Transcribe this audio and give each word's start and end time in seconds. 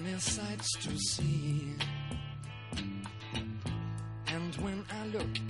many 0.00 0.18
sights 0.18 0.72
to 0.82 0.98
see. 0.98 1.72
And 4.26 4.54
when 4.56 4.84
I 4.90 5.06
look 5.08 5.43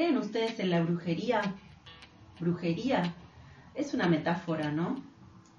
¿Creen 0.00 0.16
ustedes 0.16 0.58
en 0.58 0.70
la 0.70 0.80
brujería? 0.80 1.42
¿Brujería? 2.40 3.14
Es 3.74 3.92
una 3.92 4.08
metáfora, 4.08 4.72
¿no? 4.72 5.04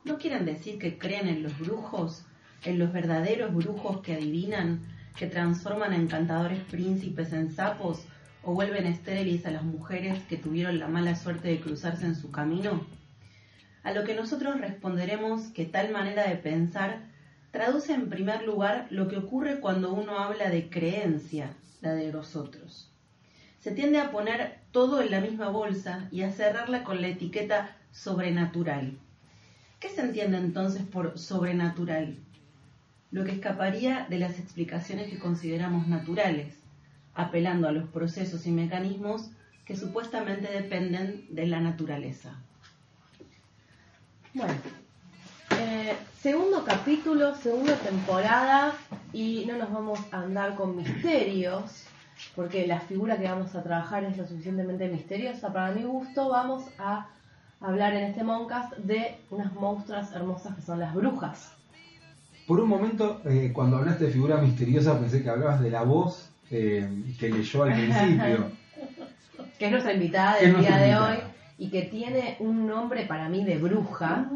¿No 0.03 0.17
quieren 0.17 0.45
decir 0.45 0.79
que 0.79 0.97
creen 0.97 1.27
en 1.27 1.43
los 1.43 1.59
brujos, 1.59 2.25
en 2.65 2.79
los 2.79 2.91
verdaderos 2.91 3.53
brujos 3.53 4.01
que 4.01 4.15
adivinan, 4.15 4.81
que 5.15 5.27
transforman 5.27 5.93
a 5.93 5.97
encantadores 5.97 6.57
príncipes 6.63 7.33
en 7.33 7.51
sapos 7.51 8.03
o 8.41 8.55
vuelven 8.55 8.87
estériles 8.87 9.45
a 9.45 9.51
las 9.51 9.61
mujeres 9.61 10.23
que 10.23 10.37
tuvieron 10.37 10.79
la 10.79 10.87
mala 10.87 11.13
suerte 11.13 11.49
de 11.49 11.59
cruzarse 11.59 12.07
en 12.07 12.15
su 12.15 12.31
camino? 12.31 12.83
A 13.83 13.91
lo 13.91 14.03
que 14.05 14.15
nosotros 14.15 14.59
responderemos 14.59 15.51
que 15.51 15.65
tal 15.65 15.91
manera 15.91 16.27
de 16.27 16.37
pensar 16.37 17.11
traduce 17.51 17.93
en 17.93 18.09
primer 18.09 18.41
lugar 18.41 18.87
lo 18.89 19.07
que 19.07 19.17
ocurre 19.17 19.59
cuando 19.59 19.93
uno 19.93 20.17
habla 20.17 20.49
de 20.49 20.67
creencia, 20.67 21.53
la 21.81 21.93
de 21.93 22.11
los 22.11 22.35
otros 22.35 22.90
se 23.61 23.71
tiende 23.71 23.99
a 23.99 24.11
poner 24.11 24.59
todo 24.71 25.01
en 25.01 25.11
la 25.11 25.21
misma 25.21 25.49
bolsa 25.49 26.07
y 26.11 26.23
a 26.23 26.31
cerrarla 26.31 26.83
con 26.83 26.99
la 27.01 27.09
etiqueta 27.09 27.77
sobrenatural. 27.91 28.97
¿Qué 29.79 29.89
se 29.89 30.01
entiende 30.01 30.37
entonces 30.37 30.81
por 30.83 31.17
sobrenatural? 31.17 32.17
Lo 33.11 33.23
que 33.23 33.33
escaparía 33.33 34.07
de 34.09 34.17
las 34.17 34.39
explicaciones 34.39 35.09
que 35.09 35.19
consideramos 35.19 35.87
naturales, 35.87 36.55
apelando 37.13 37.67
a 37.67 37.71
los 37.71 37.87
procesos 37.89 38.47
y 38.47 38.51
mecanismos 38.51 39.29
que 39.65 39.75
supuestamente 39.75 40.51
dependen 40.51 41.27
de 41.29 41.45
la 41.45 41.59
naturaleza. 41.59 42.39
Bueno, 44.33 44.53
eh, 45.59 45.95
segundo 46.19 46.63
capítulo, 46.65 47.35
segunda 47.35 47.75
temporada 47.75 48.73
y 49.13 49.45
no 49.45 49.57
nos 49.57 49.71
vamos 49.71 49.99
a 50.11 50.21
andar 50.21 50.55
con 50.55 50.77
misterios 50.77 51.85
porque 52.35 52.67
la 52.67 52.79
figura 52.79 53.17
que 53.17 53.25
vamos 53.25 53.55
a 53.55 53.63
trabajar 53.63 54.03
es 54.03 54.17
lo 54.17 54.25
suficientemente 54.25 54.87
misteriosa 54.87 55.51
para 55.51 55.71
mi 55.73 55.83
gusto. 55.83 56.29
Vamos 56.29 56.63
a 56.77 57.07
hablar 57.59 57.93
en 57.93 58.05
este 58.05 58.23
Moncast 58.23 58.73
de 58.77 59.17
unas 59.29 59.53
monstruas 59.53 60.13
hermosas 60.13 60.55
que 60.55 60.61
son 60.61 60.79
las 60.79 60.93
brujas. 60.93 61.53
Por 62.47 62.59
un 62.59 62.69
momento, 62.69 63.21
eh, 63.25 63.51
cuando 63.53 63.77
hablaste 63.77 64.05
de 64.05 64.11
figura 64.11 64.37
misteriosa, 64.37 64.99
pensé 64.99 65.23
que 65.23 65.29
hablabas 65.29 65.61
de 65.61 65.69
la 65.69 65.83
voz 65.83 66.31
eh, 66.49 66.87
que 67.19 67.29
leyó 67.29 67.63
al 67.63 67.73
principio. 67.73 68.51
Que 69.57 69.65
es 69.67 69.71
nuestra 69.71 69.93
invitada 69.93 70.37
del 70.37 70.57
día 70.57 70.77
de 70.77 70.95
hoy 70.95 71.17
y 71.59 71.69
que 71.69 71.83
tiene 71.83 72.35
un 72.39 72.65
nombre 72.65 73.05
para 73.05 73.29
mí 73.29 73.43
de 73.43 73.59
bruja, 73.59 74.27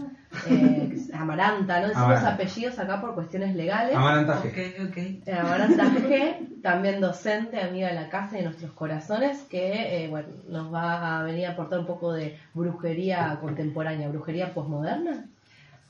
es 0.49 1.13
Amaranta. 1.13 1.79
No 1.79 1.87
decimos 1.87 2.07
Amaranta. 2.07 2.33
apellidos 2.33 2.79
acá 2.79 3.01
por 3.01 3.15
cuestiones 3.15 3.55
legales. 3.55 3.95
Amaranta 3.95 4.41
G. 4.41 4.49
Ok, 4.49 4.89
ok. 4.89 4.97
Eh, 4.97 5.33
Amaranta 5.33 5.85
G, 5.85 6.61
también 6.61 7.01
docente, 7.01 7.59
amiga 7.59 7.87
de 7.87 7.95
la 7.95 8.09
casa 8.09 8.35
y 8.35 8.39
de 8.39 8.45
nuestros 8.45 8.71
corazones, 8.71 9.39
que 9.49 10.03
eh, 10.03 10.07
bueno, 10.07 10.29
nos 10.49 10.73
va 10.73 11.19
a 11.19 11.23
venir 11.23 11.47
a 11.47 11.51
aportar 11.51 11.79
un 11.79 11.85
poco 11.85 12.13
de 12.13 12.37
brujería 12.53 13.37
contemporánea, 13.41 14.09
brujería 14.09 14.53
posmoderna. 14.53 15.25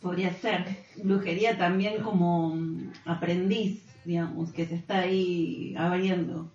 Podría 0.01 0.33
ser. 0.33 0.65
Brujería 1.03 1.57
también 1.57 2.03
como 2.03 2.55
mm, 2.55 2.91
aprendiz, 3.05 3.83
digamos, 4.03 4.51
que 4.51 4.65
se 4.65 4.75
está 4.75 4.99
ahí 4.99 5.75
abriendo. 5.77 6.51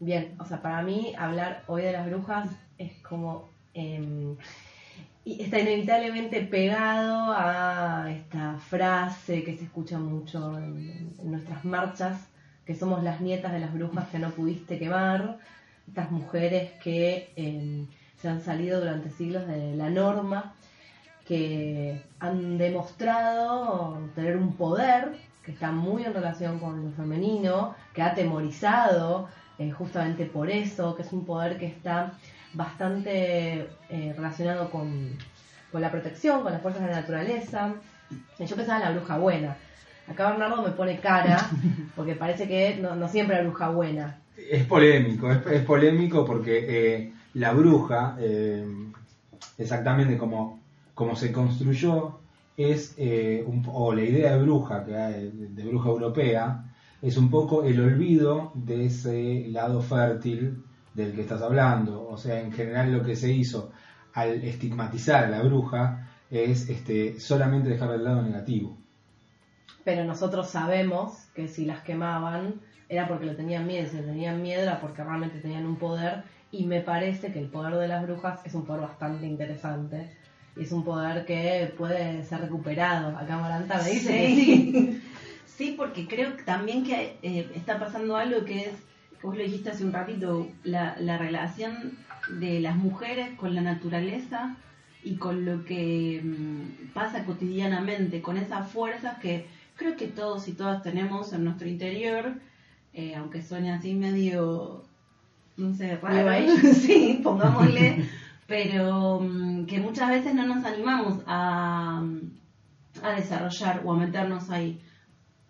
Bien, 0.00 0.34
o 0.38 0.44
sea, 0.44 0.60
para 0.60 0.82
mí 0.82 1.14
hablar 1.18 1.62
hoy 1.66 1.82
de 1.82 1.92
las 1.92 2.06
brujas 2.06 2.50
es 2.78 2.92
como 3.02 3.48
em, 3.74 4.36
y 5.24 5.42
está 5.42 5.58
inevitablemente 5.58 6.42
pegado 6.42 7.32
a 7.34 8.10
esta 8.10 8.56
frase 8.58 9.42
que 9.42 9.56
se 9.56 9.64
escucha 9.64 9.98
mucho 9.98 10.58
en, 10.58 11.14
nuestras 11.22 11.64
marchas, 11.64 12.28
que 12.66 12.74
somos 12.74 13.02
las 13.02 13.20
nietas 13.20 13.52
de 13.52 13.60
las 13.60 13.72
brujas 13.72 14.08
que 14.08 14.18
no 14.18 14.30
pudiste 14.30 14.78
quemar, 14.78 15.38
estas 15.88 16.10
mujeres 16.10 16.72
que 16.82 17.32
eh, 17.36 17.86
se 18.20 18.28
han 18.28 18.42
salido 18.42 18.80
durante 18.80 19.10
siglos 19.10 19.46
de 19.46 19.74
la 19.74 19.88
norma, 19.88 20.54
que 21.26 22.02
han 22.20 22.58
demostrado 22.58 23.98
tener 24.14 24.36
un 24.36 24.52
poder 24.54 25.16
que 25.42 25.52
está 25.52 25.72
muy 25.72 26.04
en 26.04 26.12
relación 26.12 26.58
con 26.58 26.84
lo 26.84 26.90
femenino, 26.92 27.74
que 27.94 28.02
ha 28.02 28.08
atemorizado 28.08 29.28
eh, 29.58 29.70
justamente 29.70 30.26
por 30.26 30.50
eso, 30.50 30.94
que 30.94 31.02
es 31.02 31.12
un 31.12 31.24
poder 31.24 31.58
que 31.58 31.66
está 31.66 32.12
bastante 32.54 33.68
eh, 33.90 34.14
relacionado 34.16 34.70
con, 34.70 35.10
con 35.70 35.80
la 35.82 35.90
protección, 35.90 36.42
con 36.42 36.52
las 36.52 36.62
fuerzas 36.62 36.82
de 36.82 36.90
la 36.90 37.00
naturaleza. 37.00 37.74
Yo 38.38 38.56
pensaba 38.56 38.78
en 38.80 38.84
la 38.94 38.98
bruja 38.98 39.18
buena. 39.18 39.56
Acá 40.08 40.30
Bernardo 40.30 40.62
me 40.62 40.70
pone 40.70 40.98
cara, 41.00 41.50
porque 41.96 42.14
parece 42.14 42.46
que 42.48 42.76
no, 42.80 42.94
no 42.96 43.08
siempre 43.08 43.36
la 43.36 43.42
bruja 43.42 43.70
buena. 43.70 44.18
Es 44.36 44.64
polémico, 44.64 45.30
es, 45.30 45.46
es 45.46 45.62
polémico 45.64 46.24
porque 46.24 46.64
eh, 46.68 47.12
la 47.34 47.52
bruja, 47.52 48.16
eh, 48.20 48.66
exactamente 49.58 50.16
como, 50.18 50.60
como 50.94 51.16
se 51.16 51.32
construyó, 51.32 52.18
es, 52.56 52.94
eh, 52.98 53.42
un- 53.46 53.64
o 53.72 53.92
la 53.94 54.02
idea 54.02 54.36
de 54.36 54.42
bruja, 54.42 54.84
que 54.84 54.96
hay, 54.96 55.30
de 55.32 55.64
bruja 55.64 55.88
europea, 55.88 56.64
es 57.02 57.16
un 57.16 57.30
poco 57.30 57.64
el 57.64 57.80
olvido 57.80 58.52
de 58.54 58.86
ese 58.86 59.46
lado 59.48 59.80
fértil 59.82 60.63
del 60.94 61.12
que 61.14 61.22
estás 61.22 61.42
hablando. 61.42 62.08
O 62.08 62.16
sea, 62.16 62.40
en 62.40 62.52
general 62.52 62.92
lo 62.92 63.04
que 63.04 63.16
se 63.16 63.30
hizo 63.30 63.72
al 64.14 64.42
estigmatizar 64.44 65.24
a 65.24 65.28
la 65.28 65.42
bruja 65.42 66.08
es 66.30 66.68
este, 66.68 67.20
solamente 67.20 67.68
dejar 67.68 67.92
el 67.92 68.04
lado 68.04 68.22
negativo. 68.22 68.76
Pero 69.84 70.04
nosotros 70.04 70.48
sabemos 70.48 71.26
que 71.34 71.48
si 71.48 71.66
las 71.66 71.82
quemaban 71.82 72.54
era 72.88 73.06
porque 73.06 73.26
lo 73.26 73.36
tenían 73.36 73.66
miedo, 73.66 73.88
si 73.90 73.96
lo 73.96 74.04
tenían 74.04 74.40
miedo 74.40 74.62
era 74.62 74.80
porque 74.80 75.02
realmente 75.02 75.40
tenían 75.40 75.66
un 75.66 75.76
poder 75.76 76.22
y 76.50 76.64
me 76.64 76.80
parece 76.80 77.32
que 77.32 77.40
el 77.40 77.48
poder 77.48 77.74
de 77.74 77.88
las 77.88 78.02
brujas 78.02 78.40
es 78.44 78.54
un 78.54 78.64
poder 78.64 78.82
bastante 78.82 79.26
interesante 79.26 80.10
y 80.56 80.62
es 80.62 80.72
un 80.72 80.84
poder 80.84 81.26
que 81.26 81.74
puede 81.76 82.22
ser 82.24 82.42
recuperado. 82.42 83.16
Acá 83.16 83.36
Maranta 83.36 83.82
me 83.82 83.90
dice 83.90 84.12
que 84.12 84.34
sí. 84.34 85.02
Sí, 85.56 85.74
porque 85.76 86.08
creo 86.08 86.36
que 86.36 86.42
también 86.42 86.82
que 86.82 87.16
eh, 87.22 87.48
está 87.54 87.78
pasando 87.78 88.16
algo 88.16 88.44
que 88.44 88.62
es, 88.62 88.72
vos 89.24 89.36
lo 89.36 89.42
dijiste 89.42 89.70
hace 89.70 89.84
un 89.84 89.92
ratito, 89.92 90.46
la, 90.64 90.96
la 91.00 91.16
relación 91.16 91.96
de 92.38 92.60
las 92.60 92.76
mujeres 92.76 93.30
con 93.36 93.54
la 93.54 93.62
naturaleza 93.62 94.56
y 95.02 95.16
con 95.16 95.44
lo 95.44 95.64
que 95.64 96.20
mm, 96.22 96.92
pasa 96.92 97.24
cotidianamente, 97.24 98.20
con 98.20 98.36
esas 98.36 98.70
fuerzas 98.70 99.18
que 99.18 99.46
creo 99.76 99.96
que 99.96 100.08
todos 100.08 100.46
y 100.48 100.52
todas 100.52 100.82
tenemos 100.82 101.32
en 101.32 101.44
nuestro 101.44 101.68
interior, 101.68 102.34
eh, 102.92 103.14
aunque 103.16 103.42
suene 103.42 103.72
así 103.72 103.94
medio, 103.94 104.84
no 105.56 105.74
sé, 105.74 105.96
raro, 105.96 106.56
sí, 106.74 107.20
pongámosle, 107.22 108.04
pero 108.46 109.20
mm, 109.20 109.64
que 109.64 109.80
muchas 109.80 110.10
veces 110.10 110.34
no 110.34 110.46
nos 110.46 110.64
animamos 110.66 111.20
a, 111.26 112.02
a 113.02 113.12
desarrollar 113.12 113.80
o 113.84 113.92
a 113.92 113.96
meternos 113.96 114.50
ahí 114.50 114.80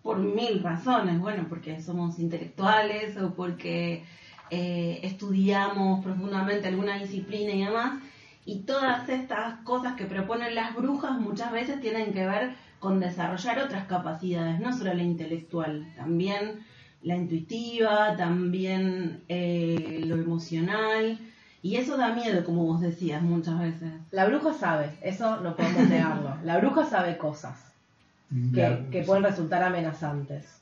por 0.05 0.19
mil 0.19 0.61
razones, 0.61 1.19
bueno, 1.19 1.47
porque 1.49 1.81
somos 1.81 2.19
intelectuales 2.19 3.17
o 3.17 3.33
porque 3.33 4.03
eh, 4.51 4.99
estudiamos 5.01 6.03
profundamente 6.03 6.67
alguna 6.67 6.99
disciplina 6.99 7.51
y 7.53 7.65
demás, 7.65 8.03
y 8.45 8.59
todas 8.59 9.09
estas 9.09 9.55
cosas 9.63 9.93
que 9.93 10.05
proponen 10.05 10.53
las 10.53 10.75
brujas 10.75 11.19
muchas 11.19 11.51
veces 11.51 11.81
tienen 11.81 12.13
que 12.13 12.23
ver 12.27 12.53
con 12.79 12.99
desarrollar 12.99 13.57
otras 13.57 13.85
capacidades, 13.87 14.59
no 14.59 14.77
solo 14.77 14.93
la 14.93 15.01
intelectual, 15.01 15.91
también 15.95 16.63
la 17.01 17.15
intuitiva, 17.15 18.15
también 18.15 19.23
eh, 19.27 20.03
lo 20.05 20.17
emocional, 20.17 21.17
y 21.63 21.77
eso 21.77 21.97
da 21.97 22.13
miedo, 22.13 22.43
como 22.43 22.63
vos 22.63 22.79
decías 22.79 23.23
muchas 23.23 23.57
veces. 23.57 23.91
La 24.11 24.27
bruja 24.27 24.53
sabe, 24.53 24.99
eso 25.01 25.37
no 25.37 25.55
podemos 25.55 25.89
negarlo. 25.89 26.35
La 26.43 26.59
bruja 26.59 26.85
sabe 26.85 27.17
cosas. 27.17 27.74
Que, 28.53 29.03
pueden 29.05 29.23
resultar 29.23 29.63
amenazantes. 29.63 30.61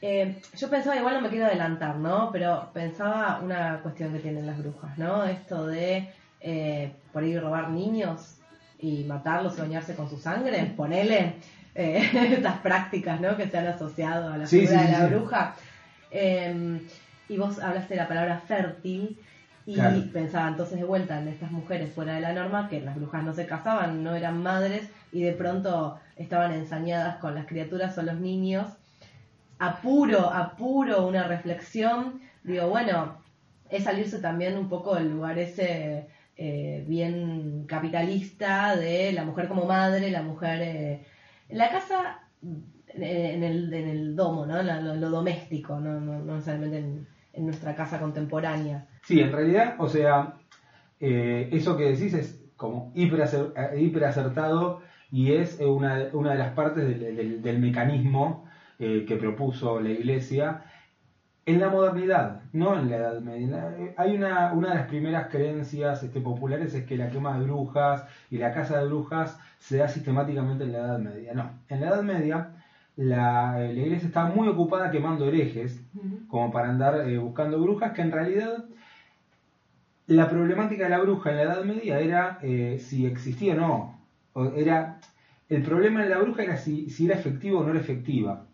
Eh, 0.00 0.40
yo 0.56 0.68
pensaba, 0.68 0.96
igual 0.96 1.14
no 1.14 1.20
me 1.20 1.28
quiero 1.28 1.46
adelantar, 1.46 1.96
¿no? 1.96 2.30
Pero 2.32 2.70
pensaba 2.72 3.40
una 3.42 3.78
cuestión 3.82 4.12
que 4.12 4.18
tienen 4.18 4.46
las 4.46 4.58
brujas, 4.58 4.98
¿no? 4.98 5.24
Esto 5.24 5.66
de 5.66 6.08
eh, 6.40 6.92
por 7.12 7.22
ahí 7.22 7.38
robar 7.38 7.70
niños 7.70 8.38
y 8.80 9.04
matarlos 9.04 9.56
y 9.56 9.60
bañarse 9.60 9.94
con 9.94 10.10
su 10.10 10.18
sangre, 10.18 10.72
ponele 10.76 11.34
eh, 11.74 12.10
estas 12.36 12.58
prácticas, 12.58 13.20
¿no? 13.20 13.36
Que 13.36 13.48
se 13.48 13.58
han 13.58 13.68
asociado 13.68 14.32
a 14.32 14.38
la 14.38 14.46
figura 14.46 14.80
sí, 14.80 14.86
de 14.86 14.92
la 14.92 15.08
sí. 15.08 15.14
bruja. 15.14 15.54
Eh, 16.10 16.80
y 17.28 17.36
vos 17.38 17.60
hablaste 17.60 17.94
de 17.94 18.00
la 18.00 18.08
palabra 18.08 18.38
fértil 18.40 19.16
y 19.66 19.74
Claro. 19.74 20.02
pensaba 20.12 20.48
entonces 20.48 20.78
de 20.78 20.84
vuelta 20.84 21.20
en 21.20 21.28
estas 21.28 21.50
mujeres 21.52 21.92
fuera 21.92 22.14
de 22.14 22.20
la 22.20 22.32
norma, 22.32 22.68
que 22.68 22.80
las 22.80 22.96
brujas 22.96 23.22
no 23.24 23.32
se 23.32 23.46
casaban, 23.46 24.02
no 24.02 24.14
eran 24.14 24.42
madres 24.42 24.88
y 25.12 25.22
de 25.22 25.32
pronto 25.32 25.98
estaban 26.16 26.52
ensañadas 26.52 27.16
con 27.18 27.34
las 27.34 27.46
criaturas 27.46 27.96
o 27.98 28.02
los 28.02 28.16
niños. 28.18 28.66
Apuro, 29.58 30.30
apuro 30.30 31.06
una 31.06 31.24
reflexión. 31.24 32.20
Digo, 32.42 32.68
bueno, 32.68 33.18
es 33.70 33.84
salirse 33.84 34.18
también 34.18 34.58
un 34.58 34.68
poco 34.68 34.94
del 34.96 35.10
lugar 35.10 35.38
ese 35.38 36.08
eh, 36.36 36.84
bien 36.88 37.64
capitalista 37.68 38.74
de 38.76 39.12
la 39.12 39.24
mujer 39.24 39.46
como 39.48 39.64
madre, 39.66 40.10
la 40.10 40.22
mujer 40.22 40.60
eh, 40.62 41.06
en 41.48 41.58
la 41.58 41.70
casa, 41.70 42.18
eh, 42.88 43.32
en 43.34 43.44
el, 43.44 43.72
en 43.72 43.88
el 43.88 44.16
domo, 44.16 44.46
¿no? 44.46 44.60
La- 44.62 44.80
lo, 44.80 44.96
lo 44.96 45.10
doméstico, 45.10 45.78
no, 45.78 46.00
no, 46.00 46.18
no 46.18 46.34
necesariamente 46.34 46.78
en, 46.78 47.06
en 47.34 47.44
nuestra 47.46 47.76
casa 47.76 48.00
contemporánea. 48.00 48.86
Sí, 49.02 49.20
en 49.20 49.32
realidad, 49.32 49.74
o 49.78 49.88
sea, 49.88 50.38
eh, 51.00 51.48
eso 51.52 51.76
que 51.76 51.84
decís 51.92 52.14
es 52.14 52.40
como 52.56 52.92
hiper, 52.94 53.20
eh, 53.56 54.04
acertado 54.06 54.80
y 55.10 55.32
es 55.32 55.58
una, 55.60 56.08
una 56.12 56.32
de 56.32 56.38
las 56.38 56.50
partes 56.52 56.84
del, 56.86 57.16
del- 57.16 57.42
del 57.42 57.58
mecanismo 57.58 58.44
eh, 58.78 59.04
que 59.06 59.16
propuso 59.16 59.80
la 59.80 59.90
Iglesia 59.90 60.62
en 61.46 61.60
la 61.60 61.68
modernidad, 61.70 62.42
no 62.52 62.78
en 62.78 62.88
la 62.90 62.96
Edad 62.96 63.20
Media. 63.20 63.74
Eh, 63.76 63.94
Hay 63.96 64.14
una, 64.16 64.52
una 64.52 64.70
de 64.70 64.74
las 64.76 64.86
primeras 64.86 65.28
creencias 65.28 66.02
este, 66.02 66.20
populares 66.20 66.74
es 66.74 66.84
que 66.84 66.96
la 66.96 67.08
quema 67.10 67.36
de 67.38 67.44
brujas 67.44 68.04
y 68.30 68.38
la 68.38 68.52
caza 68.52 68.78
de 68.78 68.86
brujas 68.86 69.38
se 69.58 69.78
da 69.78 69.88
sistemáticamente 69.88 70.64
en 70.64 70.72
la 70.72 70.78
Edad 70.80 70.98
Media. 70.98 71.34
No, 71.34 71.60
en 71.68 71.80
la 71.80 71.88
Edad 71.88 72.02
Media 72.02 72.52
la, 72.96 73.58
la 73.58 73.72
Iglesia 73.72 74.06
estaba 74.08 74.28
muy 74.28 74.48
ocupada 74.48 74.90
quemando 74.90 75.26
herejes 75.26 75.84
como 76.26 76.50
para 76.50 76.68
andar 76.70 77.08
eh, 77.08 77.18
buscando 77.18 77.60
brujas, 77.60 77.92
que 77.92 78.02
en 78.02 78.10
realidad 78.12 78.64
la 80.16 80.28
problemática 80.28 80.84
de 80.84 80.90
la 80.90 81.00
bruja 81.00 81.30
en 81.30 81.36
la 81.36 81.42
Edad 81.42 81.64
Media 81.64 82.00
era 82.00 82.38
eh, 82.42 82.78
si 82.78 83.06
existía 83.06 83.54
o 83.54 83.56
no. 84.34 84.52
Era, 84.56 85.00
el 85.48 85.62
problema 85.62 86.02
de 86.02 86.10
la 86.10 86.18
bruja 86.18 86.42
era 86.42 86.56
si, 86.56 86.86
era 87.04 87.14
efectiva 87.14 87.60
o 87.60 87.64
no 87.64 87.70
era 87.70 87.80
efectiva. 87.80 88.46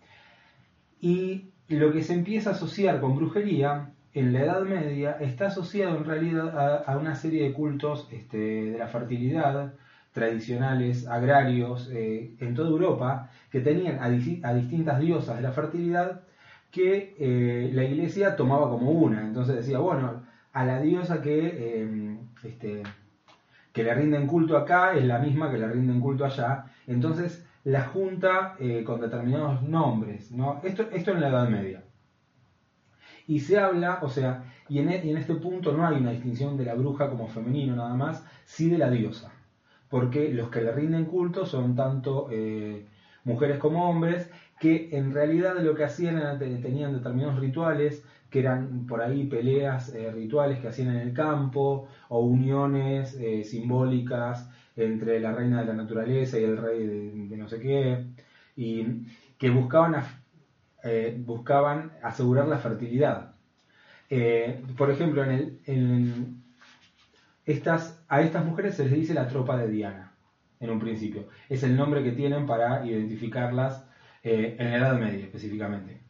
Y 1.00 1.50
lo 1.68 1.92
que 1.92 2.02
se 2.02 2.14
empieza 2.14 2.50
a 2.50 2.52
asociar 2.54 3.00
con 3.00 3.16
brujería 3.16 3.90
en 4.14 4.32
la 4.32 4.40
Edad 4.40 4.62
Media 4.62 5.16
está 5.20 5.48
asociado 5.48 5.98
en 5.98 6.04
realidad 6.04 6.84
a, 6.86 6.96
una 6.96 7.14
serie 7.14 7.44
de 7.44 7.52
cultos 7.52 8.08
este, 8.10 8.38
de 8.38 8.78
la 8.78 8.88
fertilidad 8.88 9.74
tradicionales, 10.12 11.06
agrarios, 11.06 11.90
eh, 11.92 12.34
en 12.40 12.54
toda 12.54 12.70
Europa, 12.70 13.30
que 13.50 13.60
tenían 13.60 13.98
a 14.00 14.10
distintas 14.10 14.98
diosas 15.00 15.36
de 15.36 15.42
la 15.42 15.52
fertilidad 15.52 16.22
que 16.70 17.14
eh, 17.18 17.70
la 17.72 17.84
iglesia 17.84 18.34
tomaba 18.36 18.68
como 18.68 18.90
una. 18.90 19.22
Entonces 19.22 19.56
decía, 19.56 19.78
bueno, 19.78 20.22
a 20.52 20.64
la 20.64 20.80
diosa 20.80 21.20
que, 21.22 21.82
eh, 21.82 22.18
este, 22.44 22.82
que 23.72 23.82
le 23.84 23.94
rinden 23.94 24.26
culto 24.26 24.56
acá 24.58 24.94
es 24.94 25.04
la 25.04 25.18
misma 25.18 25.50
que 25.50 25.58
le 25.58 25.68
rinden 25.68 26.00
culto 26.00 26.24
allá. 26.24 26.66
Entonces 26.86 27.46
la 27.64 27.82
junta 27.84 28.56
eh, 28.58 28.84
con 28.84 29.00
determinados 29.00 29.62
nombres. 29.62 30.30
¿no? 30.32 30.60
Esto, 30.64 30.88
esto 30.92 31.12
en 31.12 31.20
la 31.20 31.28
Edad 31.28 31.48
Media. 31.48 31.84
Y 33.26 33.40
se 33.40 33.58
habla, 33.58 33.98
o 34.02 34.08
sea, 34.08 34.42
y 34.68 34.78
en, 34.80 34.88
e- 34.90 35.04
y 35.04 35.10
en 35.10 35.16
este 35.18 35.34
punto 35.34 35.72
no 35.72 35.86
hay 35.86 35.96
una 35.96 36.10
distinción 36.10 36.56
de 36.56 36.64
la 36.64 36.74
bruja 36.74 37.08
como 37.10 37.28
femenino 37.28 37.76
nada 37.76 37.94
más, 37.94 38.24
sí 38.44 38.68
de 38.70 38.78
la 38.78 38.90
diosa. 38.90 39.30
Porque 39.88 40.32
los 40.32 40.50
que 40.50 40.62
le 40.62 40.72
rinden 40.72 41.06
culto 41.06 41.46
son 41.46 41.74
tanto 41.76 42.28
eh, 42.30 42.86
mujeres 43.24 43.58
como 43.58 43.88
hombres, 43.88 44.30
que 44.60 44.88
en 44.92 45.12
realidad 45.12 45.58
lo 45.60 45.74
que 45.74 45.84
hacían 45.84 46.38
tenían 46.38 46.92
determinados 46.92 47.38
rituales, 47.38 48.04
que 48.30 48.40
eran 48.40 48.86
por 48.86 49.00
ahí 49.00 49.26
peleas 49.26 49.94
eh, 49.94 50.10
rituales 50.12 50.58
que 50.60 50.68
hacían 50.68 50.90
en 50.90 50.98
el 50.98 51.14
campo, 51.14 51.88
o 52.08 52.20
uniones 52.20 53.14
eh, 53.18 53.44
simbólicas 53.44 54.50
entre 54.76 55.20
la 55.20 55.32
reina 55.32 55.60
de 55.60 55.66
la 55.66 55.74
naturaleza 55.74 56.38
y 56.38 56.44
el 56.44 56.56
rey 56.56 56.86
de, 56.86 57.36
no 57.36 57.48
sé 57.48 57.58
qué, 57.60 58.04
y 58.56 59.06
que 59.38 59.50
buscaban, 59.50 60.02
eh, 60.84 61.16
buscaban 61.18 61.92
asegurar 62.02 62.48
la 62.48 62.58
fertilidad. 62.58 63.34
Por 64.76 64.90
ejemplo, 64.90 65.24
en 65.24 65.30
el, 65.30 65.60
en, 65.66 66.42
estas, 67.44 68.04
a 68.08 68.22
estas 68.22 68.44
mujeres 68.44 68.76
se 68.76 68.84
les 68.84 68.92
dice 68.92 69.14
la 69.14 69.26
tropa 69.26 69.56
de 69.56 69.68
Diana, 69.68 70.12
en 70.60 70.70
un 70.70 70.78
principio. 70.78 71.28
Es 71.48 71.62
el 71.62 71.76
nombre 71.76 72.02
que 72.02 72.12
tienen 72.12 72.46
para 72.46 72.86
identificarlas 72.86 73.86
en 74.22 74.70
la 74.70 74.78
Edad 74.78 74.98
Media 74.98 75.24
específicamente. 75.24 76.00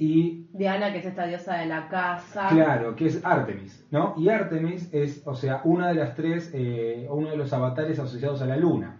Y 0.00 0.46
Diana, 0.54 0.90
que 0.92 0.98
es 1.00 1.04
esta 1.06 1.26
diosa 1.26 1.58
de 1.58 1.66
la 1.66 1.86
casa. 1.88 2.48
Claro, 2.48 2.96
que 2.96 3.04
es 3.06 3.22
Artemis, 3.22 3.86
¿no? 3.90 4.14
Y 4.16 4.30
Artemis 4.30 4.88
es, 4.94 5.22
o 5.26 5.34
sea, 5.34 5.60
una 5.64 5.88
de 5.88 5.94
las 5.94 6.14
tres, 6.14 6.50
eh, 6.54 7.06
uno 7.10 7.28
de 7.30 7.36
los 7.36 7.52
avatares 7.52 7.98
asociados 7.98 8.40
a 8.40 8.46
la 8.46 8.56
luna, 8.56 8.98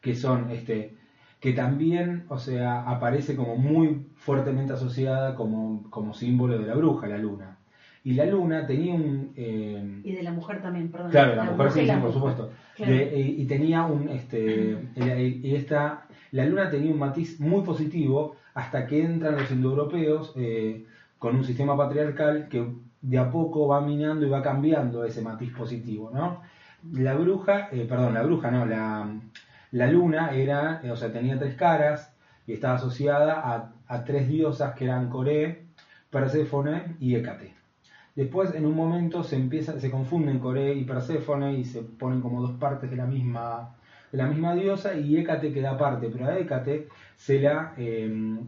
que 0.00 0.14
son, 0.14 0.50
este, 0.52 0.94
que 1.40 1.52
también, 1.54 2.24
o 2.28 2.38
sea, 2.38 2.88
aparece 2.88 3.34
como 3.34 3.56
muy 3.56 4.06
fuertemente 4.14 4.74
asociada 4.74 5.34
como, 5.34 5.90
como 5.90 6.14
símbolo 6.14 6.56
de 6.58 6.66
la 6.66 6.74
bruja, 6.74 7.08
la 7.08 7.18
luna. 7.18 7.58
Y 8.04 8.12
la 8.14 8.26
luna 8.26 8.64
tenía 8.64 8.94
un... 8.94 9.32
eh, 9.36 10.00
Y 10.04 10.12
de 10.12 10.22
la 10.22 10.30
mujer 10.30 10.62
también, 10.62 10.88
perdón. 10.90 11.10
Claro, 11.10 11.34
la, 11.34 11.42
mujer 11.42 11.56
bruja 11.58 11.80
sí, 11.80 11.86
la 11.86 12.00
por 12.00 12.12
supuesto. 12.12 12.50
Claro. 12.76 12.92
De- 12.92 13.18
y, 13.20 13.42
y 13.42 13.46
tenía 13.46 13.82
un, 13.84 14.08
este, 14.08 14.78
y- 14.94 15.48
y 15.48 15.54
esta, 15.56 16.06
la 16.30 16.44
luna 16.46 16.70
tenía 16.70 16.92
un 16.92 16.98
matiz 16.98 17.40
muy 17.40 17.62
positivo 17.62 18.36
hasta 18.58 18.88
que 18.88 19.00
entran 19.04 19.36
los 19.36 19.48
indoeuropeos 19.52 20.32
eh, 20.34 20.84
con 21.16 21.36
un 21.36 21.44
sistema 21.44 21.76
patriarcal 21.76 22.48
que 22.48 22.66
de 23.00 23.16
a 23.16 23.30
poco 23.30 23.68
va 23.68 23.80
minando 23.80 24.26
y 24.26 24.30
va 24.30 24.42
cambiando 24.42 25.04
ese 25.04 25.22
matiz 25.22 25.52
positivo, 25.54 26.10
¿no? 26.12 26.42
La 26.92 27.14
bruja, 27.14 27.68
eh, 27.70 27.86
perdón, 27.88 28.14
la 28.14 28.22
bruja 28.24 28.50
no, 28.50 28.66
la, 28.66 29.08
la 29.70 29.86
luna 29.86 30.32
era, 30.32 30.80
eh, 30.82 30.90
o 30.90 30.96
sea, 30.96 31.12
tenía 31.12 31.38
tres 31.38 31.54
caras 31.54 32.12
y 32.48 32.52
estaba 32.52 32.74
asociada 32.74 33.72
a, 33.86 34.04
tres 34.04 34.26
diosas 34.26 34.74
que 34.74 34.86
eran 34.86 35.08
Coré, 35.08 35.66
Perséfone 36.10 36.96
y 36.98 37.14
Hécate. 37.14 37.54
Después, 38.16 38.52
en 38.56 38.66
un 38.66 38.74
momento, 38.74 39.22
se 39.22 39.36
empieza, 39.36 39.78
se 39.78 39.88
confunden 39.88 40.40
Coré 40.40 40.74
y 40.74 40.82
Perséfone 40.82 41.52
y 41.52 41.64
se 41.64 41.82
ponen 41.82 42.20
como 42.20 42.42
dos 42.42 42.58
partes 42.58 42.90
de 42.90 42.96
la 42.96 43.06
misma, 43.06 43.76
de 44.12 44.18
la 44.18 44.26
misma 44.26 44.54
diosa 44.54 44.94
y 44.94 45.16
Hécate 45.16 45.52
queda 45.52 45.72
aparte, 45.72 46.08
pero 46.08 46.26
a 46.26 46.38
Hécate 46.38 46.88
se 47.16 47.40
la, 47.40 47.74
eh, 47.76 48.38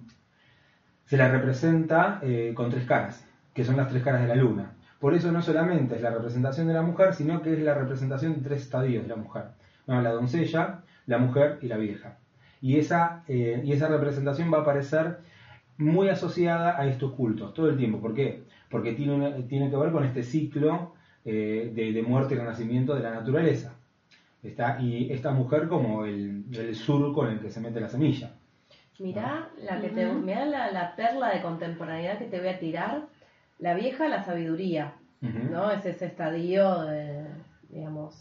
se 1.04 1.16
la 1.16 1.28
representa 1.28 2.20
eh, 2.22 2.52
con 2.54 2.70
tres 2.70 2.86
caras, 2.86 3.26
que 3.54 3.64
son 3.64 3.76
las 3.76 3.88
tres 3.88 4.02
caras 4.02 4.22
de 4.22 4.28
la 4.28 4.36
luna. 4.36 4.72
Por 4.98 5.14
eso 5.14 5.32
no 5.32 5.42
solamente 5.42 5.96
es 5.96 6.02
la 6.02 6.10
representación 6.10 6.66
de 6.66 6.74
la 6.74 6.82
mujer, 6.82 7.14
sino 7.14 7.42
que 7.42 7.54
es 7.54 7.60
la 7.60 7.74
representación 7.74 8.34
de 8.34 8.40
tres 8.48 8.62
estadios 8.62 9.02
de 9.02 9.08
la 9.08 9.16
mujer. 9.16 9.44
La 9.86 10.10
doncella, 10.12 10.82
la 11.06 11.18
mujer 11.18 11.58
y 11.62 11.66
la 11.66 11.76
vieja. 11.78 12.18
Y 12.60 12.78
esa, 12.78 13.24
eh, 13.26 13.60
y 13.64 13.72
esa 13.72 13.88
representación 13.88 14.52
va 14.52 14.58
a 14.58 14.60
aparecer 14.60 15.18
muy 15.78 16.10
asociada 16.10 16.78
a 16.78 16.86
estos 16.86 17.12
cultos 17.14 17.54
todo 17.54 17.70
el 17.70 17.76
tiempo. 17.76 18.00
¿Por 18.00 18.14
qué? 18.14 18.44
Porque 18.70 18.92
tiene, 18.92 19.42
tiene 19.44 19.70
que 19.70 19.76
ver 19.76 19.90
con 19.90 20.04
este 20.04 20.22
ciclo 20.22 20.94
de 21.24 22.04
muerte 22.06 22.34
y 22.34 22.38
renacimiento 22.38 22.94
de 22.94 23.02
la 23.02 23.10
naturaleza. 23.10 23.74
Está, 24.42 24.78
y 24.80 25.12
esta 25.12 25.30
mujer 25.32 25.68
como 25.68 26.04
el, 26.06 26.44
el 26.52 26.74
surco 26.74 27.26
en 27.26 27.34
el 27.34 27.40
que 27.40 27.50
se 27.50 27.60
mete 27.60 27.80
la 27.80 27.88
semilla. 27.88 28.30
Mirá, 28.98 29.48
la, 29.62 29.80
que 29.80 29.88
te, 29.88 30.06
mirá 30.06 30.44
la, 30.46 30.70
la 30.70 30.94
perla 30.96 31.30
de 31.34 31.40
contemporaneidad 31.42 32.18
que 32.18 32.26
te 32.26 32.38
voy 32.38 32.48
a 32.48 32.58
tirar. 32.58 33.02
La 33.58 33.74
vieja, 33.74 34.08
la 34.08 34.22
sabiduría. 34.24 34.94
¿no? 35.20 35.70
Es 35.70 35.84
ese 35.84 36.06
estadio, 36.06 36.80
de, 36.82 37.24
digamos, 37.68 38.14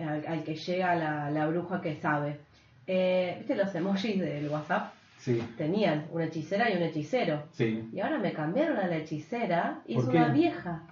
al, 0.00 0.24
al 0.26 0.44
que 0.44 0.54
llega 0.54 0.94
la, 0.94 1.30
la 1.30 1.46
bruja 1.48 1.80
que 1.80 1.96
sabe. 1.96 2.38
Eh, 2.86 3.34
¿Viste 3.38 3.56
los 3.56 3.74
emojis 3.74 4.20
del 4.20 4.48
WhatsApp? 4.48 4.92
Sí, 5.18 5.40
Tenían 5.56 6.06
una 6.12 6.24
hechicera 6.26 6.68
y 6.70 6.76
un 6.76 6.82
hechicero. 6.82 7.44
sí. 7.52 7.88
Y 7.92 8.00
ahora 8.00 8.18
me 8.18 8.32
cambiaron 8.32 8.76
a 8.78 8.86
la 8.88 8.96
hechicera 8.96 9.80
y 9.86 9.96
es 9.98 10.04
¿Por 10.04 10.14
una 10.14 10.28
vieja. 10.28 10.82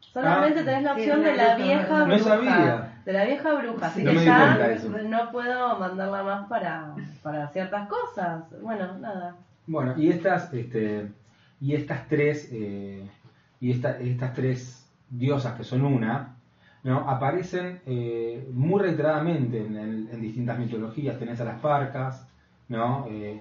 Solamente 0.00 0.60
Ah. 0.60 0.64
tenés 0.64 0.82
la 0.84 0.92
opción 0.92 1.22
de 1.22 1.36
la 1.36 1.54
bruja. 1.54 1.64
vieja 1.64 1.98
No 1.98 2.06
bruja. 2.06 2.18
sabía. 2.24 2.81
De 3.04 3.12
la 3.12 3.24
vieja 3.24 3.54
bruja. 3.54 3.86
Así 3.86 4.02
No 4.02 4.10
di 4.12 4.18
de 4.18 4.74
eso. 4.74 4.88
no 5.08 5.30
puedo 5.32 5.78
mandarla 5.78 6.22
más 6.22 6.48
para, 6.48 6.94
para 7.22 7.48
ciertas 7.48 7.88
cosas. 7.88 8.44
Bueno, 8.62 8.98
nada. 8.98 9.36
Bueno, 9.66 9.94
y 9.96 10.08
estas, 10.10 10.52
este, 10.54 11.08
y 11.60 11.74
estas 11.74 12.06
tres, 12.08 12.48
eh, 12.52 13.08
y 13.60 13.70
esta- 13.72 13.98
estas 13.98 14.32
tres 14.34 14.88
diosas 15.10 15.56
que 15.56 15.64
son 15.64 15.84
una, 15.84 16.36
¿no? 16.84 17.08
aparecen 17.08 17.80
eh, 17.86 18.48
muy 18.52 18.80
reiteradamente 18.80 19.58
en, 19.64 19.76
en- 19.76 20.08
en 20.12 20.20
distintas 20.20 20.58
mitologías. 20.58 21.18
Tenés 21.18 21.40
a 21.40 21.44
las 21.44 21.60
parcas, 21.60 22.26
¿no? 22.68 23.06
Eh, 23.08 23.40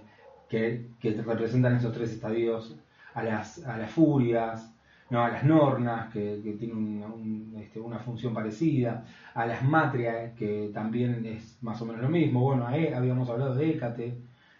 que, 0.49 0.87
que 0.99 1.21
representan 1.21 1.75
esos 1.75 1.93
tres 1.93 2.11
estadios, 2.11 2.75
a 3.13 3.23
las, 3.23 3.65
a 3.65 3.77
las 3.77 3.89
furias, 3.91 4.73
¿no? 5.09 5.23
a 5.23 5.29
las 5.29 5.43
nornas, 5.43 6.11
que, 6.13 6.39
que 6.43 6.53
tienen 6.53 6.77
una, 6.77 7.07
un- 7.07 7.53
este, 7.57 7.79
una 7.79 7.99
función 7.99 8.33
parecida, 8.33 9.03
a 9.33 9.45
las 9.45 9.63
matrias, 9.63 10.33
que 10.37 10.71
también 10.73 11.25
es 11.25 11.57
más 11.61 11.81
o 11.81 11.85
menos 11.85 12.01
lo 12.01 12.09
mismo. 12.09 12.41
Bueno, 12.41 12.67
ahí 12.67 12.87
habíamos 12.87 13.29
hablado 13.29 13.55
de 13.55 13.69
Hécate. 13.69 14.17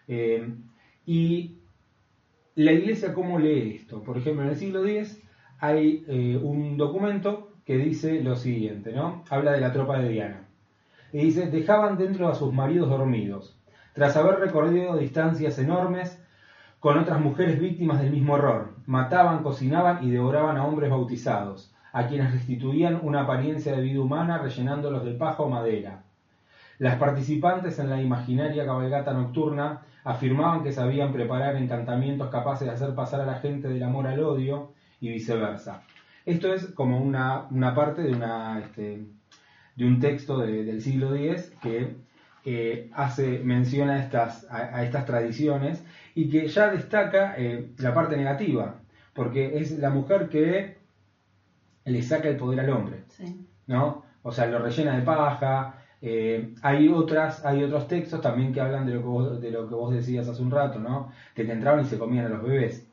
eh, 0.08 0.54
y 1.06 1.58
la 2.54 2.72
iglesia, 2.72 3.14
¿cómo 3.14 3.38
lee 3.38 3.76
esto? 3.76 4.02
Por 4.02 4.18
ejemplo, 4.18 4.44
en 4.44 4.50
el 4.50 4.56
siglo 4.56 4.84
X 4.84 5.22
hay 5.58 6.04
eh, 6.06 6.38
un 6.42 6.76
documento 6.76 7.52
que 7.64 7.76
dice 7.78 8.22
lo 8.22 8.36
siguiente, 8.36 8.92
¿no? 8.92 9.24
Habla 9.30 9.52
de 9.52 9.60
la 9.60 9.72
tropa 9.72 9.98
de 9.98 10.10
Diana. 10.10 10.44
Y 11.12 11.18
dice, 11.18 11.50
dejaban 11.50 11.96
dentro 11.96 12.28
a 12.28 12.34
sus 12.34 12.52
maridos 12.52 12.90
dormidos, 12.90 13.58
tras 13.94 14.16
haber 14.16 14.40
recorrido 14.40 14.96
distancias 14.96 15.58
enormes 15.58 16.22
con 16.80 16.98
otras 16.98 17.20
mujeres 17.20 17.60
víctimas 17.60 18.00
del 18.00 18.10
mismo 18.10 18.36
error. 18.36 18.74
Mataban, 18.86 19.42
cocinaban 19.42 20.04
y 20.04 20.10
devoraban 20.10 20.56
a 20.56 20.66
hombres 20.66 20.90
bautizados, 20.90 21.71
a 21.92 22.06
quienes 22.06 22.32
restituían 22.32 23.00
una 23.02 23.22
apariencia 23.22 23.72
de 23.74 23.82
vida 23.82 24.00
humana 24.00 24.38
rellenándolos 24.38 25.04
de 25.04 25.12
paja 25.12 25.42
o 25.42 25.48
madera. 25.48 26.02
Las 26.78 26.96
participantes 26.96 27.78
en 27.78 27.90
la 27.90 28.00
imaginaria 28.00 28.64
cabalgata 28.64 29.12
nocturna 29.12 29.82
afirmaban 30.04 30.62
que 30.64 30.72
sabían 30.72 31.12
preparar 31.12 31.56
encantamientos 31.56 32.30
capaces 32.30 32.66
de 32.66 32.74
hacer 32.74 32.94
pasar 32.94 33.20
a 33.20 33.26
la 33.26 33.36
gente 33.36 33.68
del 33.68 33.82
amor 33.82 34.06
al 34.06 34.20
odio 34.20 34.72
y 35.00 35.10
viceversa. 35.10 35.82
Esto 36.24 36.52
es 36.54 36.66
como 36.72 36.98
una, 36.98 37.46
una 37.50 37.74
parte 37.74 38.02
de, 38.02 38.12
una, 38.12 38.58
este, 38.60 39.04
de 39.76 39.84
un 39.84 40.00
texto 40.00 40.38
de- 40.38 40.64
del 40.64 40.80
siglo 40.80 41.14
X 41.14 41.52
que 41.62 41.96
eh, 42.44 42.90
hace 42.94 43.38
mención 43.40 43.88
a 43.90 44.00
estas, 44.00 44.46
a 44.50 44.82
estas 44.82 45.04
tradiciones 45.06 45.84
y 46.14 46.28
que 46.28 46.48
ya 46.48 46.70
destaca 46.70 47.34
eh, 47.36 47.70
la 47.78 47.94
parte 47.94 48.16
negativa, 48.16 48.76
porque 49.14 49.58
es 49.58 49.78
la 49.78 49.90
mujer 49.90 50.28
que 50.28 50.81
le 51.84 52.02
saca 52.02 52.28
el 52.28 52.36
poder 52.36 52.60
al 52.60 52.70
hombre. 52.70 53.04
Sí. 53.08 53.46
¿no? 53.66 54.04
O 54.22 54.32
sea, 54.32 54.46
lo 54.46 54.58
rellena 54.58 54.96
de 54.96 55.02
paja. 55.02 55.74
eh, 56.00 56.54
hay 56.62 56.88
otras, 56.88 57.44
hay 57.44 57.62
otros 57.64 57.86
textos 57.88 58.20
también 58.20 58.52
que 58.52 58.60
hablan 58.60 58.86
de 58.86 58.94
lo 58.94 59.00
que 59.00 59.06
vos, 59.06 59.40
de 59.40 59.50
lo 59.50 59.68
que 59.68 59.74
vos 59.74 59.92
decías 59.94 60.28
hace 60.28 60.42
un 60.42 60.50
rato, 60.50 60.78
¿no? 60.80 61.10
De 61.36 61.46
que 61.46 61.52
entraban 61.52 61.82
y 61.82 61.84
se 61.88 61.98
comían 61.98 62.26
a 62.26 62.28
los 62.28 62.42
bebés, 62.42 62.88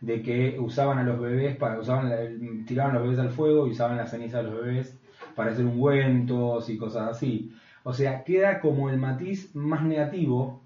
de 0.00 0.22
que 0.22 0.58
usaban 0.58 0.98
a 0.98 1.04
los 1.04 1.20
bebés 1.20 1.56
para, 1.56 1.78
usaban, 1.78 2.10
el- 2.12 2.64
tiraban 2.66 2.92
a 2.92 2.94
los 2.98 3.04
bebés 3.04 3.18
al 3.20 3.30
fuego 3.30 3.66
y 3.66 3.70
usaban 3.72 3.96
la 3.96 4.06
ceniza 4.06 4.38
de 4.38 4.44
los 4.44 4.54
bebés 4.62 4.96
para 5.36 5.52
hacer 5.52 5.64
ungüentos 5.64 6.68
y 6.68 6.78
cosas 6.78 7.08
así. 7.10 7.52
O 7.84 7.92
sea, 7.92 8.24
queda 8.24 8.60
como 8.60 8.90
el 8.90 8.98
matiz 8.98 9.54
más 9.54 9.82
negativo, 9.84 10.60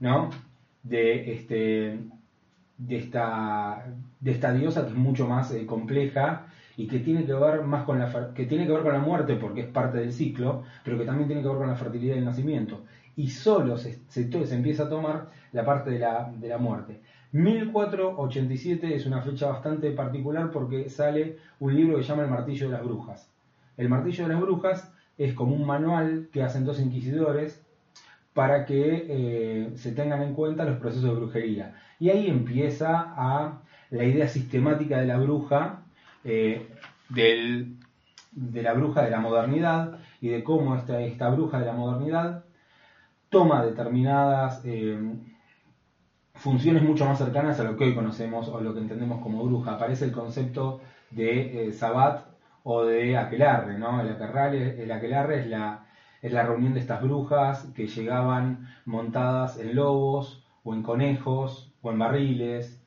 ¿no? 0.00 0.30
De 0.82 1.32
este 1.32 2.00
de 2.78 2.96
esta 2.98 3.86
de 4.20 4.30
esta 4.32 4.52
diosa 4.52 4.82
que 4.82 4.88
es 4.90 4.94
mucho 4.96 5.26
más 5.26 5.52
eh, 5.52 5.66
compleja 5.66 6.47
y 6.78 6.86
que 6.86 7.00
tiene 7.00 7.26
que 7.26 7.34
ver 7.34 7.64
más 7.64 7.84
con 7.84 7.98
la 7.98 8.32
que 8.32 8.46
tiene 8.46 8.64
que 8.64 8.72
ver 8.72 8.82
con 8.82 8.92
la 8.92 9.00
muerte 9.00 9.34
porque 9.34 9.62
es 9.62 9.66
parte 9.66 9.98
del 9.98 10.12
ciclo, 10.12 10.62
pero 10.84 10.96
que 10.96 11.04
también 11.04 11.26
tiene 11.26 11.42
que 11.42 11.48
ver 11.48 11.58
con 11.58 11.66
la 11.66 11.74
fertilidad 11.74 12.14
y 12.14 12.18
el 12.18 12.24
nacimiento. 12.24 12.84
Y 13.16 13.30
solo 13.30 13.76
se, 13.76 13.98
se 14.08 14.54
empieza 14.54 14.84
a 14.84 14.88
tomar 14.88 15.26
la 15.50 15.64
parte 15.64 15.90
de 15.90 15.98
la, 15.98 16.32
de 16.32 16.48
la 16.48 16.56
muerte. 16.56 17.00
1487 17.32 18.94
es 18.94 19.06
una 19.06 19.22
fecha 19.22 19.48
bastante 19.48 19.90
particular 19.90 20.52
porque 20.52 20.88
sale 20.88 21.38
un 21.58 21.74
libro 21.74 21.96
que 21.96 22.04
se 22.04 22.10
llama 22.10 22.22
El 22.22 22.30
martillo 22.30 22.66
de 22.68 22.72
las 22.72 22.84
brujas. 22.84 23.28
El 23.76 23.88
martillo 23.88 24.28
de 24.28 24.34
las 24.34 24.40
brujas 24.40 24.92
es 25.18 25.34
como 25.34 25.56
un 25.56 25.66
manual 25.66 26.28
que 26.32 26.44
hacen 26.44 26.64
dos 26.64 26.78
inquisidores 26.78 27.60
para 28.34 28.64
que 28.64 29.06
eh, 29.08 29.70
se 29.74 29.90
tengan 29.90 30.22
en 30.22 30.32
cuenta 30.32 30.64
los 30.64 30.78
procesos 30.78 31.10
de 31.10 31.16
brujería. 31.16 31.74
Y 31.98 32.10
ahí 32.10 32.28
empieza 32.28 33.14
a 33.16 33.62
la 33.90 34.04
idea 34.04 34.28
sistemática 34.28 35.00
de 35.00 35.06
la 35.06 35.18
bruja, 35.18 35.82
eh, 36.28 36.68
de 37.08 38.62
la 38.62 38.74
bruja 38.74 39.02
de 39.02 39.10
la 39.10 39.20
modernidad 39.20 39.98
y 40.20 40.28
de 40.28 40.44
cómo 40.44 40.76
esta, 40.76 41.00
esta 41.00 41.30
bruja 41.30 41.58
de 41.58 41.66
la 41.66 41.72
modernidad 41.72 42.44
toma 43.30 43.64
determinadas 43.64 44.62
eh, 44.64 44.98
funciones 46.34 46.82
mucho 46.82 47.06
más 47.06 47.18
cercanas 47.18 47.58
a 47.60 47.64
lo 47.64 47.76
que 47.76 47.84
hoy 47.84 47.94
conocemos 47.94 48.48
o 48.48 48.60
lo 48.60 48.74
que 48.74 48.80
entendemos 48.80 49.20
como 49.22 49.42
bruja. 49.44 49.72
Aparece 49.72 50.04
el 50.04 50.12
concepto 50.12 50.80
de 51.10 51.68
eh, 51.68 51.72
Sabbat 51.72 52.26
o 52.62 52.84
de 52.84 53.16
aquelarre, 53.16 53.78
¿no? 53.78 54.00
El 54.00 54.10
aquelarre, 54.10 54.82
el 54.82 54.92
aquelarre 54.92 55.40
es 55.40 55.46
la, 55.46 55.86
es 56.20 56.32
la 56.32 56.42
reunión 56.42 56.74
de 56.74 56.80
estas 56.80 57.02
brujas 57.02 57.72
que 57.74 57.86
llegaban 57.86 58.68
montadas 58.84 59.58
en 59.58 59.74
lobos 59.74 60.44
o 60.62 60.74
en 60.74 60.82
conejos 60.82 61.72
o 61.80 61.90
en 61.90 61.98
barriles 61.98 62.77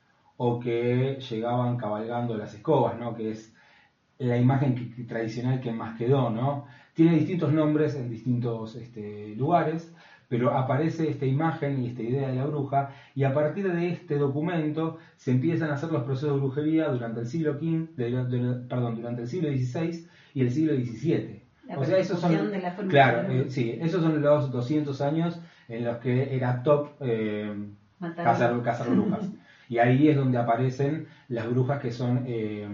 o 0.43 0.59
que 0.59 1.19
llegaban 1.29 1.77
cabalgando 1.77 2.35
las 2.35 2.51
escobas, 2.55 2.97
¿no? 2.97 3.13
Que 3.13 3.29
es 3.29 3.53
la 4.17 4.37
imagen 4.37 4.73
que- 4.73 5.03
tradicional 5.03 5.59
que 5.59 5.71
más 5.71 5.95
quedó, 5.99 6.31
¿no? 6.31 6.65
Tiene 6.93 7.13
distintos 7.15 7.51
nombres 7.53 7.95
en 7.95 8.09
distintos 8.09 8.75
este, 8.75 9.35
lugares, 9.35 9.93
pero 10.27 10.45
aparece 10.57 11.09
esta 11.09 11.25
imagen 11.27 11.71
y 11.83 11.87
esta 11.89 12.01
idea 12.01 12.27
de 12.29 12.35
la 12.37 12.45
bruja, 12.45 12.89
y 13.13 13.23
a 13.23 13.33
partir 13.33 13.71
de 13.71 13.89
este 13.89 14.15
documento 14.17 14.97
se 15.15 15.29
empiezan 15.31 15.69
a 15.69 15.73
hacer 15.73 15.91
los 15.91 16.03
procesos 16.03 16.33
de 16.33 16.39
brujería 16.39 16.89
durante 16.89 17.19
el 17.19 17.27
siglo 17.27 17.51
XV, 17.59 17.89
de- 17.95 18.25
de- 18.25 18.55
perdón, 18.71 18.95
durante 18.95 19.21
el 19.21 19.27
siglo 19.27 19.49
XVI 19.49 20.07
y 20.33 20.41
el 20.41 20.49
siglo 20.49 20.73
XVII. 20.73 21.43
La 21.67 21.77
o 21.77 21.83
sea, 21.83 21.97
esos 21.99 22.19
son, 22.19 22.31
de 22.51 22.59
la 22.65 22.75
claro, 22.89 23.29
eh, 23.29 23.45
sí, 23.49 23.77
esos 23.79 24.01
son 24.01 24.21
los 24.21 24.49
200 24.49 25.01
años 25.01 25.39
en 25.67 25.85
los 25.85 25.97
que 25.97 26.35
era 26.35 26.63
top 26.63 26.89
eh, 26.99 27.53
cazar, 28.23 28.61
cazar 28.63 28.89
brujas. 28.89 29.29
Y 29.71 29.79
ahí 29.79 30.09
es 30.09 30.17
donde 30.17 30.37
aparecen 30.37 31.07
las 31.29 31.49
brujas 31.49 31.79
que 31.79 31.93
son, 31.93 32.25
eh, 32.27 32.67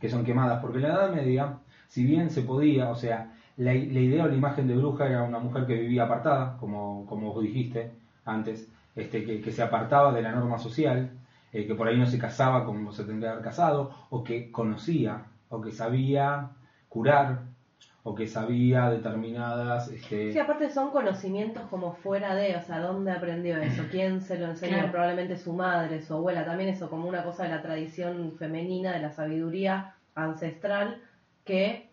que 0.00 0.08
son 0.08 0.24
quemadas. 0.24 0.60
Porque 0.60 0.78
en 0.78 0.84
la 0.84 0.90
Edad 0.90 1.12
Media, 1.12 1.58
si 1.88 2.04
bien 2.04 2.30
se 2.30 2.42
podía, 2.42 2.90
o 2.90 2.94
sea, 2.94 3.32
la, 3.56 3.74
la 3.74 4.00
idea 4.00 4.22
o 4.22 4.28
la 4.28 4.36
imagen 4.36 4.68
de 4.68 4.76
bruja 4.76 5.08
era 5.08 5.24
una 5.24 5.40
mujer 5.40 5.66
que 5.66 5.74
vivía 5.74 6.04
apartada, 6.04 6.56
como, 6.60 7.06
como 7.06 7.32
vos 7.32 7.42
dijiste 7.42 7.90
antes, 8.24 8.68
este, 8.94 9.24
que, 9.24 9.50
se 9.50 9.62
apartaba 9.62 10.12
de 10.12 10.22
la 10.22 10.30
norma 10.30 10.58
social, 10.58 11.10
eh, 11.52 11.66
que 11.66 11.74
por 11.74 11.88
ahí 11.88 11.98
no 11.98 12.06
se 12.06 12.20
casaba 12.20 12.64
como 12.64 12.92
se 12.92 13.02
tendría 13.02 13.30
que 13.30 13.32
haber 13.32 13.44
casado, 13.44 13.90
o 14.10 14.22
que 14.22 14.52
conocía, 14.52 15.24
o 15.48 15.60
que 15.60 15.72
sabía 15.72 16.50
curar, 16.88 17.40
o 18.04 18.14
que 18.14 18.26
sabía 18.26 18.88
determinadas... 18.90 19.88
Este, 19.88 20.32
Sí, 20.32 20.38
aparte 20.38 20.70
son 20.70 20.90
conocimientos 20.90 21.64
como 21.68 21.92
fuera 21.92 22.34
de, 22.34 22.56
o 22.56 22.62
sea, 22.62 22.78
¿dónde 22.80 23.10
aprendió 23.12 23.58
eso? 23.58 23.82
¿Quién 23.90 24.20
se 24.20 24.38
lo 24.38 24.46
enseñó? 24.46 24.74
Claro. 24.76 24.90
Probablemente 24.92 25.36
su 25.36 25.52
madre, 25.52 26.00
su 26.00 26.14
abuela, 26.14 26.44
también 26.44 26.70
eso 26.70 26.88
como 26.88 27.08
una 27.08 27.22
cosa 27.24 27.42
de 27.44 27.50
la 27.50 27.60
tradición 27.62 28.34
femenina, 28.38 28.92
de 28.92 29.00
la 29.00 29.10
sabiduría 29.10 29.94
ancestral, 30.14 31.00
que 31.44 31.88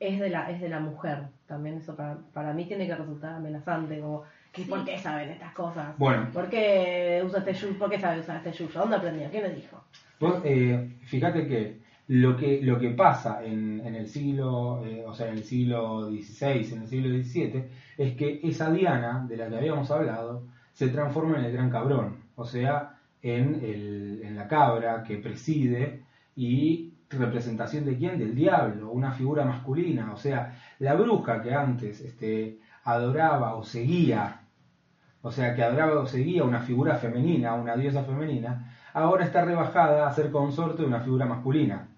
es 0.00 0.20
de 0.20 0.30
la, 0.30 0.50
es 0.50 0.60
de 0.60 0.68
la 0.68 0.80
mujer. 0.80 1.24
También 1.46 1.78
eso 1.78 1.96
para, 1.96 2.18
para 2.32 2.52
mí 2.52 2.64
tiene 2.66 2.86
que 2.86 2.94
resultar 2.94 3.34
amenazante, 3.34 4.00
como, 4.00 4.22
¿qué- 4.52 4.62
¿por 4.62 4.84
qué 4.84 4.96
saben 4.98 5.30
estas 5.30 5.52
cosas? 5.54 5.88
Bueno. 5.98 6.28
¿Por 6.32 6.48
qué 6.48 7.20
usa 7.26 7.40
este 7.40 7.52
yuyo? 7.54 7.78
¿Por 7.78 7.90
qué 7.90 7.98
sabe 7.98 8.20
usar 8.20 8.36
este 8.36 8.52
yuyo? 8.52 8.80
¿Dónde 8.80 8.96
aprendió? 8.96 9.28
¿Quién 9.30 9.42
le 9.42 9.54
dijo? 9.54 9.82
Vos, 10.20 10.40
eh, 10.44 10.96
fíjate 11.06 11.46
que 11.46 11.80
lo 12.08 12.36
que 12.36 12.62
lo 12.62 12.78
que 12.78 12.90
pasa 12.90 13.44
en, 13.44 13.80
en 13.84 13.94
el 13.94 14.08
siglo, 14.08 14.84
eh, 14.84 15.04
o 15.06 15.14
sea, 15.14 15.28
en 15.28 15.38
el 15.38 15.44
siglo 15.44 16.08
XVI, 16.08 16.72
en 16.74 16.82
el 16.82 16.88
siglo 16.88 17.08
XVII, 17.22 17.64
es 17.98 18.16
que 18.16 18.40
esa 18.42 18.70
Diana 18.70 19.24
de 19.28 19.36
la 19.36 19.48
que 19.48 19.56
habíamos 19.56 19.90
hablado 19.90 20.44
se 20.72 20.88
transforma 20.88 21.38
en 21.38 21.44
el 21.44 21.52
gran 21.52 21.70
cabrón, 21.70 22.16
o 22.36 22.44
sea, 22.44 22.98
en, 23.22 23.56
el, 23.62 24.22
en 24.24 24.36
la 24.36 24.48
cabra 24.48 25.02
que 25.02 25.18
preside 25.18 26.04
y 26.36 26.94
representación 27.10 27.84
de 27.84 27.96
quién, 27.96 28.18
del 28.18 28.34
diablo, 28.34 28.90
una 28.90 29.12
figura 29.12 29.44
masculina, 29.44 30.12
o 30.12 30.16
sea, 30.16 30.58
la 30.78 30.94
bruja 30.94 31.42
que 31.42 31.54
antes 31.54 32.00
este, 32.00 32.58
adoraba 32.84 33.54
o 33.56 33.64
seguía 33.64 34.42
o 35.20 35.30
sea, 35.32 35.54
que 35.54 35.62
adoraba 35.62 36.00
o 36.00 36.06
seguía 36.06 36.44
una 36.44 36.60
figura 36.60 36.96
femenina, 36.96 37.54
una 37.54 37.76
diosa 37.76 38.04
femenina, 38.04 38.74
ahora 38.94 39.24
está 39.24 39.44
rebajada 39.44 40.06
a 40.06 40.12
ser 40.14 40.30
consorte 40.30 40.82
de 40.82 40.88
una 40.88 41.00
figura 41.00 41.26
masculina. 41.26 41.88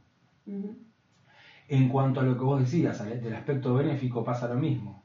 En 1.69 1.89
cuanto 1.89 2.21
a 2.21 2.23
lo 2.25 2.37
que 2.37 2.45
vos 2.45 2.61
decías, 2.61 3.05
del 3.05 3.35
aspecto 3.35 3.75
benéfico 3.75 4.25
pasa 4.25 4.49
lo 4.49 4.57
mismo. 4.57 5.03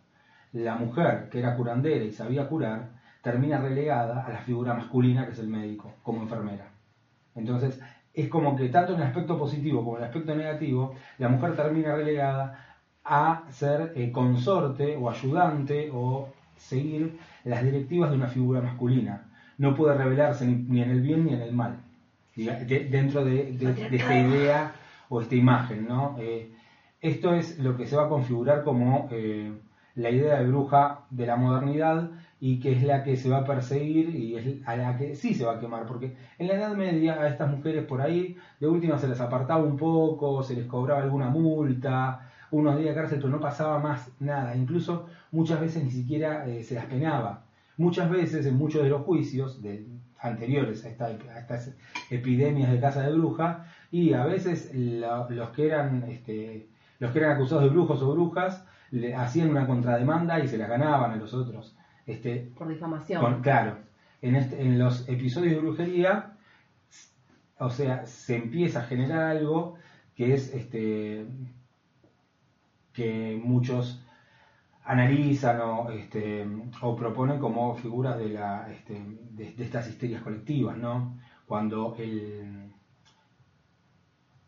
La 0.53 0.75
mujer, 0.75 1.29
que 1.29 1.39
era 1.39 1.55
curandera 1.55 2.03
y 2.03 2.11
sabía 2.11 2.47
curar, 2.47 2.89
termina 3.21 3.59
relegada 3.59 4.25
a 4.25 4.29
la 4.31 4.39
figura 4.39 4.73
masculina, 4.73 5.25
que 5.25 5.31
es 5.33 5.39
el 5.39 5.47
médico, 5.47 5.93
como 6.03 6.21
enfermera. 6.21 6.69
Entonces, 7.35 7.79
es 8.13 8.29
como 8.29 8.55
que 8.55 8.69
tanto 8.69 8.93
en 8.93 9.01
el 9.01 9.07
aspecto 9.07 9.37
positivo 9.37 9.83
como 9.83 9.97
en 9.97 10.03
el 10.03 10.09
aspecto 10.09 10.33
negativo, 10.35 10.95
la 11.17 11.27
mujer 11.29 11.55
termina 11.55 11.95
relegada 11.95 12.77
a 13.03 13.43
ser 13.49 13.91
eh, 13.95 14.11
consorte 14.11 14.95
o 14.95 15.09
ayudante 15.09 15.89
o 15.93 16.29
seguir 16.57 17.19
las 17.43 17.61
directivas 17.63 18.09
de 18.09 18.15
una 18.15 18.27
figura 18.27 18.61
masculina. 18.61 19.25
No 19.57 19.75
puede 19.75 19.95
revelarse 19.95 20.45
ni, 20.47 20.55
ni 20.55 20.81
en 20.81 20.89
el 20.91 21.01
bien 21.01 21.25
ni 21.25 21.33
en 21.33 21.41
el 21.41 21.53
mal, 21.53 21.77
diga- 22.35 22.59
de- 22.65 22.85
dentro 22.85 23.23
de, 23.23 23.51
de- 23.53 23.73
de 23.73 23.97
esta 23.97 24.17
idea 24.17 24.71
o 25.09 25.21
esta 25.21 25.35
imagen. 25.35 25.87
¿no? 25.87 26.15
Eh, 26.19 26.51
esto 27.01 27.33
es 27.33 27.59
lo 27.59 27.77
que 27.77 27.87
se 27.87 27.95
va 27.95 28.05
a 28.05 28.09
configurar 28.09 28.63
como 28.63 29.07
eh, 29.11 29.51
la 29.95 30.09
idea 30.09 30.39
de 30.39 30.47
bruja 30.47 31.05
de 31.09 31.25
la 31.25 31.35
modernidad 31.35 32.11
y 32.39 32.59
que 32.59 32.73
es 32.73 32.83
la 32.83 33.03
que 33.03 33.15
se 33.15 33.29
va 33.29 33.39
a 33.39 33.45
perseguir 33.45 34.15
y 34.15 34.35
es 34.35 34.67
a 34.67 34.75
la 34.75 34.97
que 34.97 35.15
sí 35.15 35.33
se 35.33 35.45
va 35.45 35.53
a 35.53 35.59
quemar, 35.59 35.85
porque 35.85 36.15
en 36.37 36.47
la 36.47 36.55
Edad 36.55 36.75
Media 36.75 37.13
a 37.13 37.27
estas 37.29 37.49
mujeres 37.49 37.85
por 37.85 38.01
ahí 38.01 38.37
de 38.59 38.67
última 38.67 38.97
se 38.97 39.07
les 39.07 39.21
apartaba 39.21 39.63
un 39.63 39.77
poco, 39.77 40.43
se 40.43 40.55
les 40.55 40.65
cobraba 40.65 41.01
alguna 41.01 41.29
multa, 41.29 42.29
unos 42.51 42.77
días 42.77 42.89
de 42.89 43.01
cárcel, 43.01 43.19
pero 43.19 43.29
no 43.29 43.39
pasaba 43.39 43.79
más 43.79 44.11
nada, 44.19 44.55
incluso 44.55 45.07
muchas 45.31 45.59
veces 45.59 45.83
ni 45.83 45.91
siquiera 45.91 46.47
eh, 46.47 46.63
se 46.63 46.75
las 46.75 46.85
penaba. 46.85 47.45
Muchas 47.77 48.09
veces 48.09 48.45
en 48.45 48.57
muchos 48.57 48.83
de 48.83 48.89
los 48.89 49.01
juicios 49.01 49.61
de, 49.61 49.85
anteriores 50.19 50.85
a, 50.85 51.05
a 51.05 51.39
estas 51.39 51.75
epidemias 52.09 52.71
de 52.71 52.79
casa 52.79 53.01
de 53.01 53.13
bruja, 53.13 53.65
y 53.91 54.13
a 54.13 54.25
veces 54.25 54.71
la- 54.73 55.27
los 55.29 55.49
que 55.51 55.67
eran 55.67 56.03
este, 56.09 56.67
los 56.99 57.11
que 57.11 57.19
eran 57.19 57.35
acusados 57.35 57.63
de 57.63 57.69
brujos 57.69 58.01
o 58.01 58.11
brujas 58.13 58.65
le 58.91 59.15
hacían 59.15 59.49
una 59.49 59.67
contrademanda 59.67 60.39
y 60.39 60.47
se 60.47 60.57
las 60.57 60.69
ganaban 60.69 61.11
a 61.11 61.15
los 61.17 61.33
otros. 61.33 61.75
Este, 62.05 62.51
Por 62.57 62.67
difamación. 62.67 63.21
con- 63.21 63.41
claro, 63.41 63.77
en, 64.21 64.35
este, 64.35 64.61
en 64.61 64.77
los 64.79 65.07
episodios 65.09 65.53
de 65.55 65.59
brujería, 65.61 66.33
o 67.59 67.69
sea, 67.69 68.05
se 68.05 68.35
empieza 68.35 68.79
a 68.81 68.83
generar 68.83 69.23
algo 69.37 69.75
que 70.15 70.33
es 70.33 70.53
este 70.53 71.25
que 72.93 73.39
muchos 73.43 74.01
analizan 74.85 75.59
o, 75.61 75.89
este, 75.89 76.45
o 76.81 76.95
proponen 76.95 77.39
como 77.39 77.75
figuras 77.75 78.17
de, 78.17 78.29
la, 78.29 78.69
este, 78.71 79.01
de, 79.31 79.51
de 79.53 79.63
estas 79.63 79.89
histerias 79.89 80.21
colectivas, 80.21 80.77
¿no? 80.77 81.17
Cuando 81.47 81.95
el, 81.99 82.64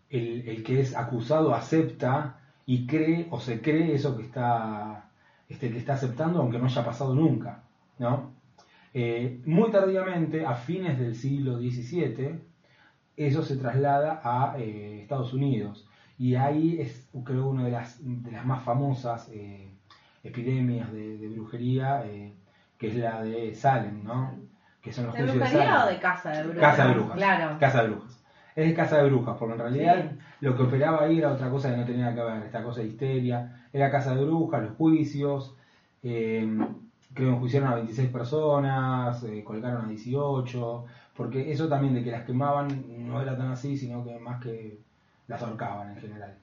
el, 0.10 0.48
el 0.48 0.64
que 0.64 0.80
es 0.80 0.96
acusado 0.96 1.54
acepta 1.54 2.40
y 2.66 2.86
cree 2.88 3.28
o 3.32 3.40
se 3.40 3.62
cree 3.62 3.94
eso 3.94 4.16
que 4.18 4.24
está, 4.24 5.10
este, 5.50 5.72
que 5.72 5.78
está 5.78 5.94
aceptando 5.94 6.40
aunque 6.42 6.60
no 6.60 6.66
haya 6.66 6.86
pasado 6.86 7.16
nunca, 7.16 7.64
¿no? 8.00 8.32
Eh, 8.94 9.42
muy 9.46 9.70
tardíamente, 9.72 10.46
a 10.46 10.56
fines 10.56 10.98
del 11.00 11.16
siglo 11.16 11.58
XVII, 11.60 12.40
eso 13.16 13.44
se 13.44 13.58
traslada 13.58 14.22
a 14.24 14.56
eh, 14.60 15.02
Estados 15.02 15.34
Unidos 15.34 15.88
y 16.18 16.36
ahí 16.36 16.80
es 16.80 17.08
creo 17.24 17.48
una 17.50 17.66
de 17.66 17.72
las, 17.72 18.00
de 18.02 18.32
las 18.32 18.46
más 18.46 18.64
famosas 18.64 19.30
eh, 19.32 19.72
epidemias 20.24 20.92
de, 20.92 21.18
de 21.18 21.30
brujería 21.30 22.06
eh, 22.06 22.34
que 22.78 22.88
es 22.88 22.96
la 22.96 23.24
de 23.24 23.54
Salem, 23.56 24.04
¿no? 24.04 24.32
Que 24.82 24.92
son 24.94 25.06
los 25.08 25.16
¿De 25.16 25.22
juicios 25.22 25.40
de 25.40 25.46
brujería 25.46 25.66
Salem. 25.66 25.84
o 25.84 25.86
de 25.88 26.00
casa 26.00 26.32
de 26.32 26.44
brujas? 26.44 26.62
Casa 26.62 26.88
de 26.88 26.94
brujas. 26.94 27.18
Claro. 27.18 27.60
Casa 27.60 27.82
de 27.84 27.90
brujas. 27.90 28.17
Es 28.58 28.66
de 28.68 28.74
casa 28.74 28.98
de 28.98 29.10
brujas, 29.10 29.38
porque 29.38 29.54
en 29.54 29.60
realidad 29.60 30.12
Sí. 30.12 30.18
lo 30.42 30.58
que 30.58 30.64
operaba 30.64 31.04
ahí 31.04 31.20
era 31.20 31.32
otra 31.32 31.50
cosa 31.50 31.70
que 31.70 31.78
no 31.78 31.86
tenía 31.86 32.14
que 32.16 32.22
ver, 32.22 32.44
esta 32.44 32.64
cosa 32.64 32.82
de 32.82 32.88
histeria. 32.88 33.68
Era 33.72 33.92
casa 33.92 34.16
de 34.16 34.26
brujas, 34.26 34.64
los 34.64 34.76
juicios. 34.76 35.54
eh, 36.04 36.48
creo 37.14 37.30
que 37.30 37.36
enjuiciaron 37.36 37.70
a 37.70 37.76
26 37.76 38.10
personas, 38.10 39.24
eh, 39.24 39.44
colgaron 39.44 39.86
a 39.86 39.88
18, 39.88 40.86
porque 41.16 41.52
eso 41.52 41.68
también 41.68 41.94
de 41.96 42.04
que 42.04 42.12
las 42.12 42.24
quemaban 42.24 42.68
no 43.08 43.22
era 43.22 43.36
tan 43.38 43.52
así, 43.52 43.76
sino 43.78 44.04
que 44.04 44.18
más 44.20 44.42
que 44.42 44.78
las 45.28 45.42
ahorcaban 45.42 45.90
en 45.92 45.98
general. 45.98 46.34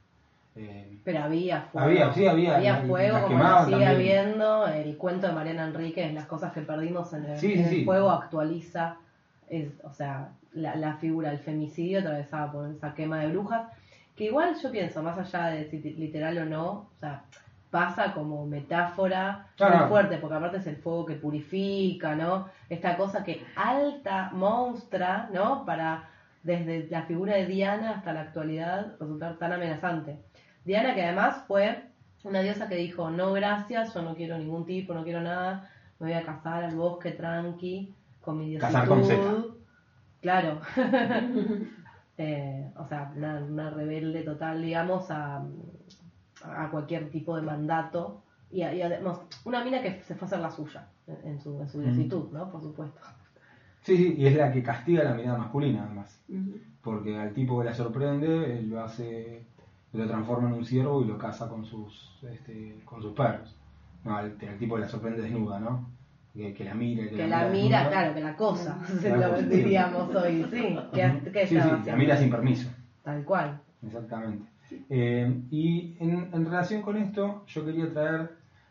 Eh, 0.56 0.98
Pero 1.04 1.22
había 1.24 1.62
fuego. 1.62 1.86
Había, 1.88 2.12
sí, 2.12 2.26
había, 2.26 2.84
y 2.84 2.88
fuego, 2.88 3.14
las 3.18 3.24
como 3.24 3.64
sigue 3.66 3.86
habiendo. 3.86 4.66
El 4.68 4.96
cuento 4.96 5.26
de 5.26 5.32
Mariana 5.32 5.64
Enríquez, 5.64 6.12
las 6.14 6.26
cosas 6.26 6.52
que 6.52 6.60
perdimos 6.62 7.12
en 7.12 7.24
el, 7.24 7.38
Sí, 7.38 7.54
en 7.54 7.68
sí, 7.68 7.78
el 7.80 7.84
fuego, 7.84 8.10
actualiza. 8.10 8.96
Es, 9.48 9.68
o 9.82 9.92
sea, 9.92 10.28
la, 10.54 10.76
la 10.76 10.96
figura 10.96 11.30
del 11.30 11.38
femicidio 11.38 12.00
atravesada 12.00 12.52
por 12.52 12.70
esa 12.70 12.94
quema 12.94 13.18
de 13.20 13.28
brujas. 13.28 13.68
Que 14.16 14.24
igual 14.24 14.54
yo 14.62 14.70
pienso, 14.70 15.02
más 15.02 15.18
allá 15.18 15.48
de 15.50 15.68
si 15.68 15.80
literal 15.80 16.38
o 16.38 16.44
no, 16.44 16.66
o 16.70 16.90
sea, 17.00 17.24
pasa 17.74 18.14
como 18.14 18.46
metáfora 18.46 19.48
muy 19.58 19.88
fuerte, 19.88 20.18
porque 20.18 20.36
aparte 20.36 20.58
es 20.58 20.66
el 20.68 20.76
fuego 20.76 21.04
que 21.04 21.16
purifica, 21.16 22.14
¿no? 22.14 22.46
Esta 22.68 22.96
cosa 22.96 23.24
que 23.24 23.44
alta, 23.56 24.30
monstrua, 24.32 25.28
¿no? 25.32 25.64
Para 25.64 26.08
desde 26.44 26.86
la 26.88 27.02
figura 27.02 27.34
de 27.34 27.46
Diana 27.46 27.96
hasta 27.96 28.12
la 28.12 28.20
actualidad 28.20 28.94
resultar 29.00 29.38
tan 29.38 29.52
amenazante. 29.52 30.20
Diana 30.64 30.94
que 30.94 31.02
además 31.02 31.42
fue 31.48 31.82
una 32.22 32.42
diosa 32.42 32.68
que 32.68 32.76
dijo, 32.76 33.10
no 33.10 33.32
gracias, 33.32 33.92
yo 33.92 34.02
no 34.02 34.14
quiero 34.14 34.38
ningún 34.38 34.64
tipo, 34.64 34.94
no 34.94 35.02
quiero 35.02 35.20
nada, 35.20 35.68
me 35.98 36.08
voy 36.08 36.16
a 36.16 36.22
casar 36.22 36.62
al 36.62 36.76
bosque 36.76 37.10
tranqui, 37.10 37.92
con 38.20 38.38
mi 38.38 38.50
diositud. 38.50 38.72
Casar 38.72 38.86
con 38.86 39.04
Z. 39.04 39.16
Claro. 40.24 40.58
Eh, 42.16 42.70
o 42.76 42.86
sea, 42.86 43.12
una, 43.16 43.40
una 43.40 43.70
rebelde 43.70 44.22
total, 44.22 44.62
digamos, 44.62 45.10
a, 45.10 45.44
a 46.44 46.70
cualquier 46.70 47.10
tipo 47.10 47.34
de 47.34 47.42
mandato. 47.42 48.22
Y, 48.52 48.58
y 48.58 48.82
además, 48.82 49.18
una 49.44 49.64
mina 49.64 49.82
que 49.82 50.00
se 50.02 50.14
fue 50.14 50.26
a 50.26 50.28
hacer 50.28 50.38
la 50.38 50.50
suya, 50.52 50.86
en, 51.08 51.30
en 51.32 51.40
su, 51.40 51.60
en 51.60 51.68
su 51.68 51.78
Mm. 51.78 52.32
¿no? 52.32 52.52
Por 52.52 52.62
supuesto. 52.62 53.00
sí, 53.82 53.96
sí, 53.96 54.14
y 54.16 54.26
es 54.28 54.36
la 54.36 54.52
que 54.52 54.62
castiga 54.62 55.02
la 55.02 55.14
mirada 55.14 55.38
masculina 55.38 55.82
además. 55.86 56.16
Porque 56.82 57.18
al 57.18 57.32
tipo 57.32 57.58
que 57.58 57.64
la 57.64 57.74
sorprende 57.74 58.58
él 58.60 58.70
lo 58.70 58.84
hace 58.84 59.44
lo 59.92 60.06
transforma 60.06 60.50
en 60.50 60.54
un 60.54 60.64
ciervo 60.64 61.02
y 61.02 61.06
lo 61.06 61.18
caza 61.18 61.48
con 61.48 61.64
sus, 61.64 62.22
este, 62.30 62.80
con 62.84 63.02
sus 63.02 63.12
perros. 63.12 63.56
No, 64.04 64.20
el, 64.20 64.36
el 64.40 64.58
tipo 64.58 64.78
la 64.78 64.88
sorprende 64.88 65.22
desnuda, 65.22 65.58
¿no? 65.58 65.84
Que, 66.34 66.52
que 66.52 66.64
la 66.64 66.74
mira, 66.74 67.04
que, 67.08 67.14
Que 67.16 67.26
la 67.28 67.48
mira, 67.48 67.88
claro, 67.88 68.12
que 68.14 68.20
la 68.20 68.34
cosa, 68.36 68.76
La 69.04 69.16
lo 69.28 69.42
diríamos 69.42 70.12
hoy, 70.16 70.44
sí. 70.52 70.76
Que, 70.92 71.30
que 71.32 71.46
Sí, 71.46 71.54
la 71.54 71.94
mira 71.96 72.16
sin 72.16 72.28
permiso. 72.30 72.68
Tal 73.04 73.22
cual. 73.24 73.60
Exactamente. 73.86 74.44
Eh, 74.90 75.32
y 75.50 75.94
en, 76.00 76.30
en 76.32 76.44
relación 76.44 76.82
con 76.82 76.96
esto, 76.96 77.44
yo 77.46 77.64
quería 77.64 77.92
traer 77.92 78.30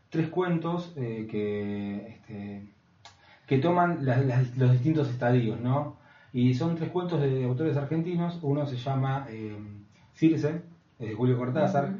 tres 0.09 0.27
cuentos 0.27 0.93
eh, 0.97 1.25
que, 1.31 2.07
este, 2.09 2.63
que 3.47 3.57
toman 3.59 4.05
las- 4.05 4.25
las- 4.25 4.57
los 4.57 4.71
distintos 4.73 5.09
estadios, 5.09 5.59
¿no? 5.61 5.95
Y 6.33 6.53
son 6.55 6.75
tres 6.75 6.89
cuentos 6.89 7.21
de 7.21 7.45
autores 7.45 7.77
argentinos. 7.77 8.39
Uno 8.41 8.65
se 8.65 8.75
llama 8.75 9.25
eh, 9.29 9.55
Circe, 10.15 10.61
es 10.99 11.07
de 11.09 11.13
Julio 11.15 11.37
Cortázar. 11.37 11.85
Ujú. 11.85 11.97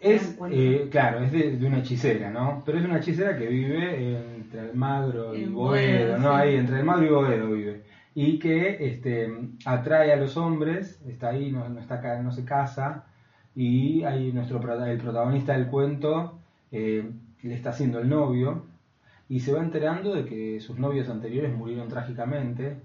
Es, 0.00 0.22
Gran 0.22 0.36
cuento. 0.36 0.56
eh, 0.58 0.88
claro, 0.90 1.18
es 1.20 1.32
de, 1.32 1.56
de 1.56 1.66
una 1.66 1.78
hechicera, 1.78 2.30
¿no? 2.30 2.62
Pero 2.64 2.78
es 2.78 2.84
una 2.84 2.98
hechicera 2.98 3.36
que 3.38 3.46
vive 3.46 4.33
entre 4.54 4.70
Almagro 4.70 5.34
y 5.36 5.44
En 5.44 5.54
Boedo, 5.54 6.14
Boedo, 6.14 6.18
¿no? 6.18 6.30
sí. 6.30 6.34
Ahí, 6.36 6.56
entre 6.56 6.76
Almagro 6.78 7.04
y 7.04 7.08
Boedo 7.10 7.50
vive. 7.50 7.82
Y 8.14 8.38
que 8.38 8.76
este, 8.86 9.32
atrae 9.64 10.12
a 10.12 10.16
los 10.16 10.36
hombres, 10.36 11.00
está 11.08 11.30
ahí, 11.30 11.50
no, 11.50 11.68
no, 11.68 11.80
está, 11.80 12.00
ca- 12.00 12.22
no 12.22 12.30
se 12.30 12.44
casa, 12.44 13.06
y 13.56 14.04
ahí 14.04 14.32
nuestro, 14.32 14.58
el 14.86 14.98
protagonista 14.98 15.52
del 15.54 15.66
cuento 15.66 16.38
eh, 16.70 17.10
le 17.42 17.54
está 17.54 17.70
haciendo 17.70 17.98
el 17.98 18.08
novio, 18.08 18.66
y 19.28 19.40
se 19.40 19.52
va 19.52 19.60
enterando 19.62 20.14
de 20.14 20.24
que 20.24 20.60
sus 20.60 20.78
novios 20.78 21.08
anteriores 21.08 21.52
murieron 21.54 21.88
trágicamente, 21.88 22.76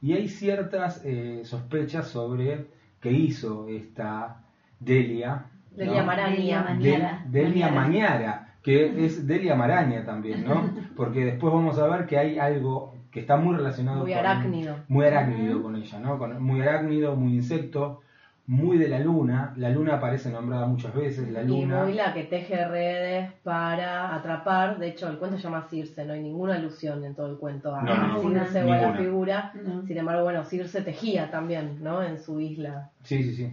y 0.00 0.12
hay 0.14 0.28
ciertas 0.28 1.02
eh, 1.04 1.42
sospechas 1.44 2.08
sobre 2.08 2.66
qué 3.00 3.10
hizo 3.12 3.68
esta 3.68 4.42
Delia. 4.80 5.44
Delia 5.76 6.00
¿no? 6.00 6.06
Maraña. 6.06 6.36
Delia 6.36 6.58
De- 6.62 6.74
Mañara. 6.74 7.24
Delia 7.28 7.68
Mañara. 7.70 8.47
Que 8.62 9.04
es 9.06 9.26
Delia 9.26 9.54
Maraña 9.54 10.04
también, 10.04 10.44
¿no? 10.44 10.68
Porque 10.96 11.24
después 11.24 11.52
vamos 11.52 11.78
a 11.78 11.86
ver 11.86 12.06
que 12.06 12.18
hay 12.18 12.38
algo 12.38 12.94
que 13.10 13.20
está 13.20 13.36
muy 13.36 13.56
relacionado 13.56 14.00
Muy 14.00 14.10
con... 14.12 14.18
arácnido. 14.20 14.76
Muy 14.88 15.06
arácnido 15.06 15.62
con 15.62 15.76
ella, 15.76 15.98
¿no? 16.00 16.18
Con- 16.18 16.42
muy 16.42 16.60
arácnido, 16.60 17.16
muy 17.16 17.34
insecto, 17.36 18.02
muy 18.46 18.76
de 18.76 18.88
la 18.88 18.98
luna. 18.98 19.54
La 19.56 19.70
luna 19.70 19.94
aparece 19.94 20.30
nombrada 20.30 20.66
muchas 20.66 20.94
veces, 20.94 21.30
la 21.30 21.42
Y 21.42 21.46
luna... 21.46 21.84
muy 21.84 21.94
la 21.94 22.12
que 22.12 22.24
teje 22.24 22.66
redes 22.68 23.30
para 23.42 24.14
atrapar. 24.14 24.78
De 24.78 24.88
hecho, 24.88 25.08
el 25.08 25.16
cuento 25.18 25.36
se 25.38 25.44
llama 25.44 25.66
Circe, 25.70 26.04
no 26.04 26.12
hay 26.12 26.22
ninguna 26.22 26.56
alusión 26.56 27.02
en 27.04 27.14
todo 27.14 27.30
el 27.30 27.38
cuento 27.38 27.74
a 27.74 27.82
No, 27.82 27.94
no, 28.08 28.20
Circe 28.20 28.64
o 28.64 28.72
a 28.72 28.76
la 28.76 28.92
figura. 28.94 29.52
No. 29.64 29.86
Sin 29.86 29.96
embargo, 29.96 30.24
bueno, 30.24 30.44
Circe 30.44 30.82
tejía 30.82 31.30
también, 31.30 31.78
¿no? 31.82 32.02
En 32.02 32.18
su 32.18 32.40
isla. 32.40 32.90
Sí, 33.04 33.22
sí, 33.22 33.34
sí. 33.34 33.50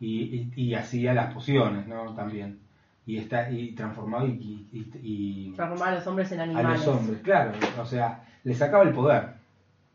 Y, 0.00 0.50
y, 0.56 0.68
y 0.68 0.74
hacía 0.74 1.12
las 1.14 1.34
pociones, 1.34 1.86
¿no? 1.86 2.14
También. 2.14 2.58
Y 3.06 3.18
está 3.18 3.48
y 3.50 3.72
transformaba 3.72 4.26
y, 4.26 4.66
y- 4.72 4.90
y- 5.02 5.52
Transformar 5.54 5.90
a 5.90 5.94
los 5.96 6.06
hombres 6.08 6.32
en 6.32 6.40
a 6.40 6.42
animales. 6.42 6.84
los 6.84 6.88
hombres, 6.88 7.20
claro. 7.22 7.52
O 7.80 7.86
sea, 7.86 8.24
le 8.42 8.52
sacaba 8.54 8.82
el 8.82 8.92
poder. 8.92 9.36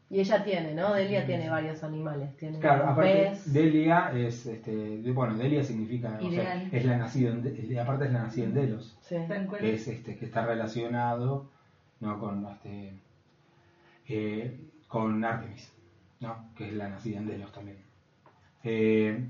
Y 0.10 0.20
ella 0.20 0.44
tiene, 0.44 0.74
¿no? 0.74 0.94
Delia 0.94 1.26
tiene 1.26 1.50
varios 1.50 1.84
animales. 1.84 2.36
Tiene 2.38 2.60
Claro, 2.60 2.88
aparte, 2.90 3.30
pez. 3.32 3.54
Delia 3.54 4.12
es, 4.14 4.46
este, 4.46 4.72
de- 5.00 5.12
bueno, 5.12 5.36
Delia 5.38 5.64
significa, 5.64 6.20
o 6.22 6.30
sea, 6.32 6.64
es 6.72 6.86
la 6.86 6.98
nacida 6.98 7.30
en, 7.32 7.80
aparte 7.80 8.06
es 8.06 8.12
la 8.14 8.24
nacida 8.24 8.46
en 8.46 8.54
Delos, 8.54 8.98
Sí. 9.02 9.16
Que 9.60 9.74
es 9.74 9.88
este, 9.88 10.18
que 10.18 10.26
está 10.26 10.46
relacionado, 10.46 11.50
¿no? 12.02 12.20
Con 12.20 12.46
este, 12.46 12.94
eh, 14.08 14.58
con 14.88 15.24
Artemis, 15.24 15.72
¿no? 16.20 16.50
Que 16.56 16.68
es 16.68 16.74
la 16.74 16.90
nacida 16.90 17.20
en 17.20 17.28
Delos 17.28 17.52
también. 17.52 17.78
Eh, 18.64 19.26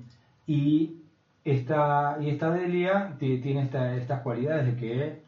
y 0.48 0.98
esta, 1.44 2.18
y 2.22 2.30
esta 2.30 2.52
Delia 2.52 3.16
ti- 3.20 3.40
tiene 3.40 3.64
esta- 3.64 3.96
estas 3.96 4.22
cualidades 4.22 4.66
de 4.68 4.76
que 4.76 5.22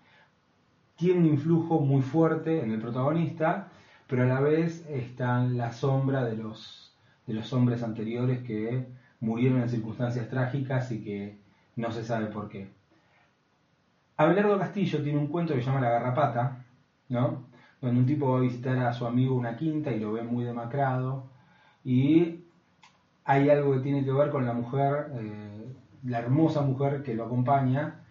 tiene 0.95 1.19
un 1.21 1.26
influjo 1.28 1.80
muy 1.80 2.02
fuerte 2.02 2.62
en 2.63 2.71
el 2.71 2.80
protagonista, 2.80 3.67
pero 4.08 4.23
a 4.23 4.26
la 4.26 4.39
vez 4.39 4.86
está 4.89 5.43
en 5.43 5.58
la 5.58 5.71
sombra 5.73 6.23
de 6.23 6.36
los, 6.36 6.95
de 7.28 7.34
los 7.34 7.52
hombres 7.54 7.84
anteriores 7.84 8.41
que 8.43 8.86
murieron 9.19 9.62
en 9.62 9.69
circunstancias 9.69 10.28
trágicas 10.30 10.91
y 10.91 11.04
que 11.04 11.38
no 11.76 11.91
se 11.91 12.04
sabe 12.04 12.28
por 12.28 12.49
qué. 12.49 12.67
Abelardo 14.17 14.58
Castillo 14.60 15.02
tiene 15.04 15.17
un 15.19 15.28
cuento 15.28 15.54
que 15.54 15.60
se 15.62 15.65
llama 15.67 15.82
La 15.82 15.89
Garrapata, 15.89 16.58
¿no? 17.10 17.43
Donde 17.82 17.99
un 17.99 18.06
tipo 18.06 18.32
va 18.32 18.38
a 18.38 18.41
visitar 18.41 18.78
a 18.80 18.93
su 18.93 19.06
amigo 19.06 19.36
una 19.36 19.56
quinta 19.56 19.91
y 19.91 19.99
lo 19.99 20.12
ve 20.12 20.21
muy 20.23 20.43
demacrado 20.45 21.23
y 21.84 22.39
hay 23.26 23.49
algo 23.49 23.73
que 23.73 23.80
tiene 23.80 24.04
que 24.06 24.12
ver 24.12 24.30
con 24.30 24.45
la 24.45 24.54
mujer, 24.54 25.08
eh, 25.15 25.53
la 26.04 26.20
hermosa 26.20 26.62
mujer 26.62 27.04
que 27.04 27.13
lo 27.13 27.26
acompaña 27.26 28.02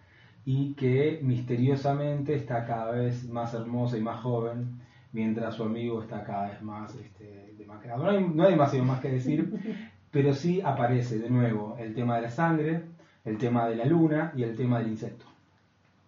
y 0.45 0.73
que 0.73 1.19
misteriosamente 1.23 2.35
está 2.35 2.65
cada 2.65 2.91
vez 2.91 3.29
más 3.29 3.53
hermosa 3.53 3.97
y 3.97 4.01
más 4.01 4.21
joven, 4.21 4.81
mientras 5.11 5.55
su 5.55 5.63
amigo 5.63 6.01
está 6.01 6.23
cada 6.23 6.49
vez 6.49 6.61
más 6.61 6.95
este, 6.95 7.53
demacrado. 7.57 8.03
No 8.03 8.09
hay, 8.09 8.27
no 8.27 8.43
hay 8.43 8.51
demasiado 8.51 8.85
más 8.85 8.99
que 8.99 9.09
decir, 9.09 9.91
pero 10.11 10.33
sí 10.33 10.61
aparece 10.61 11.19
de 11.19 11.29
nuevo 11.29 11.75
el 11.79 11.93
tema 11.93 12.17
de 12.17 12.23
la 12.23 12.29
sangre, 12.29 12.83
el 13.23 13.37
tema 13.37 13.67
de 13.67 13.75
la 13.75 13.85
luna 13.85 14.33
y 14.35 14.43
el 14.43 14.55
tema 14.55 14.79
del 14.79 14.89
insecto. 14.89 15.25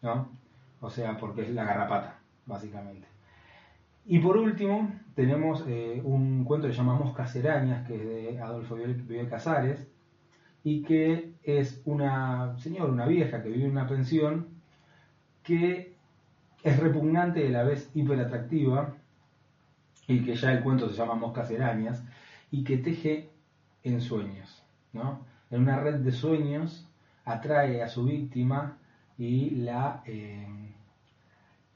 ¿no? 0.01 0.29
O 0.81 0.89
sea, 0.89 1.17
porque 1.17 1.43
es 1.43 1.49
la 1.49 1.63
garrapata, 1.63 2.19
básicamente. 2.45 3.07
Y 4.05 4.19
por 4.19 4.37
último, 4.37 4.91
tenemos 5.15 5.63
eh, 5.67 6.01
un 6.03 6.43
cuento 6.43 6.67
que 6.67 6.73
se 6.73 6.77
llama 6.77 6.99
Moscas 6.99 7.35
y 7.35 7.39
Arañas, 7.39 7.87
que 7.87 7.95
es 7.95 8.05
de 8.05 8.39
Adolfo 8.39 8.75
Bioy 8.75 9.27
Casares, 9.27 9.87
y 10.63 10.83
que 10.83 11.34
es 11.45 11.81
una 11.85 12.57
señora, 12.57 12.91
una 12.91 13.05
vieja 13.07 13.41
que 13.41 13.49
vive 13.49 13.65
en 13.65 13.71
una 13.71 13.87
pensión, 13.87 14.61
que 15.43 15.97
es 16.63 16.79
repugnante 16.79 17.43
y 17.43 17.47
a 17.47 17.51
la 17.51 17.63
vez 17.63 17.91
hiperatractiva, 17.93 18.95
y 20.07 20.23
que 20.23 20.35
ya 20.35 20.51
el 20.51 20.63
cuento 20.63 20.89
se 20.89 20.95
llama 20.95 21.15
Moscas 21.15 21.51
y 21.51 21.55
Arañas, 21.55 22.03
y 22.51 22.63
que 22.63 22.77
teje 22.77 23.33
en 23.83 24.01
sueños, 24.01 24.63
¿no? 24.93 25.25
En 25.49 25.61
una 25.61 25.77
red 25.79 25.95
de 25.95 26.11
sueños 26.11 26.89
atrae 27.25 27.81
a 27.81 27.87
su 27.87 28.05
víctima 28.05 28.79
y 29.17 29.51
la, 29.51 30.03
eh, 30.05 30.47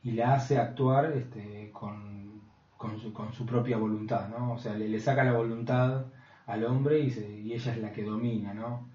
y 0.03 0.11
la 0.11 0.33
hace 0.35 0.57
actuar 0.57 1.11
este, 1.13 1.71
con, 1.71 2.41
con, 2.77 2.97
su, 2.97 3.13
con 3.13 3.33
su 3.33 3.45
propia 3.45 3.77
voluntad, 3.77 4.27
¿no? 4.29 4.53
O 4.53 4.57
sea, 4.57 4.75
le, 4.75 4.87
le 4.89 4.99
saca 4.99 5.23
la 5.23 5.33
voluntad 5.33 6.05
al 6.45 6.63
hombre 6.63 6.99
y, 6.99 7.07
y 7.09 7.53
ella 7.53 7.71
es 7.73 7.77
la 7.79 7.91
que 7.91 8.03
domina, 8.03 8.53
¿no? 8.53 8.89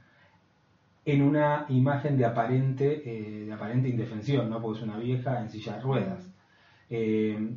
En 1.04 1.22
una 1.22 1.66
imagen 1.68 2.16
de 2.16 2.24
aparente, 2.24 3.02
eh, 3.04 3.44
de 3.46 3.52
aparente 3.52 3.88
indefensión, 3.88 4.48
¿no? 4.48 4.60
Porque 4.60 4.78
es 4.78 4.84
una 4.84 4.96
vieja 4.98 5.40
en 5.40 5.48
silla 5.50 5.74
de 5.76 5.80
ruedas. 5.82 6.30
Eh, 6.90 7.56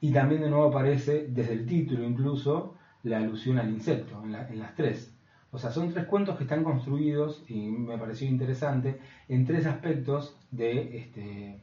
y 0.00 0.12
también 0.12 0.40
de 0.42 0.50
nuevo 0.50 0.66
aparece, 0.68 1.26
desde 1.28 1.52
el 1.54 1.66
título 1.66 2.04
incluso, 2.04 2.74
la 3.02 3.18
alusión 3.18 3.58
al 3.58 3.70
insecto, 3.70 4.22
en, 4.24 4.32
la- 4.32 4.48
en 4.48 4.58
las 4.58 4.74
tres. 4.74 5.14
O 5.50 5.58
sea, 5.58 5.70
son 5.70 5.90
tres 5.90 6.06
cuentos 6.06 6.36
que 6.36 6.44
están 6.44 6.64
construidos, 6.64 7.44
y 7.48 7.68
me 7.68 7.98
pareció 7.98 8.26
interesante, 8.28 8.98
en 9.28 9.44
tres 9.44 9.66
aspectos 9.66 10.36
de, 10.50 10.98
este, 10.98 11.60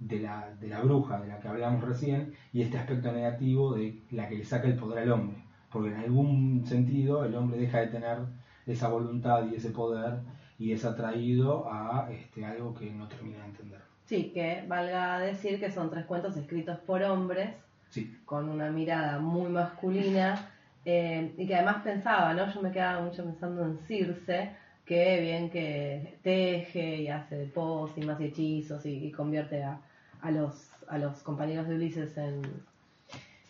de, 0.00 0.20
la, 0.20 0.54
de 0.60 0.68
la 0.68 0.80
bruja, 0.82 1.20
de 1.20 1.28
la 1.28 1.38
que 1.40 1.48
hablamos 1.48 1.82
recién, 1.84 2.32
y 2.52 2.62
este 2.62 2.78
aspecto 2.78 3.12
negativo 3.12 3.74
de 3.74 4.00
la 4.10 4.28
que 4.28 4.36
le 4.36 4.44
saca 4.44 4.68
el 4.68 4.76
poder 4.76 5.00
al 5.00 5.12
hombre. 5.12 5.36
Porque 5.70 5.90
en 5.90 5.96
algún 5.96 6.64
sentido 6.66 7.24
el 7.24 7.34
hombre 7.34 7.58
deja 7.58 7.80
de 7.80 7.86
tener 7.88 8.18
esa 8.66 8.88
voluntad 8.88 9.44
y 9.50 9.54
ese 9.56 9.70
poder 9.70 10.20
y 10.62 10.72
es 10.72 10.84
atraído 10.84 11.66
a 11.68 12.08
este, 12.12 12.44
algo 12.44 12.72
que 12.72 12.88
no 12.92 13.08
termina 13.08 13.38
de 13.38 13.46
entender. 13.46 13.80
Sí, 14.06 14.30
que 14.32 14.64
valga 14.68 15.18
decir 15.18 15.58
que 15.58 15.72
son 15.72 15.90
tres 15.90 16.06
cuentos 16.06 16.36
escritos 16.36 16.78
por 16.78 17.02
hombres 17.02 17.50
Sí, 17.90 18.16
con 18.24 18.48
una 18.48 18.70
mirada 18.70 19.18
muy 19.18 19.50
masculina 19.50 20.50
eh, 20.84 21.34
y 21.36 21.46
que 21.48 21.56
además 21.56 21.82
pensaba, 21.82 22.32
¿no? 22.32 22.48
Yo 22.54 22.62
me 22.62 22.70
quedaba 22.70 23.02
mucho 23.02 23.24
pensando 23.24 23.64
en 23.64 23.78
Circe, 23.88 24.50
que 24.86 25.20
bien 25.20 25.50
que 25.50 26.18
teje 26.22 27.02
y 27.02 27.08
hace 27.08 27.46
pos 27.46 27.90
y 27.96 28.02
más 28.02 28.20
hechizos 28.20 28.86
y, 28.86 29.06
y 29.06 29.10
convierte 29.10 29.64
a, 29.64 29.80
a 30.20 30.30
los, 30.30 30.70
a 30.88 30.96
los 30.96 31.18
compañeros 31.22 31.66
de 31.66 31.74
Ulises 31.74 32.16
en, 32.16 32.40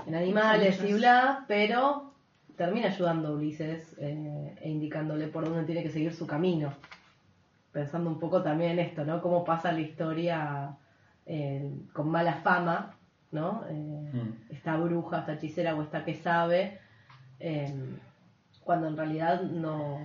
en 0.07 0.15
animales 0.15 0.83
y 0.83 0.95
bla, 0.95 1.45
pero 1.47 2.11
termina 2.57 2.89
ayudando 2.89 3.29
a 3.29 3.33
Ulises 3.33 3.95
eh, 3.99 4.57
e 4.63 4.71
indicándole 4.71 5.29
por 5.29 5.45
dónde 5.45 5.65
tiene 5.65 5.83
que 5.83 5.91
seguir 5.91 6.15
su 6.15 6.27
camino. 6.27 6.73
Pensando 7.73 8.11
un 8.11 8.19
poco 8.19 8.43
también 8.43 8.73
en 8.73 8.79
esto, 8.81 9.05
¿no? 9.05 9.21
Cómo 9.23 9.45
pasa 9.45 9.73
la 9.73 9.81
historia 9.81 10.77
eh, 11.27 11.71
con 11.93 12.11
mala 12.11 12.35
fama, 12.43 12.95
¿no? 13.31 13.65
Eh, 13.69 14.11
Mm. 14.13 14.53
Esta 14.53 14.77
bruja, 14.77 15.21
esta 15.21 15.33
hechicera 15.35 15.75
o 15.75 15.83
esta 15.83 16.05
que 16.05 16.15
sabe, 16.15 16.79
eh, 17.41 17.73
cuando 18.63 18.89
en 18.89 18.97
realidad 18.97 19.41
no 19.43 19.99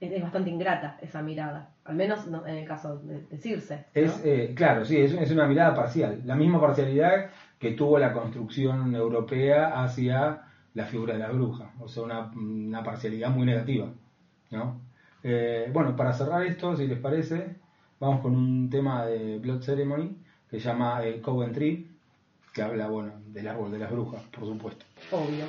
es, 0.00 0.12
es 0.12 0.22
bastante 0.22 0.48
ingrata 0.48 0.96
esa 1.02 1.20
mirada, 1.22 1.68
al 1.84 1.94
menos 1.96 2.26
no- 2.26 2.46
en 2.46 2.56
el 2.56 2.64
caso 2.66 2.96
de, 3.00 3.20
de 3.30 3.36
Circe. 3.36 3.76
¿no? 3.76 3.82
Es, 4.02 4.22
eh, 4.24 4.54
claro, 4.56 4.84
sí, 4.86 4.96
es, 4.96 5.12
es 5.12 5.30
una 5.30 5.46
mirada 5.46 5.74
parcial. 5.74 6.22
La 6.24 6.36
misma 6.36 6.58
parcialidad 6.60 7.26
que 7.58 7.72
tuvo 7.72 7.98
la 7.98 8.12
construcción 8.14 8.94
europea 8.94 9.82
hacia 9.82 10.42
la 10.74 10.84
figura 10.86 11.12
de 11.14 11.18
la 11.20 11.28
bruja. 11.30 11.70
O 11.80 11.88
sea, 11.88 12.02
una, 12.04 12.30
una 12.34 12.82
parcialidad 12.82 13.30
muy 13.30 13.44
negativa, 13.44 13.88
¿no? 14.50 14.80
Eh, 15.22 15.70
bueno, 15.72 15.96
para 15.96 16.12
cerrar 16.12 16.46
esto, 16.46 16.76
si 16.76 16.86
les 16.86 16.98
parece, 16.98 17.56
vamos 17.98 18.20
con 18.20 18.34
un 18.36 18.70
tema 18.70 19.04
de 19.06 19.38
Blood 19.38 19.62
Ceremony 19.62 20.16
que 20.50 20.58
se 20.58 20.66
llama 20.66 21.02
el 21.02 21.20
Coventry, 21.20 21.90
que 22.54 22.62
habla, 22.62 22.88
bueno, 22.88 23.12
del 23.26 23.48
árbol 23.48 23.70
de 23.70 23.78
las 23.78 23.90
brujas, 23.90 24.22
por 24.30 24.46
supuesto. 24.46 24.84
Obvio. 25.10 25.44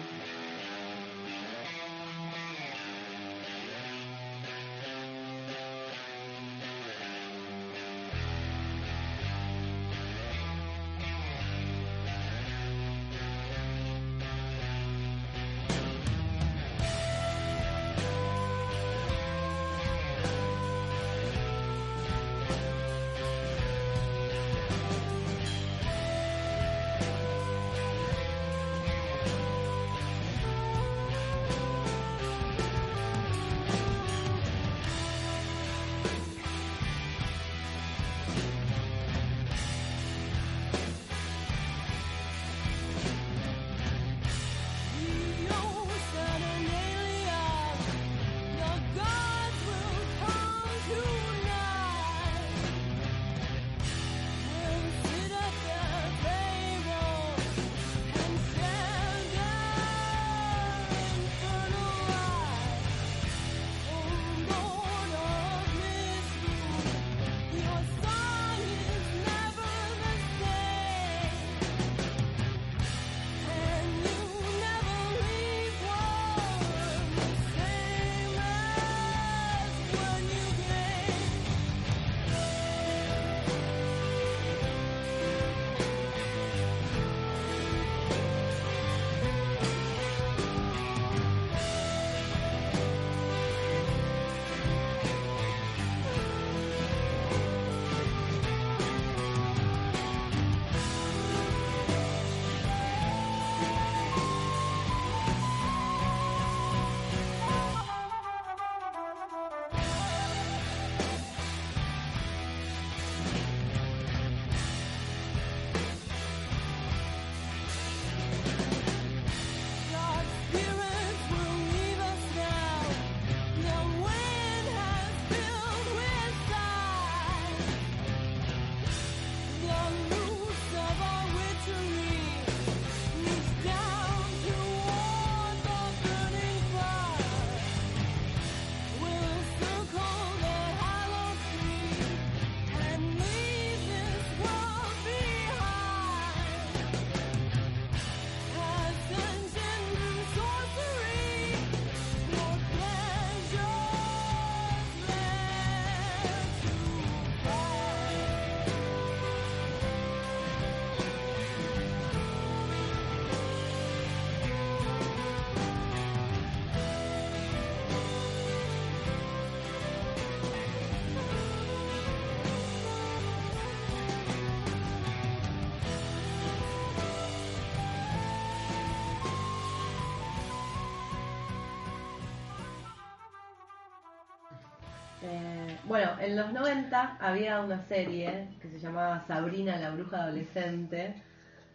Bueno, 185.89 186.11
en 186.21 186.35
los 186.35 186.53
90 186.53 187.17
había 187.19 187.59
una 187.61 187.81
serie 187.81 188.47
que 188.61 188.69
se 188.69 188.79
llamaba 188.79 189.25
Sabrina 189.27 189.75
la 189.77 189.89
bruja 189.89 190.23
adolescente. 190.23 191.15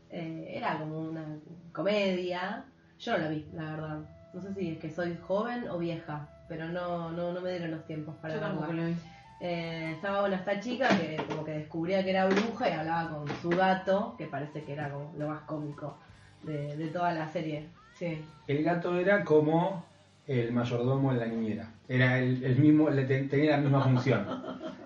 Eh, 0.09 0.53
era 0.55 0.79
como 0.79 1.01
una 1.01 1.25
comedia. 1.73 2.65
Yo 3.01 3.13
no 3.13 3.19
la 3.19 3.29
vi, 3.29 3.45
la 3.53 3.73
verdad. 3.73 3.99
No 4.33 4.41
sé 4.41 4.55
si 4.55 4.71
es 4.71 4.79
que 4.79 4.89
soy 4.89 5.19
joven 5.27 5.69
o 5.69 5.79
vieja, 5.79 6.29
pero 6.49 6.69
no, 6.69 7.11
no, 7.11 7.33
no 7.33 7.41
me 7.41 7.51
dieron 7.51 7.73
los 7.73 7.85
tiempos 7.87 8.15
para 8.23 8.35
Yo 8.35 8.41
tampoco 8.41 8.73
lo 8.73 8.87
vi. 8.87 8.95
Eh, 9.41 9.91
estaba 9.97 10.21
bueno 10.21 10.37
esta 10.37 10.61
chica 10.61 10.89
que 10.89 11.17
como 11.29 11.45
que 11.45 11.51
descubría 11.51 12.05
que 12.05 12.11
era 12.11 12.27
bruja 12.27 12.69
y 12.69 12.73
hablaba 12.73 13.11
con 13.11 13.29
su 13.43 13.51
gato, 13.51 14.15
que 14.17 14.27
parece 14.27 14.63
que 14.63 14.75
era 14.75 14.91
como 14.91 15.13
lo 15.19 15.29
más 15.29 15.43
cómico 15.43 15.99
de, 16.45 16.77
de 16.77 16.87
toda 16.87 17.13
la 17.13 17.29
serie. 17.29 17.69
Sí. 17.95 18.25
El 18.47 18.63
gato 18.63 18.97
era 18.97 19.25
como 19.25 19.85
el 20.29 20.53
mayordomo 20.53 21.11
en 21.11 21.19
la 21.19 21.27
niñera. 21.27 21.74
Era 21.89 22.19
el, 22.19 22.43
el 22.45 22.57
mismo, 22.57 22.89
le 22.91 23.05
te- 23.05 23.25
tenía 23.25 23.53
la 23.53 23.59
misma 23.59 23.83
función. 23.83 24.27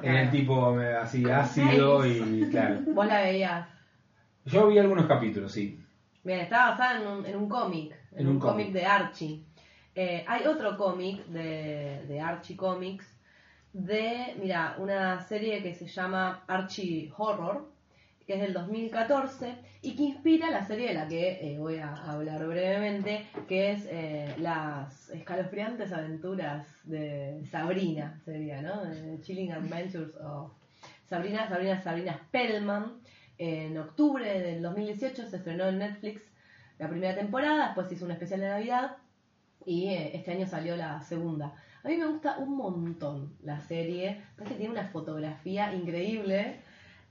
Era 0.03 0.23
el 0.23 0.31
tipo 0.31 0.81
eh, 0.81 0.97
así 0.97 1.29
ácido 1.31 2.05
y 2.07 2.49
claro. 2.51 2.81
Vos 2.95 3.07
la 3.07 3.21
veías. 3.23 3.69
Yo 4.45 4.67
vi 4.69 4.79
algunos 4.79 5.07
capítulos, 5.07 5.53
sí. 5.53 5.81
Bien, 6.25 6.41
está 6.41 6.71
basada 6.71 7.01
en 7.01 7.07
un, 7.07 7.27
en 7.27 7.37
un 7.37 7.49
cómic, 7.49 7.95
en, 8.13 8.21
En 8.21 8.27
un, 8.27 8.33
un 8.35 8.39
cómic 8.41 8.67
cómic. 8.67 8.73
de 8.81 8.87
Archie. 8.87 9.45
Eh, 9.95 10.25
hay 10.27 10.47
otro 10.47 10.77
cómic 10.77 11.25
de, 11.27 12.05
de 12.07 12.21
Archie 12.21 12.57
Comics 12.57 13.07
de, 13.73 14.35
mira, 14.41 14.75
una 14.79 15.21
serie 15.21 15.63
que 15.63 15.75
se 15.75 15.87
llama 15.87 16.43
Archie 16.47 17.13
Horror, 17.17 17.69
que 18.29 18.35
es 18.35 18.41
del 18.43 18.53
2014 18.53 19.55
y 19.81 19.97
que 19.97 20.03
inspira 20.03 20.51
la 20.51 20.63
serie 20.67 20.89
de 20.89 20.95
la 20.95 21.09
que 21.09 21.39
eh, 21.41 21.59
voy 21.59 21.79
a 21.79 21.95
hablar 21.95 22.47
brevemente, 22.47 23.27
que 23.49 23.71
es 23.73 23.87
eh, 23.91 24.35
las 24.39 25.09
escalofriantes 25.09 25.95
aventuras 25.95 26.67
de 26.85 27.43
Sabrina, 27.51 28.21
sería, 28.27 28.61
¿no? 28.61 28.83
Chilling 29.23 29.53
Adventures 29.53 30.15
of 30.17 30.53
Sabrina, 31.09 31.49
Sabrina, 31.49 31.81
Sabrina 31.81 32.21
Spellman. 32.27 33.01
En 33.39 33.79
octubre 33.79 34.43
del 34.43 34.61
2018 34.61 35.27
se 35.27 35.37
estrenó 35.39 35.65
en 35.69 35.79
Netflix 35.79 36.21
la 36.79 36.91
primera 36.91 37.15
temporada, 37.15 37.69
después 37.69 37.91
hizo 37.93 38.05
un 38.05 38.11
especial 38.11 38.41
de 38.41 38.49
Navidad 38.49 38.97
y 39.65 39.89
eh, 39.89 40.11
este 40.13 40.33
año 40.33 40.47
salió 40.47 40.77
la 40.77 41.01
segunda. 41.01 41.55
A 41.83 41.89
mí 41.89 41.97
me 41.97 42.07
gusta 42.07 42.37
un 42.37 42.59
montón 42.59 43.33
la 43.43 43.59
serie, 43.61 44.23
parece 44.37 44.57
que 44.57 44.59
tiene 44.61 44.75
una 44.79 44.89
fotografía 44.89 45.73
increíble. 45.73 46.61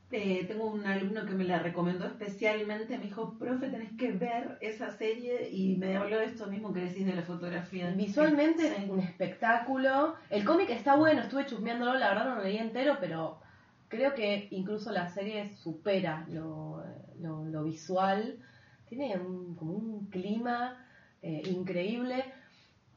Eh, 0.10 0.46
tengo 0.48 0.68
un 0.68 0.86
alumno 0.86 1.26
que 1.26 1.34
me 1.34 1.44
la 1.44 1.60
recomendó 1.60 2.06
especialmente, 2.06 2.98
me 2.98 3.04
dijo, 3.06 3.38
profe, 3.38 3.68
tenés 3.68 3.92
que 3.98 4.14
ver 4.14 4.58
esa 4.62 4.90
serie 4.92 5.50
y 5.52 5.76
me 5.76 5.98
habló 5.98 6.20
de 6.20 6.26
esto 6.28 6.48
mismo 6.48 6.72
que 6.74 6.80
decís 6.80 7.06
de 7.06 7.14
la 7.14 7.24
fotografía. 7.24 7.92
Visualmente 7.92 8.70
Sí. 8.70 8.84
es 8.84 8.90
un 8.90 9.00
espectáculo. 9.00 10.16
El 10.30 10.46
cómic 10.46 10.70
está 10.70 10.96
bueno, 10.96 11.22
estuve 11.22 11.46
chusmeándolo, 11.46 11.96
la 11.96 12.08
verdad 12.10 12.26
no 12.30 12.36
lo 12.36 12.44
leí 12.44 12.58
entero, 12.58 12.96
pero 13.02 13.42
creo 13.90 14.14
que 14.16 14.48
incluso 14.52 14.92
la 14.94 15.10
serie 15.10 15.54
supera 15.58 16.26
lo, 16.30 16.82
lo- 17.20 17.44
lo 17.46 17.64
visual. 17.66 18.40
Tiene 18.88 19.18
un- 19.18 19.56
como 19.56 19.74
un 19.74 20.10
clima 20.10 20.86
eh, 21.22 21.42
increíble. 21.48 22.24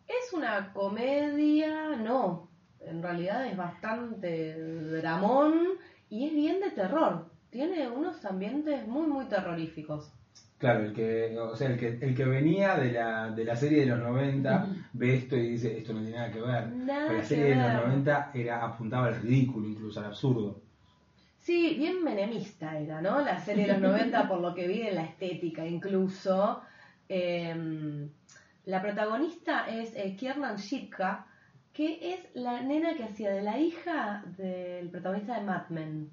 ¿Es 0.07 0.33
una 0.33 0.73
comedia? 0.73 1.97
No. 1.97 2.49
en 2.83 3.03
realidad 3.03 3.47
es 3.47 3.57
bastante 3.59 4.55
dramón 5.01 5.55
y 6.11 6.27
es 6.27 6.35
bien 6.35 6.61
de 6.61 6.71
terror. 6.71 7.27
Tiene 7.51 7.89
unos 7.89 8.25
ambientes 8.25 8.87
muy, 8.87 9.07
muy 9.07 9.25
terroríficos. 9.27 10.13
Claro, 10.59 10.85
el 10.85 10.93
que, 10.93 11.39
o 11.39 11.57
sea, 11.57 11.71
el 11.71 11.79
que, 11.79 11.99
el 12.01 12.15
que 12.15 12.25
venía 12.25 12.77
de 12.77 12.93
la, 12.93 13.31
de 13.31 13.45
la 13.45 13.57
serie 13.57 13.81
de 13.81 13.87
los 13.87 13.99
90 13.99 14.67
ve 14.93 15.15
esto 15.15 15.35
y 15.35 15.53
dice, 15.53 15.79
esto 15.79 15.95
no 15.95 16.01
tiene 16.01 16.17
nada 16.17 16.31
que 16.31 16.41
ver. 16.41 16.69
Nada 16.69 17.07
Pero 17.07 17.19
la 17.19 17.25
serie 17.25 17.45
de 17.45 17.55
los 17.55 17.65
ver. 17.65 17.87
90 17.87 18.31
era, 18.35 18.65
apuntaba 18.67 19.07
al 19.07 19.23
ridículo, 19.23 19.67
incluso 19.67 20.01
al 20.01 20.07
absurdo. 20.07 20.61
Sí, 21.39 21.77
bien 21.79 22.05
menemista 22.05 22.79
era, 22.79 23.01
¿no? 23.01 23.23
La 23.23 23.41
serie 23.41 23.67
de 23.67 23.73
los 23.73 23.81
90, 23.81 24.29
por 24.29 24.41
lo 24.41 24.55
que 24.55 24.69
vi 24.69 24.83
en 24.83 24.97
la 24.97 25.05
estética 25.05 25.67
incluso. 25.67 26.61
Eh, 27.09 28.09
la 28.67 28.83
protagonista 28.83 29.65
es 29.69 29.97
eh, 29.97 30.15
Kiernan 30.15 30.57
Shipka, 30.57 31.27
que 31.73 32.15
es 32.15 32.21
la 32.35 32.63
nena 32.63 32.95
que 32.95 33.05
hacía 33.05 33.31
de 33.31 33.43
la 33.43 33.59
hija 33.59 34.25
del 34.37 34.89
protagonista 34.91 35.39
de 35.39 35.45
Mad 35.47 35.69
Men. 35.69 36.11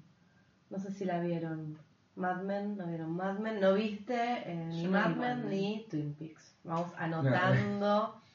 No 0.70 0.78
sé 0.78 0.92
si 0.92 1.04
la 1.04 1.20
vieron. 1.20 1.78
Mad 2.16 2.42
Men, 2.42 2.76
¿no 2.76 2.86
vieron 2.86 3.14
Mad 3.16 3.38
Men? 3.38 3.60
¿No 3.60 3.74
viste 3.74 4.14
eh, 4.16 4.66
ni 4.68 4.88
Mad 4.88 5.16
Men 5.16 5.48
ni 5.48 5.86
Twin 5.90 6.14
Peaks? 6.14 6.54
Vamos 6.64 6.92
anotando. 6.96 8.14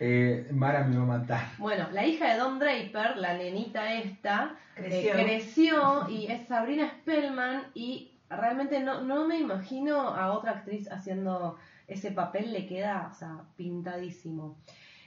Eh, 0.00 0.46
Mara 0.52 0.84
me 0.84 0.96
va 0.96 1.02
a 1.02 1.18
matar. 1.18 1.44
Bueno, 1.58 1.88
la 1.92 2.06
hija 2.06 2.32
de 2.32 2.38
Don 2.38 2.60
Draper, 2.60 3.16
la 3.16 3.36
nenita 3.36 3.94
esta, 3.94 4.54
Creció. 4.76 5.12
eh, 5.16 5.24
creció 5.24 6.08
y 6.08 6.26
es 6.28 6.46
Sabrina 6.46 6.88
Spellman 7.00 7.64
y 7.74 8.12
realmente 8.30 8.78
no, 8.78 9.02
no 9.02 9.26
me 9.26 9.40
imagino 9.40 9.98
a 10.14 10.30
otra 10.32 10.52
actriz 10.52 10.88
haciendo 10.92 11.56
ese 11.88 12.12
papel, 12.12 12.52
le 12.52 12.66
queda 12.66 13.08
o 13.10 13.14
sea, 13.14 13.40
pintadísimo. 13.56 14.56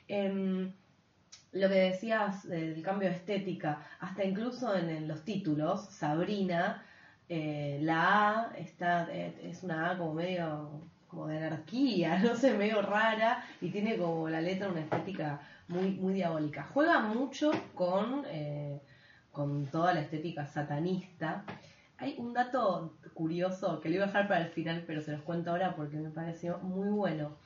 Em, 0.10 0.74
lo 1.54 1.68
que 1.68 1.76
decías 1.76 2.48
del 2.48 2.82
cambio 2.82 3.10
de 3.10 3.16
estética, 3.16 3.86
hasta 4.00 4.24
incluso 4.24 4.76
en, 4.76 5.08
los 5.08 5.24
títulos, 5.24 5.86
Sabrina, 5.90 6.84
eh, 7.28 7.80
la 7.82 8.30
A 8.30 8.58
está, 8.58 9.08
eh, 9.12 9.34
es 9.44 9.64
una 9.64 9.92
A 9.92 9.98
como 9.98 10.14
medio 10.14 10.70
como 11.12 11.28
de 11.28 11.38
anarquía, 11.38 12.20
no 12.24 12.36
sé, 12.36 12.54
medio 12.54 12.82
rara 12.82 13.44
y 13.60 13.70
tiene 13.70 13.98
como 13.98 14.30
la 14.30 14.40
letra 14.40 14.70
una 14.70 14.80
estética 14.80 15.42
muy, 15.68 15.92
muy 15.92 16.14
diabólica. 16.14 16.68
Juega 16.74 17.02
mucho 17.02 17.52
con, 17.76 18.24
eh, 18.30 18.82
con 19.32 19.68
toda 19.68 19.94
la 19.94 20.02
estética 20.02 20.48
satanista. 20.48 21.44
Hay 21.98 22.16
un 22.18 22.34
dato 22.34 22.98
curioso 23.14 23.80
que 23.82 23.90
le 23.90 23.96
iba 23.96 24.06
a 24.06 24.08
dejar 24.08 24.28
para 24.28 24.46
el 24.46 24.52
final, 24.52 24.84
pero 24.88 25.02
se 25.02 25.12
los 25.12 25.22
cuento 25.22 25.52
ahora 25.52 25.76
porque 25.76 25.98
me 25.98 26.10
pareció 26.10 26.60
muy 26.60 26.88
bueno. 26.90 27.38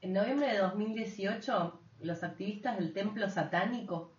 En 0.00 0.12
noviembre 0.12 0.52
de 0.52 0.58
2018, 0.58 1.77
los 2.00 2.22
activistas 2.22 2.78
del 2.78 2.92
templo 2.92 3.28
satánico, 3.28 4.12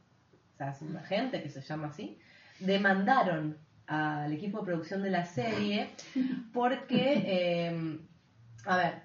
o 0.53 0.57
sea, 0.57 0.71
es 0.71 0.81
una 0.81 1.03
gente 1.03 1.41
que 1.41 1.49
se 1.49 1.61
llama 1.61 1.87
así, 1.87 2.19
demandaron 2.59 3.57
al 3.87 4.31
equipo 4.31 4.59
de 4.59 4.65
producción 4.65 5.01
de 5.01 5.09
la 5.09 5.25
serie 5.25 5.89
porque, 6.53 7.23
eh, 7.25 7.99
a 8.65 8.77
ver, 8.77 9.01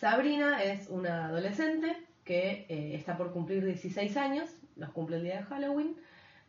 Sabrina 0.00 0.62
es 0.62 0.88
una 0.88 1.26
adolescente 1.26 1.96
que 2.24 2.66
eh, 2.68 2.94
está 2.94 3.16
por 3.16 3.32
cumplir 3.32 3.64
16 3.64 4.16
años, 4.16 4.50
los 4.76 4.90
cumple 4.90 5.16
el 5.16 5.24
día 5.24 5.36
de 5.36 5.42
Halloween. 5.42 5.96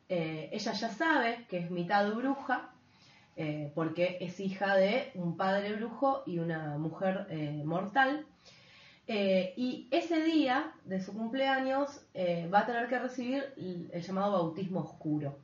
Eh, 0.08 0.50
ella 0.54 0.72
ya 0.72 0.90
sabe 0.90 1.46
que 1.50 1.58
es 1.58 1.72
mitad 1.72 2.12
bruja, 2.14 2.72
porque 3.74 4.18
es 4.22 4.40
hija 4.40 4.78
de 4.78 5.12
un 5.16 5.36
padre 5.36 5.76
brujo 5.76 6.24
y 6.26 6.40
una 6.40 6.78
mujer 6.78 7.28
mortal. 7.66 8.26
Eh, 9.08 9.54
y 9.56 9.88
ese 9.92 10.24
día 10.24 10.72
de 10.84 11.00
su 11.00 11.14
cumpleaños 11.14 12.02
eh, 12.16 12.50
va 12.52 12.62
a 12.62 12.66
tener 12.66 12.88
que 12.88 12.98
recibir 12.98 13.54
el, 13.56 14.02
llamado 14.02 14.32
bautismo 14.32 14.80
oscuro, 14.80 15.38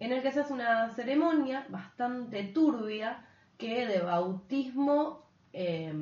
en 0.00 0.12
el 0.12 0.22
que 0.22 0.32
se 0.32 0.40
hace 0.40 0.52
una 0.52 0.90
ceremonia 0.90 1.66
bastante 1.68 2.42
turbia 2.44 3.24
que 3.56 3.86
de 3.86 4.00
bautismo 4.00 5.24
eh, 5.52 5.92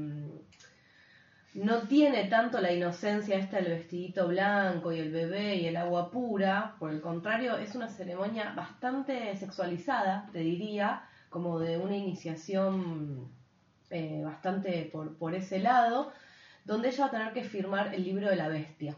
no 1.52 1.82
tiene 1.88 2.24
tanto 2.24 2.58
la 2.58 2.72
inocencia 2.72 3.36
esta 3.36 3.58
del 3.58 3.72
vestidito 3.72 4.28
blanco 4.28 4.90
y 4.90 5.00
el 5.00 5.10
bebé 5.10 5.56
y 5.56 5.66
el 5.66 5.76
agua 5.76 6.10
pura, 6.10 6.76
por 6.78 6.90
el 6.90 7.02
contrario, 7.02 7.58
es 7.58 7.74
una 7.74 7.88
ceremonia 7.88 8.54
bastante 8.54 9.36
sexualizada, 9.36 10.30
te 10.32 10.38
diría, 10.38 11.02
como 11.28 11.58
de 11.58 11.76
una 11.76 11.96
iniciación 11.96 13.28
eh, 13.90 14.22
bastante 14.24 14.90
por 14.90 15.34
ese 15.34 15.58
lado, 15.58 16.12
donde 16.68 16.88
ella 16.88 17.04
va 17.04 17.06
a 17.06 17.10
tener 17.10 17.32
que 17.32 17.42
firmar 17.42 17.94
el 17.94 18.04
libro 18.04 18.28
de 18.28 18.36
la 18.36 18.48
bestia 18.48 18.94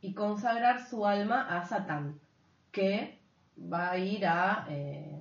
y 0.00 0.14
consagrar 0.14 0.80
su 0.88 1.06
alma 1.06 1.46
a 1.54 1.62
Satán, 1.62 2.18
que 2.72 3.18
va 3.58 3.90
a 3.90 3.98
ir 3.98 4.24
a 4.24 4.66
eh, 4.70 5.20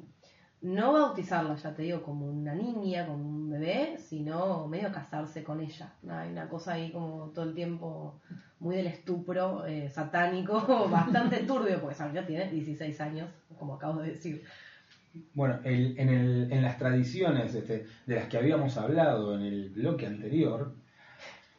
no 0.62 0.94
bautizarla, 0.94 1.56
ya 1.56 1.76
te 1.76 1.82
digo, 1.82 2.02
como 2.02 2.26
una 2.26 2.56
niña, 2.56 3.06
como 3.06 3.26
un 3.26 3.50
bebé, 3.50 3.98
sino 3.98 4.66
medio 4.70 4.94
casarse 4.94 5.44
con 5.44 5.60
ella. 5.60 5.94
Hay 6.10 6.32
una 6.32 6.48
cosa 6.48 6.72
ahí 6.76 6.90
como 6.90 7.32
todo 7.36 7.44
el 7.44 7.54
tiempo 7.54 8.22
muy 8.60 8.78
del 8.78 8.88
estupro 8.88 9.66
eh, 9.66 9.90
satánico, 9.90 10.88
bastante 10.90 11.40
turbio, 11.40 11.82
porque 11.82 11.96
Sabrina 11.96 12.26
tiene 12.26 12.50
16 12.50 13.02
años, 13.02 13.30
como 13.60 13.76
acabo 13.76 14.02
de 14.02 14.12
decir. 14.12 14.42
Bueno, 15.34 15.60
en 15.66 16.62
las 16.62 16.78
tradiciones 16.78 17.54
este, 17.54 17.86
de 18.06 18.16
las 18.16 18.30
que 18.30 18.38
habíamos 18.38 18.78
hablado 18.78 19.36
en 19.36 19.42
el 19.42 19.70
bloque 19.70 20.08
anterior, 20.08 20.74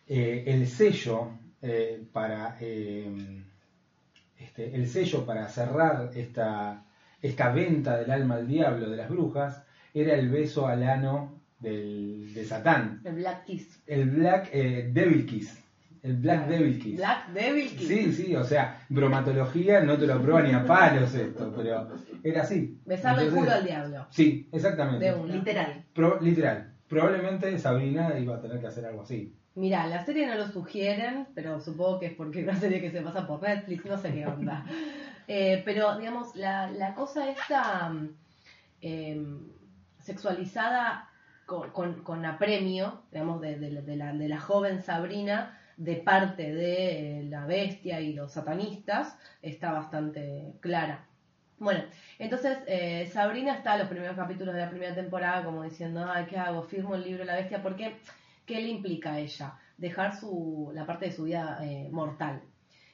eh, 0.07 0.45
el 0.47 0.67
sello 0.67 1.31
eh, 1.63 2.05
para 2.13 2.57
eh, 2.61 3.43
este, 4.39 4.75
el 4.75 4.87
sello 4.89 5.25
para 5.25 5.49
cerrar 5.49 6.11
esta, 6.15 6.85
esta 7.23 7.51
venta 7.53 7.97
del 7.97 8.11
alma 8.11 8.37
al 8.37 8.47
diablo 8.47 8.91
de 8.91 8.97
las 8.97 9.09
brujas 9.09 9.65
era 9.95 10.15
el 10.15 10.29
beso 10.29 10.67
al 10.67 10.83
ano 10.83 11.41
del, 11.61 12.35
de 12.35 12.45
Satán, 12.45 13.01
El 13.05 13.15
Black 13.15 13.45
Kiss. 13.45 13.83
el 13.87 14.11
Black 14.11 14.51
eh, 14.53 14.91
Devil 14.93 15.25
Kiss, 15.25 15.59
el 16.03 16.17
Black 16.17 16.49
Devil 16.49 16.79
Kiss. 16.79 16.97
Black 16.97 17.29
Devil 17.33 17.69
Kiss. 17.71 17.89
Sí, 17.89 18.13
sí, 18.13 18.37
o 18.37 18.45
sea, 18.45 18.85
bromatología 18.91 19.81
no 19.81 19.97
te 19.97 20.07
lo 20.07 20.21
prueba 20.21 20.43
ni 20.43 20.53
a 20.53 20.67
palos 20.67 21.15
esto, 21.15 21.51
pero 21.57 21.89
era 22.23 22.43
así. 22.43 22.79
Besarle 22.85 23.25
el 23.25 23.31
culo 23.33 23.51
al 23.53 23.65
diablo. 23.65 24.07
Sí, 24.11 24.47
exactamente. 24.53 25.11
De. 25.11 25.27
Literal. 25.29 25.85
Pro- 25.95 26.21
literal. 26.21 26.75
Probablemente 26.89 27.59
Sabrina 27.59 28.19
iba 28.19 28.37
a 28.37 28.41
tener 28.43 28.61
que 28.61 28.67
hacer 28.67 28.85
algo 28.85 29.03
así. 29.03 29.35
Mira, 29.57 29.87
la 29.87 30.05
serie 30.05 30.27
no 30.27 30.35
lo 30.35 30.49
sugieren, 30.49 31.29
pero 31.35 31.61
supongo 31.61 32.01
que 32.01 32.07
es 32.07 32.15
porque 32.15 32.41
es 32.41 32.49
una 32.49 32.57
serie 32.59 32.81
que 32.81 32.91
se 32.91 33.03
pasa 33.03 33.27
por 33.27 33.41
Netflix, 33.43 33.85
no 33.85 33.99
sé 33.99 34.13
qué 34.13 34.27
onda. 34.27 34.65
Eh, 35.27 35.63
pero, 35.65 35.97
digamos, 35.97 36.37
la, 36.37 36.71
la 36.71 36.95
cosa 36.95 37.31
esta 37.31 37.89
mm, 37.89 38.09
em, 38.83 39.41
sexualizada 39.99 41.09
con, 41.47 41.71
con, 41.71 42.03
con 42.03 42.27
apremio, 42.27 43.05
digamos, 43.11 43.41
de, 43.41 43.59
de 43.59 43.71
la- 43.71 43.81
de 43.81 43.97
la, 43.97 44.13
de 44.13 44.29
la 44.29 44.39
joven 44.39 44.83
Sabrina, 44.83 45.59
de 45.79 45.97
parte 45.97 46.53
de 46.53 47.21
eh, 47.21 47.25
la 47.25 47.47
bestia 47.47 48.01
y 48.03 48.13
los 48.13 48.33
satanistas, 48.33 49.17
está 49.41 49.73
bastante 49.73 50.53
clara. 50.61 51.07
Bueno, 51.59 51.85
entonces 52.19 52.59
eh, 52.67 53.09
Sabrina 53.13 53.55
está 53.55 53.75
en 53.75 53.79
los 53.81 53.89
primeros 53.89 54.17
capítulos 54.17 54.55
de 54.55 54.61
la 54.61 54.71
primera 54.71 54.95
temporada 54.95 55.43
como 55.45 55.63
diciendo, 55.63 56.05
ay, 56.07 56.27
¿qué 56.29 56.37
hago? 56.39 56.65
Firmo 56.65 56.97
el 56.97 57.05
libro 57.05 57.21
de 57.21 57.27
la 57.27 57.37
bestia, 57.37 57.63
porque 57.63 57.97
¿qué 58.47 58.61
le 58.61 58.69
implica 58.69 59.15
a 59.15 59.19
ella? 59.19 59.59
Dejar 59.77 60.15
la 60.73 60.87
parte 60.87 61.07
de 61.07 61.13
su 61.13 61.25
vida 61.25 61.59
eh, 61.63 61.89
mortal. 61.91 62.43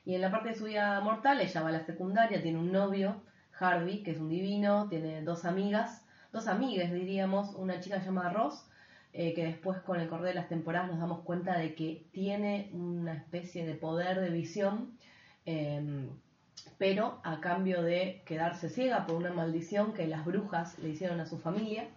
Y 0.04 0.14
en 0.14 0.22
la 0.22 0.30
parte 0.30 0.50
de 0.50 0.54
su 0.54 0.64
vida 0.64 1.00
mortal, 1.00 1.40
ella 1.40 1.62
va 1.62 1.68
a 1.68 1.72
la 1.72 1.84
secundaria, 1.84 2.42
tiene 2.42 2.58
un 2.58 2.72
novio, 2.72 3.22
Harvey, 3.58 4.02
que 4.02 4.12
es 4.12 4.18
un 4.18 4.28
divino, 4.28 4.88
tiene 4.88 5.22
dos 5.22 5.44
amigas, 5.44 6.04
dos 6.32 6.48
amigas 6.48 6.92
diríamos, 6.92 7.54
una 7.54 7.80
chica 7.80 8.02
llamada 8.02 8.30
Ross, 8.30 8.66
eh, 9.12 9.34
que 9.34 9.44
después 9.44 9.78
con 9.80 10.00
el 10.00 10.08
correr 10.08 10.28
de 10.28 10.34
las 10.34 10.48
temporadas 10.48 10.90
nos 10.90 11.00
damos 11.00 11.20
cuenta 11.20 11.58
de 11.58 11.74
que 11.74 12.06
tiene 12.12 12.70
una 12.72 13.14
especie 13.14 13.66
de 13.66 13.74
poder 13.74 14.20
de 14.20 14.30
visión, 14.30 14.96
eh, 15.44 16.08
pero 16.78 17.20
a 17.24 17.40
cambio 17.40 17.82
de 17.82 18.22
quedarse 18.24 18.68
ciega 18.68 19.06
por 19.06 19.16
una 19.16 19.32
maldición 19.32 19.92
que 19.92 20.06
las 20.06 20.24
brujas 20.24 20.78
le 20.78 20.90
hicieron 20.90 21.20
a 21.20 21.26
su 21.26 21.38
familia. 21.38 21.88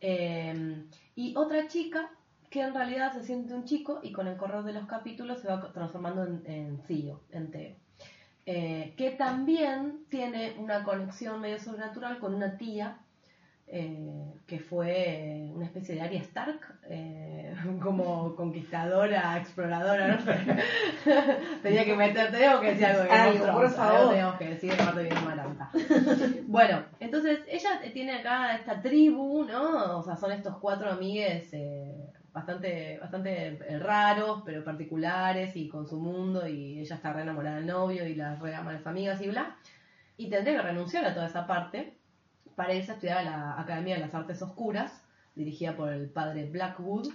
Eh, 0.00 0.84
y 1.14 1.36
otra 1.36 1.68
chica 1.68 2.10
que 2.54 2.60
en 2.60 2.72
realidad 2.72 3.12
se 3.12 3.24
siente 3.24 3.52
un 3.52 3.64
chico 3.64 3.98
y 4.00 4.12
con 4.12 4.28
el 4.28 4.36
correr 4.36 4.62
de 4.62 4.72
los 4.72 4.86
capítulos 4.86 5.40
se 5.40 5.48
va 5.48 5.72
transformando 5.72 6.22
en, 6.22 6.40
en 6.46 6.80
en 7.32 7.50
Theo. 7.50 7.74
Eh, 8.46 8.94
que 8.96 9.10
también 9.10 10.04
tiene 10.08 10.54
una 10.60 10.84
conexión 10.84 11.40
medio 11.40 11.58
sobrenatural 11.58 12.20
con 12.20 12.32
una 12.32 12.56
tía 12.56 12.98
eh, 13.66 14.34
que 14.46 14.60
fue 14.60 15.46
eh, 15.46 15.52
una 15.52 15.64
especie 15.64 15.96
de 15.96 16.02
Arya 16.02 16.20
Stark, 16.20 16.60
eh, 16.88 17.56
como 17.82 18.36
conquistadora, 18.36 19.36
exploradora, 19.36 20.14
no 20.14 20.20
sé. 20.20 20.38
Tenía 21.60 21.84
que 21.84 21.96
meter, 21.96 22.30
tenemos 22.30 22.60
que 22.60 22.68
decir 22.68 22.86
algo 22.86 23.02
de 23.02 23.08
Game 23.08 23.40
of 23.40 23.50
por 23.50 23.70
favor. 23.70 24.10
Tenemos 24.10 24.34
que 24.36 24.48
decir 24.50 24.72
aparte 24.74 25.02
bien 25.02 25.24
Maranta. 25.24 25.70
Bueno, 26.46 26.84
entonces 27.00 27.40
ella 27.48 27.80
tiene 27.92 28.12
acá 28.12 28.54
esta 28.54 28.80
tribu, 28.80 29.44
¿no? 29.44 29.98
O 29.98 30.02
sea, 30.04 30.14
son 30.14 30.30
estos 30.30 30.56
cuatro 30.58 30.88
amigues 30.88 31.52
eh, 31.52 32.12
bastante, 32.34 32.98
bastante 32.98 33.46
eh, 33.66 33.78
raros, 33.78 34.42
pero 34.44 34.64
particulares 34.64 35.56
y 35.56 35.68
con 35.68 35.86
su 35.86 35.98
mundo, 35.98 36.46
y 36.46 36.80
ella 36.80 36.96
está 36.96 37.12
re 37.12 37.22
enamorada 37.22 37.56
del 37.56 37.66
novio 37.66 38.06
y 38.06 38.16
las 38.16 38.40
re 38.40 38.54
ama 38.54 38.72
las 38.72 38.86
amigas 38.86 39.20
y 39.22 39.28
bla. 39.28 39.56
y 40.16 40.28
tendría 40.28 40.56
que 40.56 40.62
renunciar 40.62 41.04
a 41.06 41.14
toda 41.14 41.26
esa 41.26 41.46
parte 41.46 41.94
para 42.56 42.74
irse 42.74 42.90
a 42.92 42.94
estudiar 42.94 43.18
a 43.18 43.22
la 43.22 43.60
Academia 43.60 43.94
de 43.94 44.00
las 44.02 44.14
Artes 44.14 44.42
Oscuras, 44.42 45.02
dirigida 45.34 45.76
por 45.76 45.92
el 45.92 46.08
padre 46.10 46.46
Blackwood, 46.50 47.08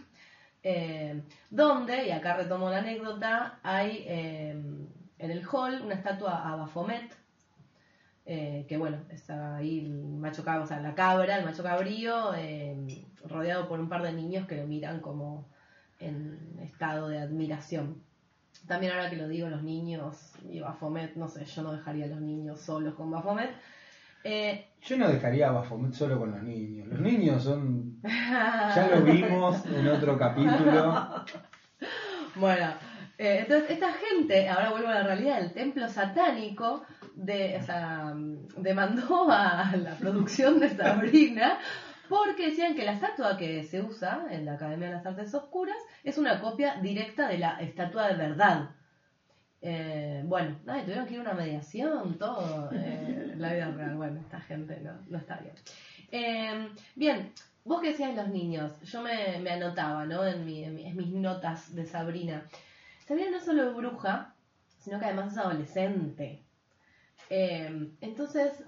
eh, 0.64 1.22
donde, 1.50 2.08
y 2.08 2.12
acá 2.12 2.36
retomo 2.36 2.70
la 2.70 2.80
anécdota, 2.80 3.60
hay 3.64 4.04
eh, 4.08 4.52
en 5.18 5.32
el 5.32 5.46
hall 5.48 5.82
una 5.82 5.96
estatua 5.96 6.50
a 6.50 6.56
Baphomet, 6.56 7.19
eh, 8.32 8.68
que 8.70 8.78
bueno, 8.78 8.98
está 9.10 9.56
ahí 9.56 9.80
el 9.80 9.90
macho 9.90 10.44
cabrío, 10.44 10.64
o 10.64 10.68
sea, 10.68 10.80
la 10.80 10.94
cabra, 10.94 11.40
el 11.40 11.46
macho 11.46 11.64
cabrío, 11.64 12.36
eh, 12.36 12.78
rodeado 13.26 13.68
por 13.68 13.80
un 13.80 13.90
par 13.90 14.04
de 14.04 14.14
niños 14.14 14.46
que 14.46 14.56
lo 14.56 14.68
miran 14.68 15.00
como 15.00 15.48
en 16.00 16.38
estado 16.62 17.08
de 17.10 17.18
admiración. 17.18 18.04
También 18.68 18.92
ahora 18.94 19.10
que 19.10 19.16
lo 19.16 19.28
digo, 19.28 19.50
los 19.50 19.64
niños 19.64 20.34
y 20.48 20.60
Baphomet, 20.60 21.16
no 21.16 21.28
sé, 21.28 21.44
yo 21.44 21.64
no 21.64 21.72
dejaría 21.72 22.06
a 22.06 22.10
los 22.10 22.22
niños 22.22 22.62
solos 22.62 22.94
con 22.94 23.10
Baphomet. 23.10 23.50
Eh, 24.24 24.68
Yo 24.84 24.98
no 24.98 25.08
dejaría 25.08 25.50
a 25.50 25.54
Baphomet 25.54 25.94
solo 25.94 26.20
con 26.20 26.30
los 26.30 26.44
niños. 26.44 26.88
Los 26.88 27.00
niños 27.00 27.42
son. 27.42 28.00
Ya 28.04 28.92
lo 28.94 29.06
vimos 29.06 29.66
en 29.66 29.88
otro 29.88 30.20
capítulo. 30.20 31.26
Bueno, 32.36 32.74
eh, 33.20 33.40
entonces 33.42 33.72
esta 33.72 33.94
gente, 33.94 34.50
ahora 34.50 34.72
vuelvo 34.72 34.90
a 34.90 34.96
la 34.96 35.04
realidad, 35.04 35.40
el 35.40 35.54
templo 35.54 35.88
satánico 35.90 36.84
de, 37.16 37.58
o 37.58 37.62
sea, 37.62 38.14
demandó 38.58 39.30
a 39.32 39.76
la 39.78 39.96
producción 39.96 40.60
de 40.60 40.70
Sabrina 40.70 41.60
porque 42.10 42.48
decían 42.48 42.76
que 42.76 42.86
la 42.86 42.94
estatua 42.94 43.38
que 43.38 43.64
se 43.64 43.82
usa 43.82 44.26
en 44.32 44.46
la 44.46 44.54
Academia 44.54 44.88
de 44.88 44.94
las 44.96 45.06
Artes 45.06 45.34
Oscuras 45.36 45.78
es 46.04 46.18
una 46.18 46.40
copia 46.40 46.76
directa 46.82 47.28
de 47.28 47.38
la 47.40 47.60
estatua 47.60 48.08
de 48.08 48.16
verdad. 48.16 48.70
Eh, 49.62 50.22
bueno, 50.26 50.56
tuvieron 50.64 51.06
que 51.06 51.14
ir 51.16 51.20
a 51.20 51.24
una 51.24 51.34
mediación, 51.34 52.18
todo, 52.18 52.70
eh, 52.74 53.34
la 53.38 53.54
vida 53.54 53.72
real. 53.72 53.96
Bueno, 53.96 54.20
esta 54.22 54.40
gente 54.40 54.80
no, 54.82 54.94
no 55.08 55.18
está 55.18 55.38
bien. 55.38 55.54
Eh, 56.12 56.70
bien, 56.96 57.34
vos 57.66 57.82
que 57.82 57.90
decías 57.90 58.16
los 58.16 58.30
niños, 58.30 58.72
yo 58.84 59.02
me, 59.02 59.38
me 59.40 59.52
anotaba, 59.52 60.06
¿no? 60.06 60.22
Mi- 60.46 60.64
en 60.64 60.96
mis 60.96 61.10
notas 61.14 61.76
de 61.76 61.86
Sabrina. 61.86 62.44
Sabrina 63.10 63.32
no 63.32 63.40
solo 63.40 63.68
es 63.68 63.76
bruja, 63.76 64.36
sino 64.78 65.00
que 65.00 65.06
además 65.06 65.32
es 65.32 65.40
adolescente. 65.40 66.44
Eh, 67.32 67.92
entonces, 68.02 68.64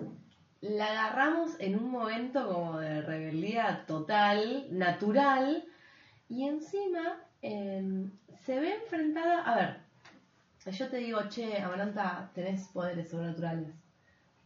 la 0.62 0.88
agarramos 0.88 1.52
en 1.60 1.76
un 1.78 1.92
momento 1.92 2.52
como 2.52 2.80
de 2.80 3.04
rebeldía 3.04 3.86
total, 3.86 4.66
natural, 4.72 5.64
y 6.28 6.48
encima 6.48 7.18
eh, 7.44 8.10
se 8.44 8.60
ve 8.60 8.74
enfrentada, 8.78 9.44
a 9.44 9.56
ver, 9.56 9.78
yo 10.72 10.90
te 10.90 10.98
digo, 10.98 11.22
che, 11.30 11.62
Amaranta, 11.62 12.32
tenés 12.34 12.68
poderes 12.70 13.12
sobrenaturales. 13.12 13.70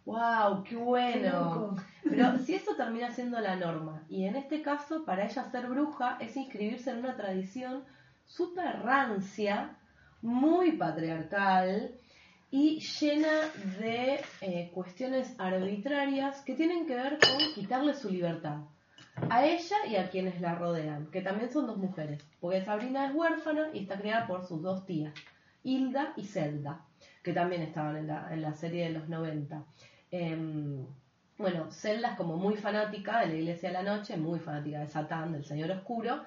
¡Wow! 0.04 0.66
¡Qué 0.66 0.76
bueno! 0.76 1.78
Pero 2.04 2.38
si 2.40 2.56
eso 2.56 2.76
termina 2.76 3.12
siendo 3.12 3.40
la 3.40 3.56
norma, 3.56 4.04
y 4.10 4.26
en 4.26 4.36
este 4.36 4.62
caso, 4.62 5.06
para 5.06 5.24
ella 5.24 5.50
ser 5.50 5.68
bruja 5.68 6.18
es 6.20 6.36
inscribirse 6.36 6.92
en 6.92 6.98
una 6.98 7.16
tradición 7.16 7.86
súper 8.26 8.82
rancia, 8.82 9.78
muy 10.26 10.74
patriarcal 10.74 11.96
y 12.52 12.80
llena 12.80 13.42
de 13.80 14.22
eh, 14.42 14.72
cuestiones 14.74 15.34
arbitrarias 15.38 16.42
que 16.42 16.56
tienen 16.56 16.86
que 16.86 16.96
ver 16.96 17.20
con 17.20 17.54
quitarle 17.54 17.94
su 17.94 18.10
libertad 18.10 18.60
a 19.30 19.46
ella 19.46 19.78
y 19.88 19.96
a 19.96 20.10
quienes 20.10 20.42
la 20.42 20.56
rodean, 20.56 21.08
que 21.08 21.22
también 21.22 21.50
son 21.50 21.68
dos 21.68 21.78
mujeres, 21.78 22.22
porque 22.40 22.64
Sabrina 22.64 23.08
es 23.08 23.16
huérfana 23.16 23.70
y 23.74 23.80
está 23.80 23.98
criada 23.98 24.28
por 24.28 24.46
sus 24.46 24.62
dos 24.62 24.86
tías, 24.86 25.14
Hilda 25.64 26.14
y 26.18 26.26
Zelda, 26.26 26.82
que 27.24 27.34
también 27.34 27.62
estaban 27.62 27.96
en 27.98 28.08
la, 28.08 28.28
en 28.32 28.42
la 28.42 28.54
serie 28.54 28.86
de 28.86 28.92
los 28.92 29.08
90. 29.08 29.64
Em, 30.12 30.86
bueno, 31.38 31.72
Zelda 31.72 32.12
es 32.12 32.18
como 32.18 32.38
muy 32.38 32.56
fanática 32.58 33.22
de 33.22 33.28
la 33.28 33.36
Iglesia 33.36 33.70
de 33.70 33.74
la 33.74 33.84
Noche, 33.84 34.18
muy 34.18 34.40
fanática 34.40 34.80
de 34.80 34.88
Satán, 34.88 35.32
del 35.32 35.46
Señor 35.46 35.72
Oscuro. 35.72 36.24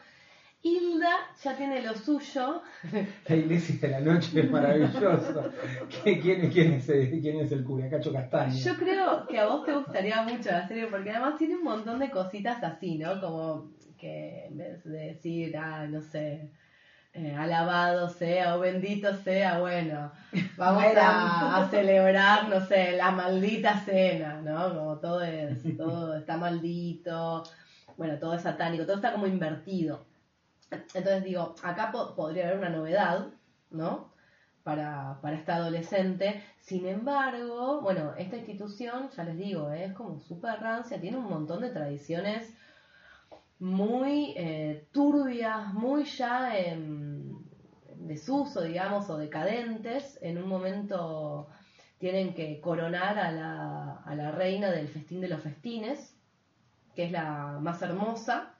Hilda 0.63 1.11
ya 1.43 1.57
tiene 1.57 1.83
lo 1.83 1.95
suyo, 1.95 2.63
La 3.29 3.37
iglesia 3.37 3.77
de 3.81 3.89
la 3.89 4.01
noche 4.01 4.41
es 4.41 4.51
maravilloso. 4.51 5.51
¿Qué- 6.05 6.19
¿Quién, 6.21 6.51
quién, 6.51 6.73
es, 6.75 6.89
el- 6.89 7.21
quién 7.21 7.41
es 7.41 7.53
el 7.53 7.65
cura? 7.65 7.89
Cacho 7.89 8.13
Castaño. 8.13 8.55
Yo 8.57 8.75
creo 8.77 9.27
que 9.29 9.39
a 9.39 9.47
vos 9.47 9.65
te 9.65 9.73
gustaría 9.73 10.23
mucho 10.23 10.51
la 10.51 10.67
serie 10.67 10.87
porque 10.89 11.11
además 11.11 11.39
tiene 11.39 11.57
un 11.57 11.65
montón 11.65 12.01
de 12.01 12.11
cositas 12.11 12.63
así, 12.65 12.99
¿no? 12.99 13.21
Como 13.21 13.71
que 13.99 14.47
en 14.47 14.57
vez 14.59 14.85
de 14.85 14.99
decir, 15.13 15.57
ah, 15.57 15.87
no 15.89 16.03
sé, 16.03 16.51
eh, 17.15 17.35
alabado 17.37 18.09
sea 18.09 18.57
o 18.57 18.61
bendito 18.61 19.13
sea, 19.15 19.59
bueno, 19.61 20.11
vamos 20.57 20.83
a, 20.97 21.57
a 21.57 21.69
celebrar, 21.71 22.49
no 22.49 22.61
sé, 22.67 22.97
la 22.97 23.11
maldita 23.13 23.79
cena, 23.81 24.41
¿no? 24.43 24.75
Como 24.75 24.97
todo 24.99 25.23
es, 25.23 25.57
todo 25.77 26.17
está 26.17 26.37
maldito, 26.37 27.45
bueno, 27.97 28.19
todo 28.19 28.35
es 28.35 28.43
satánico, 28.43 28.85
todo 28.85 28.97
está 28.97 29.13
como 29.13 29.27
invertido. 29.27 30.07
Entonces 30.71 31.25
digo, 31.25 31.55
acá 31.62 31.91
po- 31.93 32.14
podría 32.14 32.45
haber 32.47 32.59
una 32.59 32.69
novedad, 32.71 33.29
¿no? 33.71 34.12
Para, 34.62 35.19
para 35.23 35.37
esta 35.37 35.57
adolescente. 35.57 36.43
Sin 36.61 36.87
embargo, 36.87 37.81
bueno, 37.81 38.14
esta 38.16 38.37
institución, 38.37 39.09
ya 39.16 39.25
les 39.25 39.37
digo, 39.39 39.71
¿eh? 39.73 39.85
es 39.87 39.93
como 39.95 40.21
súper 40.21 40.61
rancia, 40.61 41.01
tiene 41.01 41.16
un 41.16 41.29
montón 41.29 41.62
de 41.62 41.71
tradiciones 41.71 42.55
muy 43.59 44.35
eh, 44.37 44.89
turbias, 44.93 45.73
muy 45.75 46.05
ya 46.05 46.57
en 46.57 47.39
desuso, 47.97 48.62
digamos, 48.62 49.09
o 49.11 49.16
decadentes. 49.16 50.19
En 50.23 50.39
un 50.39 50.49
momento 50.49 51.49
tienen 51.99 52.35
que 52.35 52.61
coronar 52.61 53.19
a 53.19 53.33
la, 53.33 53.97
a 54.05 54.14
la 54.14 54.31
reina 54.33 54.71
del 54.71 54.89
festín 54.89 55.21
de 55.21 55.29
los 55.29 55.43
festines, 55.43 56.14
que 56.95 57.05
es 57.05 57.12
la 57.12 57.59
más 57.61 57.83
hermosa 57.83 58.58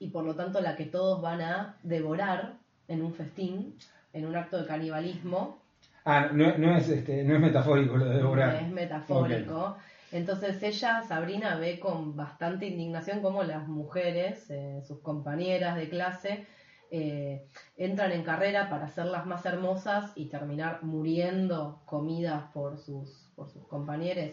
y 0.00 0.08
por 0.08 0.24
lo 0.24 0.34
tanto 0.34 0.60
la 0.60 0.74
que 0.74 0.86
todos 0.86 1.20
van 1.22 1.42
a 1.42 1.76
devorar 1.84 2.54
en 2.88 3.02
un 3.02 3.14
festín, 3.14 3.76
en 4.12 4.26
un 4.26 4.34
acto 4.34 4.58
de 4.58 4.66
canibalismo. 4.66 5.58
Ah, 6.04 6.30
no, 6.32 6.58
no 6.58 6.76
es, 6.76 6.88
este, 6.88 7.22
no 7.22 7.34
es 7.34 7.40
metafórico 7.40 7.96
lo 7.96 8.06
de 8.06 8.16
devorar. 8.16 8.56
Es 8.56 8.68
metafórico. 8.68 9.76
Entonces 10.10 10.60
ella, 10.62 11.02
Sabrina, 11.02 11.56
ve 11.56 11.78
con 11.78 12.16
bastante 12.16 12.66
indignación 12.66 13.20
cómo 13.20 13.44
las 13.44 13.68
mujeres, 13.68 14.50
eh, 14.50 14.82
sus 14.84 14.98
compañeras 15.00 15.76
de 15.76 15.88
clase, 15.88 16.46
eh, 16.90 17.46
entran 17.76 18.10
en 18.10 18.24
carrera 18.24 18.68
para 18.68 18.88
ser 18.88 19.06
las 19.06 19.24
más 19.26 19.46
hermosas 19.46 20.10
y 20.16 20.26
terminar 20.26 20.82
muriendo 20.82 21.82
comidas 21.84 22.44
por 22.52 22.78
sus, 22.78 23.30
por 23.36 23.48
sus 23.50 23.64
compañeros. 23.68 24.32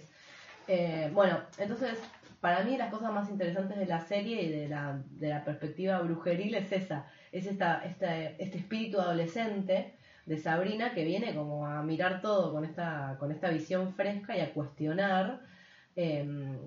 Eh, 0.68 1.12
bueno, 1.14 1.40
entonces, 1.60 2.00
para 2.42 2.64
mí 2.64 2.78
las 2.78 2.92
cosas 2.92 3.12
más 3.12 3.30
interesantes 3.30 3.78
de 3.78 3.86
la 3.86 4.02
serie 4.02 4.44
y 4.44 4.50
de 4.50 4.70
la, 4.70 5.02
de 5.12 5.30
la 5.30 5.44
perspectiva 5.44 6.00
brujeril 6.02 6.56
es 6.56 6.72
esa, 6.72 7.08
es 7.32 7.46
esta, 7.46 7.84
esta, 7.84 8.18
este 8.24 8.58
espíritu 8.58 9.00
adolescente 9.00 9.94
de 10.26 10.38
Sabrina 10.38 10.94
que 10.94 11.06
viene 11.06 11.34
como 11.36 11.66
a 11.66 11.82
mirar 11.84 12.22
todo 12.22 12.52
con 12.52 12.66
esta, 12.66 13.16
con 13.20 13.32
esta 13.32 13.50
visión 13.50 13.94
fresca 13.94 14.38
y 14.38 14.42
a 14.42 14.54
cuestionar 14.54 15.42
eh, 15.96 16.58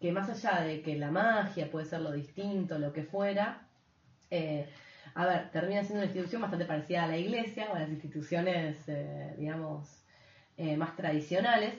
que 0.00 0.12
más 0.12 0.28
allá 0.28 0.62
de 0.62 0.82
que 0.82 0.96
la 0.96 1.10
magia 1.10 1.70
puede 1.70 1.86
ser 1.86 2.02
lo 2.02 2.12
distinto, 2.12 2.78
lo 2.78 2.92
que 2.92 3.04
fuera, 3.04 3.66
eh, 4.30 4.68
a 5.14 5.26
ver, 5.26 5.50
termina 5.50 5.82
siendo 5.82 6.00
una 6.00 6.06
institución 6.06 6.42
bastante 6.42 6.66
parecida 6.66 7.04
a 7.04 7.06
la 7.06 7.16
iglesia 7.16 7.68
o 7.70 7.74
a 7.74 7.80
las 7.80 7.88
instituciones, 7.88 8.88
eh, 8.88 9.34
digamos, 9.38 10.04
eh, 10.56 10.76
más 10.76 10.96
tradicionales. 10.96 11.74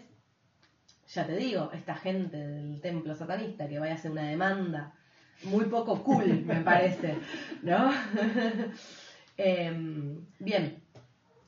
Ya 1.08 1.26
te 1.26 1.36
digo, 1.36 1.72
esta 1.74 1.96
gente 1.96 2.38
del 2.38 2.82
templo 2.82 3.14
satanista 3.16 3.68
que 3.68 3.80
vaya 3.80 3.94
a 3.94 3.96
hacer 3.96 4.12
una 4.12 4.24
demanda 4.24 4.94
muy 5.44 5.66
poco 5.66 6.04
cool, 6.04 6.44
me 6.46 6.62
parece, 6.62 7.16
¿no? 7.62 7.92
Em, 9.38 10.26
bien, 10.40 10.82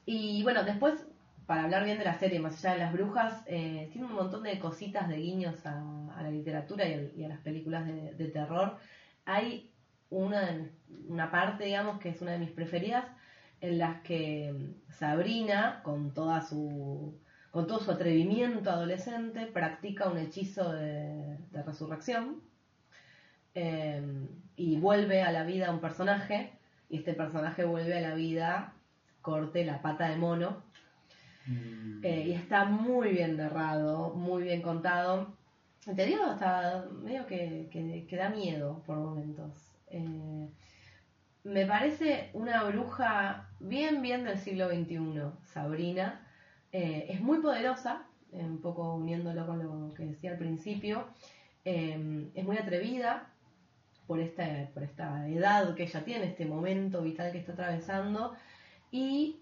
y 0.06 0.44
bueno, 0.44 0.64
después, 0.64 1.06
para 1.46 1.64
hablar 1.64 1.86
bien 1.86 1.98
de 1.98 2.04
la 2.04 2.20
serie, 2.20 2.40
más 2.40 2.64
allá 2.64 2.74
de 2.74 2.80
las 2.80 2.94
brujas, 2.94 3.44
eh, 3.46 3.90
tiene 3.94 4.08
un 4.08 4.14
montón 4.14 4.44
de 4.44 4.60
cositas 4.60 5.08
de 5.08 5.18
guiños 5.18 5.66
a, 5.66 6.22
la 6.22 6.30
literatura 6.30 6.86
y, 6.86 7.24
a 7.24 7.30
las 7.30 7.40
películas 7.40 7.86
de, 7.86 8.28
terror. 8.28 8.78
Hay 9.26 9.72
una, 10.10 10.70
una 11.08 11.32
parte, 11.32 11.66
digamos, 11.66 12.00
que 12.00 12.10
es 12.10 12.22
una 12.22 12.32
de 12.32 12.40
mis 12.40 12.52
preferidas, 12.52 13.06
en 13.62 13.78
las 13.80 14.02
que 14.02 14.54
Sabrina, 14.90 15.82
con 15.84 16.14
toda 16.14 16.42
su 16.42 17.18
con 17.58 17.66
todo 17.66 17.80
su 17.80 17.90
atrevimiento 17.90 18.70
adolescente, 18.70 19.48
practica 19.48 20.10
un 20.10 20.20
hechizo 20.20 20.72
de, 20.74 21.38
de 21.50 21.64
resurrección 21.64 22.40
eh, 23.56 24.00
y 24.56 24.78
vuelve 24.78 25.24
a 25.24 25.32
la 25.32 25.44
vida 25.44 25.70
a 25.70 25.72
un 25.72 25.80
personaje, 25.82 26.52
y 26.88 26.98
este 26.98 27.16
personaje 27.16 27.66
vuelve 27.66 27.98
a 27.98 28.02
la 28.10 28.14
vida, 28.14 28.74
corte 29.24 29.66
la 29.66 29.82
pata 29.82 30.08
de 30.08 30.18
mono, 30.18 30.62
Mm. 31.48 32.02
eh, 32.04 32.26
y 32.28 32.34
está 32.34 32.66
muy 32.66 33.10
bien 33.10 33.38
narrado, 33.38 34.14
muy 34.14 34.44
bien 34.44 34.62
contado. 34.62 35.34
Te 35.96 36.06
digo, 36.06 36.26
hasta 36.26 36.86
medio 37.02 37.26
que, 37.26 37.70
que- 37.72 38.06
que 38.08 38.16
da 38.18 38.30
miedo 38.30 38.84
por 38.86 38.98
momentos. 38.98 39.72
Eh, 39.90 40.48
me 41.46 41.66
parece 41.66 42.30
una 42.34 42.64
bruja 42.66 43.48
bien, 43.62 44.02
bien 44.04 44.26
del 44.26 44.38
siglo 44.38 44.68
XXI, 44.70 45.32
Sabrina. 45.54 46.22
Eh, 46.72 47.08
es 47.10 47.22
muy 47.22 47.40
poderosa, 47.40 48.06
eh, 48.32 48.44
un 48.44 48.60
poco 48.62 48.96
uniéndolo 48.96 49.46
con 49.46 49.64
lo 49.64 49.94
que 49.94 50.06
decía 50.06 50.32
al 50.32 50.38
principio, 50.38 51.08
eh, 51.64 52.30
es 52.34 52.46
muy 52.46 52.58
atrevida 52.58 53.32
por 54.06 54.20
esta, 54.20 54.70
por 54.74 54.84
esta 54.84 55.28
edad 55.30 55.76
que 55.76 55.84
ella 55.84 56.04
tiene, 56.04 56.26
este 56.28 56.46
momento 56.46 57.02
vital 57.02 57.32
que 57.32 57.40
está 57.40 57.54
atravesando, 57.54 58.36
y 58.92 59.38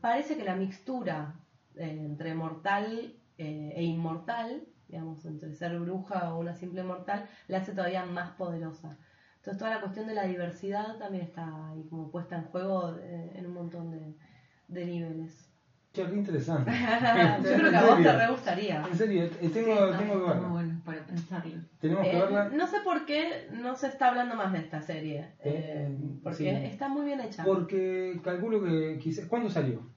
parece 0.00 0.36
que 0.36 0.44
la 0.44 0.56
mixtura 0.56 1.34
entre 1.76 2.34
mortal 2.34 3.14
e 3.36 3.82
inmortal, 3.84 4.64
digamos, 4.88 5.24
entre 5.24 5.54
ser 5.54 5.78
bruja 5.78 6.34
o 6.34 6.40
una 6.40 6.56
simple 6.56 6.82
mortal, 6.82 7.28
la 7.46 7.58
hace 7.58 7.72
todavía 7.72 8.04
más 8.06 8.30
poderosa. 8.32 8.98
Entonces 9.36 9.58
toda 9.58 9.76
la 9.76 9.80
cuestión 9.80 10.08
de 10.08 10.14
la 10.14 10.24
diversidad 10.24 10.98
también 10.98 11.24
está 11.24 11.70
ahí 11.70 11.84
como 11.88 12.10
puesta 12.10 12.36
en 12.36 12.44
juego 12.46 12.96
en 12.98 13.46
un 13.46 13.54
montón 13.54 14.16
de 14.66 14.84
niveles. 14.84 15.47
Qué 15.92 16.04
re 16.04 16.16
interesante. 16.16 16.70
Yo 17.42 17.56
creo 17.56 17.70
que 17.70 17.76
a 17.76 17.84
vos 17.86 18.02
te 18.02 18.12
re 18.12 18.26
gustaría. 18.30 18.82
En 18.86 18.96
serio, 18.96 19.24
eh, 19.24 19.30
tengo, 19.52 19.92
Sí, 19.92 19.98
tengo 19.98 20.24
que 20.24 20.28
verla. 20.30 20.48
bueno 20.48 20.80
para 20.84 21.04
pensarlo. 21.06 21.54
Tenemos 21.80 22.04
que 22.04 22.12
Eh, 22.16 22.20
verla 22.20 22.48
no 22.50 22.66
sé 22.66 22.76
por 22.84 23.04
qué 23.06 23.48
no 23.52 23.74
se 23.74 23.88
está 23.88 24.08
hablando 24.08 24.36
más 24.36 24.52
de 24.52 24.58
esta 24.58 24.80
serie, 24.82 25.34
eh, 25.40 25.88
Eh, 25.88 25.98
porque 26.22 26.36
sí. 26.36 26.46
está 26.46 26.88
muy 26.88 27.06
bien 27.06 27.20
hecha. 27.20 27.42
porque 27.42 28.20
calculo 28.22 28.62
que 28.62 28.98
quizás... 29.02 29.26
¿Cuándo 29.26 29.48
salió? 29.50 29.90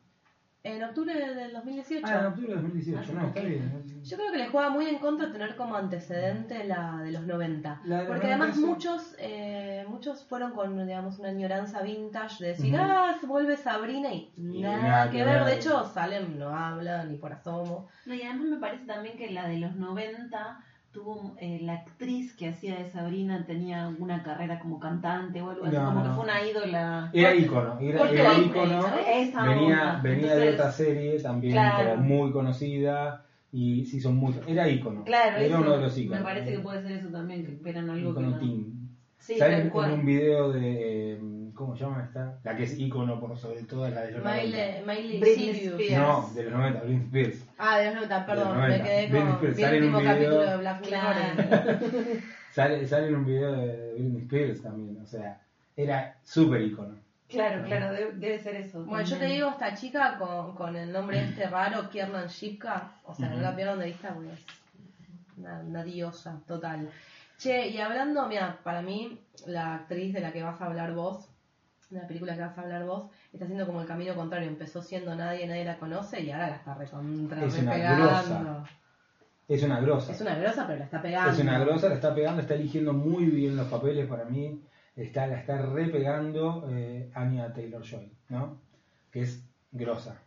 En 0.64 0.84
octubre 0.84 1.14
del 1.14 1.54
2018. 1.54 2.06
Ah, 2.08 2.20
en 2.20 2.26
octubre 2.28 2.50
de 2.50 2.62
2018. 2.62 3.00
Ah, 3.00 3.14
no, 3.20 3.28
está 3.30 3.42
bien. 3.42 3.84
Yo 4.04 4.18
creo 4.18 4.32
que 4.32 4.38
le 4.38 4.48
juega 4.50 4.70
muy 4.70 4.86
en 4.86 5.00
contra 5.00 5.32
tener 5.32 5.56
como 5.56 5.76
antecedente 5.76 6.64
la 6.66 6.98
de 6.98 7.12
los 7.12 7.24
90. 7.26 7.82
La 7.86 7.96
de 7.98 8.04
los 8.04 8.12
Porque 8.12 8.28
90 8.28 8.44
además 8.44 8.58
muchos 8.58 9.16
eh, 9.18 9.86
muchos 9.90 10.24
fueron 10.26 10.52
con, 10.52 10.86
digamos, 10.86 11.18
una 11.18 11.30
añoranza 11.30 11.82
vintage 11.82 12.44
de 12.44 12.50
decir, 12.50 12.76
ah, 12.78 13.18
se 13.20 13.26
vuelve 13.26 13.58
Sabrina 13.58 14.14
y 14.14 14.32
Y 14.38 14.62
nada, 14.62 14.78
nada 14.78 15.12
que 15.12 15.24
ver. 15.24 15.44
De 15.46 15.56
hecho, 15.56 15.84
Salem 15.86 16.38
no 16.38 16.56
habla 16.56 17.06
ni 17.06 17.18
por 17.18 17.34
asomo. 17.34 17.88
No, 18.06 18.14
y 18.14 18.22
además 18.22 18.48
me 18.48 18.58
parece 18.58 18.86
también 18.86 19.18
que 19.18 19.32
la 19.32 19.48
de 19.48 19.58
los 19.58 19.76
90 19.76 20.64
tuvo 20.92 21.36
eh, 21.40 21.60
la 21.62 21.74
actriz 21.76 22.36
que 22.36 22.50
hacía 22.50 22.76
de 22.78 22.90
Sabrina 22.90 23.46
tenía 23.46 23.94
una 24.00 24.22
carrera 24.24 24.60
como 24.60 24.80
cantante 24.80 25.42
o 25.42 25.50
algo 25.50 25.66
así, 25.66 25.76
No, 25.76 25.86
como 25.86 26.00
no. 26.02 26.04
que 26.10 26.16
fue 26.16 26.24
una 26.26 26.46
ídola. 26.46 27.10
Era 27.14 27.34
ícono, 27.36 27.80
era, 27.80 28.10
era 28.10 28.34
ícono. 28.40 28.86
esa 29.08 29.44
Venía, 29.44 30.00
venía 30.04 30.36
de 30.36 30.50
otra 30.54 30.72
serie 30.72 31.20
también 31.22 31.54
Claro. 31.54 31.92
como 31.92 32.04
muy 32.04 32.32
conocida 32.32 33.26
y 33.54 33.86
sí 33.86 34.00
son 34.02 34.18
muy... 34.18 34.34
Era 34.48 34.68
ícono. 34.70 35.04
Claro, 35.06 35.38
era 35.38 35.46
eso, 35.46 35.60
uno 35.62 35.72
de 35.78 35.82
los 35.82 35.98
íconos. 35.98 36.20
me 36.20 36.26
parece 36.26 36.52
que 36.52 36.60
puede 36.60 36.82
ser 36.84 36.92
eso 36.94 37.08
también, 37.10 37.46
que 37.46 37.52
esperan 37.54 37.90
algo 37.90 38.14
que 38.14 38.20
Ícono 38.22 38.30
no. 38.36 38.40
teen. 38.40 38.90
Sí, 39.18 39.38
¿Saben 39.38 39.54
tal 39.58 39.62
en 39.64 39.70
cual. 39.70 39.92
un 39.94 40.06
video 40.06 40.52
de... 40.52 41.20
¿Cómo 41.62 41.76
se 41.76 41.84
llama 41.84 42.04
esta? 42.06 42.40
La 42.44 42.56
que 42.56 42.64
es 42.64 42.80
ícono 42.80 43.20
por 43.20 43.38
sobre 43.38 43.62
todo 43.62 43.86
es 43.86 43.94
la 43.94 44.02
de 44.02 44.12
los 44.14 44.24
90. 44.24 44.44
Miley, 44.48 44.84
Miley 44.84 45.20
Britney 45.20 45.54
Cyrus. 45.54 45.80
Spears. 45.82 46.02
No, 46.02 46.30
de 46.34 46.44
los 46.44 46.54
90, 46.54 46.80
Britney 46.82 47.06
Spears. 47.06 47.46
Ah, 47.60 47.78
de 47.78 47.86
los 47.86 47.94
90, 47.96 48.26
perdón, 48.26 48.48
De 48.48 48.50
los 48.50 48.58
90. 48.58 48.84
me 48.84 48.90
quedé 48.90 49.10
con 49.12 49.28
Spears, 49.52 49.60
el 49.60 49.84
último 49.84 50.00
video- 50.00 50.12
capítulo 50.16 50.42
de 50.50 50.58
Black 50.58 50.82
Mirror. 50.82 51.02
Claro. 51.36 51.80
Sale, 52.52 52.88
sale 52.88 53.08
en 53.10 53.16
un 53.16 53.26
video 53.28 53.52
de 53.54 53.94
Britney 53.94 54.22
Spears 54.24 54.62
también, 54.64 55.00
o 55.04 55.06
sea, 55.06 55.40
era 55.78 56.18
súper 56.24 56.62
ícono. 56.64 56.96
Claro, 57.30 57.64
claro, 57.64 57.94
debe, 57.94 58.12
debe 58.14 58.40
ser 58.40 58.56
eso. 58.56 58.84
Bueno, 58.84 59.06
yo 59.08 59.18
te 59.20 59.26
digo, 59.28 59.50
esta 59.52 59.74
chica 59.76 60.18
con, 60.18 60.56
con 60.56 60.76
el 60.76 60.92
nombre 60.92 61.24
este 61.24 61.48
raro, 61.48 61.90
Kiernan 61.92 62.28
Shipka, 62.28 62.92
o 63.06 63.14
sea, 63.14 63.30
no 63.30 63.40
la 63.40 63.56
pierdan 63.56 63.78
de 63.80 63.86
vista 63.86 64.14
porque 64.16 64.34
es 64.34 64.46
una, 65.38 65.60
una 65.60 65.84
diosa 65.84 66.42
total. 66.48 66.90
Che, 67.38 67.70
y 67.70 67.78
hablando, 67.80 68.28
mira, 68.28 68.58
para 68.64 68.82
mí, 68.82 69.18
la 69.46 69.76
actriz 69.76 70.12
de 70.14 70.20
la 70.20 70.34
que 70.34 70.44
vas 70.44 70.60
a 70.60 70.66
hablar 70.66 70.94
vos, 70.94 71.30
la 71.92 72.08
película 72.08 72.36
que 72.36 72.42
vas 72.42 72.58
a 72.58 72.62
hablar 72.62 72.86
vos, 72.86 73.12
está 73.34 73.46
haciendo 73.46 73.66
como 73.66 73.82
el 73.82 73.88
camino 73.88 74.16
contrario. 74.16 74.48
Empezó 74.48 74.82
siendo 74.82 75.14
nadie, 75.16 75.48
nadie 75.48 75.66
la 75.66 75.78
conoce 75.78 76.22
y 76.22 76.32
ahora 76.32 76.50
la 76.50 76.56
está 76.56 76.74
recontra 76.74 77.44
Es 77.46 77.60
una 77.60 77.72
repegando. 77.74 78.06
grosa. 78.06 78.66
Es 79.48 79.64
una 79.64 79.80
grosa. 79.82 80.12
Es 80.14 80.22
una 80.22 80.36
grosa, 80.36 80.66
pero 80.68 80.80
la 80.80 80.86
está 80.86 81.02
pegando. 81.02 81.32
Es 81.32 81.40
una 81.40 81.60
grosa, 81.60 81.90
la 81.90 81.96
está 81.96 82.16
pegando, 82.16 82.42
está 82.42 82.54
eligiendo 82.56 82.94
muy 82.94 83.26
bien 83.26 83.56
los 83.58 83.68
papeles 83.68 84.08
para 84.08 84.26
mí. 84.26 84.62
Está, 84.96 85.28
la 85.28 85.40
está 85.40 85.62
repegando 85.62 86.68
eh, 86.70 87.10
Anya 87.14 87.54
Taylor 87.54 87.82
Joy, 87.84 88.12
¿no? 88.30 88.58
Que 89.12 89.22
es 89.22 89.44
grosa. 89.72 90.22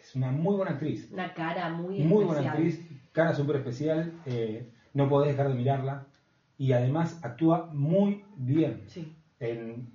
Es 0.00 0.14
una 0.14 0.30
muy 0.30 0.56
buena 0.56 0.72
actriz. 0.72 1.10
Una 1.10 1.32
cara 1.34 1.70
muy 1.70 2.00
Muy 2.00 2.24
buena 2.24 2.40
especial. 2.42 2.56
actriz, 2.56 3.00
cara 3.12 3.34
súper 3.34 3.56
especial. 3.56 4.12
eh, 4.26 4.70
no 4.92 5.08
podés 5.08 5.30
dejar 5.36 5.48
de 5.48 5.54
mirarla. 5.54 6.06
Y 6.56 6.72
además 6.72 7.18
actúa 7.24 7.68
muy 7.72 8.24
bien. 8.36 8.84
Sí. 8.86 9.12
En, 9.40 9.88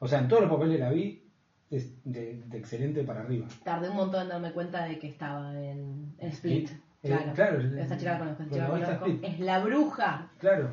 o 0.00 0.08
sea, 0.08 0.18
en 0.18 0.28
todos 0.28 0.42
los 0.42 0.50
papeles 0.50 0.80
la 0.80 0.90
vi 0.90 1.22
de, 1.70 2.42
de 2.46 2.58
excelente 2.58 3.04
para 3.04 3.20
arriba. 3.20 3.46
Tardé 3.62 3.90
un 3.90 3.96
montón 3.96 4.22
en 4.22 4.28
darme 4.30 4.50
cuenta 4.50 4.84
de 4.86 4.98
que 4.98 5.06
estaba 5.06 5.54
en, 5.54 6.14
en 6.18 6.28
Split. 6.30 6.68
Claro. 7.02 7.30
Eh, 7.30 7.34
claro, 7.34 7.60
Esta 7.78 7.96
chica 7.96 8.36
esta. 8.40 8.92
Split. 8.94 9.24
Es 9.24 9.40
la 9.40 9.60
bruja. 9.60 10.30
Claro. 10.38 10.70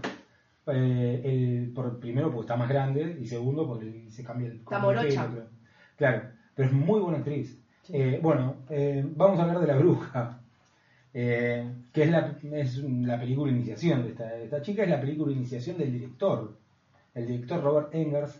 Eh, 0.67 1.21
el, 1.23 1.71
por, 1.73 1.99
primero 1.99 2.29
porque 2.31 2.41
está 2.41 2.57
más 2.57 2.67
grande 2.67 3.17
y 3.21 3.27
segundo 3.27 3.67
porque 3.67 4.09
se 4.09 4.23
cambia 4.23 4.47
el 4.47 4.57
Está 4.57 4.75
como 4.77 4.91
el 4.91 4.97
morocha. 4.97 5.21
pelo, 5.21 5.33
creo. 5.33 5.47
Claro, 5.95 6.29
pero 6.55 6.67
es 6.67 6.73
muy 6.73 6.99
buena 6.99 7.19
actriz. 7.19 7.57
Sí. 7.83 7.93
Eh, 7.95 8.19
bueno, 8.21 8.55
vamos 9.15 9.39
a 9.39 9.43
hablar 9.43 9.59
de 9.59 9.67
La 9.67 9.77
Bruja, 9.77 10.41
que 11.13 12.03
es 12.03 12.09
la, 12.11 12.37
es 12.51 12.77
la 12.79 13.17
película 13.19 13.51
de 13.51 13.57
iniciación 13.59 14.03
de 14.03 14.09
esta, 14.09 14.25
de 14.25 14.43
esta 14.43 14.61
chica, 14.61 14.83
es 14.83 14.89
la 14.89 14.99
película 14.99 15.31
iniciación 15.31 15.77
del 15.77 15.93
director, 15.93 16.57
el 17.13 17.25
director 17.27 17.63
Robert 17.63 17.95
Engers, 17.95 18.37